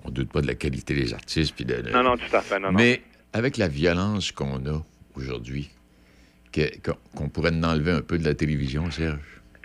on, 0.10 0.12
doute 0.12 0.30
pas 0.32 0.42
de 0.42 0.48
la 0.48 0.56
qualité 0.56 0.94
des 0.94 1.14
artistes, 1.14 1.54
puis 1.56 1.66
de, 1.66 1.82
de- 1.82 1.90
Non, 1.92 2.04
non, 2.04 2.18
tout 2.18 2.36
à 2.36 2.42
fait. 2.42 2.60
Non, 2.60 2.72
non. 2.72 2.78
mais 2.78 3.02
avec 3.34 3.58
la 3.58 3.68
violence 3.68 4.32
qu'on 4.32 4.66
a 4.66 4.84
aujourd'hui, 5.16 5.70
qu'on 7.14 7.30
pourrait 7.30 7.52
en 7.54 7.64
enlever 7.64 7.92
un 7.92 8.02
peu 8.02 8.18
de 8.18 8.26
la 8.26 8.34
télévision, 8.34 8.90
Serge? 8.92 9.20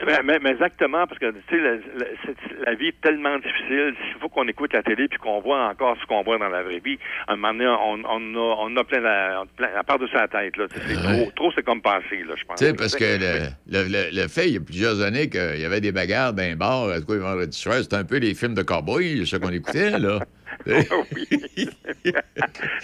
Mais, 0.06 0.22
mais- 0.24 0.39
mais 0.43 0.51
exactement, 0.51 1.06
parce 1.06 1.18
que 1.18 1.31
tu 1.31 1.39
sais, 1.51 1.60
la, 1.60 1.72
la- 1.72 2.06
c'est- 2.24 2.64
la 2.66 2.74
vie 2.74 2.89
est 2.89 3.01
tellement 3.01 3.36
difficile. 3.39 3.94
Il 4.14 4.20
faut 4.20 4.28
qu'on 4.28 4.47
écoute 4.48 4.72
la 4.72 4.82
télé 4.82 5.09
puis 5.09 5.18
qu'on 5.18 5.40
voit 5.40 5.68
encore 5.68 5.97
ce 6.01 6.06
qu'on 6.06 6.22
voit 6.22 6.39
dans 6.39 6.48
la 6.48 6.62
vraie 6.62 6.81
vie. 6.85 6.98
À 7.26 7.32
un 7.32 7.36
moment 7.36 7.52
donné, 7.52 7.66
on, 7.66 8.02
on 8.05 8.35
a, 8.35 8.56
on 8.60 8.76
a 8.76 8.85
plein 8.85 9.01
la, 9.01 9.43
plein, 9.56 9.68
la 9.74 9.82
part 9.82 9.98
de 9.98 10.06
sa 10.09 10.28
tête. 10.28 10.56
Là. 10.56 10.66
C'est 10.70 10.94
trop, 10.94 11.31
trop 11.36 11.52
c'est 11.55 11.62
comme 11.64 11.81
passé, 11.82 12.22
là, 12.26 12.35
je 12.36 12.44
pense. 12.44 12.59
Tu 12.59 12.64
sais, 12.66 12.74
parce 12.74 12.94
que 12.97 13.05
le, 13.05 13.48
le, 13.68 13.89
le- 13.89 14.22
le 14.22 14.28
fait, 14.28 14.48
il 14.48 14.55
y 14.55 14.56
a 14.56 14.60
plusieurs 14.60 15.01
années 15.02 15.28
qu'il 15.28 15.60
y 15.60 15.64
avait 15.64 15.81
des 15.81 15.93
bagarres 15.93 16.32
dans 16.32 16.43
un 16.43 16.56
bar, 16.56 16.89
à 16.90 17.01
quoi, 17.01 17.18
vendredi 17.18 17.56
soir, 17.59 17.76
c'était 17.82 17.97
un 17.97 18.05
peu 18.05 18.18
les 18.18 18.35
films 18.35 18.55
de 18.55 18.62
cowboys, 18.62 19.24
ce 19.26 19.36
qu'on 19.36 19.51
écoutait, 19.51 19.98
là. 19.98 20.20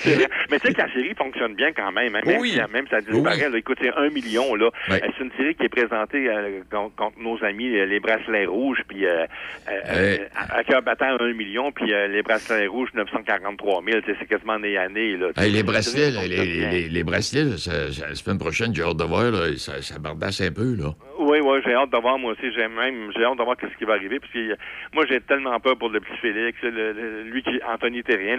Vrai. 0.05 0.29
Mais 0.51 0.59
tu 0.59 0.67
sais 0.69 0.75
que 0.75 0.81
la 0.81 0.93
série 0.93 1.15
fonctionne 1.15 1.55
bien 1.55 1.73
quand 1.73 1.93
même. 1.93 2.15
hein, 2.17 2.21
même, 2.25 2.41
Oui. 2.41 2.51
si, 2.53 2.59
même 2.73 2.85
si 2.85 2.91
ça 2.91 3.01
disparaît. 3.01 3.47
Oui. 3.47 3.53
Là, 3.53 3.59
écoute, 3.59 3.79
c'est 3.81 3.93
un 3.97 4.09
million. 4.11 4.55
là. 4.55 4.71
Ouais. 4.89 5.03
Euh, 5.03 5.09
C'est 5.17 5.25
une 5.25 5.31
série 5.37 5.55
qui 5.55 5.65
est 5.65 5.69
présentée 5.69 6.29
euh, 6.29 6.61
contre, 6.71 6.95
contre 6.97 7.19
nos 7.21 7.43
amis, 7.45 7.77
euh, 7.77 7.87
les 7.87 8.01
bracelets 8.01 8.47
rouges, 8.47 8.83
puis 8.89 9.07
euh, 9.07 9.25
euh, 9.69 10.19
à 10.35 10.65
cœur 10.65 10.83
battant 10.83 11.17
un 11.21 11.33
million, 11.33 11.73
puis 11.73 11.87
les 11.87 12.23
bracelets 12.23 12.67
rouges 12.67 12.91
943 12.95 13.83
000. 13.85 14.01
Tu 14.01 14.07
sais, 14.13 14.17
C'est 14.21 14.27
quasiment 14.27 14.55
année 14.55 14.77
à 14.77 14.83
année. 14.83 15.17
Là. 15.17 15.29
Hey, 15.37 15.51
les 15.53 15.63
bracelets, 15.63 16.11
là, 16.11 16.23
les, 16.27 16.37
les- 16.37 16.67
les- 16.71 16.89
les 16.89 17.05
bracelets, 17.05 17.45
la 17.45 18.15
semaine 18.15 18.39
prochaine, 18.39 18.75
j'ai 18.75 18.83
hâte 18.83 18.97
de 18.97 19.05
voir, 19.05 19.31
là, 19.31 19.57
ça, 19.57 19.81
ça 19.83 19.99
bardasse 19.99 20.41
un 20.41 20.51
peu, 20.53 20.75
là. 20.75 20.95
Oui, 21.31 21.39
oui, 21.41 21.59
j'ai 21.65 21.75
hâte 21.75 21.91
de 21.93 21.97
voir, 21.99 22.19
moi 22.19 22.33
aussi. 22.33 22.53
J'ai 22.55 22.67
même, 22.67 23.13
j'ai 23.17 23.25
hâte 23.25 23.39
de 23.39 23.43
voir 23.45 23.57
ce 23.61 23.79
qui 23.79 23.85
va 23.85 23.95
arriver, 23.95 24.19
parce 24.19 24.33
que 24.33 24.57
moi, 24.93 25.05
j'ai 25.09 25.21
tellement 25.21 25.59
peur 25.61 25.77
pour 25.79 25.89
le 25.91 26.01
petit 26.01 26.17
Félix, 26.21 26.59
le- 26.63 26.71
le- 26.93 27.23
lui 27.23 27.43
qui, 27.43 27.61
Anthony 27.73 28.03
Terrien, 28.03 28.37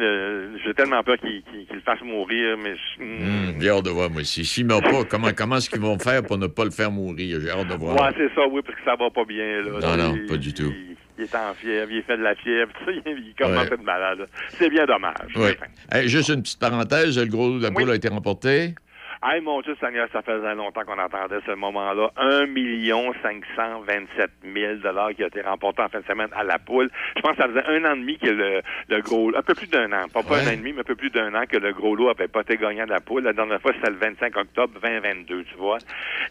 j'ai 0.66 0.74
tellement 0.74 1.02
peur 1.04 1.18
qu'il 1.18 1.42
le 1.74 1.80
fasse 1.82 2.02
mourir, 2.02 2.58
mais 2.62 2.76
je- 2.76 3.04
hmm. 3.04 3.22
Hum, 3.22 3.56
j'ai 3.62 3.70
hâte 3.70 3.86
de 3.86 3.90
voir, 3.92 4.10
moi 4.10 4.22
aussi. 4.22 4.44
S'il 4.44 4.66
meurt 4.66 4.84
pas, 4.84 5.04
comment, 5.10 5.30
comment 5.36 5.56
est-ce 5.58 5.70
qu'ils 5.70 5.80
vont 5.82 5.98
faire 6.00 6.22
pour 6.24 6.38
ne 6.38 6.48
pas 6.48 6.66
le 6.66 6.72
faire 6.72 6.92
mourir? 6.92 7.40
J'ai 7.42 7.50
hâte 7.50 7.68
de 7.68 7.76
voir. 7.76 7.96
Ouais, 7.96 8.14
c'est 8.18 8.34
ça, 8.36 8.46
oui, 8.48 8.62
parce 8.66 8.78
que 8.78 8.84
ça 8.84 8.96
va 8.96 9.10
pas 9.10 9.24
bien, 9.26 9.62
là. 9.62 9.80
Non, 9.80 9.98
non, 9.98 10.18
pas 10.28 10.38
du 10.38 10.54
tout. 10.54 10.74
Il 11.18 11.26
est 11.26 11.36
en 11.36 11.54
fièvre, 11.54 11.92
il 11.92 12.02
fait 12.04 12.18
de 12.18 12.24
la 12.24 12.34
fièvre, 12.36 12.72
il, 13.06 13.34
commence 13.38 13.52
Ouais. 13.66 13.72
à 13.72 13.74
être 13.76 13.84
malade. 13.84 14.28
C'est 14.58 14.70
bien 14.70 14.86
dommage. 14.86 15.32
Oui. 15.36 15.52
Hey, 15.92 16.08
juste 16.10 16.30
une 16.30 16.42
petite 16.42 16.60
parenthèse, 16.60 17.20
le 17.20 17.26
gros 17.28 17.58
de 17.60 17.64
la 17.64 17.70
poule 17.72 17.92
a 17.92 17.96
été 17.96 18.08
remporté. 18.08 18.74
Hey, 19.24 19.40
mon 19.40 19.62
Dieu, 19.62 19.76
Seigneur, 19.80 20.08
ça 20.12 20.24
faisait 20.24 20.56
longtemps 20.56 20.82
qu'on 20.84 20.98
attendait 20.98 21.38
ce 21.46 21.52
moment-là. 21.52 22.10
1 22.18 22.48
527 23.22 24.32
000 24.44 25.14
qui 25.16 25.24
a 25.24 25.28
été 25.28 25.42
remporté 25.42 25.84
en 25.84 25.90
fin 25.90 26.00
de 26.00 26.06
semaine 26.06 26.30
à 26.36 26.44
la 26.44 26.58
poule. 26.58 26.90
Je 27.16 27.22
pense 27.22 27.34
que 27.38 27.44
ça 27.44 27.48
faisait 27.48 27.64
un 27.68 27.86
an 27.86 27.94
et 27.96 28.00
demi 28.00 28.18
que 28.18 28.30
le, 28.30 28.62
le 28.90 29.02
gros... 29.02 29.32
Un 29.36 29.44
peu 29.44 29.54
plus 29.54 29.68
d'un 29.70 29.92
an. 29.94 30.08
Pas, 30.12 30.24
pas 30.24 30.38
un 30.40 30.48
an 30.48 30.52
et 30.54 30.58
demi, 30.58 30.74
mais 30.74 30.80
un 30.80 30.84
peu 30.84 30.96
plus 30.96 31.12
d'un 31.12 31.36
an 31.36 31.44
que 31.48 31.58
le 31.58 31.72
gros 31.72 31.96
lot 31.96 32.10
avait 32.10 32.28
pas 32.28 32.42
été 32.42 32.58
gagnant 32.58 32.86
de 32.86 32.90
la 32.90 33.00
poule. 33.00 33.22
La 33.24 33.34
dernière 33.34 33.62
fois, 33.62 33.74
c'était 33.74 33.92
le 33.92 33.98
25 33.98 34.36
octobre 34.38 34.80
2022, 34.82 35.44
tu 35.44 35.56
vois. 35.56 35.78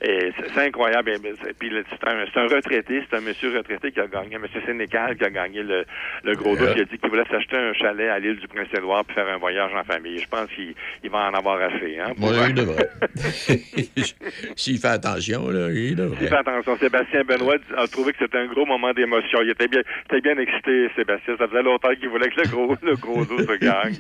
Et 0.02 0.32
c'est 0.52 0.58
incroyable. 0.66 1.10
Et, 1.10 1.20
c'est- 1.44 1.56
Puis 1.56 1.70
c'est 1.90 2.08
un, 2.38 2.46
retraité, 2.48 3.04
c'est 3.08 3.16
un 3.16 3.20
monsieur 3.20 3.56
retraité 3.56 3.92
qui 3.92 4.00
a 4.00 4.08
gagné, 4.08 4.34
un 4.34 4.40
monsieur 4.40 4.62
Sénécal 4.66 5.16
qui 5.16 5.24
a 5.24 5.30
gagné 5.30 5.62
le, 5.62 5.84
le 6.24 6.34
gros 6.34 6.56
lot, 6.56 6.66
qui 6.74 6.80
a 6.80 6.84
dit 6.84 6.98
qu'il 6.98 7.08
voulait 7.08 7.24
s'acheter 7.30 7.56
un 7.56 7.72
chalet 7.72 8.08
à 8.10 8.18
l'île 8.18 8.40
du 8.40 8.48
Prince-Édouard 8.48 9.04
puis 9.04 9.14
faire 9.14 9.28
un 9.28 9.36
voyage 9.38 9.72
en 9.76 9.84
famille. 9.84 10.18
Je 10.18 10.28
pense 10.28 10.50
qu'il 10.50 10.74
il 11.04 11.10
va 11.10 11.30
en 11.30 11.34
avoir 11.34 11.60
assez. 11.62 11.96
Hein, 12.00 12.14
pour- 12.18 12.30
Oui, 12.30 12.36
il 12.48 12.54
devrait. 12.54 12.80
S'il 14.57 14.78
fait 14.78 14.89
attention, 14.89 15.48
là, 15.51 15.69
il 15.70 15.97
devrait. 15.97 16.27
Fais 16.28 16.36
attention, 16.36 16.77
Sébastien 16.78 17.23
Benoît 17.24 17.57
a 17.77 17.86
trouvé 17.86 18.12
que 18.12 18.19
c'était 18.20 18.39
un 18.39 18.47
gros 18.47 18.66
moment 18.66 18.93
d'émotion. 18.93 19.40
Il 19.43 19.51
était 19.51 19.69
bien, 19.69 19.81
était 20.07 20.20
bien 20.20 20.36
excité, 20.39 20.89
Sébastien. 20.97 21.36
Ça 21.39 21.48
faisait 21.48 21.62
longtemps 21.62 21.94
qu'il 21.98 22.09
voulait 22.09 22.28
que 22.31 22.40
le 22.40 22.48
gros, 22.48 22.77
le 22.82 22.97
gros 22.97 23.24
dos 23.24 23.39
se 23.39 23.57
gagne. 23.59 23.94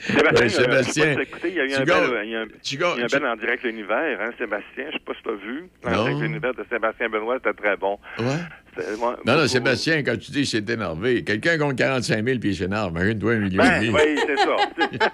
Sébastien, 0.00 0.48
Sébastien, 0.48 1.16
il 1.44 1.54
y 1.54 1.60
a 1.60 1.64
eu 1.64 1.68
tu 1.68 1.74
un 1.80 1.84
bel, 1.84 2.20
il 2.24 2.30
y 2.30 2.36
a 2.36 2.40
un, 2.40 2.46
tu 2.62 2.74
il 2.74 2.80
y 2.80 2.84
a 2.84 2.88
un 2.88 2.96
gagnes- 2.96 3.08
bel 3.12 3.26
en 3.26 3.36
direct 3.36 3.62
l'univers, 3.64 4.18
hein, 4.20 4.30
Sébastien? 4.38 4.84
Je 4.88 4.92
sais 4.92 4.98
pas 5.04 5.12
si 5.14 5.46
vu. 5.46 5.64
En 5.84 5.90
Non. 5.90 6.04
direct 6.04 6.20
l'univers 6.20 6.54
de 6.54 6.64
Sébastien 6.70 7.08
Benoît, 7.08 7.36
c'était 7.42 7.54
très 7.60 7.76
bon. 7.76 7.98
Ouais. 8.18 8.24
Moi, 8.98 9.16
Non, 9.26 9.32
non, 9.32 9.38
beaucoup- 9.40 9.48
Sébastien, 9.48 10.02
quand 10.02 10.16
tu 10.18 10.30
dis 10.32 10.46
s'est 10.46 10.64
énervé, 10.66 11.22
quelqu'un 11.24 11.58
gagne 11.58 11.74
45 11.74 12.24
000 12.24 12.38
puis 12.38 12.50
il 12.50 12.56
s'énerve, 12.56 12.90
imagine-toi 12.90 13.32
un 13.32 13.38
million 13.38 13.62
et 13.62 13.66
Ben, 13.68 13.82
demi. 13.82 13.94
oui, 13.94 14.18
c'est 14.26 14.36
ça. 14.38 14.56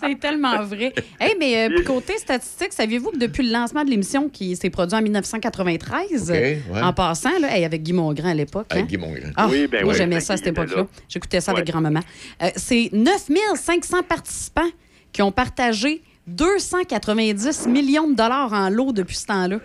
C'est 0.00 0.18
tellement 0.20 0.62
vrai. 0.62 0.92
Hey, 1.20 1.34
mais 1.38 1.68
euh, 1.68 1.82
côté 1.84 2.16
statistique, 2.18 2.72
saviez-vous 2.72 3.10
que 3.12 3.18
depuis 3.18 3.46
le 3.46 3.52
lancement 3.52 3.84
de 3.84 3.90
l'émission 3.90 4.28
qui 4.28 4.56
s'est 4.56 4.70
produit 4.70 4.96
en 4.96 5.02
1993, 5.02 6.30
OK, 6.30 6.36
ouais. 6.36 6.60
en 6.82 6.92
passant, 6.92 7.36
là, 7.40 7.56
hey, 7.56 7.64
avec 7.64 7.82
Guy 7.82 7.92
Mongrain 7.92 8.30
à 8.30 8.34
l'époque. 8.34 8.66
Avec 8.70 8.84
hein? 8.84 8.86
Guy 8.88 8.96
Mongrain. 8.96 9.30
Ah, 9.36 9.48
Oui, 9.50 9.66
ben 9.66 9.82
moi, 9.84 9.92
oui, 9.92 9.98
j'aimais 9.98 10.16
ben, 10.16 10.20
ça 10.20 10.34
à 10.34 10.36
cette 10.36 10.48
époque-là. 10.48 10.76
là. 10.78 10.86
J'écoutais 11.08 11.40
ça 11.40 11.52
avec 11.52 11.66
grand-maman. 11.66 12.00
Euh, 12.42 12.48
c'est 12.56 12.90
9500 12.92 14.02
participants 14.02 14.68
qui 15.12 15.22
ont 15.22 15.32
partagé 15.32 16.02
290 16.26 17.66
millions 17.68 18.08
de 18.08 18.14
dollars 18.14 18.52
en 18.52 18.68
lot 18.70 18.92
depuis 18.92 19.16
ce 19.16 19.26
temps-là. 19.26 19.58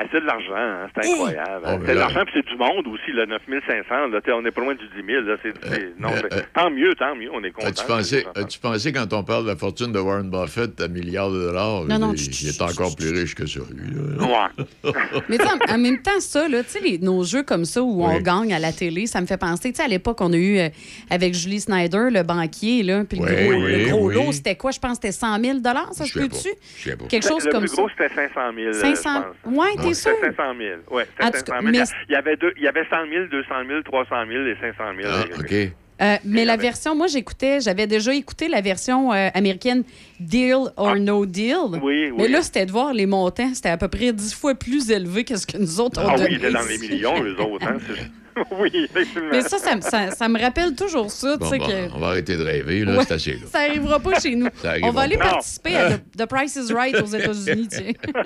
Ah, 0.00 0.04
c'est 0.12 0.20
de 0.20 0.26
l'argent, 0.26 0.54
hein, 0.54 0.86
c'est 0.94 1.10
incroyable. 1.10 1.64
Oh, 1.66 1.70
mais 1.80 1.86
c'est 1.86 1.94
de 1.94 1.98
l'argent, 1.98 2.22
puis 2.24 2.34
c'est 2.36 2.46
du 2.48 2.56
monde 2.56 2.86
aussi, 2.86 3.10
le 3.10 3.26
9500. 3.26 4.06
Là, 4.12 4.20
t'sais, 4.20 4.30
on 4.30 4.44
est 4.46 4.52
pas 4.52 4.60
loin 4.60 4.74
du 4.76 4.86
10 4.96 5.04
000. 5.04 5.22
Là, 5.22 5.34
c'est, 5.42 5.52
c'est- 5.68 5.92
non, 5.98 6.10
euh, 6.12 6.20
c'est- 6.30 6.38
euh, 6.38 6.42
tant 6.54 6.70
mieux, 6.70 6.94
tant 6.94 7.16
mieux, 7.16 7.28
on 7.32 7.42
est 7.42 7.50
content. 7.50 7.66
As-tu 7.66 7.84
pensé, 7.84 8.24
as-tu 8.36 8.58
pensé, 8.60 8.92
quand 8.92 9.12
on 9.12 9.24
parle 9.24 9.42
de 9.42 9.48
la 9.50 9.56
fortune 9.56 9.90
de 9.90 9.98
Warren 9.98 10.30
Buffett 10.30 10.80
à 10.80 10.86
milliards 10.86 11.32
de 11.32 11.40
dollars, 11.46 11.84
Non, 11.86 11.98
non, 11.98 12.12
il, 12.12 12.18
chut, 12.20 12.42
il 12.42 12.48
est 12.50 12.62
encore 12.62 12.94
plus 12.94 13.10
riche 13.10 13.34
que 13.34 13.44
ça, 13.46 13.58
lui. 13.74 13.98
Ouais. 14.24 14.92
Mais 15.28 15.36
tu 15.38 15.44
sais, 15.44 15.50
en, 15.68 15.74
en 15.74 15.78
même 15.78 16.00
temps, 16.00 16.20
ça, 16.20 16.48
là, 16.48 16.62
tu 16.62 16.70
sais, 16.70 16.80
les- 16.80 16.98
nos 16.98 17.24
jeux 17.24 17.42
comme 17.42 17.64
ça 17.64 17.82
où 17.82 18.04
on 18.04 18.20
gagne 18.20 18.54
à 18.54 18.60
la 18.60 18.70
télé, 18.72 19.06
ça 19.06 19.20
me 19.20 19.26
fait 19.26 19.36
penser, 19.36 19.72
tu 19.72 19.78
sais, 19.78 19.82
à 19.82 19.88
l'époque, 19.88 20.20
on 20.20 20.32
a 20.32 20.36
eu 20.36 20.58
euh, 20.58 20.68
avec 21.10 21.34
Julie 21.34 21.58
Snyder, 21.60 22.06
le 22.12 22.22
banquier, 22.22 22.84
là, 22.84 23.02
puis 23.04 23.18
le 23.18 23.24
gros, 23.24 23.64
oui, 23.64 23.84
le 23.84 23.90
gros 23.90 24.06
oui. 24.10 24.14
lot, 24.14 24.30
c'était 24.32 24.54
quoi? 24.54 24.70
Je 24.70 24.78
pense 24.78 24.98
que 25.00 25.08
c'était 25.08 25.12
100 25.12 25.40
000 25.40 25.58
ça 25.92 26.04
se 26.04 26.04
Je 26.04 26.12
sais 26.12 26.20
pas. 26.20 26.26
peut-tu? 26.28 26.48
Je 26.78 26.90
sais 26.90 26.96
pas. 26.96 27.04
Quelque 27.06 27.26
chose 27.28 27.44
le 27.44 27.50
comme 27.50 27.60
plus 27.62 27.68
ça. 27.68 27.76
gros, 27.76 27.88
c'était 27.88 28.14
500 28.14 28.40
000. 28.54 28.68
euh, 28.68 28.72
500 28.74 29.10
je 29.44 29.50
pense. 29.50 29.58
Ouais, 29.58 29.87
t'es 29.88 29.94
sûr? 29.94 30.10
C'était 30.20 30.36
500 30.36 30.54
000. 30.58 30.70
Ouais, 30.90 31.02
En 31.20 31.26
c'était 31.26 31.38
tout 31.38 31.44
cas, 31.52 31.52
500 31.58 31.60
000. 31.60 31.72
mais- 31.72 31.84
Il 32.08 32.12
y 32.12 32.16
avait 32.16 32.36
deux, 32.36 32.52
il 32.56 32.62
y 32.62 32.68
avait 32.68 32.84
100 32.88 32.96
000, 33.10 33.26
200 33.30 33.48
000, 33.68 33.82
300 33.82 34.26
000 34.28 34.46
et 34.46 34.56
500 34.60 34.84
000. 35.00 35.12
Ah, 35.12 35.24
OK. 35.38 35.54
Euh, 36.00 36.14
mais 36.24 36.44
la 36.44 36.56
version, 36.56 36.94
moi, 36.94 37.08
j'écoutais, 37.08 37.60
j'avais 37.60 37.88
déjà 37.88 38.14
écouté 38.14 38.46
la 38.46 38.60
version 38.60 39.12
euh, 39.12 39.30
américaine 39.34 39.82
Deal 40.20 40.54
or 40.76 40.94
No 40.94 41.26
Deal. 41.26 41.56
Ah. 41.74 41.78
Oui, 41.82 42.10
oui. 42.10 42.12
Mais 42.16 42.28
là, 42.28 42.40
c'était 42.42 42.66
de 42.66 42.70
voir 42.70 42.94
les 42.94 43.06
montants. 43.06 43.52
C'était 43.52 43.70
à 43.70 43.76
peu 43.76 43.88
près 43.88 44.12
10 44.12 44.32
fois 44.32 44.54
plus 44.54 44.92
élevé 44.92 45.24
que 45.24 45.34
ce 45.36 45.44
que 45.44 45.56
nous 45.58 45.80
autres 45.80 46.00
on 46.00 46.08
Ah 46.08 46.14
oui, 46.18 46.26
ils 46.30 46.36
étaient 46.36 46.52
dans 46.52 46.62
les 46.62 46.78
millions, 46.78 47.20
eux 47.24 47.36
autres. 47.40 47.66
Hein, 47.66 47.78
c'est- 47.88 48.10
oui, 48.58 48.70
effectivement. 48.74 49.28
Mais 49.32 49.42
ça, 49.42 49.58
ça, 49.58 49.76
me- 49.76 49.80
ça- 49.80 50.10
ça 50.12 50.28
me 50.28 50.40
rappelle 50.40 50.74
toujours 50.74 51.10
ça, 51.10 51.32
tu 51.34 51.38
Bon, 51.40 51.50
sais 51.50 51.58
bon, 51.58 51.66
que... 51.66 51.94
on 51.94 51.98
va 51.98 52.06
arrêter 52.08 52.36
de 52.36 52.42
rêver, 52.44 52.84
là, 52.84 52.96
Ouais, 52.96 53.04
c'est 53.06 53.14
assez. 53.14 53.32
Là. 53.32 53.38
Ça 53.52 53.58
arrivera 53.60 53.98
pas 54.00 54.18
chez 54.20 54.34
nous. 54.34 54.48
On 54.82 54.90
va 54.90 55.02
aller 55.02 55.16
pas. 55.16 55.30
participer 55.30 55.76
à 55.76 55.90
The, 55.98 56.02
The 56.18 56.26
Price 56.26 56.56
is 56.56 56.72
Right 56.72 56.94
aux 57.00 57.06
États-Unis. 57.06 57.68
tiens. 57.68 57.92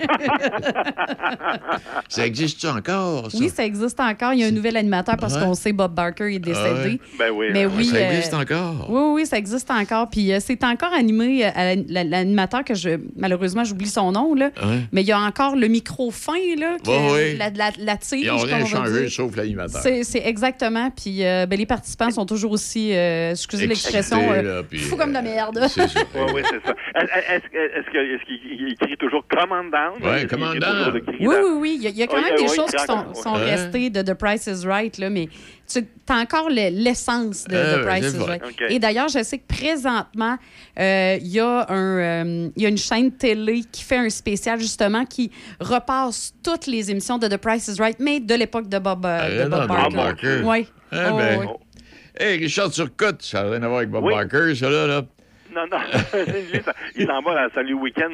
Ça 2.09 2.27
existe-tu 2.27 2.67
encore, 2.67 3.31
ça? 3.31 3.39
oui, 3.39 3.49
ça 3.49 3.65
existe 3.65 3.99
encore. 4.01 4.33
Il 4.35 4.41
y 4.41 4.45
a 4.45 4.47
un 4.47 4.51
nouvel 4.51 4.77
animateur 4.77 5.17
parce 5.17 5.35
Ouais. 5.35 5.41
qu'on 5.41 5.55
sait 5.55 5.73
Bob 5.73 5.95
Barker 5.95 6.35
est 6.35 6.39
décédé. 6.39 6.61
Ah 6.61 6.83
ouais? 6.85 6.99
Ben 7.19 7.31
oui. 7.35 7.47
Mais 7.53 7.67
oui, 7.67 7.87
Ça 7.87 7.97
euh, 7.97 8.11
existe 8.11 8.35
encore? 8.35 8.87
Oui, 8.91 9.01
oui, 9.23 9.27
ça 9.27 9.39
existe 9.39 9.71
encore. 9.71 10.09
Puis 10.11 10.33
euh, 10.33 10.39
c'est 10.41 10.63
encore 10.65 10.93
animé 10.93 11.45
euh, 11.47 11.51
à 11.55 11.75
l'animateur 12.05 12.65
que 12.65 12.75
je 12.75 12.91
malheureusement 13.17 13.65
j'oublie 13.65 13.89
son 13.89 14.13
nom 14.13 14.35
là. 14.35 14.51
Ouais. 14.63 14.81
Mais 14.93 15.03
il 15.03 15.07
y 15.07 15.13
a 15.13 15.19
encore 15.21 15.57
le 15.57 15.69
micro 15.69 16.11
fin 16.11 16.33
là, 16.59 16.77
que 16.85 16.91
Ouais, 16.91 17.13
ouais. 17.13 17.37
la, 17.37 17.51
la, 17.51 17.71
la 17.79 17.97
tige, 17.97 18.21
Ils 18.25 18.29
n'ont 18.29 18.37
rien 18.39 18.65
changé, 18.67 19.09
sauf 19.09 19.35
l'animateur. 19.37 19.81
C'est 19.83 20.02
c'est 20.05 20.27
exactement. 20.27 20.91
Puis 20.91 21.25
euh, 21.25 21.47
ben, 21.47 21.59
les 21.59 21.67
participants 21.67 22.11
sont 22.11 22.27
toujours 22.27 22.53
aussi, 22.53 22.95
euh, 22.95 23.31
excusez 23.31 23.67
l'expression, 23.67 24.19
euh, 24.33 24.63
fous 24.89 24.97
comme 24.97 25.11
de 25.11 25.15
la 25.15 25.23
merde. 25.23 25.59
C'est 25.69 25.89
ça. 25.89 26.01
Oui, 26.15 26.33
oui, 26.35 26.43
c'est 26.51 26.67
ça. 26.67 26.75
Est-ce 27.35 28.25
qu'il 28.27 28.69
il 28.69 28.77
crie 28.77 28.97
toujours 28.97 29.25
Command 29.29 29.71
Down? 29.71 30.03
Ouais, 30.03 30.11
Est-ce 30.17 30.19
qu'il 30.21 30.29
Command 30.29 30.51
crie 30.51 30.61
Down. 30.61 30.77
toujours 30.79 30.93
le 30.93 31.01
cri 31.01 31.17
Oui, 31.21 31.35
oui, 31.43 31.51
oui. 31.59 31.75
Il 31.79 31.83
y 31.83 31.87
a, 31.87 31.91
il 31.91 31.97
y 31.97 32.03
a 32.03 32.07
quand 32.07 32.17
Oui, 32.17 32.23
même 32.25 32.35
oui, 32.37 32.45
des 32.45 32.51
oui, 32.51 32.57
choses 32.57 32.71
qui 32.71 32.85
sont, 32.85 33.15
sont 33.15 33.33
restées 33.33 33.91
de 33.91 34.03
The 34.03 34.15
Price 34.15 34.47
is 34.47 34.67
Right, 34.67 34.99
là, 34.99 35.11
mais 35.11 35.29
tu 35.81 36.13
as 36.13 36.17
encore 36.17 36.49
le- 36.49 36.71
l'essence 36.71 37.45
de 37.45 37.57
Ah, 37.57 37.75
The 37.75 37.77
ouais, 37.79 37.87
Price 38.01 38.15
is. 38.15 38.19
Right. 38.19 38.43
Et 38.71 38.79
d'ailleurs, 38.79 39.09
je 39.09 39.23
sais 39.23 39.39
que 39.39 39.47
présentement, 39.47 40.37
euh, 40.79 41.19
il 41.21 41.29
y, 41.29 41.41
a 41.41 41.67
un, 41.69 41.99
euh, 41.99 42.49
il 42.57 42.63
y 42.63 42.67
a 42.67 42.69
une 42.69 42.79
chaîne 42.79 43.11
télé 43.13 43.63
qui 43.71 43.83
fait 43.83 43.97
un 43.97 44.11
spécial, 44.11 44.59
justement, 44.61 45.05
qui 45.05 45.31
repasse 45.61 46.33
toutes 46.43 46.67
les 46.67 46.91
émissions 46.91 47.19
de 47.19 47.29
The 47.29 47.37
Price 47.37 47.69
is 47.69 47.81
Right, 47.81 47.99
mais 48.01 48.21
de 48.21 48.35
l'époque 48.35 48.69
de 48.69 48.79
Bob, 48.79 49.05
euh, 49.07 49.19
Ah, 49.23 49.45
de 49.45 49.49
Bob 49.49 49.63
de 49.63 49.67
Barker. 49.67 49.83
Bob 49.85 49.95
Barker. 49.95 50.41
Oui. 50.45 50.67
Ah, 50.93 51.09
Oh, 51.13 51.17
ben. 51.17 51.41
oui. 51.41 51.47
Hey, 52.19 52.39
Richard 52.39 52.71
Turcotte, 52.71 53.23
ça 53.23 53.43
n'a 53.45 53.51
rien 53.53 53.63
à 53.63 53.69
voir 53.69 53.79
avec 53.79 53.91
Bob 53.91 54.05
Oui. 54.05 54.13
Barker, 54.13 54.55
ça, 54.55 54.69
là. 54.69 54.87
là. 54.87 55.03
Non, 55.55 55.67
non. 55.71 55.79
Il 56.97 57.07
s'en 57.07 57.21
va 57.21 57.43
à 57.43 57.51
Salut 57.51 57.75
Week-end. 57.75 58.11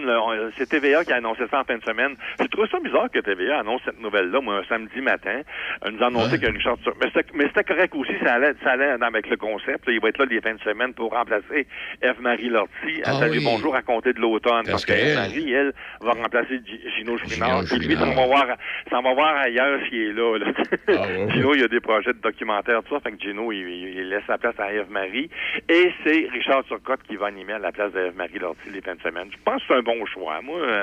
C'est 0.56 0.68
TVA 0.68 1.04
qui 1.04 1.12
a 1.12 1.16
annoncé 1.16 1.42
ça 1.50 1.60
en 1.60 1.64
fin 1.64 1.76
de 1.76 1.84
semaine. 1.84 2.16
J'ai 2.40 2.48
trouvé 2.48 2.68
ça 2.70 2.78
bizarre 2.80 3.10
que 3.10 3.20
TVA 3.20 3.60
annonce 3.60 3.80
cette 3.84 4.00
nouvelle-là, 4.00 4.40
moi, 4.40 4.56
un 4.58 4.64
samedi 4.64 5.00
matin. 5.00 5.40
Euh, 5.86 5.90
nous 5.90 6.02
annoncer 6.04 6.32
Ouais. 6.32 6.38
qu'il 6.38 6.48
y 6.48 6.50
a 6.50 6.54
une 6.54 6.60
charte 6.60 6.80
sur... 6.82 6.92
Mais 7.00 7.06
c'était 7.14 7.30
mais 7.34 7.46
c'était 7.48 7.64
correct 7.64 7.94
aussi, 7.94 8.12
ça 8.24 8.34
allait, 8.34 8.54
ça 8.64 8.72
allait 8.72 8.90
avec 9.00 9.28
le 9.28 9.36
concept. 9.36 9.86
là. 9.86 9.92
Il 9.92 10.00
va 10.00 10.08
être 10.08 10.18
là 10.18 10.24
les 10.28 10.40
fins 10.40 10.54
de 10.54 10.60
semaine 10.60 10.92
pour 10.94 11.12
remplacer 11.12 11.66
Eve-Marie 12.02 12.48
Lortie 12.48 13.02
à 13.04 13.10
Ah 13.10 13.20
Salut 13.20 13.38
oui. 13.38 13.44
Bonjour 13.44 13.74
à 13.76 13.82
compter 13.82 14.12
de 14.12 14.20
l'automne. 14.20 14.64
Parce 14.66 14.70
Parce 14.70 14.84
que 14.86 14.92
qu'elle- 14.92 15.08
Eve-Marie, 15.10 15.52
elle, 15.52 15.72
va 16.00 16.12
remplacer 16.12 16.60
Gi- 16.66 16.80
Gino 16.96 17.16
Chouinard. 17.18 17.62
Puis 17.64 17.78
lui, 17.78 17.94
va 17.94 18.04
voir, 18.26 18.46
ça 18.90 19.00
va 19.00 19.14
voir 19.14 19.36
ailleurs 19.36 19.80
s'il 19.88 20.08
est 20.08 20.12
là. 20.12 20.38
là. 20.38 20.46
Ah, 20.88 20.92
ouais. 21.06 21.30
Gino, 21.32 21.54
il 21.54 21.60
y 21.60 21.64
a 21.64 21.68
des 21.68 21.80
projets 21.80 22.12
de 22.12 22.20
documentaires, 22.20 22.82
tout 22.82 22.94
ça. 22.94 23.00
Fait 23.00 23.12
que 23.16 23.20
Gino, 23.22 23.52
il, 23.52 23.58
il- 23.68 24.08
laisse 24.08 24.24
sa 24.26 24.38
place 24.38 24.58
à 24.58 24.72
Eve-Marie. 24.72 25.28
Et 25.68 25.92
c'est 26.04 26.28
Richard 26.32 26.64
Turcotte 26.64 27.02
qui 27.08 27.16
va 27.16 27.27
animer 27.28 27.52
à 27.54 27.58
la 27.58 27.72
place 27.72 27.92
de 27.92 28.10
Marie 28.16 28.38
Lortie 28.38 28.70
les 28.72 28.80
fins 28.80 28.94
de 28.94 29.00
semaine. 29.00 29.28
Je 29.30 29.36
pense 29.44 29.60
que 29.62 29.68
c'est 29.68 29.74
un 29.74 29.82
bon 29.82 30.04
choix. 30.06 30.40
Moi, 30.42 30.60
euh, 30.60 30.82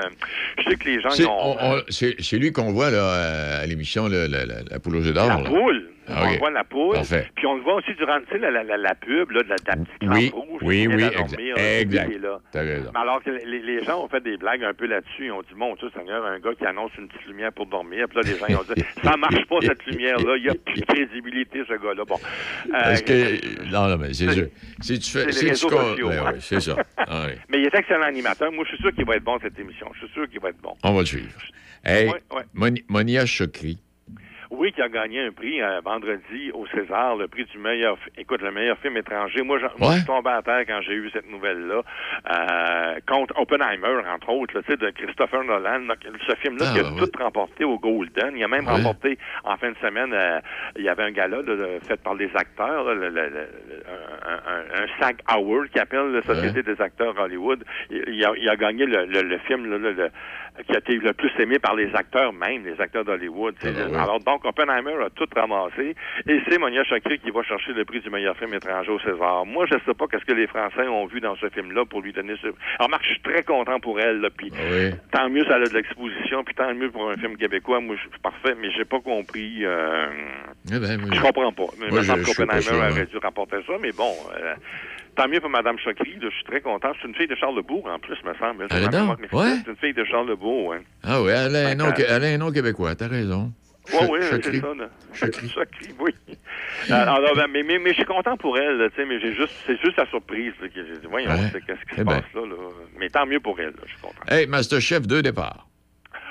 je 0.58 0.70
sais 0.70 0.76
que 0.76 0.84
les 0.88 1.00
gens 1.00 1.10
C'est 1.10 1.26
ont... 1.26 1.56
on- 1.60 1.76
on- 1.76 1.82
c'est- 1.88 2.36
lui 2.36 2.52
qu'on 2.52 2.72
voit 2.72 2.90
là, 2.90 3.58
à 3.60 3.66
l'émission, 3.66 4.08
la, 4.08 4.26
la- 4.28 4.44
la 4.46 4.78
poule 4.78 4.96
aux 4.96 5.06
œufs 5.06 5.14
d'or. 5.14 5.28
La 5.28 5.36
là. 5.36 5.42
poule? 5.44 5.90
Ah, 6.08 6.24
on 6.26 6.32
ok. 6.32 6.38
voit 6.38 6.50
la 6.50 6.64
poule. 6.64 6.94
Parfait. 6.94 7.28
Puis 7.34 7.46
on 7.46 7.56
le 7.56 7.62
voit 7.62 7.74
aussi 7.74 7.92
durant 7.94 8.18
la, 8.40 8.50
la, 8.50 8.62
la, 8.62 8.76
la 8.76 8.94
pub 8.94 9.30
là, 9.30 9.42
de 9.42 9.48
la, 9.48 9.56
de 9.56 9.84
petite 9.84 10.08
Oui, 10.10 10.30
rouge. 10.32 10.60
oui, 10.62 10.86
oui, 10.86 11.02
exact. 11.04 11.38
là, 11.40 11.80
Exact. 11.80 12.08
raison. 12.54 12.90
Mais 12.94 13.00
alors 13.00 13.22
que 13.22 13.30
les, 13.30 13.60
les 13.62 13.82
gens 13.84 14.04
ont 14.04 14.08
fait 14.08 14.20
des 14.22 14.36
blagues 14.36 14.62
un 14.64 14.74
peu 14.74 14.86
là-dessus. 14.86 15.26
Ils 15.26 15.32
ont 15.32 15.42
dit, 15.42 15.54
mon 15.56 15.74
Dieu 15.74 15.88
Seigneur, 15.96 16.24
un 16.24 16.38
gars 16.38 16.54
qui 16.58 16.64
annonce 16.66 16.92
une 16.98 17.08
petite 17.08 17.26
lumière 17.26 17.52
pour 17.52 17.66
dormir. 17.66 18.06
Puis 18.08 18.16
là, 18.16 18.22
les 18.30 18.38
gens 18.38 18.46
ils 18.48 18.56
ont 18.56 18.74
dit, 18.74 18.84
ça 19.02 19.16
marche 19.16 19.44
pas 19.46 19.56
cette 19.62 19.84
lumière-là. 19.86 20.36
Il 20.36 20.44
y 20.44 20.48
a 20.48 20.54
plus 20.54 20.80
de 20.80 20.86
crédibilité, 20.86 21.62
ce 21.66 21.72
gars-là. 21.74 22.04
Bon. 22.04 22.16
Euh, 22.66 22.70
Parce 22.70 23.02
que. 23.02 23.70
Non, 23.70 23.88
non, 23.88 23.96
mais 23.98 24.12
c'est 24.14 24.30
sûr. 24.32 24.46
Si 24.80 24.98
tu 24.98 25.10
fais. 25.10 25.32
c'est 25.32 25.54
si 25.54 25.66
ben 25.66 25.74
ouais, 26.06 26.40
c'est 26.40 26.60
ça. 26.60 26.76
Ah, 26.98 27.26
ouais. 27.26 27.38
Mais 27.48 27.60
il 27.60 27.66
est 27.66 27.74
excellent 27.74 28.02
animateur. 28.06 28.50
Moi, 28.52 28.64
je 28.64 28.74
suis 28.74 28.82
sûr 28.82 28.92
qu'il 28.94 29.04
va 29.04 29.16
être 29.16 29.24
bon, 29.24 29.38
cette 29.40 29.58
émission. 29.58 29.86
Je 29.94 30.06
suis 30.06 30.14
sûr 30.14 30.28
qu'il 30.28 30.40
va 30.40 30.48
être 30.50 30.60
bon. 30.60 30.74
On 30.82 30.92
va 30.94 31.00
le 31.00 31.06
suivre. 31.06 31.28
Hey, 31.84 32.08
Ouais, 32.08 32.72
Monia 32.88 33.26
Chokri. 33.26 33.78
Oui, 34.50 34.72
qui 34.72 34.80
a 34.80 34.88
gagné 34.88 35.20
un 35.26 35.32
prix 35.32 35.60
euh, 35.60 35.80
vendredi 35.84 36.50
au 36.54 36.66
César, 36.68 37.16
le 37.16 37.26
prix 37.26 37.44
du 37.46 37.58
meilleur, 37.58 37.98
écoute, 38.16 38.42
le 38.42 38.52
meilleur 38.52 38.78
film 38.78 38.96
étranger. 38.96 39.42
Moi, 39.42 39.58
je 39.58 39.66
suis 39.92 40.04
tombé 40.04 40.30
à 40.30 40.42
terre 40.42 40.64
quand 40.66 40.80
j'ai 40.82 40.94
eu 40.94 41.10
cette 41.10 41.28
nouvelle-là, 41.30 41.82
euh, 42.30 43.00
contre 43.08 43.38
Oppenheimer, 43.40 44.02
entre 44.12 44.28
autres, 44.30 44.54
là, 44.56 44.62
tu 44.62 44.70
sais, 44.72 44.76
de 44.76 44.90
Christopher 44.90 45.42
Nolan. 45.44 45.82
Ce 46.28 46.34
film-là 46.36 46.66
Ah, 46.68 46.72
qui 46.74 46.80
a 46.80 46.84
ouais. 46.84 46.96
tout 46.98 47.10
remporté 47.18 47.64
au 47.64 47.78
Golden. 47.78 48.34
Il 48.36 48.44
a 48.44 48.48
même 48.48 48.66
Ouais. 48.66 48.72
remporté 48.74 49.18
en 49.44 49.56
fin 49.56 49.70
de 49.72 49.76
semaine. 49.78 50.12
euh, 50.12 50.40
il 50.76 50.84
y 50.84 50.88
avait 50.88 51.02
un 51.04 51.10
gala 51.10 51.42
là, 51.42 51.80
fait 51.86 52.00
par 52.02 52.14
les 52.14 52.30
acteurs, 52.36 52.84
là, 52.84 52.94
le- 52.94 53.08
le- 53.08 53.28
le- 53.28 53.48
un, 54.26 54.82
un, 54.82 54.86
SAG 55.00 55.16
Hour 55.34 55.64
qui 55.72 55.78
appelle 55.78 56.12
la 56.12 56.22
Société 56.22 56.62
des 56.62 56.80
acteurs 56.80 57.18
Hollywood. 57.18 57.64
Il, 57.90 58.24
a, 58.24 58.32
il 58.36 58.48
a 58.48 58.56
gagné 58.56 58.86
le, 58.86 59.38
film 59.46 59.66
là, 59.70 60.08
qui 60.66 60.72
a 60.74 60.78
été 60.78 60.96
le 60.96 61.12
plus 61.12 61.30
aimé 61.38 61.58
par 61.58 61.74
les 61.74 61.94
acteurs 61.94 62.32
même, 62.32 62.64
les 62.64 62.80
acteurs 62.80 63.04
d'Hollywood. 63.04 63.54
Ah, 63.62 63.66
ouais. 63.66 63.96
Alors 63.98 64.20
donc 64.20 64.35
Oppenheimer 64.44 64.94
a 65.04 65.10
tout 65.10 65.26
ramassé 65.34 65.94
et 66.28 66.40
c'est 66.48 66.58
Monia 66.58 66.84
Chokri 66.84 67.18
qui 67.18 67.30
va 67.30 67.42
chercher 67.42 67.72
le 67.72 67.84
prix 67.84 68.00
du 68.00 68.10
meilleur 68.10 68.36
film 68.36 68.52
étranger 68.54 68.90
au 68.90 68.98
César. 69.00 69.46
Moi, 69.46 69.66
je 69.70 69.76
sais 69.86 69.94
pas 69.94 70.06
qu'est-ce 70.06 70.24
que 70.24 70.32
les 70.32 70.46
Français 70.46 70.86
ont 70.88 71.06
vu 71.06 71.20
dans 71.20 71.36
ce 71.36 71.48
film-là 71.48 71.84
pour 71.86 72.00
lui 72.02 72.12
donner 72.12 72.34
ce. 72.42 72.48
Alors 72.78 72.90
Marc, 72.90 73.04
je 73.04 73.10
suis 73.10 73.20
très 73.22 73.42
content 73.42 73.80
pour 73.80 74.00
elle. 74.00 74.20
Là, 74.20 74.28
puis 74.36 74.50
Oui. 74.52 74.90
tant 75.12 75.28
mieux 75.28 75.44
ça 75.44 75.56
a 75.56 75.60
de 75.60 75.68
l'exposition, 75.74 76.44
puis 76.44 76.54
tant 76.54 76.72
mieux 76.74 76.90
pour 76.90 77.10
un 77.10 77.16
film 77.16 77.36
québécois. 77.36 77.80
Moi, 77.80 77.96
je 77.96 78.02
suis 78.10 78.20
parfait, 78.20 78.54
mais 78.60 78.70
j'ai 78.72 78.84
pas 78.84 79.00
compris. 79.00 79.64
euh, 79.64 80.06
Eh 80.72 80.78
ben, 80.78 81.00
moi, 81.00 81.10
je 81.12 81.20
comprends 81.20 81.52
pas. 81.52 81.64
Mais 81.78 81.88
Moi, 81.88 81.88
il 81.90 81.94
me 81.98 82.02
semble 82.02 82.20
je- 82.24 82.30
je 82.32 82.36
qu'Oppenheimer 82.36 82.76
aurait 82.76 83.00
hein. 83.02 83.06
dû 83.10 83.18
rapporter 83.18 83.56
ça, 83.66 83.72
mais 83.80 83.92
bon. 83.92 84.12
euh, 84.34 84.54
Tant 85.16 85.28
mieux 85.28 85.40
pour 85.40 85.48
Mme 85.48 85.78
Chokri, 85.78 86.18
je 86.22 86.28
suis 86.28 86.44
très 86.44 86.60
content. 86.60 86.92
C'est 87.00 87.08
une 87.08 87.14
fille 87.14 87.26
de 87.26 87.34
Charlebourg, 87.36 87.86
en 87.90 87.98
plus, 87.98 88.16
me 88.22 88.34
semble. 88.34 88.66
Elle 88.70 88.82
est 88.84 88.90
C'est 88.90 89.34
Ouais? 89.34 89.54
Une 89.66 89.76
fille 89.76 89.94
de 89.94 90.04
Charlebourg, 90.04 90.74
hein. 90.74 90.80
Ah 91.02 91.22
oui, 91.22 91.30
elle 91.30 91.56
a 91.56 91.68
un 92.28 92.36
nom 92.36 92.50
québécois, 92.52 92.94
t'as 92.94 93.08
raison. 93.08 93.50
Oui, 93.92 94.06
oui, 94.10 94.18
c'est 94.22 94.60
ça. 94.60 94.66
Là. 94.74 94.88
Chokri, 95.14 95.94
oui. 96.00 96.12
Alors, 96.90 97.20
ben, 97.34 97.46
mais, 97.52 97.62
mais, 97.62 97.78
mais 97.78 97.90
je 97.90 97.96
suis 97.96 98.04
content 98.04 98.36
pour 98.36 98.58
elle, 98.58 98.90
tu 98.94 98.96
sais, 99.02 99.06
mais 99.08 99.20
j'ai 99.20 99.34
juste, 99.34 99.52
c'est 99.66 99.80
juste 99.80 99.96
la 99.96 100.06
surprise. 100.06 100.52
là, 100.60 100.68
que 100.68 100.74
j'ai 100.86 100.92
dit, 100.98 101.06
voyons, 101.08 101.30
Ouais. 101.30 101.36
c'est- 101.52 101.60
qu'est-ce 101.64 101.80
qui 101.80 101.94
Eh 101.94 101.98
se 102.00 102.02
ben. 102.02 102.14
passe 102.20 102.24
là, 102.34 102.40
là. 102.46 102.54
Mais 102.98 103.08
tant 103.08 103.26
mieux 103.26 103.40
pour 103.40 103.58
elle, 103.60 103.72
je 103.84 103.88
suis 103.90 104.00
content. 104.00 104.14
Hey, 104.28 104.46
Masterchef, 104.46 105.06
deux 105.06 105.22
départs. 105.22 105.66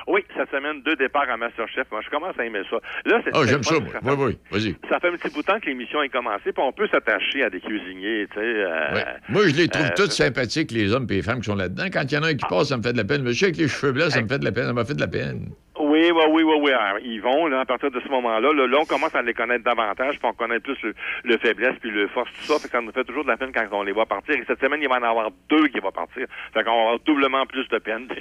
Oui, 0.07 0.23
cette 0.37 0.51
semaine, 0.51 0.83
deux 0.83 0.95
départs 0.95 1.27
à 1.31 1.35
Masterchef. 1.35 1.87
Moi, 1.91 1.99
je 2.05 2.09
commence 2.11 2.37
à 2.37 2.45
aimer 2.45 2.61
ça. 2.69 2.75
Là, 3.05 3.21
c'est 3.23 3.31
Ah, 3.33 3.39
c'est 3.41 3.47
j'aime 3.49 3.63
ça, 3.63 3.73
fait- 3.73 3.81
Oui, 4.03 4.13
oui, 4.19 4.37
vas-y. 4.51 4.75
Ça 4.87 4.99
fait 4.99 5.07
un 5.07 5.13
petit 5.17 5.33
bout 5.33 5.41
de 5.41 5.47
temps 5.47 5.59
que 5.59 5.65
l'émission 5.65 6.03
est 6.03 6.09
commencée, 6.09 6.51
puis 6.53 6.61
on 6.63 6.71
peut 6.71 6.87
s'attacher 6.89 7.41
à 7.43 7.49
des 7.49 7.59
cuisiniers, 7.59 8.27
tu 8.31 8.35
sais. 8.35 8.45
euh. 8.45 9.01
Moi, 9.29 9.47
je 9.47 9.55
les 9.55 9.67
trouve 9.67 9.85
euh, 9.87 9.89
tous 9.95 10.11
sympathiques, 10.11 10.69
les 10.71 10.93
hommes 10.93 11.07
et 11.09 11.13
les 11.15 11.21
femmes 11.23 11.39
qui 11.39 11.45
sont 11.45 11.55
là-dedans. 11.55 11.85
Quand 11.91 12.03
il 12.03 12.13
y 12.13 12.17
en 12.19 12.23
a 12.23 12.27
un 12.27 12.35
qui 12.35 12.45
passe, 12.47 12.67
ça 12.69 12.77
me 12.77 12.83
fait 12.83 12.93
de 12.93 12.97
la 12.97 13.03
peine. 13.03 13.23
Monsieur 13.23 13.45
avec 13.47 13.57
les 13.57 13.67
cheveux 13.67 13.93
blancs, 13.93 14.11
ça 14.11 14.21
me 14.21 14.27
fait 14.27 14.37
de 14.37 14.45
la 14.45 14.51
peine. 14.51 14.65
Ça 14.65 14.73
m'a 14.73 14.85
fait 14.85 14.93
de 14.93 15.01
la 15.01 15.07
peine. 15.07 15.49
Oui, 15.95 16.11
oui, 16.11 16.23
oui, 16.29 16.43
oui, 16.43 16.55
oui. 16.61 16.71
Alors, 16.71 16.99
ils 17.01 17.21
vont, 17.21 17.47
là, 17.47 17.61
à 17.61 17.65
partir 17.65 17.89
de 17.89 17.99
ce 18.01 18.07
moment-là. 18.09 18.51
Là, 18.51 18.67
là, 18.67 18.77
on 18.81 18.85
commence 18.85 19.15
à 19.15 19.21
les 19.21 19.33
connaître 19.33 19.63
davantage, 19.63 20.19
puis 20.19 20.27
on 20.27 20.33
connaît 20.33 20.59
plus 20.59 20.75
le, 20.83 20.93
le 21.23 21.37
faiblesse, 21.37 21.75
puis 21.79 21.89
le 21.89 22.07
force, 22.09 22.29
tout 22.33 22.43
ça. 22.53 22.59
Fait 22.59 22.67
que 22.67 22.71
ça 22.73 22.81
nous 22.81 22.91
fait 22.91 23.05
toujours 23.05 23.23
de 23.23 23.29
la 23.29 23.37
peine 23.37 23.51
quand 23.53 23.65
on 23.71 23.83
les 23.83 23.93
voit 23.93 24.05
partir. 24.05 24.35
Et 24.35 24.43
cette 24.45 24.59
semaine, 24.59 24.81
il 24.81 24.89
va 24.89 24.95
en 24.97 25.03
avoir 25.03 25.29
deux 25.49 25.67
qui 25.67 25.79
vont 25.79 25.91
partir. 25.91 26.25
Fait 26.53 26.63
qu'on 26.63 26.75
va 26.75 26.81
avoir 26.81 26.99
doublement 26.99 27.45
plus 27.45 27.67
de 27.69 27.77
peine. 27.77 28.07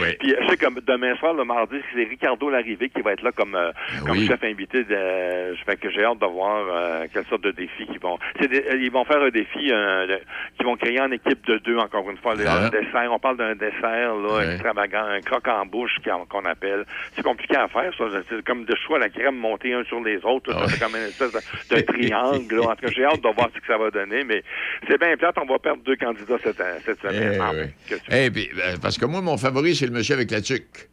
Oui. 0.00 0.16
Puis, 0.18 0.34
je 0.40 0.48
sais 0.48 0.56
comme 0.56 0.78
demain 0.86 1.14
soir, 1.16 1.34
le 1.34 1.44
mardi, 1.44 1.76
c'est 1.94 2.04
Ricardo 2.04 2.50
Larrivée 2.50 2.88
qui 2.90 3.00
va 3.00 3.12
être 3.12 3.22
là 3.22 3.30
comme, 3.32 3.54
euh, 3.54 3.70
comme 4.00 4.08
Ah 4.10 4.12
oui. 4.12 4.26
chef 4.26 4.42
invité. 4.44 4.82
De, 4.84 5.54
fait 5.64 5.76
que 5.80 5.88
j'ai 5.90 6.04
hâte 6.04 6.18
de 6.18 6.26
voir 6.26 6.64
euh, 6.68 7.06
quelle 7.12 7.24
sorte 7.26 7.42
de 7.44 7.50
défi 7.52 7.86
qu'ils 7.86 8.00
vont. 8.00 8.18
C'est 8.40 8.48
des- 8.48 8.64
ils 8.80 8.90
vont 8.90 9.04
faire 9.04 9.22
un 9.22 9.28
défi 9.30 9.70
euh, 9.72 10.18
qu'ils 10.56 10.66
vont 10.66 10.76
créer 10.76 11.00
en 11.00 11.10
équipe 11.12 11.44
de 11.46 11.58
deux, 11.58 11.78
encore 11.78 12.10
une 12.10 12.16
fois. 12.18 12.34
Le- 12.34 12.44
Ah. 12.46 12.66
un 12.66 12.68
dessert. 12.70 13.10
On 13.12 13.18
parle 13.18 13.36
d'un 13.36 13.54
dessert 13.54 14.14
là, 14.14 14.36
Ouais. 14.38 14.52
extravagant, 14.54 15.04
un 15.04 15.20
croque 15.20 15.48
en 15.48 15.64
bouche 15.66 15.96
qu'on 16.30 16.44
appelle. 16.44 16.84
C'est 17.16 17.22
compliqué 17.22 17.56
à 17.56 17.68
faire, 17.68 17.92
ça. 17.96 18.04
C'est 18.28 18.44
comme 18.44 18.64
de 18.64 18.74
choix 18.86 18.98
la 18.98 19.08
crème 19.08 19.36
monter 19.36 19.72
un 19.72 19.84
sur 19.84 20.02
les 20.02 20.16
autres. 20.24 20.52
comme 20.80 20.96
une 20.96 21.02
espèce 21.08 21.32
de, 21.32 21.76
de 21.76 21.80
triangle. 21.92 22.56
là. 22.56 22.62
En 22.70 22.74
tout 22.76 22.86
cas, 22.86 22.92
j'ai 22.94 23.04
hâte 23.04 23.22
de 23.22 23.28
voir 23.34 23.48
ce 23.54 23.60
que 23.60 23.66
ça 23.66 23.78
va 23.78 23.90
donner, 23.90 24.24
mais 24.24 24.42
c'est 24.88 24.98
bien 24.98 25.16
plate. 25.16 25.36
On 25.40 25.46
va 25.46 25.58
perdre 25.58 25.82
deux 25.84 25.96
candidats 25.96 26.38
cette, 26.42 26.62
cette 26.84 27.00
semaine. 27.00 27.32
Eh 27.34 27.38
Ah, 27.40 27.52
oui. 27.54 27.66
que 27.88 27.94
tu- 27.94 28.10
Eh, 28.12 28.30
puis, 28.30 28.50
ben, 28.56 28.78
parce 28.80 28.98
que 28.98 29.04
moi, 29.06 29.20
mon 29.20 29.36
favori, 29.36 29.74
c'est 29.76 29.86
le 29.86 29.92
monsieur 29.92 30.14
avec 30.14 30.30
la 30.30 30.40
tuque. 30.40 30.88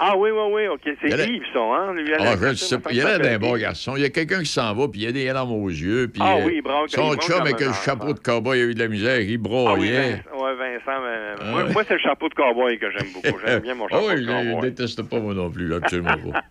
Ah 0.00 0.16
oui, 0.16 0.30
oui, 0.30 0.40
oui, 0.52 0.66
OK. 0.68 0.80
C'est 1.02 1.12
a 1.12 1.16
la- 1.16 1.24
Yves, 1.26 1.42
ça, 1.52 1.58
hein? 1.60 1.92
Lui, 1.94 2.12
Ah, 2.18 2.34
je 2.40 2.54
sais 2.54 2.78
pas. 2.78 2.90
Il 2.92 2.98
y 2.98 3.00
a 3.02 3.18
d'un 3.18 3.38
bon 3.38 3.56
garçon. 3.56 3.94
Il 3.96 4.02
y 4.02 4.04
a 4.04 4.10
quelqu'un 4.10 4.40
qui 4.40 4.46
s'en 4.46 4.72
va, 4.74 4.88
puis 4.88 5.00
il 5.00 5.04
y 5.04 5.08
a 5.08 5.12
des 5.12 5.24
larmes 5.26 5.52
aux 5.52 5.68
yeux. 5.68 6.08
Puis, 6.08 6.22
Ah 6.24 6.36
euh, 6.36 6.44
oui, 6.46 6.62
il 6.64 6.90
Son 6.90 7.14
chum 7.16 7.40
avec 7.40 7.60
enfant. 7.62 7.72
chapeau 7.84 8.12
de 8.12 8.18
cowboy, 8.20 8.58
il 8.58 8.62
a 8.62 8.64
eu 8.66 8.74
de 8.74 8.78
la 8.78 8.88
misère. 8.88 9.20
Il 9.20 9.26
Ah 9.26 9.30
oui, 9.30 9.36
broyait. 9.38 10.10
Vincent, 10.32 10.44
ouais, 10.44 10.54
Vincent 10.54 11.00
mais- 11.02 11.34
Ah 11.40 11.44
moi, 11.50 11.62
ouais. 11.64 11.72
moi, 11.72 11.82
c'est 11.86 11.94
le 11.94 12.00
chapeau 12.00 12.28
de 12.28 12.34
cowboy 12.34 12.78
que 12.78 12.90
j'aime 12.90 13.08
beaucoup. 13.12 13.38
J'aime 13.44 13.60
bien 13.60 13.74
mon 13.74 13.86
Ah 13.86 13.88
chapeau 13.92 14.06
oui, 14.08 14.14
de 14.14 14.22
je 14.22 14.30
ne 14.30 14.52
cowboy. 14.52 14.70
déteste 14.70 15.02
pas 15.02 15.18
moi 15.18 15.34
non 15.34 15.50
plus, 15.50 15.66
là, 15.68 15.76
absolument 15.76 16.10
pas. 16.32 16.42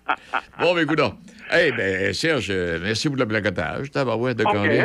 Bon, 0.60 0.74
ben, 0.76 0.82
écoute. 0.84 1.00
Eh 1.58 1.72
ben, 1.72 2.14
Serge, 2.14 2.48
euh, 2.50 2.80
merci 2.84 3.08
pour 3.08 3.18
le 3.18 3.26
placotage. 3.26 3.90
Tabarouette 3.92 4.38
de 4.38 4.44
OK, 4.44 4.54
Candice. 4.54 4.84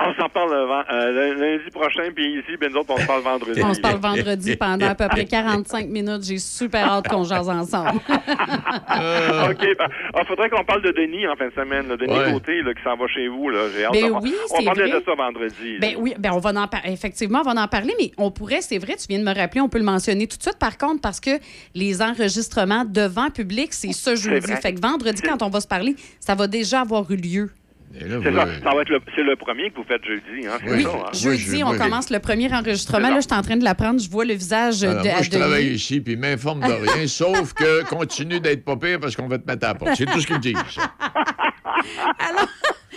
On- 0.00 0.14
s'en 0.20 0.28
parle 0.28 0.52
euh, 0.52 1.34
lundi 1.34 1.70
prochain, 1.70 2.10
puis 2.14 2.38
ici, 2.38 2.56
ben 2.60 2.70
nous 2.72 2.78
autres, 2.80 2.92
on 2.94 2.98
se 2.98 3.06
parle 3.06 3.22
vendredi. 3.22 3.60
On 3.62 3.74
se 3.74 3.80
parle 3.80 3.98
vendredi 4.00 4.56
pendant 4.56 4.86
à 4.88 4.94
peu 4.94 5.08
près 5.08 5.24
45 5.24 5.88
minutes. 5.88 6.22
J'ai 6.24 6.38
super 6.38 6.86
hâte 6.90 7.08
qu'on 7.08 7.24
jase 7.24 7.48
ensemble. 7.48 8.00
OK. 8.08 9.66
ben, 9.78 9.88
Il 10.20 10.26
faudrait 10.26 10.50
qu'on 10.50 10.64
parle 10.64 10.82
de 10.82 10.92
Denis 10.92 11.26
en 11.26 11.36
fin 11.36 11.46
de 11.48 11.52
semaine. 11.52 11.88
là. 11.88 11.96
Denis 11.96 12.16
Ouais. 12.16 12.32
Côté, 12.32 12.62
là, 12.62 12.72
qui 12.74 12.82
s'en 12.82 12.96
va 12.96 13.06
chez 13.08 13.28
vous. 13.28 13.50
Là. 13.50 13.68
J'ai 13.74 13.84
hâte 13.84 13.92
Ben 13.92 14.04
oui, 14.22 14.34
On 14.50 14.62
vrai. 14.72 14.88
de 14.90 15.02
ça 15.04 15.14
vendredi. 15.14 15.78
Ben 15.80 15.94
oui, 15.98 16.14
ben 16.18 16.32
on 16.32 16.38
va 16.38 16.50
en 16.60 16.66
par- 16.68 16.86
effectivement, 16.86 17.40
on 17.44 17.52
va 17.52 17.60
en 17.62 17.68
parler, 17.68 17.94
mais 17.98 18.10
on 18.16 18.30
pourrait, 18.30 18.60
c'est 18.62 18.78
vrai, 18.78 18.96
tu 18.96 19.06
viens 19.08 19.18
de 19.18 19.24
me 19.24 19.34
rappeler, 19.34 19.60
on 19.60 19.68
peut 19.68 19.78
le 19.78 19.84
mentionner 19.84 20.26
tout 20.26 20.36
de 20.38 20.42
suite, 20.42 20.58
par 20.58 20.78
contre, 20.78 21.00
parce 21.00 21.20
que 21.20 21.30
les 21.74 22.00
enregistrements 22.02 22.84
devant 22.86 23.30
public, 23.30 23.72
c'est 23.74 23.92
ce 23.92 24.14
jeudi. 24.16 24.46
vrai. 24.46 24.56
Fait 24.60 24.74
que 24.74 24.80
vendredi, 24.80 25.22
quand 25.22 25.42
on 25.42 25.48
va 25.48 25.60
se 25.60 25.68
parler, 25.68 25.96
ça 26.20 26.34
va 26.34 26.46
déjà 26.46 26.80
avoir 26.80 27.10
eu 27.10 27.16
lieu. 27.16 27.50
C'est 27.98 28.34
ça. 28.34 28.46
Ça 28.62 28.74
va 28.74 28.82
être 28.82 28.88
le, 28.90 29.00
c'est 29.14 29.22
le 29.22 29.36
premier 29.36 29.70
que 29.70 29.76
vous 29.76 29.84
faites 29.84 30.04
jeudi. 30.04 30.46
Hein, 30.46 30.58
c'est 30.64 30.70
Oui, 30.74 30.82
ça, 30.82 30.90
hein? 30.90 31.10
jeudi, 31.12 31.64
on 31.64 31.76
commence 31.76 32.10
le 32.10 32.18
premier 32.18 32.52
enregistrement. 32.52 33.08
Là, 33.10 33.16
je 33.16 33.26
suis 33.26 33.34
en 33.34 33.42
train 33.42 33.56
de 33.56 33.64
l'apprendre, 33.64 34.00
je 34.00 34.10
vois 34.10 34.24
le 34.24 34.34
visage 34.34 34.84
Alors, 34.84 35.02
de 35.02 35.08
moi, 35.08 35.22
je 35.22 35.30
travaille 35.30 35.66
ici, 35.74 36.00
puis 36.00 36.14
il 36.14 36.18
m'informe 36.18 36.60
de 36.60 36.72
rien, 36.72 37.06
sauf 37.06 37.52
que 37.54 37.84
continue 37.84 38.40
d'être 38.40 38.64
pas 38.64 38.76
pire 38.76 39.00
parce 39.00 39.16
qu'on 39.16 39.28
va 39.28 39.38
te 39.38 39.46
mettre 39.46 39.64
à 39.64 39.68
la 39.68 39.74
porte. 39.74 39.92
C'est 39.96 40.06
tout 40.06 40.20
ce 40.20 40.26
qu'ils 40.26 40.36
me 40.36 40.40
disent. 40.40 40.54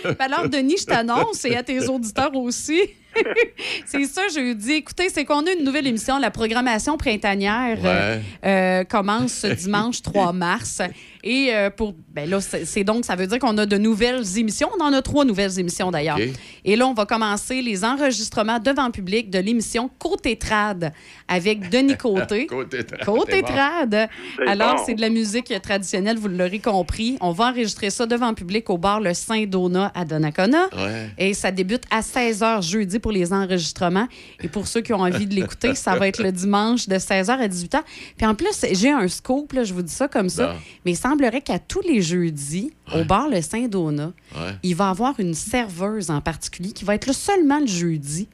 Ben 0.02 0.16
Alors, 0.18 0.48
Denis, 0.48 0.76
je 0.80 0.86
t'annonce, 0.86 1.44
et 1.44 1.56
à 1.56 1.62
tes 1.62 1.86
auditeurs 1.88 2.34
aussi. 2.34 2.80
c'est 3.86 4.04
ça, 4.04 4.22
jeudi. 4.34 4.72
Écoutez, 4.72 5.08
c'est 5.08 5.24
qu'on 5.24 5.46
a 5.46 5.52
une 5.52 5.64
nouvelle 5.64 5.86
émission, 5.86 6.18
la 6.18 6.30
programmation 6.30 6.96
printanière 6.96 7.78
euh, 7.84 8.18
euh, 8.44 8.84
commence 8.84 9.32
ce 9.32 9.46
dimanche 9.48 10.02
3 10.02 10.32
mars. 10.32 10.80
Et 11.22 11.50
euh, 11.52 11.70
pour. 11.70 11.94
Ben 12.12 12.28
là, 12.28 12.40
c'est 12.40 12.82
donc, 12.82 13.04
ça 13.04 13.14
veut 13.14 13.26
dire 13.26 13.38
qu'on 13.38 13.56
a 13.58 13.66
de 13.66 13.76
nouvelles 13.76 14.38
émissions. 14.38 14.68
On 14.78 14.82
en 14.82 14.92
a 14.92 15.02
trois 15.02 15.24
nouvelles 15.24 15.60
émissions 15.60 15.90
d'ailleurs. 15.90 16.18
Et 16.64 16.76
là, 16.76 16.86
on 16.86 16.94
va 16.94 17.06
commencer 17.06 17.62
les 17.62 17.84
enregistrements 17.84 18.58
devant 18.58 18.90
public 18.90 19.30
de 19.30 19.38
l'émission 19.38 19.90
Côté 19.98 20.36
Trad 20.36 20.92
avec 21.28 21.68
Denis 21.68 21.96
Côté. 21.96 22.46
Côté 22.46 22.84
trad, 22.84 23.04
Côté 23.04 23.42
bon. 23.42 23.48
Trad. 23.48 24.08
Alors, 24.46 24.76
bon. 24.76 24.82
c'est 24.84 24.94
de 24.94 25.00
la 25.00 25.10
musique 25.10 25.52
traditionnelle, 25.62 26.18
vous 26.18 26.28
l'aurez 26.28 26.58
compris. 26.58 27.16
On 27.20 27.32
va 27.32 27.50
enregistrer 27.50 27.90
ça 27.90 28.06
devant 28.06 28.34
public 28.34 28.68
au 28.70 28.78
bar 28.78 29.00
Le 29.00 29.14
Saint-Donat 29.14 29.92
à 29.94 30.04
Donnacona. 30.04 30.68
Ouais. 30.76 31.10
Et 31.18 31.34
ça 31.34 31.52
débute 31.52 31.84
à 31.90 32.00
16h 32.00 32.68
jeudi 32.68 32.98
pour 33.00 33.10
les 33.12 33.32
enregistrements. 33.32 34.06
Et 34.40 34.48
pour 34.48 34.68
ceux 34.68 34.80
qui 34.82 34.92
ont 34.92 35.00
envie 35.00 35.26
de 35.26 35.34
l'écouter, 35.34 35.74
ça 35.74 35.96
va 35.96 36.06
être 36.06 36.22
le 36.22 36.30
dimanche 36.32 36.88
de 36.88 36.94
16h 36.96 37.30
à 37.30 37.48
18h. 37.48 37.80
Puis 38.16 38.26
en 38.26 38.34
plus, 38.34 38.64
j'ai 38.72 38.90
un 38.90 39.08
scoop, 39.08 39.52
là, 39.54 39.64
je 39.64 39.74
vous 39.74 39.82
dis 39.82 39.92
ça 39.92 40.06
comme 40.06 40.28
ça. 40.28 40.48
Bon. 40.48 40.58
Mais 40.84 40.92
il 40.92 40.96
semblerait 40.96 41.40
qu'à 41.40 41.58
tous 41.58 41.80
les 41.82 42.00
jeudis, 42.02 42.72
au 42.94 43.04
bar 43.04 43.28
Le 43.28 43.40
Saint-Donat, 43.42 44.12
Ouais. 44.36 44.52
il 44.62 44.76
va 44.76 44.86
y 44.86 44.90
avoir 44.90 45.18
une 45.18 45.34
serveuse 45.34 46.10
en 46.10 46.20
particulier 46.20 46.70
qui 46.72 46.84
va 46.84 46.94
être 46.94 47.06
là 47.06 47.12
seulement 47.12 47.58
le 47.58 47.66
jeudi. 47.66 48.28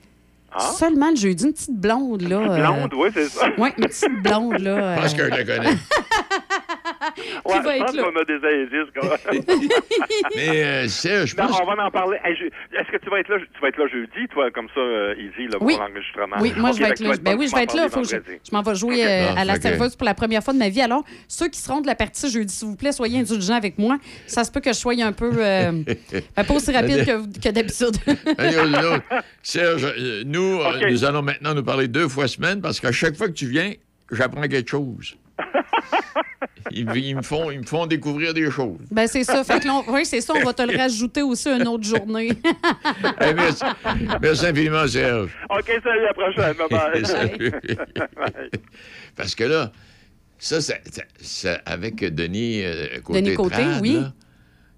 Ah? 0.58 0.72
Seulement 0.78 1.10
le 1.10 1.16
jeudi, 1.16 1.44
une 1.44 1.52
petite 1.52 1.78
blonde, 1.78 2.22
là. 2.22 2.36
euh, 2.38 2.56
Blonde, 2.60 2.94
oui, 2.96 3.08
c'est 3.12 3.28
ça. 3.28 3.48
oui, 3.58 3.68
une 3.76 3.84
petite 3.84 4.22
blonde, 4.22 4.58
là. 4.60 4.96
Je 4.96 5.02
pense 5.02 5.12
euh, 5.12 5.16
que 5.16 5.24
je 5.24 5.30
la 5.30 5.44
connais. 5.44 5.76
Ouais, 7.44 7.78
être 7.78 7.94
là. 7.94 8.02
qu'on 8.02 8.16
a 8.16 8.24
des 8.24 8.40
indices. 8.44 8.92
Mais 10.36 10.64
euh, 10.64 10.88
Serge, 10.88 11.30
je 11.30 11.36
Non, 11.36 11.48
pense... 11.48 11.60
on 11.60 11.64
va 11.74 11.84
en 11.86 11.90
parler. 11.90 12.18
Hey, 12.24 12.36
je- 12.36 12.46
Est-ce 12.76 12.90
que 12.90 12.96
tu 13.02 13.10
vas 13.10 13.20
être 13.20 13.28
là? 13.28 13.36
Tu 13.54 13.60
vas 13.60 13.68
être 13.68 13.78
là 13.78 13.86
jeudi, 13.88 14.28
toi, 14.32 14.50
comme 14.50 14.68
ça, 14.74 14.80
euh, 14.80 15.14
Easy, 15.18 15.48
là, 15.48 15.58
Oui. 15.60 15.74
pour 15.76 15.82
l'enregistrement? 15.86 16.36
Oui, 16.40 16.52
moi, 16.56 16.72
je 16.72 16.78
vais 16.78 16.84
fait 16.86 16.90
être 16.92 17.00
là. 17.00 17.14
Ben 17.22 17.36
oui, 17.38 17.46
je 17.48 17.52
vais 17.52 17.56
m'en 17.58 17.62
être 17.64 17.74
là. 17.74 17.88
Faut 17.88 18.00
que 18.02 18.08
je, 18.08 18.16
je 18.16 18.54
m'en 18.54 18.62
vais 18.62 18.74
jouer 18.74 19.06
euh, 19.06 19.26
Ah, 19.36 19.40
à 19.40 19.44
la 19.44 19.56
que- 19.56 19.62
serveuse 19.62 19.96
pour 19.96 20.04
la 20.04 20.14
première 20.14 20.42
fois 20.42 20.52
de 20.54 20.58
ma 20.58 20.68
vie. 20.68 20.80
Alors, 20.82 21.04
ceux 21.28 21.48
qui 21.48 21.58
seront 21.60 21.80
de 21.80 21.86
la 21.86 21.94
partie 21.94 22.30
jeudi, 22.30 22.52
s'il 22.54 22.68
vous 22.68 22.76
plaît, 22.76 22.92
soyez 22.92 23.18
indulgents 23.20 23.54
avec 23.56 23.78
moi. 23.78 23.98
Ça 24.26 24.44
se 24.44 24.50
peut 24.50 24.60
que 24.60 24.70
je 24.72 24.78
sois 24.78 24.94
un 25.02 25.12
peu. 25.12 25.30
euh, 25.36 25.72
ben, 26.36 26.44
pas 26.44 26.54
aussi 26.54 26.72
rapide 26.72 27.04
que, 27.04 27.40
que 27.40 27.48
d'habitude. 27.52 27.96
Serge, 29.42 29.84
euh, 29.84 30.22
nous, 30.26 30.60
euh, 30.60 30.90
nous 30.90 31.04
allons 31.04 31.22
maintenant 31.22 31.54
nous 31.54 31.62
parler 31.64 31.88
deux 31.88 32.08
fois 32.08 32.26
semaine 32.28 32.60
parce 32.60 32.80
qu'à 32.80 32.92
chaque 32.92 33.16
fois 33.16 33.28
que 33.28 33.32
tu 33.32 33.46
viens, 33.46 33.72
j'apprends 34.10 34.42
quelque 34.42 34.68
chose. 34.70 35.16
Ils, 36.70 36.88
ils 36.96 37.16
me 37.16 37.22
font, 37.22 37.50
ils 37.50 37.60
me 37.60 37.66
font 37.66 37.86
découvrir 37.86 38.34
des 38.34 38.50
choses. 38.50 38.78
ben, 38.90 39.06
c'est 39.06 39.24
ça. 39.24 39.44
Fait 39.44 39.60
que 39.60 39.68
on- 39.68 39.84
oui, 39.92 40.04
c'est 40.04 40.20
ça. 40.20 40.32
On 40.34 40.42
va 40.44 40.52
te 40.52 40.62
le 40.62 40.76
rajouter 40.76 41.22
aussi 41.22 41.48
une 41.48 41.66
autre 41.68 41.84
journée. 41.84 42.32
Hey, 43.20 43.34
merci, 43.36 43.64
merci 44.20 44.46
infiniment, 44.46 44.86
Serge. 44.86 45.30
OK, 45.50 45.72
salut, 45.82 46.00
à 46.00 46.06
la 46.06 46.14
prochaine. 46.14 46.54
Bye-bye. 46.54 47.80
Parce 49.16 49.34
que 49.34 49.44
là, 49.44 49.72
ça, 50.38 50.60
ça- 50.60 50.74
ça- 50.90 51.02
ça- 51.20 51.60
avec 51.66 51.96
Denis 52.14 52.62
euh, 52.64 53.00
Côté, 53.02 53.22
Denis 53.22 53.34
Côté, 53.34 53.54
Trad, 53.56 53.80
oui. 53.82 53.94
là, 53.94 54.12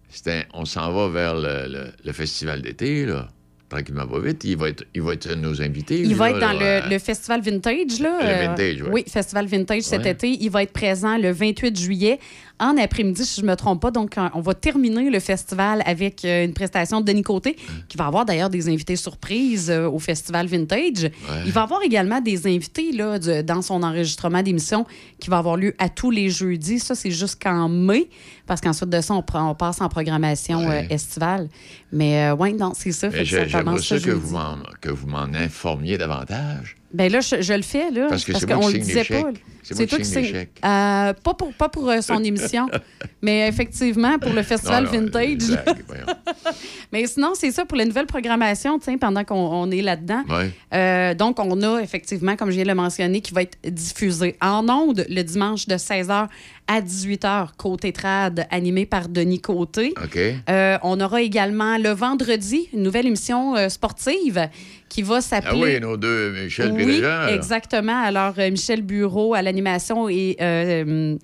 c'était- 0.08 0.46
on 0.54 0.64
s'en 0.64 0.92
va 0.92 1.08
vers 1.08 1.34
le, 1.34 1.66
le- 1.72 1.92
le 2.04 2.12
festival 2.12 2.62
d'été, 2.62 3.06
là. 3.06 3.28
Tranquillement, 3.68 4.06
pas 4.06 4.18
vite. 4.20 4.44
Il 4.44 4.56
va 4.56 4.70
être, 4.70 4.84
il 4.94 5.02
va 5.02 5.12
être 5.12 5.34
nos 5.34 5.60
invités. 5.60 6.00
Il 6.00 6.14
va 6.14 6.30
être 6.30 6.38
dans 6.38 6.52
là, 6.58 6.86
le, 6.86 6.90
le 6.90 6.98
festival 6.98 7.42
Vintage. 7.42 8.00
Là, 8.00 8.18
Le 8.22 8.46
Vintage, 8.46 8.82
ouais. 8.82 8.88
Oui, 8.90 9.04
festival 9.06 9.46
Vintage 9.46 9.82
cet 9.82 10.04
Ouais. 10.04 10.10
été. 10.12 10.30
Il 10.30 10.48
va 10.50 10.62
être 10.62 10.72
présent 10.72 11.18
le 11.18 11.30
28 11.32 11.78
juillet 11.78 12.18
en 12.60 12.76
après-midi, 12.76 13.24
si 13.24 13.40
je 13.40 13.46
ne 13.46 13.50
me 13.50 13.56
trompe 13.56 13.80
pas. 13.82 13.90
Donc, 13.90 14.16
on 14.34 14.40
va 14.40 14.54
terminer 14.54 15.10
le 15.10 15.20
festival 15.20 15.82
avec 15.86 16.24
euh, 16.24 16.44
une 16.44 16.52
prestation 16.54 17.00
de 17.00 17.06
Denis 17.06 17.22
Côté, 17.22 17.56
qui 17.88 17.96
va 17.96 18.06
avoir 18.06 18.24
d'ailleurs 18.24 18.50
des 18.50 18.68
invités 18.68 18.96
surprises 18.96 19.70
euh, 19.70 19.88
au 19.88 19.98
festival 19.98 20.46
Vintage. 20.46 21.10
Il 21.46 21.52
va 21.52 21.62
avoir 21.62 21.82
également 21.82 22.20
des 22.20 22.46
invités 22.46 22.92
là, 22.92 23.18
de- 23.18 23.42
dans 23.42 23.62
son 23.62 23.82
enregistrement 23.82 24.42
d'émission 24.42 24.86
qui 25.20 25.30
va 25.30 25.38
avoir 25.38 25.56
lieu 25.56 25.74
à 25.78 25.88
tous 25.88 26.10
les 26.10 26.30
jeudis. 26.30 26.78
Ça, 26.80 26.94
c'est 26.94 27.10
jusqu'en 27.10 27.68
mai, 27.68 28.08
parce 28.46 28.60
qu'ensuite 28.60 28.90
de 28.90 29.00
ça, 29.00 29.14
on, 29.14 29.22
prend- 29.22 29.50
on 29.50 29.54
passe 29.54 29.80
en 29.80 29.88
programmation 29.88 30.60
euh, 30.70 30.82
estivale. 30.90 31.48
Mais 31.92 32.24
euh, 32.28 32.34
ouais, 32.34 32.52
non, 32.52 32.72
c'est 32.74 32.92
ça. 32.92 33.10
Ça 33.10 33.16
J'aimerais 33.24 33.78
ça 33.78 33.98
ce 33.98 34.04
que 34.04 34.10
vous, 34.10 34.36
que 34.80 34.88
vous 34.90 35.06
m'en 35.06 35.24
informiez 35.34 35.96
davantage. 35.98 36.76
Ben 36.92 37.12
là, 37.12 37.20
je, 37.20 37.42
je 37.42 37.52
le 37.52 37.62
fais, 37.62 37.90
là. 37.90 38.08
Parce 38.08 38.24
qu'on 38.24 38.60
qui 38.60 38.72
le 38.72 38.78
disait 38.78 39.04
pas. 39.04 39.30
C'est 39.74 39.86
qui 39.86 39.96
toi 39.96 40.04
signe 40.04 40.24
chèques. 40.24 40.60
Euh, 40.64 41.12
pas 41.12 41.34
pour, 41.34 41.52
pas 41.52 41.68
pour 41.68 41.88
euh, 41.90 42.00
son 42.00 42.22
émission, 42.24 42.68
mais 43.22 43.48
effectivement, 43.48 44.18
pour 44.18 44.32
le 44.32 44.42
festival 44.42 44.84
Non, 44.84 44.92
non, 44.92 44.98
Vintage. 45.00 45.48
blague, 45.48 45.76
mais 46.92 47.06
sinon, 47.06 47.32
c'est 47.34 47.50
ça 47.50 47.64
pour 47.64 47.76
la 47.76 47.84
nouvelle 47.84 48.06
programmation, 48.06 48.78
tiens, 48.78 48.96
pendant 48.98 49.24
qu'on 49.24 49.36
on 49.36 49.70
est 49.70 49.82
là-dedans. 49.82 50.22
Ouais. 50.28 50.50
Euh, 50.74 51.14
donc, 51.14 51.38
on 51.38 51.60
a 51.62 51.80
effectivement, 51.80 52.36
comme 52.36 52.50
je 52.50 52.54
viens 52.54 52.64
de 52.64 52.68
le 52.68 52.74
mentionner, 52.74 53.20
qui 53.20 53.34
va 53.34 53.42
être 53.42 53.58
diffusé 53.68 54.36
en 54.40 54.68
ondes 54.68 55.04
le 55.08 55.22
dimanche 55.22 55.66
de 55.66 55.74
16h 55.74 56.28
à 56.66 56.80
18h, 56.80 57.48
Côté 57.56 57.92
Trad, 57.92 58.46
animé 58.50 58.86
par 58.86 59.08
Denis 59.08 59.40
Côté. 59.40 59.94
OK. 60.02 60.18
Euh, 60.48 60.78
on 60.82 61.00
aura 61.00 61.22
également 61.22 61.78
le 61.78 61.90
vendredi 61.90 62.68
une 62.72 62.82
nouvelle 62.82 63.06
émission 63.06 63.54
sportive 63.68 64.48
qui 64.88 65.02
va 65.02 65.20
s'appeler. 65.20 65.50
Ah 65.52 65.56
oui, 65.56 65.80
nos 65.80 65.96
deux, 65.96 66.30
Michel 66.32 66.72
Oui, 66.72 67.02
exactement. 67.28 68.02
Alors, 68.02 68.34
euh, 68.38 68.50
Michel 68.50 68.82
Bureau 68.82 69.34
à 69.34 69.42
l'animation 69.42 70.08
et. 70.08 70.36
euh, 70.40 71.16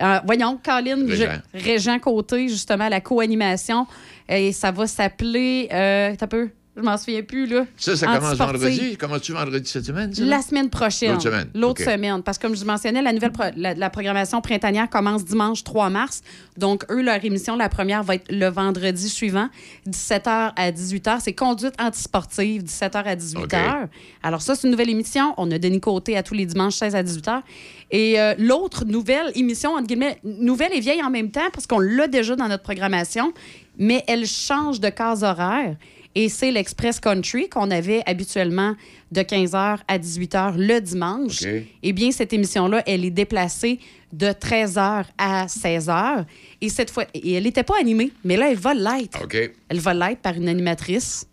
euh, 0.00 0.18
voyons, 0.24 0.58
Colin 0.64 1.06
Régent. 1.06 1.24
Je- 1.54 1.64
Régent 1.64 1.98
Côté, 1.98 2.48
justement, 2.48 2.84
à 2.84 2.88
la 2.88 3.00
co-animation. 3.00 3.86
Et 4.28 4.52
ça 4.52 4.70
va 4.70 4.86
s'appeler. 4.86 5.68
Euh, 5.72 6.14
t'as 6.16 6.26
peu? 6.28 6.50
Je 6.78 6.82
m'en 6.84 6.96
souviens 6.96 7.22
plus, 7.22 7.46
là. 7.46 7.66
Ça, 7.76 7.96
ça 7.96 8.06
commence 8.06 8.34
vendredi. 8.36 8.96
Commences-tu 8.96 9.32
vendredi 9.32 9.68
cette 9.68 9.84
semaine? 9.84 10.14
ça? 10.14 10.22
La 10.24 10.40
semaine 10.42 10.70
prochaine. 10.70 11.10
L'autre 11.10 11.22
semaine, 11.24 11.48
L'autre 11.54 11.82
semaine. 11.82 12.22
Parce 12.22 12.38
que 12.38 12.46
comme 12.46 12.54
je 12.56 12.64
mentionnais, 12.64 13.02
la 13.02 13.12
nouvelle 13.12 13.32
pro- 13.32 13.50
la, 13.56 13.74
la 13.74 13.90
programmation 13.90 14.40
printanière 14.40 14.88
commence 14.88 15.24
dimanche 15.24 15.64
3 15.64 15.90
mars. 15.90 16.22
Donc, 16.56 16.84
eux, 16.88 17.02
leur 17.02 17.24
émission, 17.24 17.56
la 17.56 17.68
première, 17.68 18.04
va 18.04 18.14
être 18.14 18.30
le 18.30 18.46
vendredi 18.48 19.08
suivant, 19.08 19.48
17h 19.88 20.52
à 20.54 20.70
18h. 20.70 21.18
C'est 21.20 21.32
conduite 21.32 21.74
antisportive, 21.80 22.62
17h 22.62 22.94
à 23.04 23.16
18h. 23.16 23.88
Alors, 24.22 24.40
ça, 24.42 24.54
c'est 24.54 24.68
une 24.68 24.70
nouvelle 24.70 24.90
émission. 24.90 25.34
On 25.36 25.50
a 25.50 25.58
Denis 25.58 25.80
Côté 25.80 26.16
à 26.16 26.22
tous 26.22 26.34
les 26.34 26.46
dimanches, 26.46 26.74
16 26.76 26.94
à 26.94 27.02
18h. 27.02 27.40
Et 27.90 28.20
euh, 28.20 28.34
l'autre 28.38 28.84
nouvelle 28.84 29.32
émission, 29.34 29.72
entre 29.74 29.88
guillemets, 29.88 30.18
nouvelle 30.22 30.72
et 30.74 30.80
vieille 30.80 31.02
en 31.02 31.10
même 31.10 31.32
temps, 31.32 31.50
parce 31.52 31.66
qu'on 31.66 31.80
l'a 31.80 32.06
déjà 32.06 32.36
dans 32.36 32.46
notre 32.46 32.62
programmation, 32.62 33.32
mais 33.78 34.04
elle 34.06 34.26
change 34.26 34.78
de 34.78 34.90
case 34.90 35.24
horaire. 35.24 35.74
Et 36.18 36.28
c'est 36.28 36.50
l'Express 36.50 36.98
Country 36.98 37.48
qu'on 37.48 37.70
avait 37.70 38.02
habituellement 38.04 38.74
de 39.12 39.20
15h 39.20 39.78
à 39.86 39.98
18h 40.00 40.56
le 40.56 40.80
dimanche. 40.80 41.42
OK. 41.42 41.48
Eh 41.84 41.92
bien, 41.92 42.10
cette 42.10 42.32
émission-là, 42.32 42.82
elle 42.88 43.04
est 43.04 43.12
déplacée 43.12 43.78
de 44.12 44.26
13h 44.26 45.04
à 45.16 45.46
16h. 45.46 46.24
Et 46.60 46.70
cette 46.70 46.90
fois, 46.90 47.04
et 47.14 47.34
elle 47.34 47.44
n'était 47.44 47.62
pas 47.62 47.78
animée, 47.78 48.10
mais 48.24 48.36
là, 48.36 48.50
elle 48.50 48.58
va 48.58 48.74
l'être. 48.74 49.22
Elle 49.68 49.78
va 49.78 49.94
l'être 49.94 50.18
par 50.18 50.34
une 50.34 50.48
animatrice. 50.48 51.28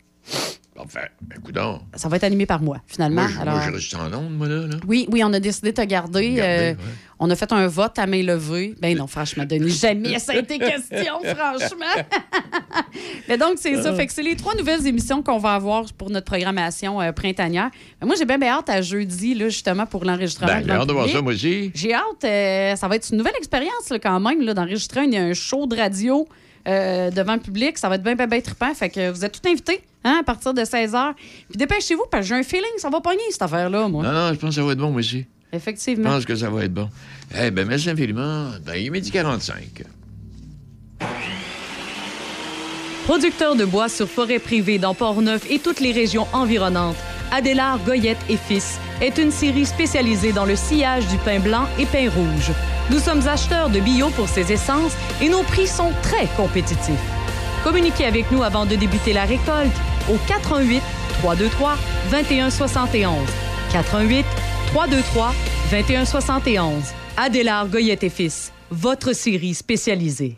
Enfin, 0.77 1.01
ben. 1.21 1.79
Ça 1.95 2.09
va 2.09 2.17
être 2.17 2.25
animé 2.25 2.45
par 2.45 2.61
moi, 2.61 2.81
finalement. 2.85 3.21
Moi, 3.21 3.31
je, 3.33 3.39
Alors, 3.39 3.55
moi, 3.55 3.63
je 3.67 3.71
reste 3.75 3.95
en 3.95 4.13
onde, 4.13 4.37
moi, 4.37 4.47
là. 4.49 4.67
là. 4.67 4.75
oui, 4.85 5.07
oui, 5.09 5.23
on 5.23 5.31
a 5.31 5.39
décidé 5.39 5.71
de 5.71 5.75
te 5.81 5.85
garder. 5.87 6.35
Euh, 6.39 6.71
ouais. 6.71 6.77
On 7.17 7.29
a 7.29 7.35
fait 7.37 7.53
un 7.53 7.65
vote 7.67 7.97
à 7.97 8.05
main 8.07 8.21
levée. 8.21 8.75
Ben 8.81 8.97
non, 8.97 9.07
franchement, 9.07 9.45
Denis, 9.45 9.69
jamais 9.69 10.19
ça 10.19 10.33
a 10.33 10.35
été 10.35 10.59
question, 10.59 11.19
franchement. 11.23 12.03
Mais 13.29 13.37
donc, 13.37 13.53
c'est 13.55 13.81
ça. 13.81 13.91
Ah. 13.91 13.95
Fait 13.95 14.05
que 14.05 14.11
c'est 14.11 14.21
les 14.21 14.35
trois 14.35 14.53
nouvelles 14.55 14.85
émissions 14.85 15.23
qu'on 15.23 15.37
va 15.37 15.53
avoir 15.53 15.85
pour 15.93 16.09
notre 16.09 16.25
programmation 16.25 17.01
euh, 17.01 17.13
printanière. 17.13 17.69
Mais 18.01 18.07
moi, 18.07 18.15
j'ai 18.17 18.25
bien, 18.25 18.37
bien 18.37 18.55
hâte 18.57 18.69
à 18.69 18.81
jeudi, 18.81 19.33
là, 19.33 19.47
justement, 19.47 19.85
pour 19.85 20.03
l'enregistrement. 20.03 20.47
Ben, 20.55 20.63
j'ai 20.65 20.71
hâte 20.71 20.87
de 20.87 20.93
voir 20.93 21.07
ça, 21.07 21.21
moi 21.21 21.31
aussi. 21.33 21.71
J'ai 21.73 21.93
hâte. 21.93 22.23
euh, 22.25 22.75
ça 22.75 22.87
va 22.89 22.97
être 22.97 23.09
une 23.11 23.17
nouvelle 23.17 23.35
expérience, 23.37 23.89
là, 23.89 23.97
quand 23.99 24.19
même, 24.19 24.41
là, 24.41 24.53
d'enregistrer 24.53 25.01
un, 25.01 25.13
un 25.29 25.33
show 25.33 25.67
de 25.67 25.75
radio 25.77 26.27
devant 26.65 27.35
le 27.35 27.39
public. 27.39 27.77
Ça 27.77 27.87
va 27.87 27.95
être 27.95 28.03
bien, 28.03 28.15
bien, 28.15 28.27
bien 28.27 28.41
trippant. 28.41 28.73
Fait 28.73 28.89
que 28.89 29.11
vous 29.11 29.23
êtes 29.23 29.39
tous 29.41 29.49
invités 29.49 29.81
hein, 30.05 30.19
à 30.21 30.23
partir 30.23 30.53
de 30.53 30.61
16h. 30.61 31.13
Puis 31.49 31.57
dépêchez-vous, 31.57 32.05
parce 32.09 32.23
que 32.23 32.29
j'ai 32.29 32.35
un 32.35 32.43
feeling 32.43 32.71
ça 32.77 32.89
va 32.89 33.01
pogner, 33.01 33.19
cette 33.31 33.41
affaire-là, 33.41 33.89
moi. 33.89 34.03
Non, 34.03 34.11
non, 34.13 34.29
je 34.33 34.39
pense 34.39 34.51
que 34.51 34.55
ça 34.55 34.63
va 34.63 34.71
être 34.71 34.77
bon, 34.77 34.91
moi 34.91 34.99
aussi. 34.99 35.25
Je 35.51 35.57
Effectivement. 35.57 36.09
pense 36.11 36.25
que 36.25 36.35
ça 36.35 36.49
va 36.49 36.63
être 36.63 36.73
bon. 36.73 36.89
Eh 37.37 37.51
ben, 37.51 37.67
merci 37.67 37.89
infiniment. 37.89 38.51
Ben, 38.65 38.75
il 38.75 38.87
est 38.87 38.89
midi 38.89 39.11
45. 39.11 39.83
Producteur 43.05 43.55
de 43.55 43.65
bois 43.65 43.87
sur 43.87 44.09
forêt 44.09 44.39
privée 44.39 44.79
dans 44.79 44.95
Port-Neuf 44.95 45.49
et 45.51 45.59
toutes 45.59 45.79
les 45.79 45.91
régions 45.91 46.27
environnantes, 46.33 46.95
Adélard 47.31 47.79
Goyette 47.85 48.17
et 48.29 48.37
Fils 48.37 48.79
est 49.01 49.17
une 49.17 49.31
série 49.31 49.65
spécialisée 49.65 50.31
dans 50.31 50.45
le 50.45 50.55
sillage 50.55 51.07
du 51.07 51.17
pain 51.19 51.39
blanc 51.39 51.65
et 51.77 51.85
pain 51.85 52.09
rouge. 52.09 52.51
Nous 52.89 52.99
sommes 52.99 53.27
acheteurs 53.27 53.69
de 53.69 53.79
bio 53.79 54.09
pour 54.09 54.27
ces 54.27 54.51
essences 54.51 54.93
et 55.21 55.29
nos 55.29 55.43
prix 55.43 55.67
sont 55.67 55.91
très 56.01 56.27
compétitifs. 56.35 56.95
Communiquez 57.63 58.05
avec 58.05 58.31
nous 58.31 58.43
avant 58.43 58.65
de 58.65 58.75
débuter 58.75 59.13
la 59.13 59.25
récolte 59.25 59.71
au 60.09 60.17
88 60.27 60.81
323 61.19 61.77
2171. 62.11 63.17
88 63.71 64.25
323 64.67 65.33
2171. 65.71 66.83
Adélard 67.17 67.67
Goyette 67.69 68.03
et 68.03 68.09
Fils, 68.09 68.51
votre 68.69 69.13
série 69.13 69.53
spécialisée. 69.53 70.37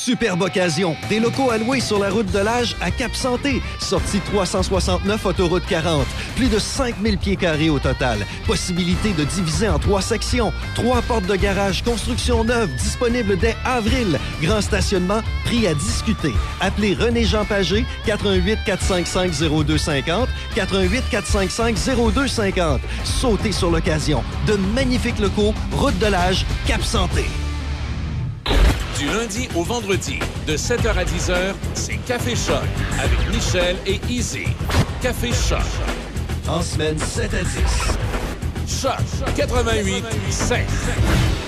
Superbe 0.00 0.40
occasion. 0.40 0.96
Des 1.10 1.20
locaux 1.20 1.50
alloués 1.50 1.80
sur 1.80 1.98
la 1.98 2.08
route 2.08 2.32
de 2.32 2.38
l'âge 2.38 2.74
à 2.80 2.90
Cap 2.90 3.14
Santé. 3.14 3.60
Sortie 3.78 4.20
369 4.32 5.26
autoroute 5.26 5.66
40. 5.68 6.06
Plus 6.36 6.48
de 6.48 6.58
5000 6.58 7.18
pieds 7.18 7.36
carrés 7.36 7.68
au 7.68 7.78
total. 7.78 8.20
Possibilité 8.46 9.12
de 9.12 9.24
diviser 9.24 9.68
en 9.68 9.78
trois 9.78 10.00
sections. 10.00 10.54
Trois 10.74 11.02
portes 11.02 11.26
de 11.26 11.36
garage, 11.36 11.82
construction 11.82 12.44
neuve, 12.44 12.70
disponible 12.76 13.36
dès 13.36 13.54
avril. 13.66 14.18
Grand 14.40 14.62
stationnement, 14.62 15.20
prix 15.44 15.66
à 15.66 15.74
discuter. 15.74 16.32
Appelez 16.62 16.94
René-Jean 16.94 17.44
Pagé, 17.44 17.84
88 18.06 18.58
455 18.64 19.66
0250, 19.66 20.28
88 20.54 21.04
455 21.10 21.76
0250. 22.14 22.80
Sautez 23.04 23.52
sur 23.52 23.70
l'occasion. 23.70 24.24
De 24.46 24.54
magnifiques 24.74 25.18
locaux, 25.18 25.52
route 25.72 25.98
de 25.98 26.06
l'âge, 26.06 26.46
Cap 26.66 26.82
Santé. 26.82 27.26
Du 29.00 29.06
lundi 29.06 29.48
au 29.56 29.62
vendredi, 29.62 30.18
de 30.46 30.58
7h 30.58 30.90
à 30.90 31.04
10h, 31.04 31.54
c'est 31.72 31.96
Café 32.06 32.36
Choc 32.36 32.60
avec 33.02 33.18
Michel 33.34 33.76
et 33.86 33.98
Izzy. 34.10 34.44
Café 35.00 35.30
Choc. 35.32 35.64
En 36.46 36.60
semaine 36.60 36.98
7 36.98 37.32
à 37.32 37.42
10. 38.66 38.82
Choc 38.82 39.34
88, 39.34 40.02
88 40.02 41.39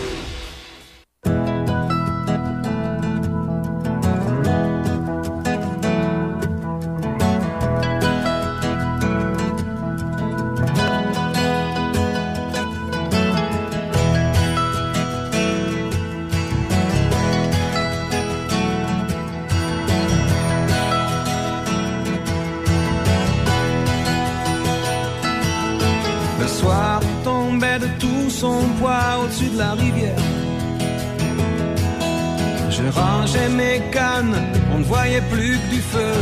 mes 33.49 33.81
cannes, 33.91 34.37
on 34.75 34.79
ne 34.79 34.85
voyait 34.85 35.23
plus 35.31 35.59
que 35.59 35.71
du 35.75 35.81
feu. 35.81 36.15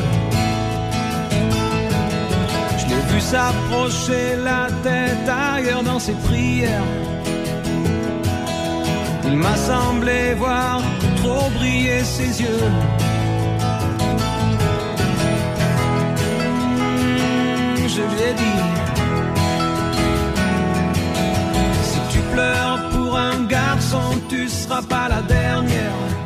Je 2.78 2.86
l'ai 2.88 3.02
vu 3.12 3.20
s'approcher 3.20 4.36
la 4.42 4.68
tête 4.82 5.28
ailleurs 5.28 5.82
dans 5.82 5.98
ses 5.98 6.14
prières. 6.28 6.82
Il 9.24 9.36
m'a 9.36 9.56
semblé 9.56 10.34
voir 10.34 10.80
trop 11.22 11.48
briller 11.50 12.02
ses 12.04 12.42
yeux. 12.42 12.66
Hmm, 16.58 17.88
Je 17.94 18.02
lui 18.10 18.22
ai 18.30 18.34
dit. 18.34 18.62
Si 21.82 22.00
tu 22.12 22.20
pleures 22.34 22.80
pour 22.92 23.16
un 23.16 23.44
garçon, 23.44 24.20
tu 24.28 24.48
seras 24.48 24.82
pas 24.82 25.08
la 25.08 25.22
dernière. 25.22 26.19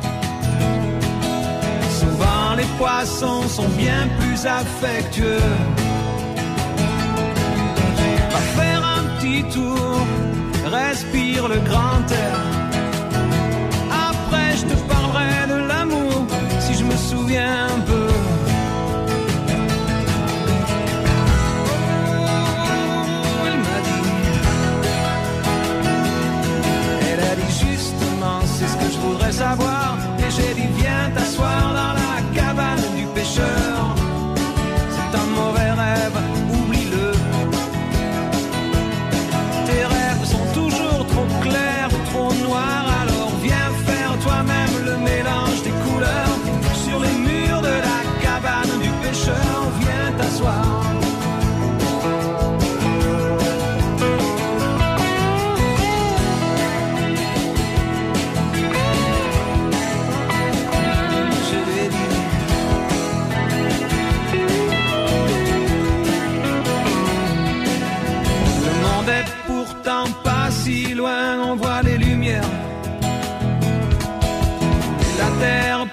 Les 2.75 2.81
poissons 2.81 3.47
sont 3.49 3.69
bien 3.69 4.09
plus 4.19 4.47
affectueux. 4.47 5.39
Va 8.33 8.41
faire 8.61 8.83
un 8.99 9.05
petit 9.15 9.45
tour, 9.45 10.01
respire 10.65 11.47
le 11.47 11.59
grand 11.61 12.05
air. 12.11 12.37
Après, 14.11 14.57
je 14.57 14.65
te 14.65 14.75
parlerai 14.89 15.47
de 15.49 15.69
l'amour 15.69 16.27
si 16.59 16.75
je 16.75 16.85
me 16.85 16.97
souviens 16.97 17.67
un 17.77 17.81
peu. 17.81 18.09
Oh, 22.11 23.47
elle 23.47 23.59
m'a 23.69 23.81
dit. 23.89 24.05
Elle 27.13 27.21
a 27.21 27.35
dit 27.37 27.55
justement, 27.71 28.41
c'est 28.47 28.67
ce 28.67 28.77
que 28.77 28.89
je 28.93 28.99
voudrais 28.99 29.33
savoir. 29.33 29.97
Et 30.19 30.31
j'ai 30.31 30.55
dit, 30.55 30.69
viens 30.77 31.11
t'asseoir 31.15 31.64
cabane 33.35 34.04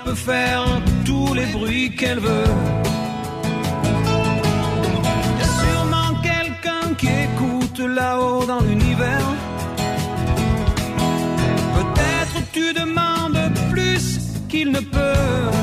peut 0.04 0.16
faire 0.16 0.66
tous 1.06 1.34
les 1.34 1.46
bruits 1.48 1.96
qu'elle 1.96 2.20
veut. 2.20 2.52
Y 5.40 5.44
a 5.48 5.52
sûrement 5.62 6.22
quelqu'un 6.22 6.94
qui 6.98 7.08
écoute 7.08 7.80
là-haut 7.80 8.46
dans 8.46 8.62
l'univers. 8.62 9.28
Peut-être 11.78 12.52
tu 12.52 12.74
demandes 12.74 13.52
plus 13.72 14.20
qu'il 14.50 14.72
ne 14.72 14.80
peut. 14.80 15.61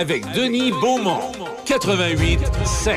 Avec 0.00 0.24
Denis 0.32 0.70
Beaumont. 0.70 1.20
88 1.66 2.40
7. 2.64 2.94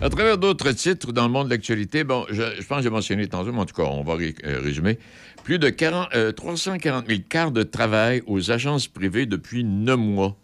À 0.00 0.08
travers 0.08 0.38
d'autres 0.38 0.70
titres 0.70 1.10
dans 1.10 1.24
le 1.24 1.28
monde 1.28 1.46
de 1.48 1.50
l'actualité, 1.50 2.04
bon, 2.04 2.24
je, 2.30 2.62
pense 2.62 2.78
que 2.78 2.82
j'ai 2.84 2.90
mentionné 2.90 3.26
tantôt, 3.26 3.50
mais 3.52 3.58
en 3.58 3.66
tout 3.66 3.74
cas, 3.74 3.82
on 3.82 4.04
va 4.04 4.12
euh, 4.14 4.60
résumer. 4.62 4.96
Plus 5.42 5.58
de 5.58 5.70
40, 5.70 6.14
euh, 6.14 6.30
340 6.30 7.08
000 7.08 7.20
quarts 7.28 7.50
de 7.50 7.64
travail 7.64 8.22
aux 8.28 8.52
agences 8.52 8.86
privées 8.86 9.26
depuis 9.26 9.64
neuf 9.64 9.98
mois. 9.98 10.36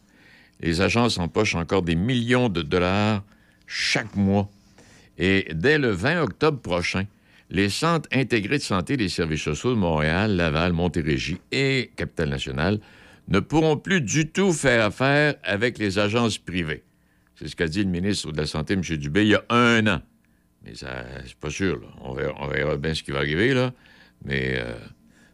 Les 0.58 0.80
agences 0.80 1.18
empochent 1.18 1.54
encore 1.54 1.82
des 1.82 1.94
millions 1.94 2.48
de 2.48 2.62
dollars 2.62 3.22
chaque 3.68 4.16
mois. 4.16 4.50
Et 5.18 5.46
dès 5.54 5.78
le 5.78 5.90
20 5.90 6.22
octobre 6.22 6.58
prochain, 6.58 7.04
les 7.50 7.70
centres 7.70 8.08
intégrés 8.12 8.58
de 8.58 8.62
santé 8.62 8.96
des 8.96 9.08
services 9.08 9.42
sociaux 9.42 9.70
de 9.70 9.78
Montréal, 9.78 10.36
Laval, 10.36 10.72
Montérégie 10.72 11.40
et 11.50 11.90
Capitale-Nationale 11.96 12.80
ne 13.28 13.40
pourront 13.40 13.76
plus 13.76 14.00
du 14.00 14.30
tout 14.30 14.52
faire 14.52 14.84
affaire 14.84 15.34
avec 15.42 15.78
les 15.78 15.98
agences 15.98 16.38
privées. 16.38 16.82
C'est 17.36 17.48
ce 17.48 17.56
qu'a 17.56 17.68
dit 17.68 17.84
le 17.84 17.90
ministre 17.90 18.32
de 18.32 18.36
la 18.36 18.46
Santé, 18.46 18.74
M. 18.74 18.80
Dubé, 18.80 19.22
il 19.22 19.28
y 19.28 19.34
a 19.34 19.44
un 19.48 19.86
an. 19.86 20.00
Mais 20.64 20.74
ça, 20.74 21.04
c'est 21.24 21.36
pas 21.36 21.50
sûr. 21.50 21.80
On, 22.00 22.12
verra, 22.12 22.76
bien 22.76 22.94
ce 22.94 23.02
qui 23.02 23.12
va 23.12 23.18
arriver, 23.18 23.54
là. 23.54 23.72
Mais 24.24 24.56
euh, 24.56 24.74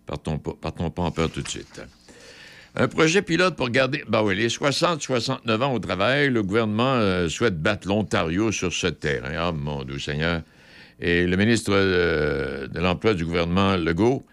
partons, 0.06 0.38
pas, 0.38 0.72
en 0.78 1.10
peur 1.10 1.30
tout 1.30 1.40
de 1.40 1.48
suite. 1.48 1.80
Un 2.76 2.88
projet 2.88 3.22
pilote 3.22 3.56
pour 3.56 3.70
garder 3.70 4.04
ben 4.08 4.22
oui, 4.22 4.34
les 4.34 4.48
60-69 4.48 5.62
ans 5.62 5.72
au 5.72 5.78
travail. 5.78 6.28
Le 6.28 6.42
gouvernement 6.42 6.94
euh, 6.96 7.28
souhaite 7.28 7.60
battre 7.60 7.88
l'Ontario 7.88 8.52
sur 8.52 8.72
ce 8.72 8.88
terrain. 8.88 9.32
Ah, 9.38 9.52
mon 9.52 9.84
doux 9.84 9.98
Seigneur. 9.98 10.42
Et 11.00 11.26
le 11.26 11.36
ministre 11.36 11.72
euh, 11.72 12.66
de 12.68 12.80
l'Emploi 12.80 13.14
du 13.14 13.24
gouvernement, 13.24 13.76
Legault, 13.76 14.24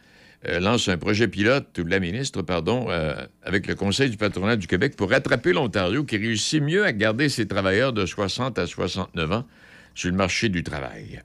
euh, 0.47 0.59
lance 0.59 0.87
un 0.87 0.97
projet 0.97 1.27
pilote, 1.27 1.77
ou 1.79 1.85
la 1.85 1.99
ministre, 1.99 2.41
pardon, 2.41 2.87
euh, 2.89 3.13
avec 3.43 3.67
le 3.67 3.75
Conseil 3.75 4.09
du 4.09 4.17
patronat 4.17 4.55
du 4.55 4.67
Québec 4.67 4.95
pour 4.95 5.11
rattraper 5.11 5.53
l'Ontario 5.53 6.03
qui 6.03 6.17
réussit 6.17 6.61
mieux 6.61 6.83
à 6.83 6.93
garder 6.93 7.29
ses 7.29 7.47
travailleurs 7.47 7.93
de 7.93 8.05
60 8.05 8.57
à 8.57 8.65
69 8.65 9.31
ans 9.31 9.47
sur 9.93 10.09
le 10.09 10.15
marché 10.15 10.49
du 10.49 10.63
travail. 10.63 11.21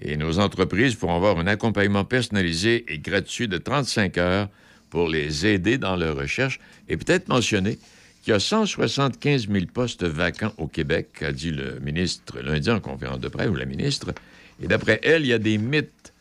Et 0.00 0.16
nos 0.16 0.38
entreprises 0.38 0.94
pourront 0.94 1.16
avoir 1.16 1.38
un 1.38 1.46
accompagnement 1.46 2.04
personnalisé 2.04 2.84
et 2.88 2.98
gratuit 2.98 3.48
de 3.48 3.58
35 3.58 4.16
heures 4.18 4.48
pour 4.90 5.08
les 5.08 5.46
aider 5.46 5.76
dans 5.76 5.96
leur 5.96 6.16
recherche. 6.16 6.60
Et 6.88 6.96
peut-être 6.96 7.28
mentionner 7.28 7.78
qu'il 8.22 8.32
y 8.32 8.36
a 8.36 8.40
175 8.40 9.48
000 9.48 9.66
postes 9.72 10.04
vacants 10.04 10.52
au 10.56 10.68
Québec, 10.68 11.22
a 11.22 11.32
dit 11.32 11.50
le 11.50 11.80
ministre 11.80 12.40
lundi 12.40 12.70
en 12.70 12.80
conférence 12.80 13.20
de 13.20 13.28
presse, 13.28 13.48
ou 13.48 13.54
la 13.54 13.66
ministre. 13.66 14.12
Et 14.62 14.66
d'après 14.66 15.00
elle, 15.02 15.22
il 15.22 15.28
y 15.28 15.32
a 15.32 15.38
des 15.38 15.58
mythes 15.58 16.12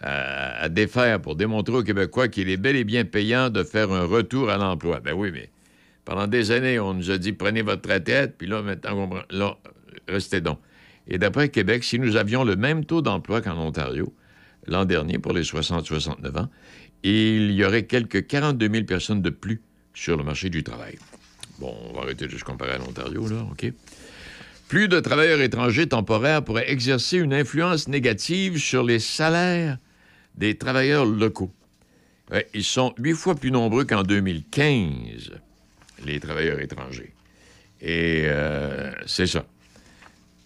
à, 0.00 0.62
à 0.62 0.68
défaire 0.68 1.20
pour 1.20 1.36
démontrer 1.36 1.74
aux 1.74 1.82
Québécois 1.82 2.28
qu'il 2.28 2.48
est 2.48 2.56
bel 2.56 2.76
et 2.76 2.84
bien 2.84 3.04
payant 3.04 3.50
de 3.50 3.62
faire 3.62 3.92
un 3.92 4.04
retour 4.04 4.50
à 4.50 4.56
l'emploi. 4.56 5.00
Ben 5.00 5.14
oui, 5.14 5.30
mais 5.32 5.50
pendant 6.04 6.26
des 6.26 6.50
années, 6.50 6.78
on 6.78 6.94
nous 6.94 7.10
a 7.10 7.18
dit 7.18 7.32
prenez 7.32 7.62
votre 7.62 7.90
retraite, 7.90 8.34
puis 8.36 8.46
là, 8.46 8.62
maintenant, 8.62 9.08
là, 9.30 9.56
restez 10.08 10.40
donc. 10.40 10.58
Et 11.08 11.18
d'après 11.18 11.48
Québec, 11.48 11.84
si 11.84 11.98
nous 11.98 12.16
avions 12.16 12.44
le 12.44 12.56
même 12.56 12.84
taux 12.84 13.02
d'emploi 13.02 13.40
qu'en 13.40 13.58
Ontario, 13.58 14.14
l'an 14.66 14.84
dernier 14.84 15.18
pour 15.18 15.32
les 15.32 15.42
60-69 15.42 16.38
ans, 16.38 16.50
il 17.02 17.52
y 17.52 17.64
aurait 17.64 17.84
quelques 17.84 18.26
42 18.26 18.70
000 18.70 18.84
personnes 18.84 19.20
de 19.20 19.30
plus 19.30 19.60
sur 19.92 20.16
le 20.16 20.24
marché 20.24 20.48
du 20.48 20.62
travail. 20.62 20.98
Bon, 21.58 21.74
on 21.88 21.92
va 21.94 22.02
arrêter 22.02 22.26
de 22.26 22.36
se 22.36 22.44
comparer 22.44 22.72
à 22.72 22.78
l'Ontario, 22.78 23.28
là, 23.28 23.46
OK? 23.50 23.70
Plus 24.68 24.88
de 24.88 24.98
travailleurs 25.00 25.40
étrangers 25.40 25.86
temporaires 25.86 26.42
pourraient 26.42 26.70
exercer 26.70 27.18
une 27.18 27.34
influence 27.34 27.86
négative 27.88 28.58
sur 28.58 28.82
les 28.82 28.98
salaires 28.98 29.78
des 30.36 30.56
travailleurs 30.56 31.04
locaux. 31.04 31.52
Ouais, 32.30 32.48
ils 32.54 32.64
sont 32.64 32.94
huit 32.98 33.12
fois 33.14 33.34
plus 33.34 33.50
nombreux 33.50 33.84
qu'en 33.84 34.02
2015, 34.02 35.30
les 36.04 36.18
travailleurs 36.18 36.58
étrangers. 36.60 37.12
Et 37.80 38.22
euh, 38.24 38.90
c'est 39.06 39.26
ça. 39.26 39.44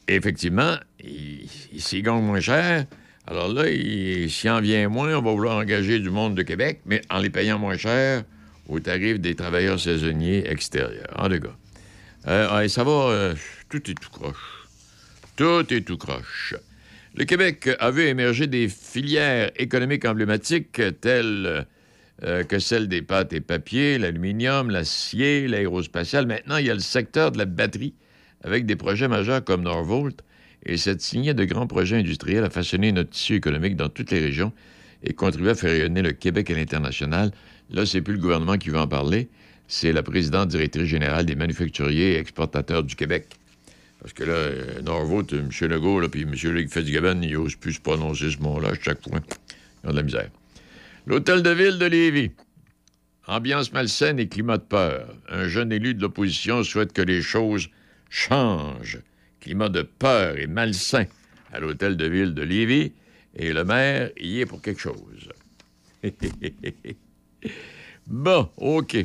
Effectivement, 0.09 0.77
ils 1.03 1.49
s'y 1.78 2.03
gagnent 2.03 2.23
moins 2.24 2.40
cher. 2.40 2.86
Alors 3.27 3.49
là, 3.53 3.69
il- 3.70 4.31
s'il 4.31 4.51
en 4.51 4.61
vient 4.61 4.89
moins, 4.89 5.16
on 5.16 5.23
va 5.23 5.31
vouloir 5.31 5.57
engager 5.59 6.01
du 6.01 6.11
monde 6.11 6.35
de 6.35 6.43
Québec, 6.43 6.81
mais 6.86 7.03
en 7.11 7.19
les 7.19 7.31
payant 7.31 7.59
moins 7.59 7.77
cher 7.77 8.24
au 8.69 8.81
tarif 8.81 9.20
des 9.20 9.35
travailleurs 9.35 9.78
saisonniers 9.78 10.51
extérieurs. 10.51 11.15
En 11.16 11.28
tout 11.28 11.40
cas. 11.40 11.57
Euh, 12.27 12.69
ça 12.69 12.85
va, 12.85 12.90
euh, 12.90 13.35
tout 13.69 13.90
est 13.90 13.95
tout 13.95 14.11
croche. 14.11 14.69
Tout 15.36 15.73
est 15.73 15.82
tout 15.82 15.99
croche. 15.99 16.55
Le 17.15 17.24
Québec 17.24 17.69
a 17.78 17.90
vu 17.90 18.03
émerger 18.03 18.47
des 18.47 18.69
filières 18.69 19.51
économiques 19.57 20.05
emblématiques 20.05 20.81
telles 21.01 21.66
euh, 22.24 22.45
que 22.45 22.59
celles 22.59 22.89
des 22.89 23.03
pâtes 23.03 23.32
et 23.32 23.40
papiers, 23.40 23.99
l'aluminium, 23.99 24.70
l'acier, 24.70 25.47
l'aérospatial. 25.49 26.27
Maintenant, 26.27 26.57
il 26.57 26.66
y 26.66 26.70
a 26.70 26.74
le 26.74 26.81
secteur 26.81 27.31
de 27.31 27.39
la 27.39 27.45
batterie 27.45 27.95
avec 28.43 28.66
des 28.66 28.77
projets 28.77 29.09
majeurs 29.09 29.45
comme 29.45 29.62
Norvolt. 29.62 30.23
Et 30.66 30.77
cette 30.77 31.01
signée 31.01 31.35
de 31.35 31.45
grands 31.45 31.66
projets 31.66 31.97
industriels 31.97 32.45
a 32.45 32.51
façonné 32.51 32.90
notre 32.93 33.11
tissu 33.11 33.36
économique 33.36 33.77
dans 33.77 33.89
toutes 33.89 34.11
les 34.11 34.20
régions 34.20 34.53
et 35.05 35.12
contribué 35.12 35.51
à 35.51 35.55
faire 35.55 35.70
rayonner 35.70 36.03
le 36.03 36.12
Québec 36.12 36.51
à 36.51 36.55
l'international. 36.55 37.31
Là, 37.70 37.86
c'est 37.86 38.01
plus 38.01 38.15
le 38.15 38.20
gouvernement 38.20 38.57
qui 38.57 38.70
veut 38.70 38.78
en 38.78 38.89
parler, 38.89 39.28
c'est 39.69 39.93
la 39.93 40.03
présidente 40.03 40.49
directrice 40.49 40.85
générale 40.85 41.27
des 41.27 41.36
manufacturiers 41.36 42.15
et 42.15 42.19
exportateurs 42.19 42.82
du 42.82 42.97
Québec. 42.97 43.38
Parce 44.09 44.20
que 44.20 44.24
là, 44.24 44.36
euh, 44.36 44.80
Norvolt, 44.80 45.35
euh, 45.35 45.40
M. 45.40 45.68
Legault, 45.68 46.09
puis 46.09 46.22
M. 46.22 46.32
Luc 46.32 46.72
Fitzgibbon, 46.72 47.20
ils 47.20 47.35
n'osent 47.35 47.56
plus 47.56 47.74
se 47.74 47.80
prononcer 47.80 48.30
ce 48.30 48.39
mot-là 48.39 48.70
à 48.70 48.74
chaque 48.80 49.06
fois. 49.06 49.20
Ils 49.85 49.90
ont 49.90 49.93
de 49.93 49.97
la 49.97 50.02
misère. 50.02 50.30
L'hôtel 51.06 51.43
de 51.43 51.51
ville 51.51 51.78
de 51.78 51.85
Lévis. 51.85 52.30
Ambiance 53.26 53.70
malsaine 53.70 54.18
et 54.18 54.26
climat 54.26 54.56
de 54.56 54.62
peur. 54.62 55.14
Un 55.28 55.47
jeune 55.47 55.72
élu 55.72 55.93
de 55.93 56.01
l'opposition 56.01 56.64
souhaite 56.64 56.94
que 56.94 57.02
les 57.02 57.20
choses 57.20 57.68
changent. 58.09 59.02
Climat 59.40 59.68
de 59.68 59.82
peur 59.82 60.39
et 60.39 60.47
malsain 60.47 61.05
à 61.52 61.60
l'hôtel 61.60 61.98
de 61.98 62.06
ville 62.06 62.32
de 62.32 62.43
Lévis. 62.43 62.93
Et 63.36 63.52
le 63.52 63.62
maire 63.62 64.10
y 64.18 64.40
est 64.40 64.47
pour 64.47 64.62
quelque 64.62 64.80
chose. 64.80 65.28
bon, 68.06 68.48
OK. 68.56 69.05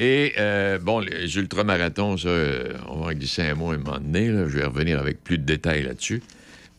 Et, 0.00 0.34
euh, 0.38 0.78
bon, 0.78 1.00
les 1.00 1.36
ultramarathons, 1.38 2.16
ça, 2.16 2.28
euh, 2.28 2.72
on 2.86 3.00
va 3.00 3.06
en 3.06 3.12
glisser 3.12 3.42
un 3.42 3.56
mot 3.56 3.72
un 3.72 3.78
moment 3.78 3.98
donné. 3.98 4.30
là. 4.30 4.48
Je 4.48 4.58
vais 4.58 4.64
revenir 4.64 5.00
avec 5.00 5.24
plus 5.24 5.38
de 5.38 5.42
détails 5.42 5.82
là-dessus. 5.82 6.22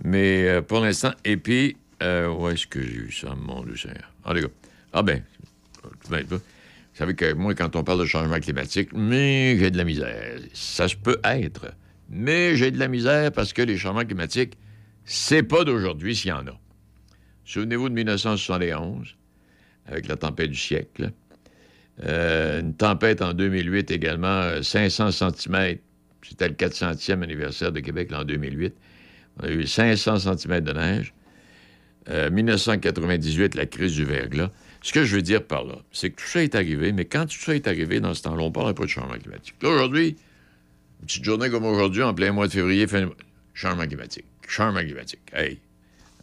Mais 0.06 0.48
euh, 0.48 0.62
pour 0.62 0.80
l'instant, 0.80 1.12
et 1.26 1.36
puis, 1.36 1.76
où 2.02 2.48
est-ce 2.48 2.66
que 2.66 2.82
j'ai 2.82 2.94
eu 2.94 3.12
ça, 3.12 3.36
mon 3.36 3.62
Dieu 3.64 3.76
Seigneur? 3.76 4.10
Ah, 4.24 4.34
les 4.34 4.42
gars. 4.42 4.48
Ah, 4.94 5.04
ben, 5.04 5.22
ben, 6.10 6.26
vous 6.30 6.40
savez 6.94 7.14
que 7.14 7.34
moi, 7.34 7.54
quand 7.56 7.76
on 7.76 7.84
parle 7.84 8.00
de 8.00 8.06
changement 8.06 8.40
climatique, 8.40 8.92
mais 8.94 9.58
j'ai 9.60 9.70
de 9.70 9.78
la 9.78 9.84
misère. 9.84 10.40
Ça 10.54 10.88
se 10.88 10.96
peut 10.96 11.20
être. 11.26 11.74
Mais 12.10 12.56
j'ai 12.56 12.72
de 12.72 12.80
la 12.80 12.88
misère 12.88 13.34
parce 13.34 13.52
que 13.52 13.62
les 13.62 13.78
changements 13.78 14.06
climatiques, 14.06 14.58
c'est 15.04 15.44
pas 15.44 15.66
d'aujourd'hui 15.66 16.16
s'il 16.16 16.30
y 16.30 16.32
en 16.32 16.48
a. 16.48 16.58
Souvenez-vous 17.44 17.90
de 17.90 17.96
1971, 17.96 19.18
avec 19.88 20.08
la 20.08 20.16
tempête 20.16 20.52
du 20.52 20.58
siècle. 20.58 21.12
Euh, 22.06 22.62
une 22.62 22.74
tempête 22.74 23.22
en 23.22 23.34
2008 23.34 23.92
également, 23.92 24.28
euh, 24.28 24.62
500 24.62 25.12
cm. 25.12 25.78
C'était 26.22 26.48
le 26.48 26.56
400e 26.56 27.24
anniversaire 27.24 27.72
de 27.72 27.80
Québec 27.80 28.12
en 28.14 28.24
2008. 28.24 28.74
On 29.40 29.46
a 29.46 29.50
eu 29.50 29.66
500 29.66 30.38
cm 30.38 30.62
de 30.62 30.74
neige. 30.74 31.14
Euh, 32.10 32.30
1998, 32.30 33.56
la 33.56 33.66
crise 33.66 33.94
du 33.94 34.06
verglas. 34.06 34.52
Ce 34.82 34.94
que 34.94 35.04
je 35.04 35.16
veux 35.16 35.22
dire 35.22 35.44
par 35.44 35.66
là, 35.66 35.76
c'est 35.92 36.10
que 36.10 36.22
tout 36.22 36.28
ça 36.28 36.42
est 36.42 36.56
arrivé, 36.56 36.94
mais 36.94 37.06
quand 37.06 37.26
tout 37.26 37.38
ça 37.38 37.54
est 37.54 37.68
arrivé 37.68 38.00
dans 38.00 38.14
ce 38.14 38.24
temps-là, 38.24 38.44
on 38.44 38.52
parle 38.52 38.74
pas 38.74 38.84
de 38.84 38.90
changement 38.90 39.18
climatique. 39.18 39.56
Aujourd'hui, 39.62 40.16
une 41.02 41.06
petite 41.06 41.24
journée 41.24 41.50
comme 41.50 41.66
aujourd'hui, 41.66 42.02
en 42.02 42.14
plein 42.14 42.32
mois 42.32 42.48
de 42.48 42.54
février, 42.54 42.88
fin... 42.88 43.10
changement 43.54 43.86
climatique. 43.86 44.26
Changement 44.48 44.80
climatique. 44.80 45.20
Hey, 45.34 45.60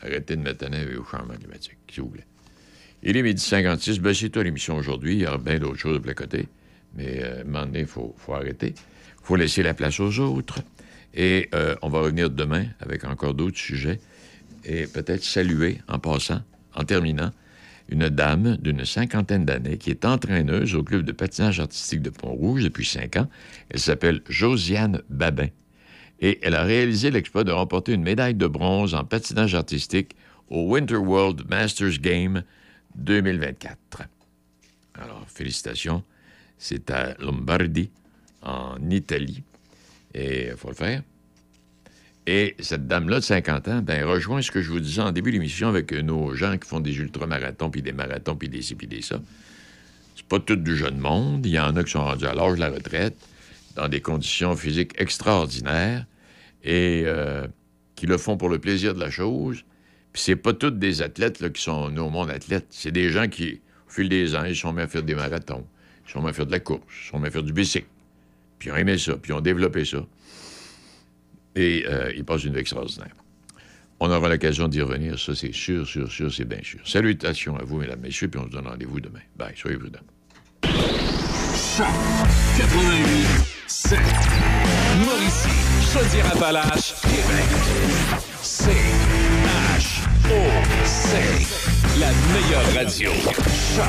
arrêtez 0.01 0.37
de 0.37 0.43
mettre 0.43 0.65
un 0.65 0.97
au 0.97 1.05
changement 1.05 1.35
climatique, 1.35 1.77
s'il 1.91 2.03
vous 2.03 2.09
plaît. 2.09 2.25
Il 3.03 3.17
est 3.17 3.23
midi 3.23 3.43
56. 3.43 4.01
Ben, 4.01 4.15
c'est 4.15 4.31
toi 4.31 4.43
l'émission 4.43 4.77
aujourd'hui. 4.77 5.15
Il 5.15 5.21
y 5.21 5.27
aura 5.27 5.39
bien 5.39 5.59
d'autres 5.59 5.79
choses 5.79 6.01
de 6.01 6.13
côté. 6.13 6.49
Mais 6.97 7.23
euh, 7.23 7.39
à 7.39 7.41
un 7.43 7.45
moment 7.45 7.67
il 7.75 7.87
faut, 7.87 8.15
faut 8.17 8.35
arrêter. 8.35 8.75
Il 8.77 9.27
faut 9.27 9.37
laisser 9.37 9.63
la 9.63 9.75
place 9.75 10.01
aux 10.01 10.19
autres. 10.21 10.61
Et 11.15 11.49
euh, 11.55 11.77
on 11.83 11.89
va 11.89 12.01
revenir 12.01 12.31
demain 12.31 12.67
avec 12.81 13.05
encore 13.05 13.35
d'autres 13.35 13.59
sujets. 13.59 14.01
Et 14.65 14.87
peut-être 14.87 15.25
saluer, 15.25 15.79
en 15.89 15.99
passant, 15.99 16.43
en 16.75 16.85
terminant, 16.85 17.31
une 17.89 18.09
dame 18.09 18.57
d'une 18.57 18.85
cinquantaine 18.85 19.45
d'années 19.45 19.79
qui 19.79 19.91
est 19.91 20.05
entraîneuse 20.05 20.75
au 20.75 20.83
club 20.83 21.03
de 21.03 21.13
patinage 21.13 21.61
artistique 21.61 22.03
de 22.03 22.11
Pont-Rouge 22.11 22.65
depuis 22.65 22.85
cinq 22.85 23.17
ans. 23.17 23.29
Elle 23.71 23.79
s'appelle 23.79 24.23
Josiane 24.29 25.03
Babin. 25.09 25.49
Et 26.21 26.41
elle 26.43 26.55
a 26.55 26.65
réalisé 26.65 27.11
l'exploit 27.11 27.45
de 27.45 27.53
remporter 27.53 27.93
une 27.93 28.03
médaille 28.03 28.35
de 28.35 28.47
bronze 28.47 28.95
en 28.95 29.05
patinage 29.05 29.55
artistique 29.55 30.17
au 30.49 30.73
Winter 30.73 30.97
World 30.97 31.43
Masters 31.49 31.99
Game 32.01 32.43
2024. 32.97 34.03
Alors, 35.01 35.25
félicitations. 35.29 36.03
C'est 36.59 36.91
à 36.91 37.15
Lombardie, 37.19 37.91
en 38.43 38.77
Italie. 38.91 39.43
Et 40.15 40.49
il 40.49 40.57
faut 40.57 40.69
le 40.69 40.75
faire. 40.75 41.03
Et 42.27 42.57
cette 42.59 42.89
dame-là 42.89 43.21
de 43.21 43.25
50 43.25 43.69
ans, 43.69 43.83
ben, 43.83 44.05
rejoint 44.05 44.43
ce 44.43 44.51
que 44.51 44.61
je 44.61 44.71
vous 44.71 44.81
disais 44.81 45.01
en 45.01 45.13
début 45.13 45.31
d'émission 45.31 45.69
avec 45.69 45.93
nos 45.93 46.35
gens 46.35 46.59
qui 46.59 46.69
font 46.69 46.81
des 46.81 46.97
ultramarathons, 46.97 47.71
puis 47.71 47.83
des 47.83 47.93
marathons, 47.93 48.35
puis 48.35 48.49
des 48.49 48.63
ci, 48.63 48.75
puis 48.75 48.89
des 48.89 49.03
ça. 49.03 49.21
C'est 50.17 50.27
pas 50.27 50.41
tout 50.41 50.57
du 50.57 50.77
jeune 50.77 50.99
monde. 50.99 51.47
Il 51.47 51.53
y 51.53 51.61
en 51.61 51.77
a 51.77 51.85
qui 51.85 51.93
sont 51.93 52.03
rendus 52.03 52.27
à 52.27 52.35
l'âge 52.35 52.55
de 52.55 52.61
la 52.61 52.71
retraite, 52.71 53.17
dans 53.77 53.89
des 53.89 54.01
conditions 54.01 54.57
physiques 54.57 54.93
extraordinaires, 54.99 56.05
et 56.65 57.05
euh, 57.07 57.47
qui 57.95 58.07
le 58.07 58.19
font 58.19 58.37
pour 58.37 58.49
le 58.49 58.59
plaisir 58.59 58.95
de 58.95 59.01
la 59.01 59.11
chose. 59.11 59.65
C'est 60.17 60.37
pas 60.37 60.55
tous 60.55 60.71
des 60.71 61.03
athlètes 61.03 61.41
là, 61.41 61.51
qui 61.51 61.63
sont 61.63 61.95
au 61.95 62.11
monde 62.11 62.31
athlètes. 62.31 62.67
C'est 62.71 62.91
des 62.91 63.11
gens 63.11 63.29
qui, 63.29 63.61
au 63.87 63.91
fil 63.91 64.09
des 64.09 64.35
ans, 64.35 64.45
ils 64.45 64.57
sont 64.57 64.73
mis 64.73 64.81
à 64.81 64.89
faire 64.89 65.03
des 65.03 65.15
marathons, 65.15 65.67
ils 66.09 66.13
sont 66.13 66.23
mis 66.23 66.31
à 66.31 66.33
faire 66.33 66.47
de 66.47 66.53
la 66.53 66.61
course, 66.61 66.83
ils 67.05 67.11
sont 67.11 67.19
mis 67.19 67.29
à 67.29 67.31
faire 67.31 67.43
du 67.43 67.53
bicycle. 67.53 67.87
Puis 68.59 68.71
ils 68.71 68.73
ont 68.73 68.77
aimé 68.77 68.97
ça, 68.97 69.17
puis 69.17 69.33
ils 69.33 69.35
ont 69.35 69.43
développé 69.43 69.85
ça. 69.85 69.99
Et 71.55 71.85
euh, 71.87 72.13
ils 72.17 72.25
passent 72.25 72.45
une 72.45 72.55
vie 72.55 72.61
extraordinaire. 72.61 73.15
On 74.01 74.11
aura 74.11 74.29
l'occasion 74.29 74.69
d'y 74.69 74.81
revenir, 74.81 75.19
ça 75.19 75.35
c'est 75.35 75.55
sûr, 75.55 75.87
sûr, 75.87 76.11
sûr, 76.11 76.33
c'est 76.33 76.45
bien 76.45 76.63
sûr. 76.63 76.81
Salutations 76.87 77.57
à 77.57 77.65
vous, 77.65 77.79
mesdames, 77.79 78.01
messieurs, 78.01 78.29
puis 78.29 78.41
on 78.41 78.45
se 78.45 78.51
donne 78.51 78.67
rendez-vous 78.67 79.01
demain. 79.01 79.21
Bye, 79.37 79.53
soyez 79.55 79.77
prudents. 79.77 80.01
88 80.63 81.87
7. 83.67 83.99
Mauricie, 85.05 85.49
Chaudière-Appalaches, 85.93 86.95
Québec. 87.03 87.45
C 88.43 88.71
H 90.27 90.33
O 90.33 90.85
C. 90.85 91.17
La 92.01 92.09
meilleure 92.33 92.75
radio. 92.75 93.11
Choc 93.13 93.87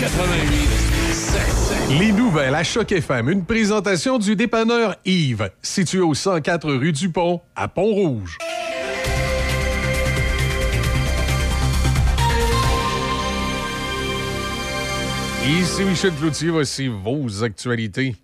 88 0.00 1.12
7. 1.12 1.98
Les 1.98 2.12
nouvelles 2.12 2.54
à 2.54 2.64
Choc 2.64 2.90
FM, 2.90 3.28
une 3.28 3.44
présentation 3.44 4.18
du 4.18 4.34
dépanneur 4.34 4.96
Yves, 5.04 5.50
situé 5.62 6.00
au 6.00 6.14
104 6.14 6.72
rue 6.72 6.92
du 6.92 7.10
Pont, 7.10 7.40
à 7.54 7.68
Pont-Rouge. 7.68 8.38
Ici 15.46 15.84
Michel 15.84 16.12
Cloutier, 16.14 16.50
voici 16.50 16.88
vos 16.88 17.44
actualités. 17.44 18.16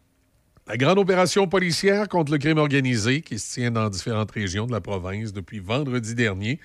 La 0.66 0.76
grande 0.76 0.98
opération 0.98 1.46
policière 1.46 2.08
contre 2.08 2.32
le 2.32 2.38
crime 2.38 2.58
organisé 2.58 3.20
qui 3.20 3.38
se 3.38 3.54
tient 3.54 3.70
dans 3.70 3.88
différentes 3.88 4.32
régions 4.32 4.66
de 4.66 4.72
la 4.72 4.80
province 4.80 5.32
depuis 5.32 5.60
vendredi 5.60 6.16
dernier 6.16 6.58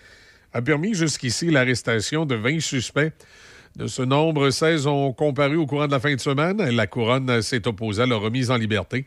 a 0.54 0.62
permis 0.62 0.94
jusqu'ici 0.94 1.50
l'arrestation 1.50 2.26
de 2.26 2.36
20 2.36 2.60
suspects. 2.60 3.14
De 3.76 3.88
ce 3.88 4.02
nombre, 4.02 4.50
16 4.50 4.86
ont 4.88 5.14
comparu 5.14 5.56
au 5.56 5.66
courant 5.66 5.88
de 5.88 5.92
la 5.92 6.00
fin 6.00 6.14
de 6.14 6.20
semaine. 6.20 6.58
La 6.58 6.88
couronne 6.88 7.42
s'est 7.42 7.68
opposée 7.68 8.04
à 8.04 8.06
leur 8.06 8.22
remise 8.22 8.52
en 8.52 8.58
liberté. 8.58 9.06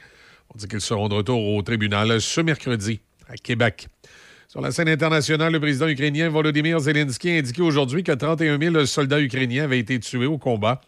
On 0.55 0.59
dit 0.59 0.67
qu'ils 0.67 0.81
seront 0.81 1.09
de 1.09 1.15
retour 1.15 1.55
au 1.55 1.63
tribunal 1.63 2.21
ce 2.21 2.41
mercredi 2.41 3.01
à 3.29 3.37
Québec. 3.37 3.89
Sur 4.49 4.61
la 4.61 4.71
scène 4.71 4.89
internationale, 4.89 5.53
le 5.53 5.61
président 5.61 5.89
ukrainien 5.89 6.29
Volodymyr 6.29 6.79
Zelensky 6.79 7.31
a 7.31 7.35
indiqué 7.39 7.61
aujourd'hui 7.61 8.05
que 8.05 8.13
31 8.13 8.59
000 8.59 8.87
soldats 8.87 9.21
ukrainiens 9.21 9.65
avaient 9.65 9.81
été 9.81 9.99
tués 9.99 10.27
au 10.27 10.39
combat 10.39 10.81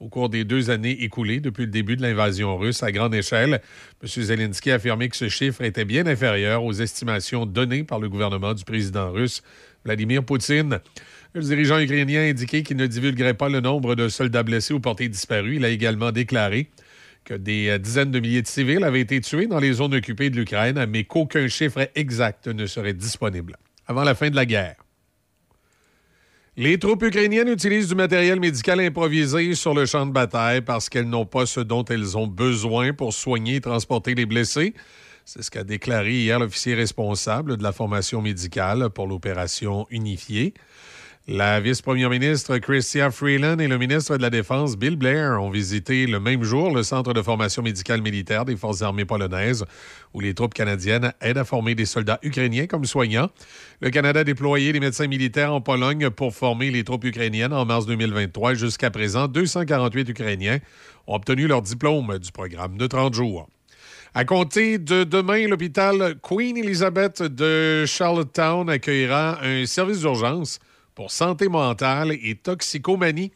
au 0.00 0.08
cours 0.08 0.28
des 0.28 0.44
deux 0.44 0.70
années 0.70 1.02
écoulées 1.02 1.40
depuis 1.40 1.64
le 1.64 1.70
début 1.70 1.96
de 1.96 2.02
l'invasion 2.02 2.56
russe 2.58 2.82
à 2.82 2.92
grande 2.92 3.14
échelle. 3.14 3.62
M. 4.02 4.08
Zelensky 4.08 4.70
a 4.70 4.74
affirmé 4.74 5.08
que 5.08 5.16
ce 5.16 5.28
chiffre 5.28 5.62
était 5.62 5.84
bien 5.84 6.06
inférieur 6.06 6.64
aux 6.64 6.72
estimations 6.72 7.46
données 7.46 7.84
par 7.84 8.00
le 8.00 8.08
gouvernement 8.08 8.54
du 8.54 8.64
président 8.64 9.10
russe 9.10 9.42
Vladimir 9.84 10.24
Poutine. 10.24 10.80
Le 11.34 11.40
dirigeant 11.40 11.78
ukrainien 11.78 12.20
a 12.20 12.24
indiqué 12.24 12.62
qu'il 12.62 12.76
ne 12.76 12.86
divulguerait 12.86 13.34
pas 13.34 13.48
le 13.48 13.60
nombre 13.60 13.94
de 13.94 14.08
soldats 14.08 14.42
blessés 14.42 14.72
ou 14.72 14.80
portés 14.80 15.08
disparus. 15.08 15.56
Il 15.56 15.64
a 15.64 15.68
également 15.68 16.12
déclaré 16.12 16.70
que 17.24 17.34
des 17.34 17.68
euh, 17.68 17.78
dizaines 17.78 18.10
de 18.10 18.20
milliers 18.20 18.42
de 18.42 18.46
civils 18.46 18.84
avaient 18.84 19.00
été 19.00 19.20
tués 19.20 19.46
dans 19.46 19.58
les 19.58 19.72
zones 19.72 19.94
occupées 19.94 20.30
de 20.30 20.36
l'Ukraine, 20.36 20.84
mais 20.88 21.04
qu'aucun 21.04 21.48
chiffre 21.48 21.88
exact 21.94 22.46
ne 22.46 22.66
serait 22.66 22.94
disponible 22.94 23.56
avant 23.86 24.04
la 24.04 24.14
fin 24.14 24.30
de 24.30 24.36
la 24.36 24.46
guerre. 24.46 24.76
Les 26.56 26.78
troupes 26.78 27.02
ukrainiennes 27.02 27.48
utilisent 27.48 27.88
du 27.88 27.96
matériel 27.96 28.38
médical 28.38 28.78
improvisé 28.78 29.56
sur 29.56 29.74
le 29.74 29.86
champ 29.86 30.06
de 30.06 30.12
bataille 30.12 30.60
parce 30.60 30.88
qu'elles 30.88 31.08
n'ont 31.08 31.26
pas 31.26 31.46
ce 31.46 31.58
dont 31.58 31.84
elles 31.86 32.16
ont 32.16 32.28
besoin 32.28 32.92
pour 32.92 33.12
soigner 33.12 33.56
et 33.56 33.60
transporter 33.60 34.14
les 34.14 34.24
blessés. 34.24 34.72
C'est 35.26 35.42
ce 35.42 35.50
qu'a 35.50 35.64
déclaré 35.64 36.12
hier 36.12 36.38
l'officier 36.38 36.74
responsable 36.74 37.56
de 37.56 37.62
la 37.62 37.72
formation 37.72 38.20
médicale 38.20 38.90
pour 38.90 39.06
l'opération 39.06 39.86
unifiée. 39.88 40.52
La 41.26 41.60
vice-première 41.60 42.10
ministre 42.10 42.58
Chrystia 42.58 43.10
Freeland 43.10 43.58
et 43.58 43.66
le 43.66 43.78
ministre 43.78 44.18
de 44.18 44.20
la 44.20 44.28
Défense 44.28 44.76
Bill 44.76 44.96
Blair 44.96 45.42
ont 45.42 45.48
visité 45.48 46.06
le 46.06 46.20
même 46.20 46.42
jour 46.42 46.74
le 46.74 46.82
centre 46.82 47.14
de 47.14 47.22
formation 47.22 47.62
médicale 47.62 48.02
militaire 48.02 48.44
des 48.44 48.54
Forces 48.54 48.82
armées 48.82 49.06
polonaises, 49.06 49.64
où 50.12 50.20
les 50.20 50.34
troupes 50.34 50.52
canadiennes 50.52 51.14
aident 51.22 51.38
à 51.38 51.44
former 51.44 51.74
des 51.74 51.86
soldats 51.86 52.18
ukrainiens 52.22 52.66
comme 52.66 52.84
soignants. 52.84 53.30
Le 53.80 53.88
Canada 53.88 54.20
a 54.20 54.24
déployé 54.24 54.74
des 54.74 54.80
médecins 54.80 55.06
militaires 55.06 55.54
en 55.54 55.62
Pologne 55.62 56.10
pour 56.10 56.34
former 56.34 56.70
les 56.70 56.84
troupes 56.84 57.04
ukrainiennes 57.04 57.54
en 57.54 57.64
mars 57.64 57.86
2023. 57.86 58.52
Jusqu'à 58.52 58.90
présent, 58.90 59.26
248 59.26 60.06
Ukrainiens 60.10 60.58
ont 61.06 61.14
obtenu 61.14 61.46
leur 61.46 61.62
diplôme 61.62 62.18
du 62.18 62.30
programme 62.30 62.76
de 62.76 62.86
30 62.86 63.14
jours. 63.14 63.48
À 64.16 64.24
compter 64.24 64.78
de 64.78 65.02
demain, 65.02 65.48
l'hôpital 65.48 66.14
Queen 66.22 66.56
Elizabeth 66.56 67.20
de 67.20 67.84
Charlottetown 67.84 68.70
accueillera 68.70 69.42
un 69.42 69.66
service 69.66 70.02
d'urgence 70.02 70.60
pour 70.94 71.10
santé 71.10 71.48
mentale 71.48 72.12
et 72.12 72.36
toxicomanie. 72.36 73.32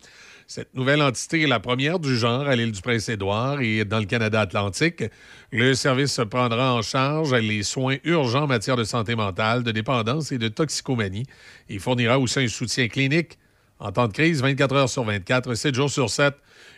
Cette 0.47 0.73
nouvelle 0.77 1.03
entité 1.03 1.43
est 1.43 1.49
la 1.49 1.59
première 1.59 1.99
du 1.99 2.17
genre 2.17 2.47
à 2.47 2.55
l'île 2.55 2.71
du 2.71 2.81
Prince-Édouard 2.81 3.61
et 3.61 3.85
dans 3.85 3.99
le 3.99 4.05
Canada 4.05 4.41
Atlantique. 4.41 5.03
Le 5.51 5.75
service 5.75 6.21
prendra 6.31 6.75
en 6.75 6.83
charge 6.83 7.35
les 7.35 7.65
soins 7.65 7.97
urgents 8.05 8.45
en 8.45 8.47
matière 8.47 8.77
de 8.77 8.85
santé 8.85 9.17
mentale, 9.17 9.65
de 9.65 9.73
dépendance 9.73 10.31
et 10.31 10.39
de 10.39 10.47
toxicomanie 10.47 11.27
et 11.69 11.81
fournira 11.81 12.21
aussi 12.21 12.39
un 12.39 12.47
soutien 12.47 12.87
clinique 12.87 13.37
en 13.81 13.91
temps 13.91 14.07
de 14.07 14.13
crise 14.13 14.43
24 14.43 14.75
heures 14.77 14.89
sur 14.89 15.03
24, 15.03 15.55
7 15.55 15.75
jours 15.75 15.91
sur 15.91 16.09
7. 16.09 16.35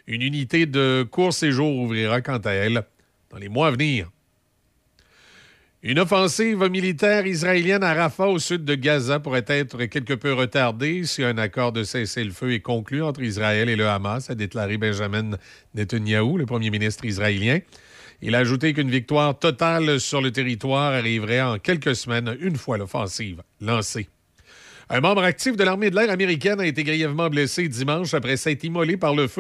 Une 0.07 0.23
unité 0.23 0.65
de 0.65 1.07
court 1.11 1.35
séjour 1.35 1.77
ouvrira 1.77 2.23
quant 2.23 2.39
à 2.39 2.53
elle 2.53 2.83
dans 3.31 3.39
les 3.39 3.49
mois 3.49 3.69
à 3.69 3.71
venir. 3.71 4.11
Une 5.83 5.99
offensive 5.99 6.63
militaire 6.69 7.27
israélienne 7.27 7.83
à 7.83 7.95
Rafah, 7.95 8.29
au 8.29 8.39
sud 8.39 8.67
de 8.67 8.75
Gaza, 8.75 9.19
pourrait 9.19 9.47
être 9.47 9.87
quelque 9.87 10.13
peu 10.13 10.35
retardée 10.35 11.07
si 11.07 11.25
un 11.25 11.39
accord 11.39 11.73
de 11.73 11.85
cessez-le-feu 11.85 12.53
est 12.53 12.61
conclu 12.61 13.03
entre 13.03 13.23
Israël 13.23 13.71
et 13.71 13.77
le 13.77 13.89
Hamas, 13.89 14.29
a 14.29 14.35
déclaré 14.35 14.77
Benjamin 14.77 15.39
Netanyahou, 15.75 16.37
le 16.37 16.45
premier 16.45 16.69
ministre 16.69 17.07
israélien. 17.07 17.61
Il 18.21 18.35
a 18.35 18.39
ajouté 18.41 18.75
qu'une 18.75 18.91
victoire 18.91 19.39
totale 19.39 20.01
sur 20.01 20.21
le 20.21 20.31
territoire 20.31 20.93
arriverait 20.93 21.41
en 21.41 21.59
quelques 21.59 21.97
semaines, 21.97 22.37
une 22.43 22.57
fois 22.57 22.77
l'offensive 22.77 23.43
lancée. 23.63 24.09
Un 24.91 25.01
membre 25.01 25.23
actif 25.23 25.57
de 25.57 25.65
l'armée 25.65 25.89
de 25.89 25.97
l'air 25.97 26.11
américaine 26.11 26.61
a 26.61 26.67
été 26.67 26.85
grièvement 26.85 27.31
blessé 27.31 27.69
dimanche 27.69 28.13
après 28.13 28.37
s'être 28.37 28.65
immolé 28.65 28.99
par 28.99 29.15
le 29.15 29.29
feu 29.29 29.39